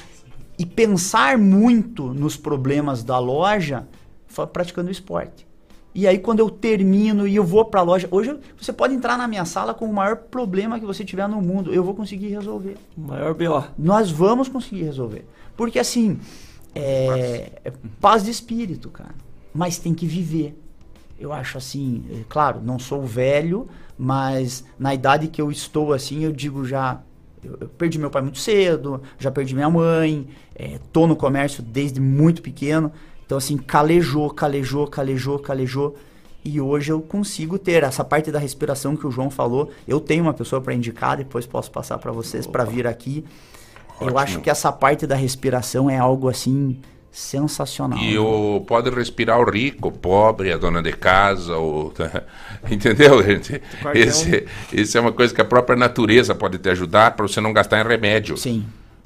e 0.63 0.67
pensar 0.67 1.37
muito 1.37 2.15
nos 2.15 2.37
problemas 2.37 3.03
da 3.03 3.19
loja 3.19 3.85
praticando 4.53 4.93
esporte. 4.93 5.45
E 5.93 6.07
aí 6.07 6.19
quando 6.19 6.39
eu 6.39 6.49
termino 6.49 7.27
e 7.27 7.35
eu 7.35 7.43
vou 7.43 7.65
pra 7.65 7.83
loja, 7.83 8.07
hoje 8.13 8.39
você 8.57 8.73
pode 8.73 8.95
entrar 8.95 9.19
na 9.19 9.27
minha 9.27 9.45
sala 9.45 9.75
com 9.75 9.87
o 9.87 9.93
maior 9.93 10.15
problema 10.17 10.79
que 10.79 10.87
você 10.87 11.05
tiver 11.05 11.29
no 11.29 11.43
mundo, 11.43 11.75
eu 11.75 11.83
vou 11.83 11.95
conseguir 11.95 12.29
resolver. 12.29 12.77
Maior 12.97 13.35
BO. 13.35 13.65
Nós 13.77 14.13
vamos 14.13 14.49
conseguir 14.49 14.85
resolver. 14.85 15.27
Porque 15.57 15.81
assim, 15.81 16.21
é, 16.77 17.61
é 17.65 17.73
paz 18.01 18.23
de 18.23 18.31
espírito, 18.31 18.89
cara. 18.89 19.17
Mas 19.53 19.79
tem 19.79 19.93
que 19.93 20.07
viver. 20.07 20.57
Eu 21.19 21.33
acho 21.33 21.59
assim, 21.59 22.05
é, 22.09 22.21
claro, 22.29 22.61
não 22.63 22.79
sou 22.79 23.03
velho, 23.03 23.69
mas 23.99 24.65
na 24.79 24.95
idade 24.95 25.27
que 25.27 25.43
eu 25.43 25.51
estou 25.51 25.93
assim, 25.93 26.23
eu 26.23 26.31
digo 26.31 26.65
já. 26.65 27.01
Eu, 27.43 27.59
eu 27.61 27.69
perdi 27.69 27.99
meu 27.99 28.11
pai 28.11 28.23
muito 28.23 28.39
cedo, 28.39 29.03
já 29.19 29.31
perdi 29.31 29.55
minha 29.55 29.71
mãe, 29.71 30.27
é, 30.55 30.79
tô 30.93 31.07
no 31.07 31.17
comércio 31.17 31.63
desde 31.63 32.01
muito 32.01 32.43
pequeno. 32.43 32.93
Então, 33.25 33.39
assim, 33.39 33.57
calejou, 33.57 34.31
calejou, 34.31 34.87
calejou, 34.87 35.39
calejou. 35.39 35.97
E 36.45 36.61
hoje 36.61 36.93
eu 36.93 37.01
consigo 37.01 37.59
ter 37.59 37.85
essa 37.85 38.05
parte 38.05 38.33
da 38.33 38.39
respiração 38.39 38.97
que 38.97 39.07
o 39.07 39.11
João 39.11 39.31
falou. 39.31 39.71
Eu 39.87 40.01
tenho 40.01 40.25
uma 40.25 40.35
pessoa 40.35 40.61
para 40.61 40.75
indicar, 40.75 41.17
depois 41.17 41.47
posso 41.47 41.71
passar 41.71 41.99
para 41.99 42.11
vocês 42.11 42.47
para 42.47 42.65
vir 42.65 42.87
aqui. 42.87 43.25
Eu 44.01 44.09
Ótimo. 44.09 44.19
acho 44.19 44.41
que 44.41 44.51
essa 44.51 44.73
parte 44.73 45.07
da 45.07 45.15
respiração 45.15 45.89
é 45.89 45.97
algo 45.97 46.29
assim 46.29 46.81
sensacional. 47.13 47.99
E 47.99 48.17
o, 48.19 48.65
pode 48.67 48.89
respirar 48.89 49.39
o 49.39 49.49
rico, 49.49 49.89
o 49.89 49.93
pobre, 49.93 50.51
a 50.51 50.57
dona 50.57 50.83
de 50.83 50.93
casa, 50.93 51.57
o, 51.59 51.93
entendeu, 52.71 53.23
gente? 53.23 53.61
Esse, 53.95 54.47
esse 54.73 54.97
é 54.97 55.01
uma 55.01 55.13
coisa 55.13 55.35
que 55.35 55.41
a 55.41 55.45
própria 55.45 55.77
natureza 55.77 56.35
pode 56.35 56.57
te 56.59 56.71
ajudar 56.71 57.15
para 57.15 57.29
você 57.29 57.41
não 57.41 57.53
gastar 57.53 57.85
em 57.85 57.87
remédio. 57.87 58.37
Sim. 58.39 58.65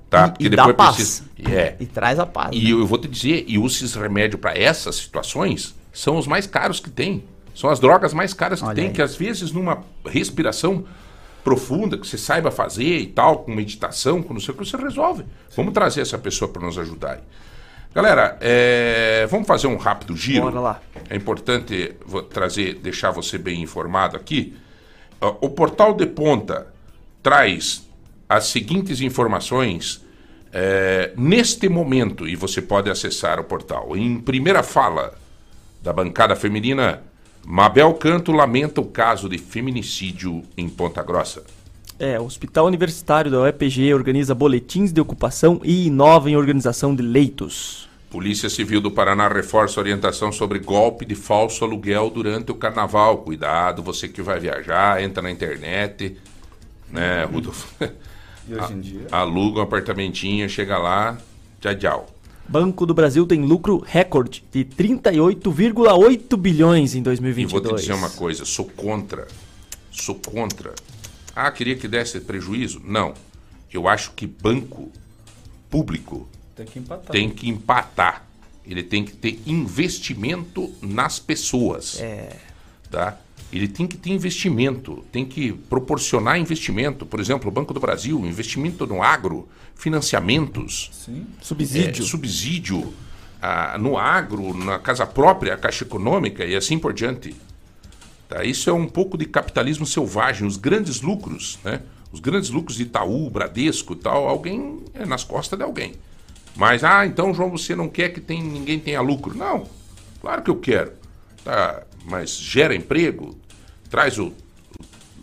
Tá? 0.09 0.27
E- 0.27 0.31
Porque 0.31 0.47
e 0.47 0.49
dá 0.51 0.67
depois 0.67 0.77
paz. 0.77 0.95
precisa. 0.95 1.25
É. 1.59 1.75
E 1.81 1.87
traz 1.87 2.21
a 2.21 2.25
paz. 2.25 2.51
E 2.53 2.63
né? 2.63 2.71
eu 2.71 2.87
vou 2.87 2.97
te 2.97 3.09
dizer, 3.09 3.45
e 3.49 3.57
esses 3.61 3.95
remédios 3.95 4.41
para 4.41 4.57
essas 4.57 4.95
situações 4.95 5.75
são 5.93 6.17
os 6.17 6.29
mais 6.29 6.47
caros 6.47 6.79
que 6.79 6.89
tem. 6.89 7.25
São 7.57 7.69
as 7.71 7.81
drogas 7.81 8.15
mais 8.15 8.33
caras 8.33 8.61
que 8.61 8.67
Olha 8.67 8.75
tem, 8.77 8.87
aí. 8.89 8.93
que 8.93 9.03
às 9.03 9.17
vezes 9.17 9.51
numa 9.51 9.83
respiração 10.07 10.85
profunda, 11.43 11.97
que 11.97 12.07
você 12.07 12.19
saiba 12.19 12.51
fazer 12.51 12.99
e 12.99 13.07
tal, 13.07 13.39
com 13.39 13.55
meditação, 13.55 14.23
com 14.23 14.35
não 14.35 14.41
sei 14.41 14.53
o 14.55 14.57
que, 14.57 14.65
você 14.65 14.77
resolve. 14.77 15.25
Vamos 15.57 15.73
trazer 15.73 16.03
essa 16.03 16.19
pessoa 16.19 16.51
para 16.51 16.63
nos 16.63 16.77
ajudar 16.77 17.13
aí. 17.13 17.21
Galera, 17.97 18.37
é, 18.43 19.27
vamos 19.31 19.47
fazer 19.47 19.69
um 19.69 19.79
rápido 19.79 20.15
giro. 20.15 20.43
Bora 20.43 20.61
lá. 20.61 20.83
É 21.09 21.17
importante 21.17 21.97
trazer, 22.29 22.75
deixar 22.75 23.11
você 23.11 23.39
bem 23.39 23.63
informado 23.63 24.19
aqui. 24.19 24.55
O 25.41 25.49
Portal 25.49 25.95
de 25.95 26.05
Ponta 26.05 26.67
traz 27.23 27.89
as 28.29 28.49
seguintes 28.49 29.01
informações 29.01 30.05
é, 30.53 31.15
neste 31.17 31.71
momento, 31.71 32.29
e 32.29 32.37
você 32.37 32.61
pode 32.61 32.91
acessar 32.91 33.41
o 33.41 33.45
portal. 33.45 33.97
Em 33.97 34.21
primeira 34.21 34.63
fala 34.63 35.15
da 35.83 35.91
bancada 35.91 36.37
feminina, 36.37 37.03
Mabel 37.47 37.95
Canto 37.95 38.31
lamenta 38.31 38.79
o 38.79 38.85
caso 38.85 39.27
de 39.27 39.39
feminicídio 39.39 40.43
em 40.55 40.69
Ponta 40.69 41.03
Grossa. 41.03 41.45
É, 41.99 42.21
o 42.21 42.25
Hospital 42.25 42.67
Universitário 42.67 43.31
da 43.31 43.41
UEPG 43.41 43.95
organiza 43.95 44.35
boletins 44.35 44.93
de 44.93 45.01
ocupação 45.01 45.63
e 45.65 45.87
inova 45.87 46.29
em 46.29 46.37
organização 46.37 46.95
de 46.95 47.03
leitos. 47.03 47.86
Polícia 48.11 48.49
Civil 48.49 48.81
do 48.81 48.91
Paraná 48.91 49.29
reforça 49.29 49.81
a 49.81 49.83
orientação 49.83 50.31
sobre 50.31 50.59
golpe 50.59 51.05
de 51.05 51.15
falso 51.15 51.65
aluguel 51.65 52.09
durante 52.09 52.53
o 52.53 52.55
carnaval. 52.55 53.19
Cuidado, 53.19 53.83
você 53.83 54.09
que 54.09 54.23
vai 54.23 54.39
viajar, 54.39 55.03
entra 55.03 55.23
na 55.23 55.31
internet, 55.31 56.17
né, 56.91 57.25
Rudolf? 57.25 57.65
E 58.49 58.55
hoje 58.55 58.73
em 58.75 58.81
dia? 58.81 59.07
Aluga 59.11 59.59
um 59.59 59.63
apartamentinho, 59.63 60.49
chega 60.49 60.79
lá, 60.79 61.19
tchau, 61.61 61.75
tchau. 61.75 62.07
Banco 62.49 62.87
do 62.87 62.95
Brasil 62.95 63.27
tem 63.27 63.43
lucro 63.45 63.83
recorde 63.85 64.45
de 64.53 64.65
38,8 64.65 66.37
bilhões 66.37 66.95
em 66.95 67.01
E 67.01 67.03
2022. 67.03 67.51
vou 67.51 67.61
te 67.61 67.81
dizer 67.81 67.95
uma 67.95 68.11
coisa, 68.11 68.45
sou 68.45 68.67
contra. 68.67 69.27
Sou 69.91 70.15
contra. 70.15 70.73
Ah, 71.35 71.51
queria 71.51 71.75
que 71.75 71.89
desse 71.89 72.21
prejuízo? 72.21 72.81
Não. 72.85 73.15
Eu 73.73 73.89
acho 73.89 74.13
que 74.13 74.29
banco 74.29 74.93
público 75.69 76.29
Tem 76.57 76.65
que 76.65 76.79
empatar. 76.79 77.13
tem 77.13 77.31
que 77.31 77.49
empatar. 77.49 78.27
Ele 78.65 78.83
tem 78.83 79.05
que 79.05 79.13
ter 79.13 79.41
investimento 79.47 80.73
nas 80.81 81.19
pessoas. 81.19 82.01
É. 82.01 82.37
Tá? 82.91 83.19
Ele 83.53 83.69
tem 83.69 83.87
que 83.87 83.97
ter 83.97 84.11
investimento, 84.11 85.05
tem 85.13 85.25
que 85.25 85.53
proporcionar 85.53 86.39
investimento. 86.39 87.07
Por 87.07 87.21
exemplo, 87.21 87.49
o 87.49 87.53
Banco 87.53 87.73
do 87.73 87.79
Brasil, 87.79 88.19
investimento 88.27 88.87
no 88.87 89.03
agro, 89.03 89.49
financiamentos. 89.77 90.91
Sim. 90.93 91.27
Subsídio. 91.41 92.03
É, 92.03 92.07
subsídio 92.07 92.95
ah, 93.41 93.77
no 93.79 93.97
agro, 93.97 94.57
na 94.57 94.79
casa 94.79 95.07
própria, 95.07 95.55
a 95.55 95.57
Caixa 95.57 95.85
Econômica 95.85 96.45
e 96.45 96.57
assim 96.57 96.79
por 96.79 96.93
diante. 96.93 97.37
Tá? 98.29 98.43
Isso 98.43 98.69
é 98.69 98.73
um 98.73 98.89
pouco 98.89 99.17
de 99.17 99.27
capitalismo 99.27 99.87
selvagem. 99.87 100.47
Os 100.47 100.57
grandes 100.57 101.01
lucros, 101.03 101.59
né? 101.63 101.83
os 102.11 102.19
grandes 102.19 102.51
lucros 102.51 102.77
de 102.77 102.85
Itaú, 102.85 103.31
Bradesco 103.31 103.93
e 103.93 103.97
tal, 103.97 104.29
alguém 104.29 104.81
é 104.95 105.07
nas 105.07 105.23
costas 105.23 105.59
de 105.59 105.65
alguém. 105.65 105.95
Mas, 106.57 106.83
ah, 106.83 107.05
então, 107.07 107.35
João, 107.35 107.51
você 107.51 107.75
não 107.77 107.89
quer 107.89 108.09
que 108.11 108.21
tem, 108.21 108.43
ninguém 108.43 108.79
tenha 108.79 109.01
lucro. 109.01 109.37
Não, 109.37 109.67
claro 110.21 110.43
que 110.43 110.51
eu 110.51 110.57
quero. 110.57 110.93
Tá? 111.45 111.83
Mas 112.05 112.37
gera 112.37 112.75
emprego, 112.75 113.37
traz 113.91 114.19
o, 114.19 114.33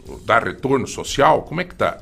o- 0.08 0.18
dá 0.26 0.40
retorno 0.40 0.86
social, 0.88 1.42
como 1.44 1.62
é 1.62 1.64
que 1.64 1.74
tá? 1.76 1.98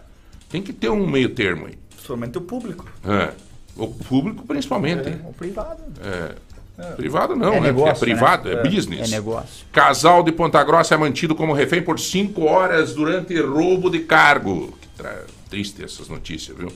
Tem 0.49 0.61
que 0.61 0.73
ter 0.73 0.89
um 0.89 1.07
meio 1.09 1.29
termo 1.29 1.67
aí. 1.67 1.77
Somente 2.05 2.37
o 2.37 2.41
público. 2.41 2.85
É. 3.05 3.31
O 3.77 3.87
público 3.87 4.43
principalmente. 4.45 5.07
É, 5.07 5.19
o 5.27 5.31
privado. 5.33 5.81
É. 6.03 6.35
É. 6.77 6.91
Privado 6.93 7.35
não, 7.35 7.53
É 7.53 7.59
né? 7.59 7.67
negócio, 7.67 7.95
Porque 7.99 8.11
é 8.11 8.15
privado, 8.15 8.49
né? 8.49 8.55
é, 8.55 8.59
É, 8.59 8.69
business. 8.69 9.11
é 9.11 9.15
negócio. 9.15 9.65
Casal 9.71 10.23
de 10.23 10.31
Ponta 10.31 10.61
Grossa 10.63 10.95
é 10.95 10.97
mantido 10.97 11.35
como 11.35 11.53
refém 11.53 11.81
por 11.81 11.99
cinco 11.99 12.43
horas 12.45 12.93
durante 12.95 13.39
roubo 13.39 13.89
de 13.89 13.99
cargo. 13.99 14.73
Que 14.81 14.87
tra- 14.97 15.23
Triste 15.49 15.83
essas 15.83 16.07
notícias, 16.09 16.57
viu? 16.57 16.71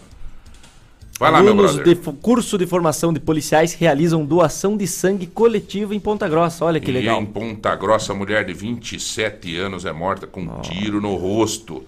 Vai 1.18 1.32
lá, 1.32 1.42
meu 1.42 1.54
Alunos 1.54 1.76
brother. 1.76 1.96
de 1.96 2.12
curso 2.22 2.58
de 2.58 2.66
formação 2.68 3.14
de 3.14 3.22
policiais 3.22 3.74
realizam 3.74 4.26
doação 4.26 4.76
de 4.76 4.86
sangue 4.86 5.26
coletiva 5.28 5.96
em 5.96 6.00
Ponta 6.00 6.28
Grossa. 6.28 6.66
Olha 6.66 6.80
que 6.80 6.92
E 6.92 6.94
legal. 6.94 7.22
em 7.22 7.26
Ponta 7.26 7.74
Grossa, 7.76 8.14
mulher 8.14 8.44
de 8.46 8.54
27 8.54 9.56
anos 9.58 9.86
é 9.86 9.94
morta 9.94 10.28
com 10.28 10.42
um 10.42 10.62
tiro 10.62 11.00
no 11.00 11.16
rosto. 11.16 11.86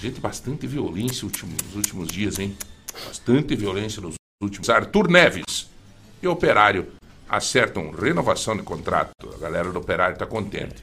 Gente, 0.00 0.20
bastante 0.20 0.64
violência 0.66 1.26
nos 1.26 1.74
últimos 1.74 2.06
dias, 2.08 2.38
hein? 2.38 2.56
Bastante 3.04 3.56
violência 3.56 4.00
nos 4.00 4.14
últimos. 4.40 4.70
Arthur 4.70 5.08
Neves 5.10 5.68
e 6.22 6.28
Operário 6.28 6.86
acertam 7.28 7.90
renovação 7.90 8.56
de 8.56 8.62
contrato. 8.62 9.10
A 9.34 9.38
galera 9.40 9.72
do 9.72 9.78
Operário 9.80 10.16
tá 10.16 10.24
contente. 10.24 10.76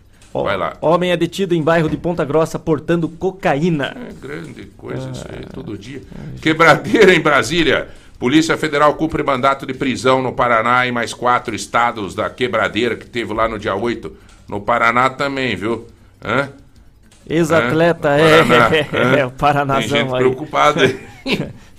Vai 0.44 0.58
lá. 0.58 0.78
Homem 0.82 1.12
é 1.12 1.18
detido 1.18 1.56
em 1.56 1.62
bairro 1.62 1.90
de 1.90 1.98
Ponta 1.98 2.26
Grossa 2.26 2.60
portando 2.60 3.08
cocaína. 3.08 3.96
É 4.10 4.14
grande 4.14 4.66
coisa 4.78 5.10
isso 5.12 5.26
aí, 5.30 5.46
todo 5.54 5.78
dia. 5.78 6.02
Quebradeira 6.42 7.14
em 7.14 7.20
Brasília. 7.20 7.90
Polícia 8.18 8.58
Federal 8.58 8.94
cumpre 8.96 9.24
mandato 9.24 9.66
de 9.66 9.74
prisão 9.74 10.22
no 10.22 10.34
Paraná 10.34 10.88
e 10.88 10.92
mais 10.92 11.14
quatro 11.14 11.54
estados 11.54 12.16
da 12.16 12.30
quebradeira 12.30 12.96
que 12.96 13.06
teve 13.06 13.34
lá 13.34 13.48
no 13.48 13.60
dia 13.60 13.76
8. 13.76 14.12
No 14.48 14.62
Paraná 14.62 15.10
também, 15.10 15.56
viu? 15.56 15.86
Hã? 16.24 16.50
Ex-atleta, 17.28 18.10
é, 18.10 18.44
Paraná, 18.44 18.70
hã? 18.94 19.18
é, 19.18 19.26
o 19.26 19.32
Paranazão 19.32 19.82
Tem 19.90 20.00
gente 20.00 20.14
aí. 20.14 20.20
preocupada 20.20 20.82
aí. 20.86 21.00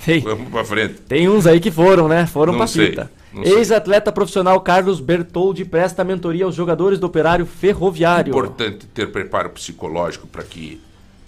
Tem. 0.04 0.20
Vamos 0.20 0.48
pra 0.50 0.64
frente. 0.64 0.94
Tem 1.08 1.28
uns 1.28 1.46
aí 1.46 1.60
que 1.60 1.70
foram, 1.70 2.08
né? 2.08 2.26
Foram 2.26 2.52
Não 2.52 2.58
pra 2.60 2.66
sei, 2.66 2.90
fita. 2.90 3.10
Ex-atleta 3.42 4.10
profissional 4.10 4.60
Carlos 4.60 4.98
Bertoldi 4.98 5.64
presta 5.64 6.02
mentoria 6.02 6.44
aos 6.46 6.54
jogadores 6.54 6.98
do 6.98 7.06
Operário 7.06 7.44
Ferroviário. 7.44 8.30
Importante 8.30 8.86
ter 8.86 9.12
preparo 9.12 9.50
psicológico 9.50 10.26
para 10.26 10.42
que 10.42 10.80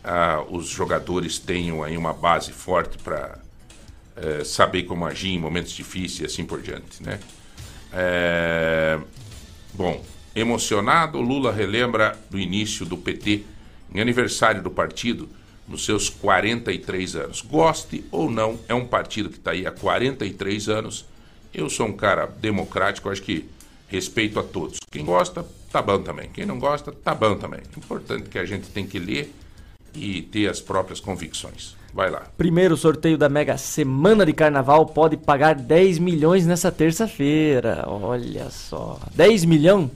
ah, 0.03 0.43
os 0.49 0.69
jogadores 0.69 1.39
tenham 1.39 1.83
aí 1.83 1.97
uma 1.97 2.13
base 2.15 2.51
forte 2.53 2.97
para 2.99 3.39
saber 4.45 4.83
como 4.83 5.07
agir 5.07 5.29
em 5.29 5.39
momentos 5.39 5.71
difíceis 5.73 6.21
e 6.21 6.25
assim 6.25 6.45
por 6.45 6.61
diante, 6.61 7.01
né? 7.03 7.21
É, 7.93 8.99
bom, 9.75 10.03
emocionado, 10.35 11.21
Lula 11.21 11.53
relembra 11.53 12.19
do 12.29 12.39
início 12.39 12.85
do 12.85 12.97
PT 12.97 13.45
em 13.95 14.01
aniversário 14.01 14.63
do 14.63 14.71
partido 14.71 15.29
nos 15.67 15.85
seus 15.85 16.09
43 16.09 17.17
anos. 17.17 17.43
Goste 17.43 18.05
ou 18.11 18.31
não, 18.31 18.59
é 18.69 18.75
um 18.75 18.87
partido 18.87 19.29
que 19.29 19.37
está 19.37 19.51
aí 19.51 19.67
há 19.67 19.71
43 19.71 20.69
anos. 20.69 21.05
Eu 21.53 21.69
sou 21.69 21.87
um 21.87 21.93
cara 21.93 22.27
democrático, 22.27 23.11
acho 23.11 23.23
que 23.23 23.49
respeito 23.89 24.39
a 24.39 24.43
todos. 24.43 24.79
Quem 24.91 25.05
gosta, 25.05 25.45
tá 25.71 25.83
bom 25.83 26.03
também. 26.03 26.31
Quem 26.31 26.47
não 26.47 26.59
gosta, 26.59 26.93
tá 26.93 27.15
bom 27.15 27.37
também. 27.37 27.61
O 27.75 27.79
importante 27.79 28.25
é 28.27 28.31
que 28.31 28.39
a 28.39 28.45
gente 28.45 28.69
tem 28.69 28.87
que 28.87 28.99
ler 28.99 29.35
e 29.95 30.23
ter 30.23 30.49
as 30.49 30.61
próprias 30.61 31.01
convicções. 31.01 31.77
Vai 31.93 32.11
lá. 32.11 32.27
Primeiro 32.37 32.77
sorteio 32.77 33.17
da 33.17 33.29
Mega 33.29 33.57
Semana 33.57 34.25
de 34.25 34.33
Carnaval 34.33 34.87
pode 34.87 35.17
pagar 35.17 35.55
10 35.55 35.99
milhões 35.99 36.47
nessa 36.47 36.71
terça-feira. 36.71 37.85
Olha 37.87 38.51
só. 38.51 39.01
10 39.15 39.45
milhão? 39.47 39.91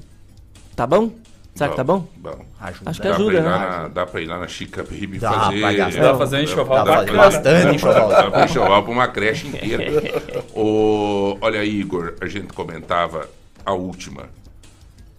Tá 0.74 0.86
bom? 0.86 1.12
Será 1.54 1.68
que 1.70 1.76
tá 1.76 1.84
bom? 1.84 2.08
Bom. 2.16 2.46
Acho 2.58 2.78
que 2.78 2.84
Dá 3.02 3.14
ajuda, 3.14 3.30
pra 3.30 3.40
ir 3.40 3.42
né? 3.42 3.48
lá 3.50 3.58
na- 3.82 3.88
dá 3.88 4.06
pra 4.06 4.20
ir 4.22 4.26
lá 4.26 4.38
na 4.38 4.48
Chica 4.48 4.82
Baby 4.82 5.16
e 5.16 5.18
Dá 5.18 5.32
fazer. 5.32 5.60
pra 5.60 5.72
gastar. 5.74 6.00
Dá 6.00 6.08
pra 6.08 6.18
fazer 6.18 6.36
um 6.36 6.40
enxoval 6.42 6.84
Dá 6.84 7.04
pra 7.04 7.12
bastante 7.14 7.76
enxoval. 7.76 8.08
Dá 8.08 8.30
pra 8.30 8.44
enxoval 8.44 8.82
pra 8.82 8.92
uma 8.92 9.08
creche 9.08 9.48
inteira. 9.48 9.84
Ô, 10.54 11.36
olha 11.40 11.60
aí, 11.60 11.80
Igor, 11.80 12.14
a 12.20 12.26
gente 12.26 12.52
comentava 12.54 13.28
a 13.66 13.72
última. 13.72 14.30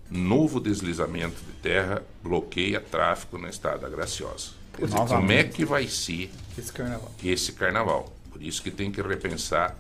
Novo 0.10 0.60
deslizamento 0.60 1.36
de 1.46 1.54
terra 1.62 2.02
bloqueia 2.24 2.80
tráfego 2.80 3.38
na 3.38 3.50
estrada 3.50 3.88
graciosa. 3.90 4.52
Quer 4.76 4.86
dizer, 4.86 4.98
como 5.08 5.32
é 5.32 5.44
que 5.44 5.64
vai 5.66 5.88
ser 5.88 6.32
Esse 6.58 6.74
carnaval. 6.74 7.12
esse 7.24 7.52
carnaval? 7.54 8.12
Por 8.32 8.42
isso 8.42 8.62
que 8.64 8.72
tem 8.72 8.92
que 8.92 9.02
repensar 9.02 9.76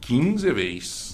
15 0.00 0.50
vezes. 0.52 1.13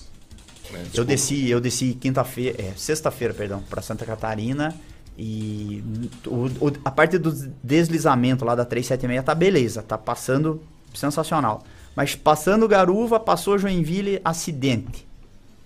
Né? 0.72 0.84
Eu 0.94 1.04
desci, 1.04 1.48
eu 1.50 1.60
desci 1.60 1.94
quinta-feira, 1.94 2.60
é, 2.60 2.72
sexta-feira, 2.76 3.32
perdão, 3.34 3.62
para 3.68 3.80
Santa 3.82 4.04
Catarina 4.04 4.74
e 5.18 5.82
o- 6.26 6.46
o- 6.68 6.72
a 6.84 6.90
parte 6.90 7.18
do 7.18 7.30
deslizamento 7.62 8.44
lá 8.44 8.54
da 8.54 8.64
376 8.64 9.24
tá 9.24 9.34
beleza, 9.34 9.82
tá 9.82 9.98
passando 9.98 10.62
sensacional. 10.94 11.62
Mas 11.94 12.14
passando 12.14 12.66
Garuva, 12.68 13.18
passou 13.20 13.58
Joinville, 13.58 14.20
acidente. 14.24 15.06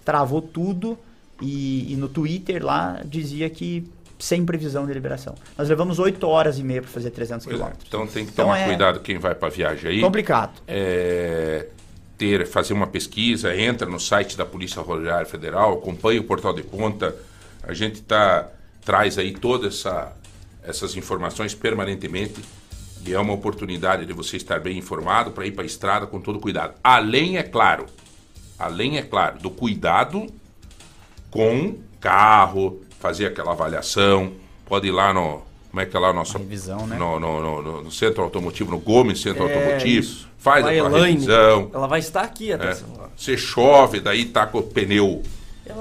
Travou 0.04 0.42
tudo 0.42 0.98
e, 1.40 1.92
e 1.92 1.96
no 1.96 2.08
Twitter 2.08 2.64
lá 2.64 3.00
dizia 3.04 3.48
que 3.50 3.84
sem 4.18 4.44
previsão 4.44 4.86
de 4.86 4.92
liberação. 4.92 5.34
Nós 5.58 5.68
levamos 5.68 5.98
8 5.98 6.26
horas 6.26 6.58
e 6.58 6.62
meia 6.62 6.80
para 6.80 6.90
fazer 6.90 7.10
300 7.10 7.44
Pois 7.44 7.54
é, 7.54 7.58
quilômetros. 7.58 7.86
Então 7.88 8.06
tem 8.06 8.24
que 8.24 8.32
Então 8.32 8.46
tomar 8.46 8.58
é 8.60 8.66
cuidado 8.66 9.00
quem 9.00 9.18
vai 9.18 9.34
para 9.34 9.48
viagem 9.50 9.90
aí. 9.90 10.00
Complicado. 10.00 10.52
É, 10.66 11.66
ter, 12.16 12.46
fazer 12.46 12.72
uma 12.74 12.86
pesquisa, 12.86 13.56
entra 13.56 13.88
no 13.88 13.98
site 13.98 14.36
da 14.36 14.46
Polícia 14.46 14.80
Rodoviária 14.80 15.26
Federal, 15.26 15.74
acompanha 15.74 16.20
o 16.20 16.24
portal 16.24 16.52
de 16.52 16.62
ponta. 16.62 17.14
A 17.62 17.72
gente 17.74 18.02
tá, 18.02 18.48
traz 18.84 19.18
aí 19.18 19.32
todas 19.32 19.74
essa, 19.80 20.12
essas 20.62 20.96
informações 20.96 21.54
permanentemente. 21.54 22.40
E 23.06 23.12
é 23.12 23.18
uma 23.18 23.34
oportunidade 23.34 24.06
de 24.06 24.12
você 24.14 24.36
estar 24.38 24.58
bem 24.60 24.78
informado 24.78 25.30
para 25.30 25.46
ir 25.46 25.50
para 25.52 25.62
a 25.62 25.66
estrada 25.66 26.06
com 26.06 26.20
todo 26.20 26.40
cuidado. 26.40 26.74
Além, 26.82 27.36
é 27.36 27.42
claro, 27.42 27.84
além, 28.58 28.96
é 28.96 29.02
claro, 29.02 29.38
do 29.40 29.50
cuidado 29.50 30.26
com 31.30 31.76
carro, 32.00 32.80
fazer 33.00 33.26
aquela 33.26 33.52
avaliação, 33.52 34.32
pode 34.66 34.86
ir 34.88 34.90
lá 34.92 35.12
no. 35.12 35.42
Como 35.70 35.80
é 35.80 35.86
que 35.86 35.96
é 35.96 36.00
lá 36.00 36.08
a 36.10 36.12
nossa. 36.12 36.38
revisão, 36.38 36.86
né? 36.86 36.96
No, 36.96 37.18
no, 37.18 37.40
no- 37.42 37.62
no- 37.62 37.82
no 37.82 37.90
centro 37.90 38.22
automotivo, 38.22 38.70
no 38.70 38.78
Gomes 38.78 39.20
Centro 39.20 39.48
É, 39.48 39.54
Automotivo. 39.54 40.00
isso. 40.00 40.28
Faz 40.44 40.62
Vai 40.62 40.78
a 40.78 40.82
tua 40.84 40.98
Elaine, 40.98 41.12
revisão. 41.20 41.70
Ela 41.72 41.86
vai 41.86 42.00
estar 42.00 42.20
aqui, 42.20 42.52
É. 42.52 42.54
atenção. 42.56 43.08
Você 43.16 43.34
chove, 43.34 43.98
daí 43.98 44.26
tá 44.26 44.46
com 44.46 44.58
o 44.58 44.62
pneu 44.62 45.22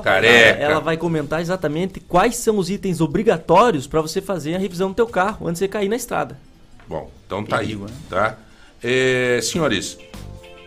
careca. 0.01 0.57
Ela 0.63 0.79
vai 0.79 0.95
comentar 0.95 1.41
exatamente 1.41 1.99
quais 1.99 2.37
são 2.37 2.57
os 2.57 2.69
itens 2.69 3.01
obrigatórios 3.01 3.87
para 3.87 3.99
você 3.99 4.21
fazer 4.21 4.55
a 4.55 4.57
revisão 4.57 4.87
do 4.87 4.95
teu 4.95 5.05
carro 5.05 5.49
antes 5.49 5.59
de 5.59 5.65
você 5.65 5.67
cair 5.67 5.89
na 5.89 5.97
estrada. 5.97 6.39
Bom, 6.87 7.11
então 7.25 7.43
tá 7.43 7.57
Perigo, 7.57 7.87
aí, 7.87 7.91
né? 7.91 7.97
tá? 8.09 8.37
É, 8.81 9.41
senhores, 9.41 9.97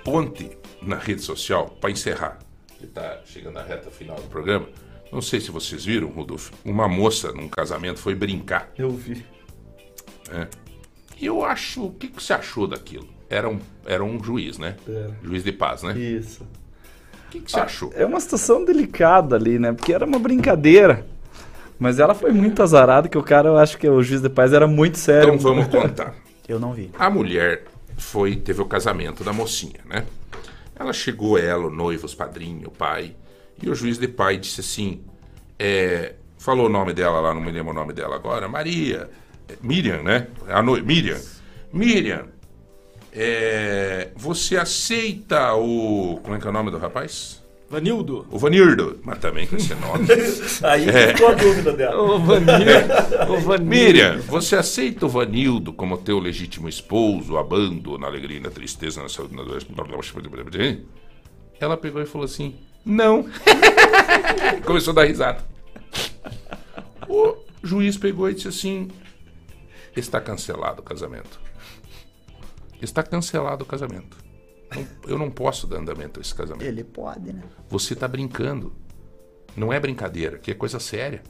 ponte 0.05 0.51
na 0.83 0.97
rede 0.97 1.23
social 1.23 1.75
para 1.81 1.91
encerrar. 1.91 2.39
Que 2.79 2.87
tá 2.87 3.21
chegando 3.25 3.59
à 3.59 3.63
reta 3.63 3.91
final 3.91 4.17
do 4.17 4.29
programa. 4.29 4.67
Não 5.11 5.23
sei 5.23 5.41
se 5.41 5.51
vocês 5.51 5.87
viram, 5.87 6.09
Rodolfo. 6.09 6.53
Uma 6.63 6.87
moça 6.87 7.33
num 7.33 7.49
casamento 7.49 7.99
foi 7.99 8.15
brincar. 8.15 8.71
Eu 8.77 8.91
vi. 8.91 9.25
É. 10.31 10.47
E 11.19 11.25
eu 11.25 11.43
acho. 11.43 11.87
O 11.87 11.93
que, 11.93 12.09
que 12.09 12.23
você 12.23 12.35
achou 12.35 12.67
daquilo? 12.67 13.16
Era 13.29 13.49
um, 13.49 13.59
era 13.85 14.05
um 14.05 14.23
juiz, 14.23 14.59
né? 14.59 14.77
Era. 14.89 15.17
Juiz 15.23 15.43
de 15.43 15.53
paz, 15.53 15.83
né? 15.83 15.99
Isso. 15.99 16.43
O 16.43 17.31
que, 17.31 17.41
que 17.41 17.51
você 17.51 17.59
achou? 17.61 17.93
É 17.95 18.07
uma 18.07 18.21
situação 18.21 18.65
delicada 18.65 19.37
ali, 19.37 19.59
né? 19.59 19.73
Porque 19.73 19.93
era 19.93 20.05
uma 20.05 20.19
brincadeira. 20.19 21.07
Mas 21.79 21.99
ela 21.99 22.15
foi 22.15 22.33
muito 22.33 22.63
azarada 22.63 23.09
que 23.09 23.19
o 23.19 23.23
cara, 23.23 23.49
eu 23.49 23.59
acho 23.59 23.77
que 23.77 23.89
o 23.89 24.03
juiz 24.03 24.23
de 24.23 24.31
paz 24.31 24.53
era 24.53 24.67
muito 24.67 24.99
sério. 24.99 25.35
Então 25.35 25.39
vamos 25.39 25.67
contar. 25.67 26.15
Eu 26.49 26.61
não 26.61 26.73
vi. 26.73 26.93
A 26.97 27.11
mulher 27.11 27.65
foi, 27.97 28.37
teve 28.37 28.63
o 28.63 28.67
casamento 28.67 29.25
da 29.25 29.33
mocinha, 29.33 29.81
né? 29.85 30.07
Ela 30.77 30.93
chegou, 30.93 31.37
ela, 31.37 31.67
o 31.67 31.71
noivo, 31.71 32.07
os 32.07 32.15
padrinhos, 32.15 32.69
o 32.69 32.71
pai, 32.71 33.17
e 33.61 33.69
o 33.69 33.75
juiz 33.75 33.99
de 33.99 34.07
pai 34.07 34.37
disse 34.37 34.61
assim: 34.61 35.01
é, 35.59 36.15
falou 36.39 36.67
o 36.67 36.69
nome 36.69 36.93
dela 36.93 37.21
lá, 37.21 37.35
não 37.35 37.41
me 37.41 37.51
lembro 37.51 37.73
o 37.73 37.75
nome 37.75 37.93
dela 37.93 38.15
agora, 38.15 38.49
Maria, 38.49 39.11
é, 39.49 39.55
Miriam, 39.61 40.03
né? 40.03 40.29
A 40.49 40.63
no, 40.63 40.81
Miriam. 40.83 41.19
Miriam, 41.73 42.27
é, 43.17 44.09
você 44.15 44.57
aceita 44.57 45.55
o. 45.55 46.21
Como 46.23 46.37
é 46.37 46.39
que 46.39 46.47
é 46.47 46.51
o 46.51 46.53
nome 46.53 46.71
do 46.71 46.77
rapaz? 46.79 47.43
Vanildo. 47.69 48.25
O 48.31 48.39
Vanildo, 48.39 49.01
mas 49.03 49.19
também 49.19 49.45
com 49.47 49.57
esse 49.57 49.75
nome. 49.75 50.07
Aí 50.63 50.89
É. 50.89 51.09
ficou 51.09 51.29
a 51.31 51.33
dúvida 51.33 51.73
dela. 51.73 52.01
O 52.01 52.19
Vanildo. 52.21 53.33
o 53.33 53.41
Vanildo. 53.41 53.65
Miriam, 53.65 54.19
você 54.19 54.55
aceita 54.55 55.07
o 55.07 55.09
Vanildo 55.09 55.73
como 55.73 55.99
teu 55.99 56.21
legítimo 56.21 56.69
esposo, 56.69 57.37
abando 57.37 57.99
na 57.99 58.07
alegria 58.07 58.37
e 58.37 58.41
na 58.41 58.51
tristeza, 58.51 59.03
na 59.03 59.09
saúde, 59.09 59.35
na 59.35 59.43
doença? 59.43 59.67
Ela 61.59 61.77
pegou 61.77 62.01
e 62.01 62.07
falou 62.07 62.25
assim: 62.27 62.55
Não. 62.85 63.27
Começou 64.65 64.93
a 64.93 64.95
dar 64.95 65.05
risada. 65.05 65.45
O 67.09 67.35
juiz 67.65 67.97
pegou 67.97 68.31
e 68.31 68.35
disse 68.35 68.47
assim: 68.49 68.89
Está 69.97 70.21
cancelado 70.21 70.83
o 70.83 70.85
casamento. 70.85 71.41
Está 72.81 73.03
cancelado 73.03 73.65
o 73.65 73.67
casamento. 73.67 74.17
Não- 74.75 74.87
Eu 75.13 75.19
não 75.19 75.31
posso 75.31 75.67
dar 75.67 75.79
andamento 75.79 76.19
a 76.19 76.23
esse 76.23 76.35
casamento. 76.35 76.65
Ele 76.65 76.83
pode, 76.85 77.33
né? 77.33 77.43
Você 77.69 77.95
está 77.95 78.07
brincando. 78.09 78.73
Não 79.57 79.73
é 79.73 79.81
brincadeira, 79.81 80.39
que 80.39 80.51
é 80.51 80.55
coisa 80.55 80.79
séria. 80.79 81.23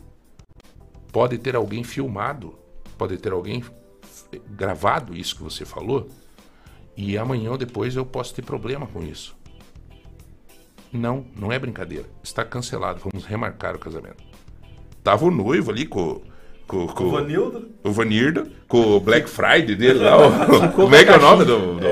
Pode 1.12 1.38
ter 1.38 1.54
alguém 1.54 1.84
filmado, 1.84 2.58
pode 2.98 3.16
ter 3.18 3.32
alguém 3.32 3.62
gravado 4.50 5.14
isso 5.16 5.36
que 5.36 5.42
você 5.42 5.64
falou, 5.64 6.08
e 6.96 7.16
amanhã 7.16 7.52
ou 7.52 7.58
depois 7.58 7.94
eu 7.94 8.04
posso 8.04 8.34
ter 8.34 8.42
problema 8.42 8.86
com 8.86 9.02
isso. 9.02 9.36
Não, 10.92 11.26
não 11.36 11.52
é 11.52 11.58
brincadeira. 11.58 12.06
Está 12.22 12.44
cancelado. 12.44 13.00
Vamos 13.04 13.26
remarcar 13.26 13.76
o 13.76 13.78
casamento. 13.78 14.22
Tava 15.02 15.24
o 15.24 15.30
noivo 15.30 15.70
ali 15.70 15.86
com. 15.86 16.22
Com, 16.66 16.86
com 16.88 17.04
O 17.04 17.10
Vanildo? 17.10 17.68
O 17.84 17.90
Vanildo, 17.92 18.48
com 18.66 18.96
o 18.96 19.00
Black 19.00 19.28
Friday 19.30 19.76
dele 19.76 20.00
lá. 20.00 20.16
o- 20.26 20.72
como 20.74 20.94
é 20.94 21.04
que 21.04 21.10
é 21.10 21.16
o 21.16 21.20
nome 21.20 21.44
do. 21.44 21.74
do- 21.76 21.86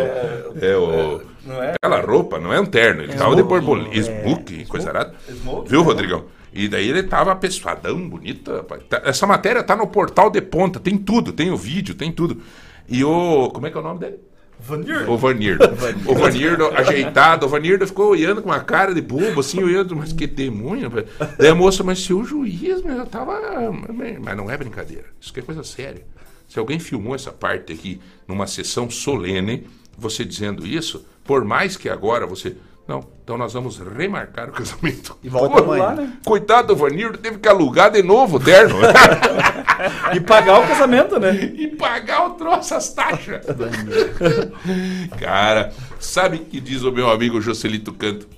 é, 0.65 0.77
o. 0.77 1.23
Não 1.47 1.63
é? 1.63 1.75
Aquela 1.81 2.01
roupa, 2.01 2.41
não 2.41 2.53
é 2.53 2.59
um 2.59 2.65
terno. 2.67 3.03
Ele 3.03 3.13
É 3.13 3.17
tava 3.17 3.37
de 3.37 3.43
borboleta. 3.43 3.91
é, 3.95 4.01
Smoking, 4.01 4.65
coisa 4.65 4.89
arada. 4.89 5.15
Smoking, 5.29 5.69
Viu, 5.69 5.81
é. 5.81 5.85
Rodrigão? 5.85 6.25
E 6.53 6.69
daí 6.69 6.89
ele 6.89 7.03
tava 7.03 7.33
apessoadão, 7.33 8.09
bonita. 8.09 8.57
rapaz. 8.57 8.83
Tá- 8.89 9.03
Essa 9.05 9.27
matéria 9.27 9.63
tá 9.63 9.77
no 9.77 9.87
portal 9.87 10.31
de 10.31 10.41
ponta, 10.41 10.81
tem 10.81 10.97
tudo, 10.97 11.33
tem 11.33 11.51
o 11.51 11.57
vídeo, 11.57 11.95
tem 11.95 12.11
tudo. 12.11 12.41
E 12.89 13.05
o. 13.05 13.51
Como 13.53 13.67
é 13.67 13.71
que 13.71 13.77
é 13.77 13.81
o 13.81 13.85
nome 13.85 14.01
dele? 14.01 14.19
Vanildo. 14.65 15.13
O 15.13 15.17
Vanirdo. 15.19 15.65
o 16.11 16.15
Vanirdo 16.15 16.67
ajeitado. 16.69 17.45
O 17.45 17.49
Vanirdo 17.49 17.87
ficou 17.87 18.09
olhando 18.09 18.41
com 18.43 18.49
uma 18.49 18.61
cara 18.61 18.95
de 18.95 19.03
bobo, 19.03 19.41
assim, 19.41 19.63
olhando, 19.63 19.95
mas 19.95 20.13
que 20.13 20.27
demônio. 20.27 20.91
Daí 21.39 21.49
a 21.49 21.55
moça, 21.55 21.85
mas 21.85 21.99
se 22.01 22.15
o 22.15 22.25
juiz, 22.25 22.83
meu, 22.83 22.97
eu 22.97 23.07
tava. 23.07 23.39
Mas 24.23 24.37
não 24.37 24.51
é 24.51 24.57
brincadeira. 24.57 25.05
Isso 25.21 25.33
que 25.33 25.41
é 25.41 25.43
coisa 25.43 25.63
séria. 25.63 26.03
Se 26.49 26.59
alguém 26.59 26.79
filmou 26.79 27.15
essa 27.15 27.31
parte 27.31 27.73
aqui 27.73 28.01
numa 28.27 28.47
sessão 28.47 28.89
solene, 28.89 29.67
você 29.99 30.25
dizendo 30.25 30.67
isso, 30.67 31.05
por 31.25 31.45
mais 31.45 31.77
que 31.77 31.89
agora 31.89 32.27
você. 32.27 32.57
Não, 32.87 33.03
então 33.23 33.39
nós 33.39 33.55
vamos 33.55 33.79
remarcar 33.79 34.51
o 34.51 34.53
casamento. 34.53 35.17
E 35.23 35.29
volta 35.29 35.63
Pô, 35.63 35.73
amanhã, 35.73 35.95
né? 35.95 36.13
Coitado 36.25 36.69
do 36.69 36.77
Vanirdo, 36.77 37.17
teve 37.17 37.39
que 37.39 37.49
alugar 37.49 37.91
de 37.91 38.03
novo 38.03 38.37
o 38.37 38.41
terno. 38.41 38.77
E 40.15 40.21
pagar 40.21 40.61
o 40.61 40.69
casamento, 40.69 41.19
né? 41.19 41.35
e 41.35 41.67
pagar 41.67 42.27
o 42.27 42.31
troço, 42.35 42.75
as 42.75 42.95
taxas. 42.95 43.45
Cara, 45.19 45.73
sabe 45.99 46.37
o 46.37 46.45
que 46.45 46.61
diz 46.61 46.83
o 46.83 46.93
meu 46.93 47.11
amigo 47.11 47.41
Joselito 47.41 47.93
Canto? 47.93 48.29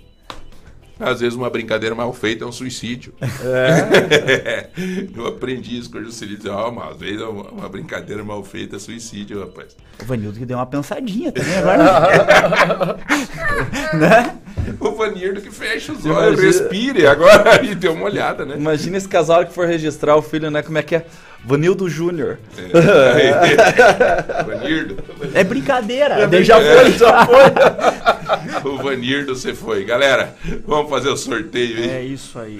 Às 0.98 1.20
vezes 1.20 1.34
uma 1.36 1.50
brincadeira 1.50 1.94
mal 1.94 2.10
feita 2.14 2.44
é 2.44 2.46
um 2.46 2.52
suicídio. 2.52 3.12
É. 3.20 4.66
Eu 5.14 5.26
aprendi 5.26 5.78
isso 5.78 5.90
com 5.90 5.98
o 5.98 6.04
Juscelino. 6.04 6.50
Ah, 6.50 6.70
mas 6.70 6.92
às 6.92 6.96
vezes 6.98 7.20
uma, 7.20 7.50
uma 7.50 7.68
brincadeira 7.68 8.24
mal 8.24 8.42
feita 8.42 8.76
é 8.76 8.78
suicídio, 8.78 9.40
rapaz. 9.40 9.76
O 10.00 10.04
Vanildo 10.06 10.38
que 10.38 10.46
deu 10.46 10.56
uma 10.56 10.64
pensadinha 10.66 11.30
também 11.32 11.54
agora. 11.58 12.96
né? 13.94 14.36
O 14.80 14.90
Vanildo 14.92 15.40
que 15.42 15.50
fecha 15.50 15.92
os 15.92 16.04
olhos, 16.06 16.38
Imagina- 16.40 16.42
respire 16.46 17.06
agora 17.06 17.62
e 17.64 17.74
dê 17.74 17.88
uma 17.88 18.04
olhada, 18.06 18.44
né? 18.46 18.54
Imagina 18.56 18.96
esse 18.96 19.08
casal 19.08 19.44
que 19.44 19.52
for 19.52 19.66
registrar 19.66 20.16
o 20.16 20.22
filho, 20.22 20.50
né? 20.50 20.62
Como 20.62 20.78
é 20.78 20.82
que 20.82 20.96
é? 20.96 21.04
Vanildo 21.44 21.88
Júnior. 21.88 22.38
É. 22.58 24.42
Vanildo. 24.42 24.96
É 25.34 25.44
brincadeira. 25.44 26.14
É 26.14 26.26
daí 26.26 26.42
já 26.42 26.58
brincadeira. 26.58 26.90
foi, 26.90 26.98
já 26.98 27.26
foi. 27.26 27.36
O 28.64 28.76
Vanirdo 28.78 29.34
você 29.34 29.54
foi. 29.54 29.84
Galera, 29.84 30.36
vamos 30.66 30.90
fazer 30.90 31.08
o 31.08 31.16
sorteio 31.16 31.78
aí. 31.78 31.88
É 31.90 32.02
isso 32.04 32.38
aí. 32.38 32.58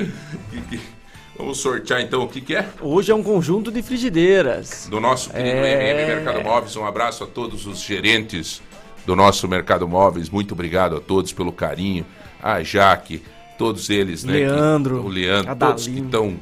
Vamos 1.37 1.59
sortear 1.59 2.01
então 2.01 2.23
o 2.23 2.29
que, 2.29 2.41
que 2.41 2.55
é? 2.57 2.67
Hoje 2.81 3.13
é 3.13 3.15
um 3.15 3.23
conjunto 3.23 3.71
de 3.71 3.83
frigideiras. 3.83 4.87
Do 4.91 4.99
nosso 5.01 5.31
querido 5.31 5.49
É. 5.59 5.91
MM 6.01 6.15
Mercado 6.15 6.43
Móveis. 6.43 6.75
Um 6.77 6.87
abraço 6.87 7.25
a 7.25 7.27
todos 7.27 7.67
os 7.67 7.81
gerentes 7.83 8.63
do 9.05 9.15
nosso 9.15 9.47
Mercado 9.47 9.87
Móveis. 9.87 10.31
Muito 10.31 10.53
obrigado 10.53 10.97
a 10.97 11.01
todos 11.01 11.33
pelo 11.33 11.53
carinho. 11.53 12.07
A 12.43 12.63
Jaque, 12.63 13.23
todos 13.59 13.91
eles, 13.91 14.25
né? 14.25 14.33
que- 14.33 14.39
Leandro, 14.47 15.03
o 15.05 15.09
Leandro, 15.09 15.55
todos 15.57 15.87
que 15.87 15.99
estão 16.01 16.37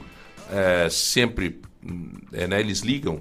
é, 0.53 0.89
sempre. 0.91 1.61
hum, 1.85 2.11
é, 2.33 2.47
né, 2.47 2.61
eles 2.61 2.81
ligam 2.81 3.21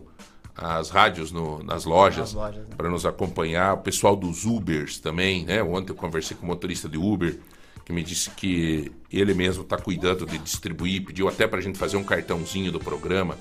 as 0.55 0.89
rádios 0.89 1.31
no- 1.31 1.63
nas 1.63 1.83
lojas, 1.85 2.33
lojas, 2.33 2.59
né? 2.67 2.75
para 2.77 2.89
nos 2.89 3.05
acompanhar. 3.05 3.73
O 3.73 3.77
pessoal 3.77 4.15
dos 4.15 4.45
Ubers 4.45 4.99
também, 4.99 5.43
né? 5.45 5.61
Ontem 5.63 5.91
eu 5.91 5.95
conversei 5.95 6.35
com 6.37 6.45
o 6.45 6.49
motorista 6.49 6.87
de 6.87 6.97
Uber 6.97 7.37
que 7.85 7.91
me 7.91 8.01
disse 8.03 8.29
que 8.29 8.91
ele 9.11 9.33
mesmo 9.33 9.63
está 9.63 9.77
cuidando 9.77 10.25
de 10.25 10.37
distribuir, 10.37 11.03
pediu 11.03 11.27
até 11.27 11.45
para 11.47 11.59
a 11.59 11.61
gente 11.61 11.77
fazer 11.77 11.97
um 11.97 12.03
cartãozinho 12.03 12.71
do 12.71 12.79
programa 12.79 13.37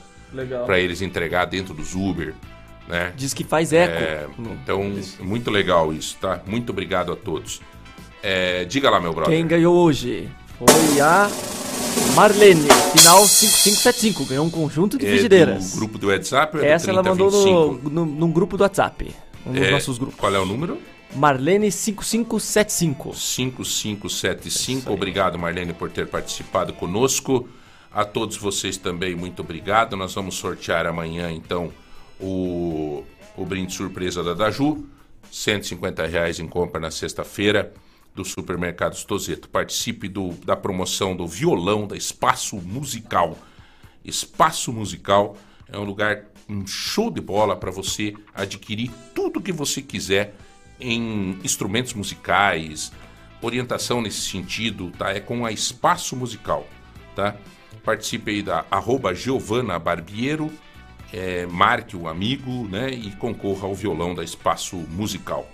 para 0.67 0.81
eles 0.81 1.01
entregar 1.03 1.45
dentro 1.45 1.73
dos 1.75 1.95
Uber, 1.95 2.35
né? 2.89 3.13
Diz 3.17 3.33
que 3.33 3.45
faz 3.45 3.73
eco. 3.73 3.93
É, 3.93 4.27
então, 4.41 4.83
muito 5.21 5.51
legal 5.51 5.93
isso, 5.93 6.17
tá? 6.21 6.41
Muito 6.47 6.71
obrigado 6.71 7.13
a 7.13 7.17
todos. 7.17 7.61
É, 8.23 8.65
diga 8.65 8.89
lá, 8.91 8.99
meu 9.01 9.13
brother. 9.13 9.33
Quem 9.37 9.47
ganhou 9.47 9.77
hoje 9.77 10.29
foi 10.59 11.01
a 11.01 11.29
Marlene, 12.15 12.69
final 12.97 13.27
5575. 13.27 14.25
Ganhou 14.27 14.45
um 14.47 14.51
conjunto 14.51 14.99
de 14.99 15.07
É 15.07 15.09
frigideiras. 15.11 15.75
grupo 15.75 15.99
do 15.99 16.09
WhatsApp 16.09 16.57
é 16.59 16.61
do 16.61 16.67
Essa 16.67 16.91
ela 16.91 17.03
mandou 17.03 17.31
3025? 17.31 17.89
no, 17.91 18.05
no, 18.05 18.13
num 18.13 18.31
grupo 18.33 18.57
do 18.57 18.63
WhatsApp. 18.63 19.15
Um 19.47 19.53
dos 19.53 19.63
É, 19.63 19.71
nossos 19.71 19.99
grupos. 19.99 20.19
Qual 20.19 20.35
é 20.35 20.39
o 20.39 20.45
número? 20.47 20.79
Marlene 21.15 21.71
5575. 21.71 23.15
5575. 23.15 24.93
Obrigado, 24.93 25.39
Marlene, 25.39 25.73
por 25.73 25.91
ter 25.91 26.07
participado 26.07 26.73
conosco. 26.73 27.49
A 27.91 28.05
todos 28.05 28.37
vocês 28.37 28.77
também, 28.79 29.15
muito 29.15 29.41
obrigado. 29.43 29.97
Nós 29.97 30.15
vamos 30.15 30.35
sortear 30.37 30.87
amanhã, 30.87 31.31
então, 31.31 31.71
o, 32.19 33.05
o 33.37 33.45
brinde 33.45 33.75
surpresa 33.75 34.23
da 34.23 34.33
Daju. 34.35 34.85
150 35.31 36.07
reais 36.07 36.39
em 36.41 36.47
compra 36.47 36.79
na 36.81 36.91
sexta-feira 36.91 37.73
do 38.15 38.25
Supermercados 38.25 39.05
Tozeto. 39.05 39.49
Participe 39.49 40.09
do, 40.09 40.31
da 40.45 40.57
promoção 40.57 41.17
do 41.17 41.27
violão 41.27 41.87
da 41.87 41.97
Espaço 41.97 42.57
Musical. 42.57 43.39
Espaço 44.05 44.73
Musical 44.73 45.37
é 45.69 45.79
um 45.79 45.85
lugar, 45.85 46.25
um 46.49 46.67
show 46.67 47.11
de 47.11 47.21
bola 47.21 47.57
para 47.57 47.71
você 47.71 48.15
adquirir 48.35 48.91
tudo 49.15 49.41
que 49.41 49.53
você 49.53 49.81
quiser 49.81 50.35
em 50.79 51.39
instrumentos 51.45 51.95
musicais, 51.95 52.93
orientação 53.41 54.03
nesse 54.03 54.21
sentido, 54.23 54.91
tá? 54.99 55.11
É 55.11 55.21
com 55.21 55.47
a 55.47 55.53
Espaço 55.53 56.17
Musical, 56.17 56.67
tá? 57.15 57.37
Participe 57.85 58.31
aí 58.31 58.43
da 58.43 58.65
arroba 58.71 59.15
Giovana 59.15 59.79
Barbiero, 59.79 60.53
é, 61.13 61.47
marque 61.47 61.97
o 61.97 62.09
amigo, 62.09 62.69
né? 62.69 62.91
E 62.91 63.11
concorra 63.13 63.67
ao 63.67 63.75
violão 63.75 64.15
da 64.15 64.25
Espaço 64.25 64.77
Musical. 64.77 65.49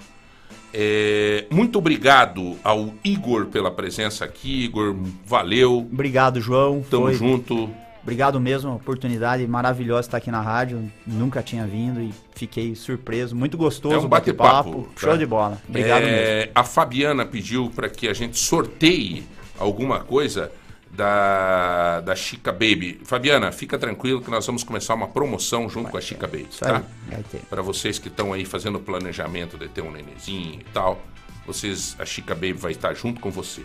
É, 0.80 1.44
muito 1.50 1.76
obrigado 1.76 2.56
ao 2.62 2.94
Igor 3.02 3.46
pela 3.46 3.68
presença 3.68 4.24
aqui, 4.24 4.66
Igor, 4.66 4.94
valeu. 5.26 5.78
Obrigado, 5.78 6.40
João. 6.40 6.84
Tamo 6.88 7.06
Foi- 7.06 7.14
junto. 7.14 7.68
Obrigado 8.00 8.38
mesmo, 8.40 8.76
oportunidade 8.76 9.44
maravilhosa 9.46 10.06
estar 10.06 10.18
aqui 10.18 10.30
na 10.30 10.40
rádio. 10.40 10.88
Nunca 11.04 11.42
tinha 11.42 11.66
vindo 11.66 12.00
e 12.00 12.14
fiquei 12.34 12.76
surpreso. 12.76 13.34
Muito 13.34 13.58
gostoso 13.58 13.96
É 13.96 13.98
um 13.98 14.06
bate-papo. 14.08 14.88
Show 14.96 15.10
tá? 15.10 15.16
de 15.16 15.26
bola. 15.26 15.58
Obrigado 15.68 16.02
mesmo. 16.04 16.16
É, 16.16 16.50
A 16.54 16.62
Fabiana 16.62 17.26
pediu 17.26 17.70
para 17.74 17.88
que 17.90 18.06
a 18.08 18.14
gente 18.14 18.38
sorteie 18.38 19.24
alguma 19.58 19.98
coisa 19.98 20.50
da, 20.90 22.00
da 22.00 22.16
Chica 22.16 22.52
Baby. 22.52 23.00
Fabiana, 23.04 23.52
fica 23.52 23.78
tranquilo 23.78 24.20
que 24.20 24.30
nós 24.30 24.46
vamos 24.46 24.64
começar 24.64 24.94
uma 24.94 25.08
promoção 25.08 25.68
junto 25.68 25.90
com 25.90 25.96
a 25.96 26.00
Chica 26.00 26.26
Baby, 26.26 26.48
aí, 26.62 26.72
tá? 26.72 26.82
vai 27.08 27.22
ter. 27.22 27.40
Para 27.48 27.62
vocês 27.62 27.98
que 27.98 28.08
estão 28.08 28.32
aí 28.32 28.44
fazendo 28.44 28.80
planejamento 28.80 29.56
de 29.56 29.68
ter 29.68 29.82
um 29.82 29.90
nenenzinho 29.90 30.60
e 30.60 30.66
tal, 30.72 31.00
vocês, 31.46 31.96
a 31.98 32.04
Chica 32.04 32.34
Baby 32.34 32.54
vai 32.54 32.72
estar 32.72 32.94
junto 32.94 33.20
com 33.20 33.30
você. 33.30 33.62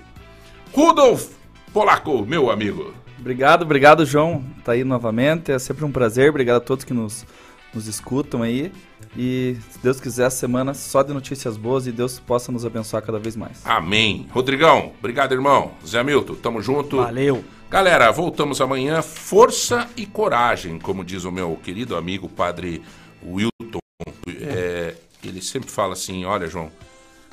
Rudolf 0.71 1.29
Polaco, 1.73 2.25
meu 2.25 2.51
amigo. 2.51 2.93
Obrigado, 3.19 3.63
obrigado, 3.63 4.05
João. 4.05 4.43
Tá 4.63 4.73
aí 4.73 4.83
novamente. 4.83 5.51
É 5.51 5.57
sempre 5.57 5.83
um 5.85 5.91
prazer. 5.91 6.29
Obrigado 6.29 6.57
a 6.57 6.59
todos 6.59 6.83
que 6.85 6.93
nos, 6.93 7.25
nos 7.73 7.87
escutam 7.87 8.43
aí. 8.43 8.71
E 9.15 9.57
se 9.69 9.79
Deus 9.79 9.99
quiser, 9.99 10.25
a 10.25 10.29
semana 10.29 10.73
só 10.73 11.03
de 11.03 11.13
notícias 11.13 11.55
boas 11.55 11.85
e 11.85 11.91
Deus 11.91 12.19
possa 12.19 12.51
nos 12.51 12.65
abençoar 12.65 13.03
cada 13.03 13.19
vez 13.19 13.35
mais. 13.35 13.61
Amém. 13.65 14.27
Rodrigão, 14.31 14.91
obrigado, 14.97 15.33
irmão. 15.33 15.73
Zé 15.85 16.03
Milton, 16.03 16.35
tamo 16.35 16.61
junto. 16.61 16.97
Valeu. 16.97 17.43
Galera, 17.69 18.11
voltamos 18.11 18.59
amanhã. 18.59 19.01
Força 19.01 19.87
e 19.95 20.05
coragem, 20.05 20.79
como 20.79 21.03
diz 21.03 21.23
o 21.23 21.31
meu 21.31 21.59
querido 21.63 21.95
amigo 21.95 22.27
padre 22.27 22.83
Wilton. 23.23 23.79
É, 24.27 24.95
ele 25.23 25.41
sempre 25.41 25.69
fala 25.69 25.93
assim: 25.93 26.25
olha, 26.25 26.47
João, 26.47 26.71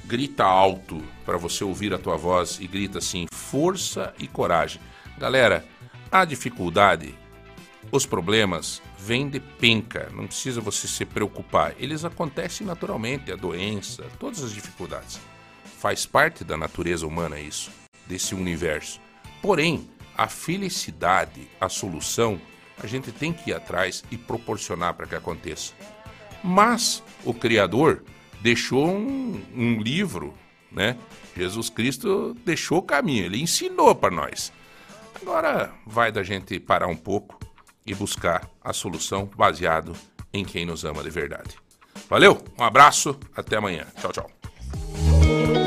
grita 0.04 0.44
alto 0.44 1.02
para 1.24 1.36
você 1.36 1.64
ouvir 1.64 1.92
a 1.94 1.98
tua 1.98 2.16
voz 2.16 2.58
e 2.60 2.66
grita 2.66 2.98
assim: 2.98 3.26
força 3.30 4.14
e 4.18 4.26
coragem. 4.26 4.80
Galera, 5.18 5.64
a 6.10 6.24
dificuldade, 6.24 7.14
os 7.92 8.06
problemas 8.06 8.80
vêm 8.96 9.28
de 9.28 9.40
penca, 9.40 10.08
não 10.14 10.26
precisa 10.26 10.60
você 10.60 10.86
se 10.86 11.04
preocupar. 11.04 11.74
Eles 11.78 12.04
acontecem 12.04 12.66
naturalmente, 12.66 13.32
a 13.32 13.36
doença, 13.36 14.04
todas 14.18 14.44
as 14.44 14.52
dificuldades. 14.52 15.20
Faz 15.78 16.06
parte 16.06 16.44
da 16.44 16.56
natureza 16.56 17.06
humana 17.06 17.40
isso, 17.40 17.70
desse 18.06 18.34
universo. 18.34 19.00
Porém, 19.42 19.90
a 20.16 20.28
felicidade, 20.28 21.48
a 21.60 21.68
solução, 21.68 22.40
a 22.82 22.86
gente 22.86 23.10
tem 23.10 23.32
que 23.32 23.50
ir 23.50 23.54
atrás 23.54 24.04
e 24.10 24.16
proporcionar 24.16 24.94
para 24.94 25.06
que 25.06 25.14
aconteça. 25.16 25.72
Mas 26.44 27.02
o 27.24 27.34
Criador 27.34 28.04
deixou 28.40 28.88
um, 28.88 29.42
um 29.54 29.80
livro, 29.80 30.32
né? 30.70 30.96
Jesus 31.36 31.68
Cristo 31.68 32.36
deixou 32.44 32.78
o 32.78 32.82
caminho, 32.82 33.24
ele 33.24 33.42
ensinou 33.42 33.94
para 33.94 34.14
nós. 34.14 34.52
Agora 35.20 35.72
vai 35.86 36.12
da 36.12 36.22
gente 36.22 36.58
parar 36.60 36.86
um 36.86 36.96
pouco 36.96 37.39
e 37.86 37.94
buscar 37.94 38.48
a 38.62 38.72
solução 38.72 39.28
baseado 39.36 39.92
em 40.32 40.44
quem 40.44 40.64
nos 40.64 40.84
ama 40.84 41.02
de 41.02 41.10
verdade. 41.10 41.56
Valeu, 42.08 42.42
um 42.58 42.64
abraço, 42.64 43.18
até 43.36 43.56
amanhã. 43.56 43.86
Tchau, 44.00 44.12
tchau. 44.12 45.59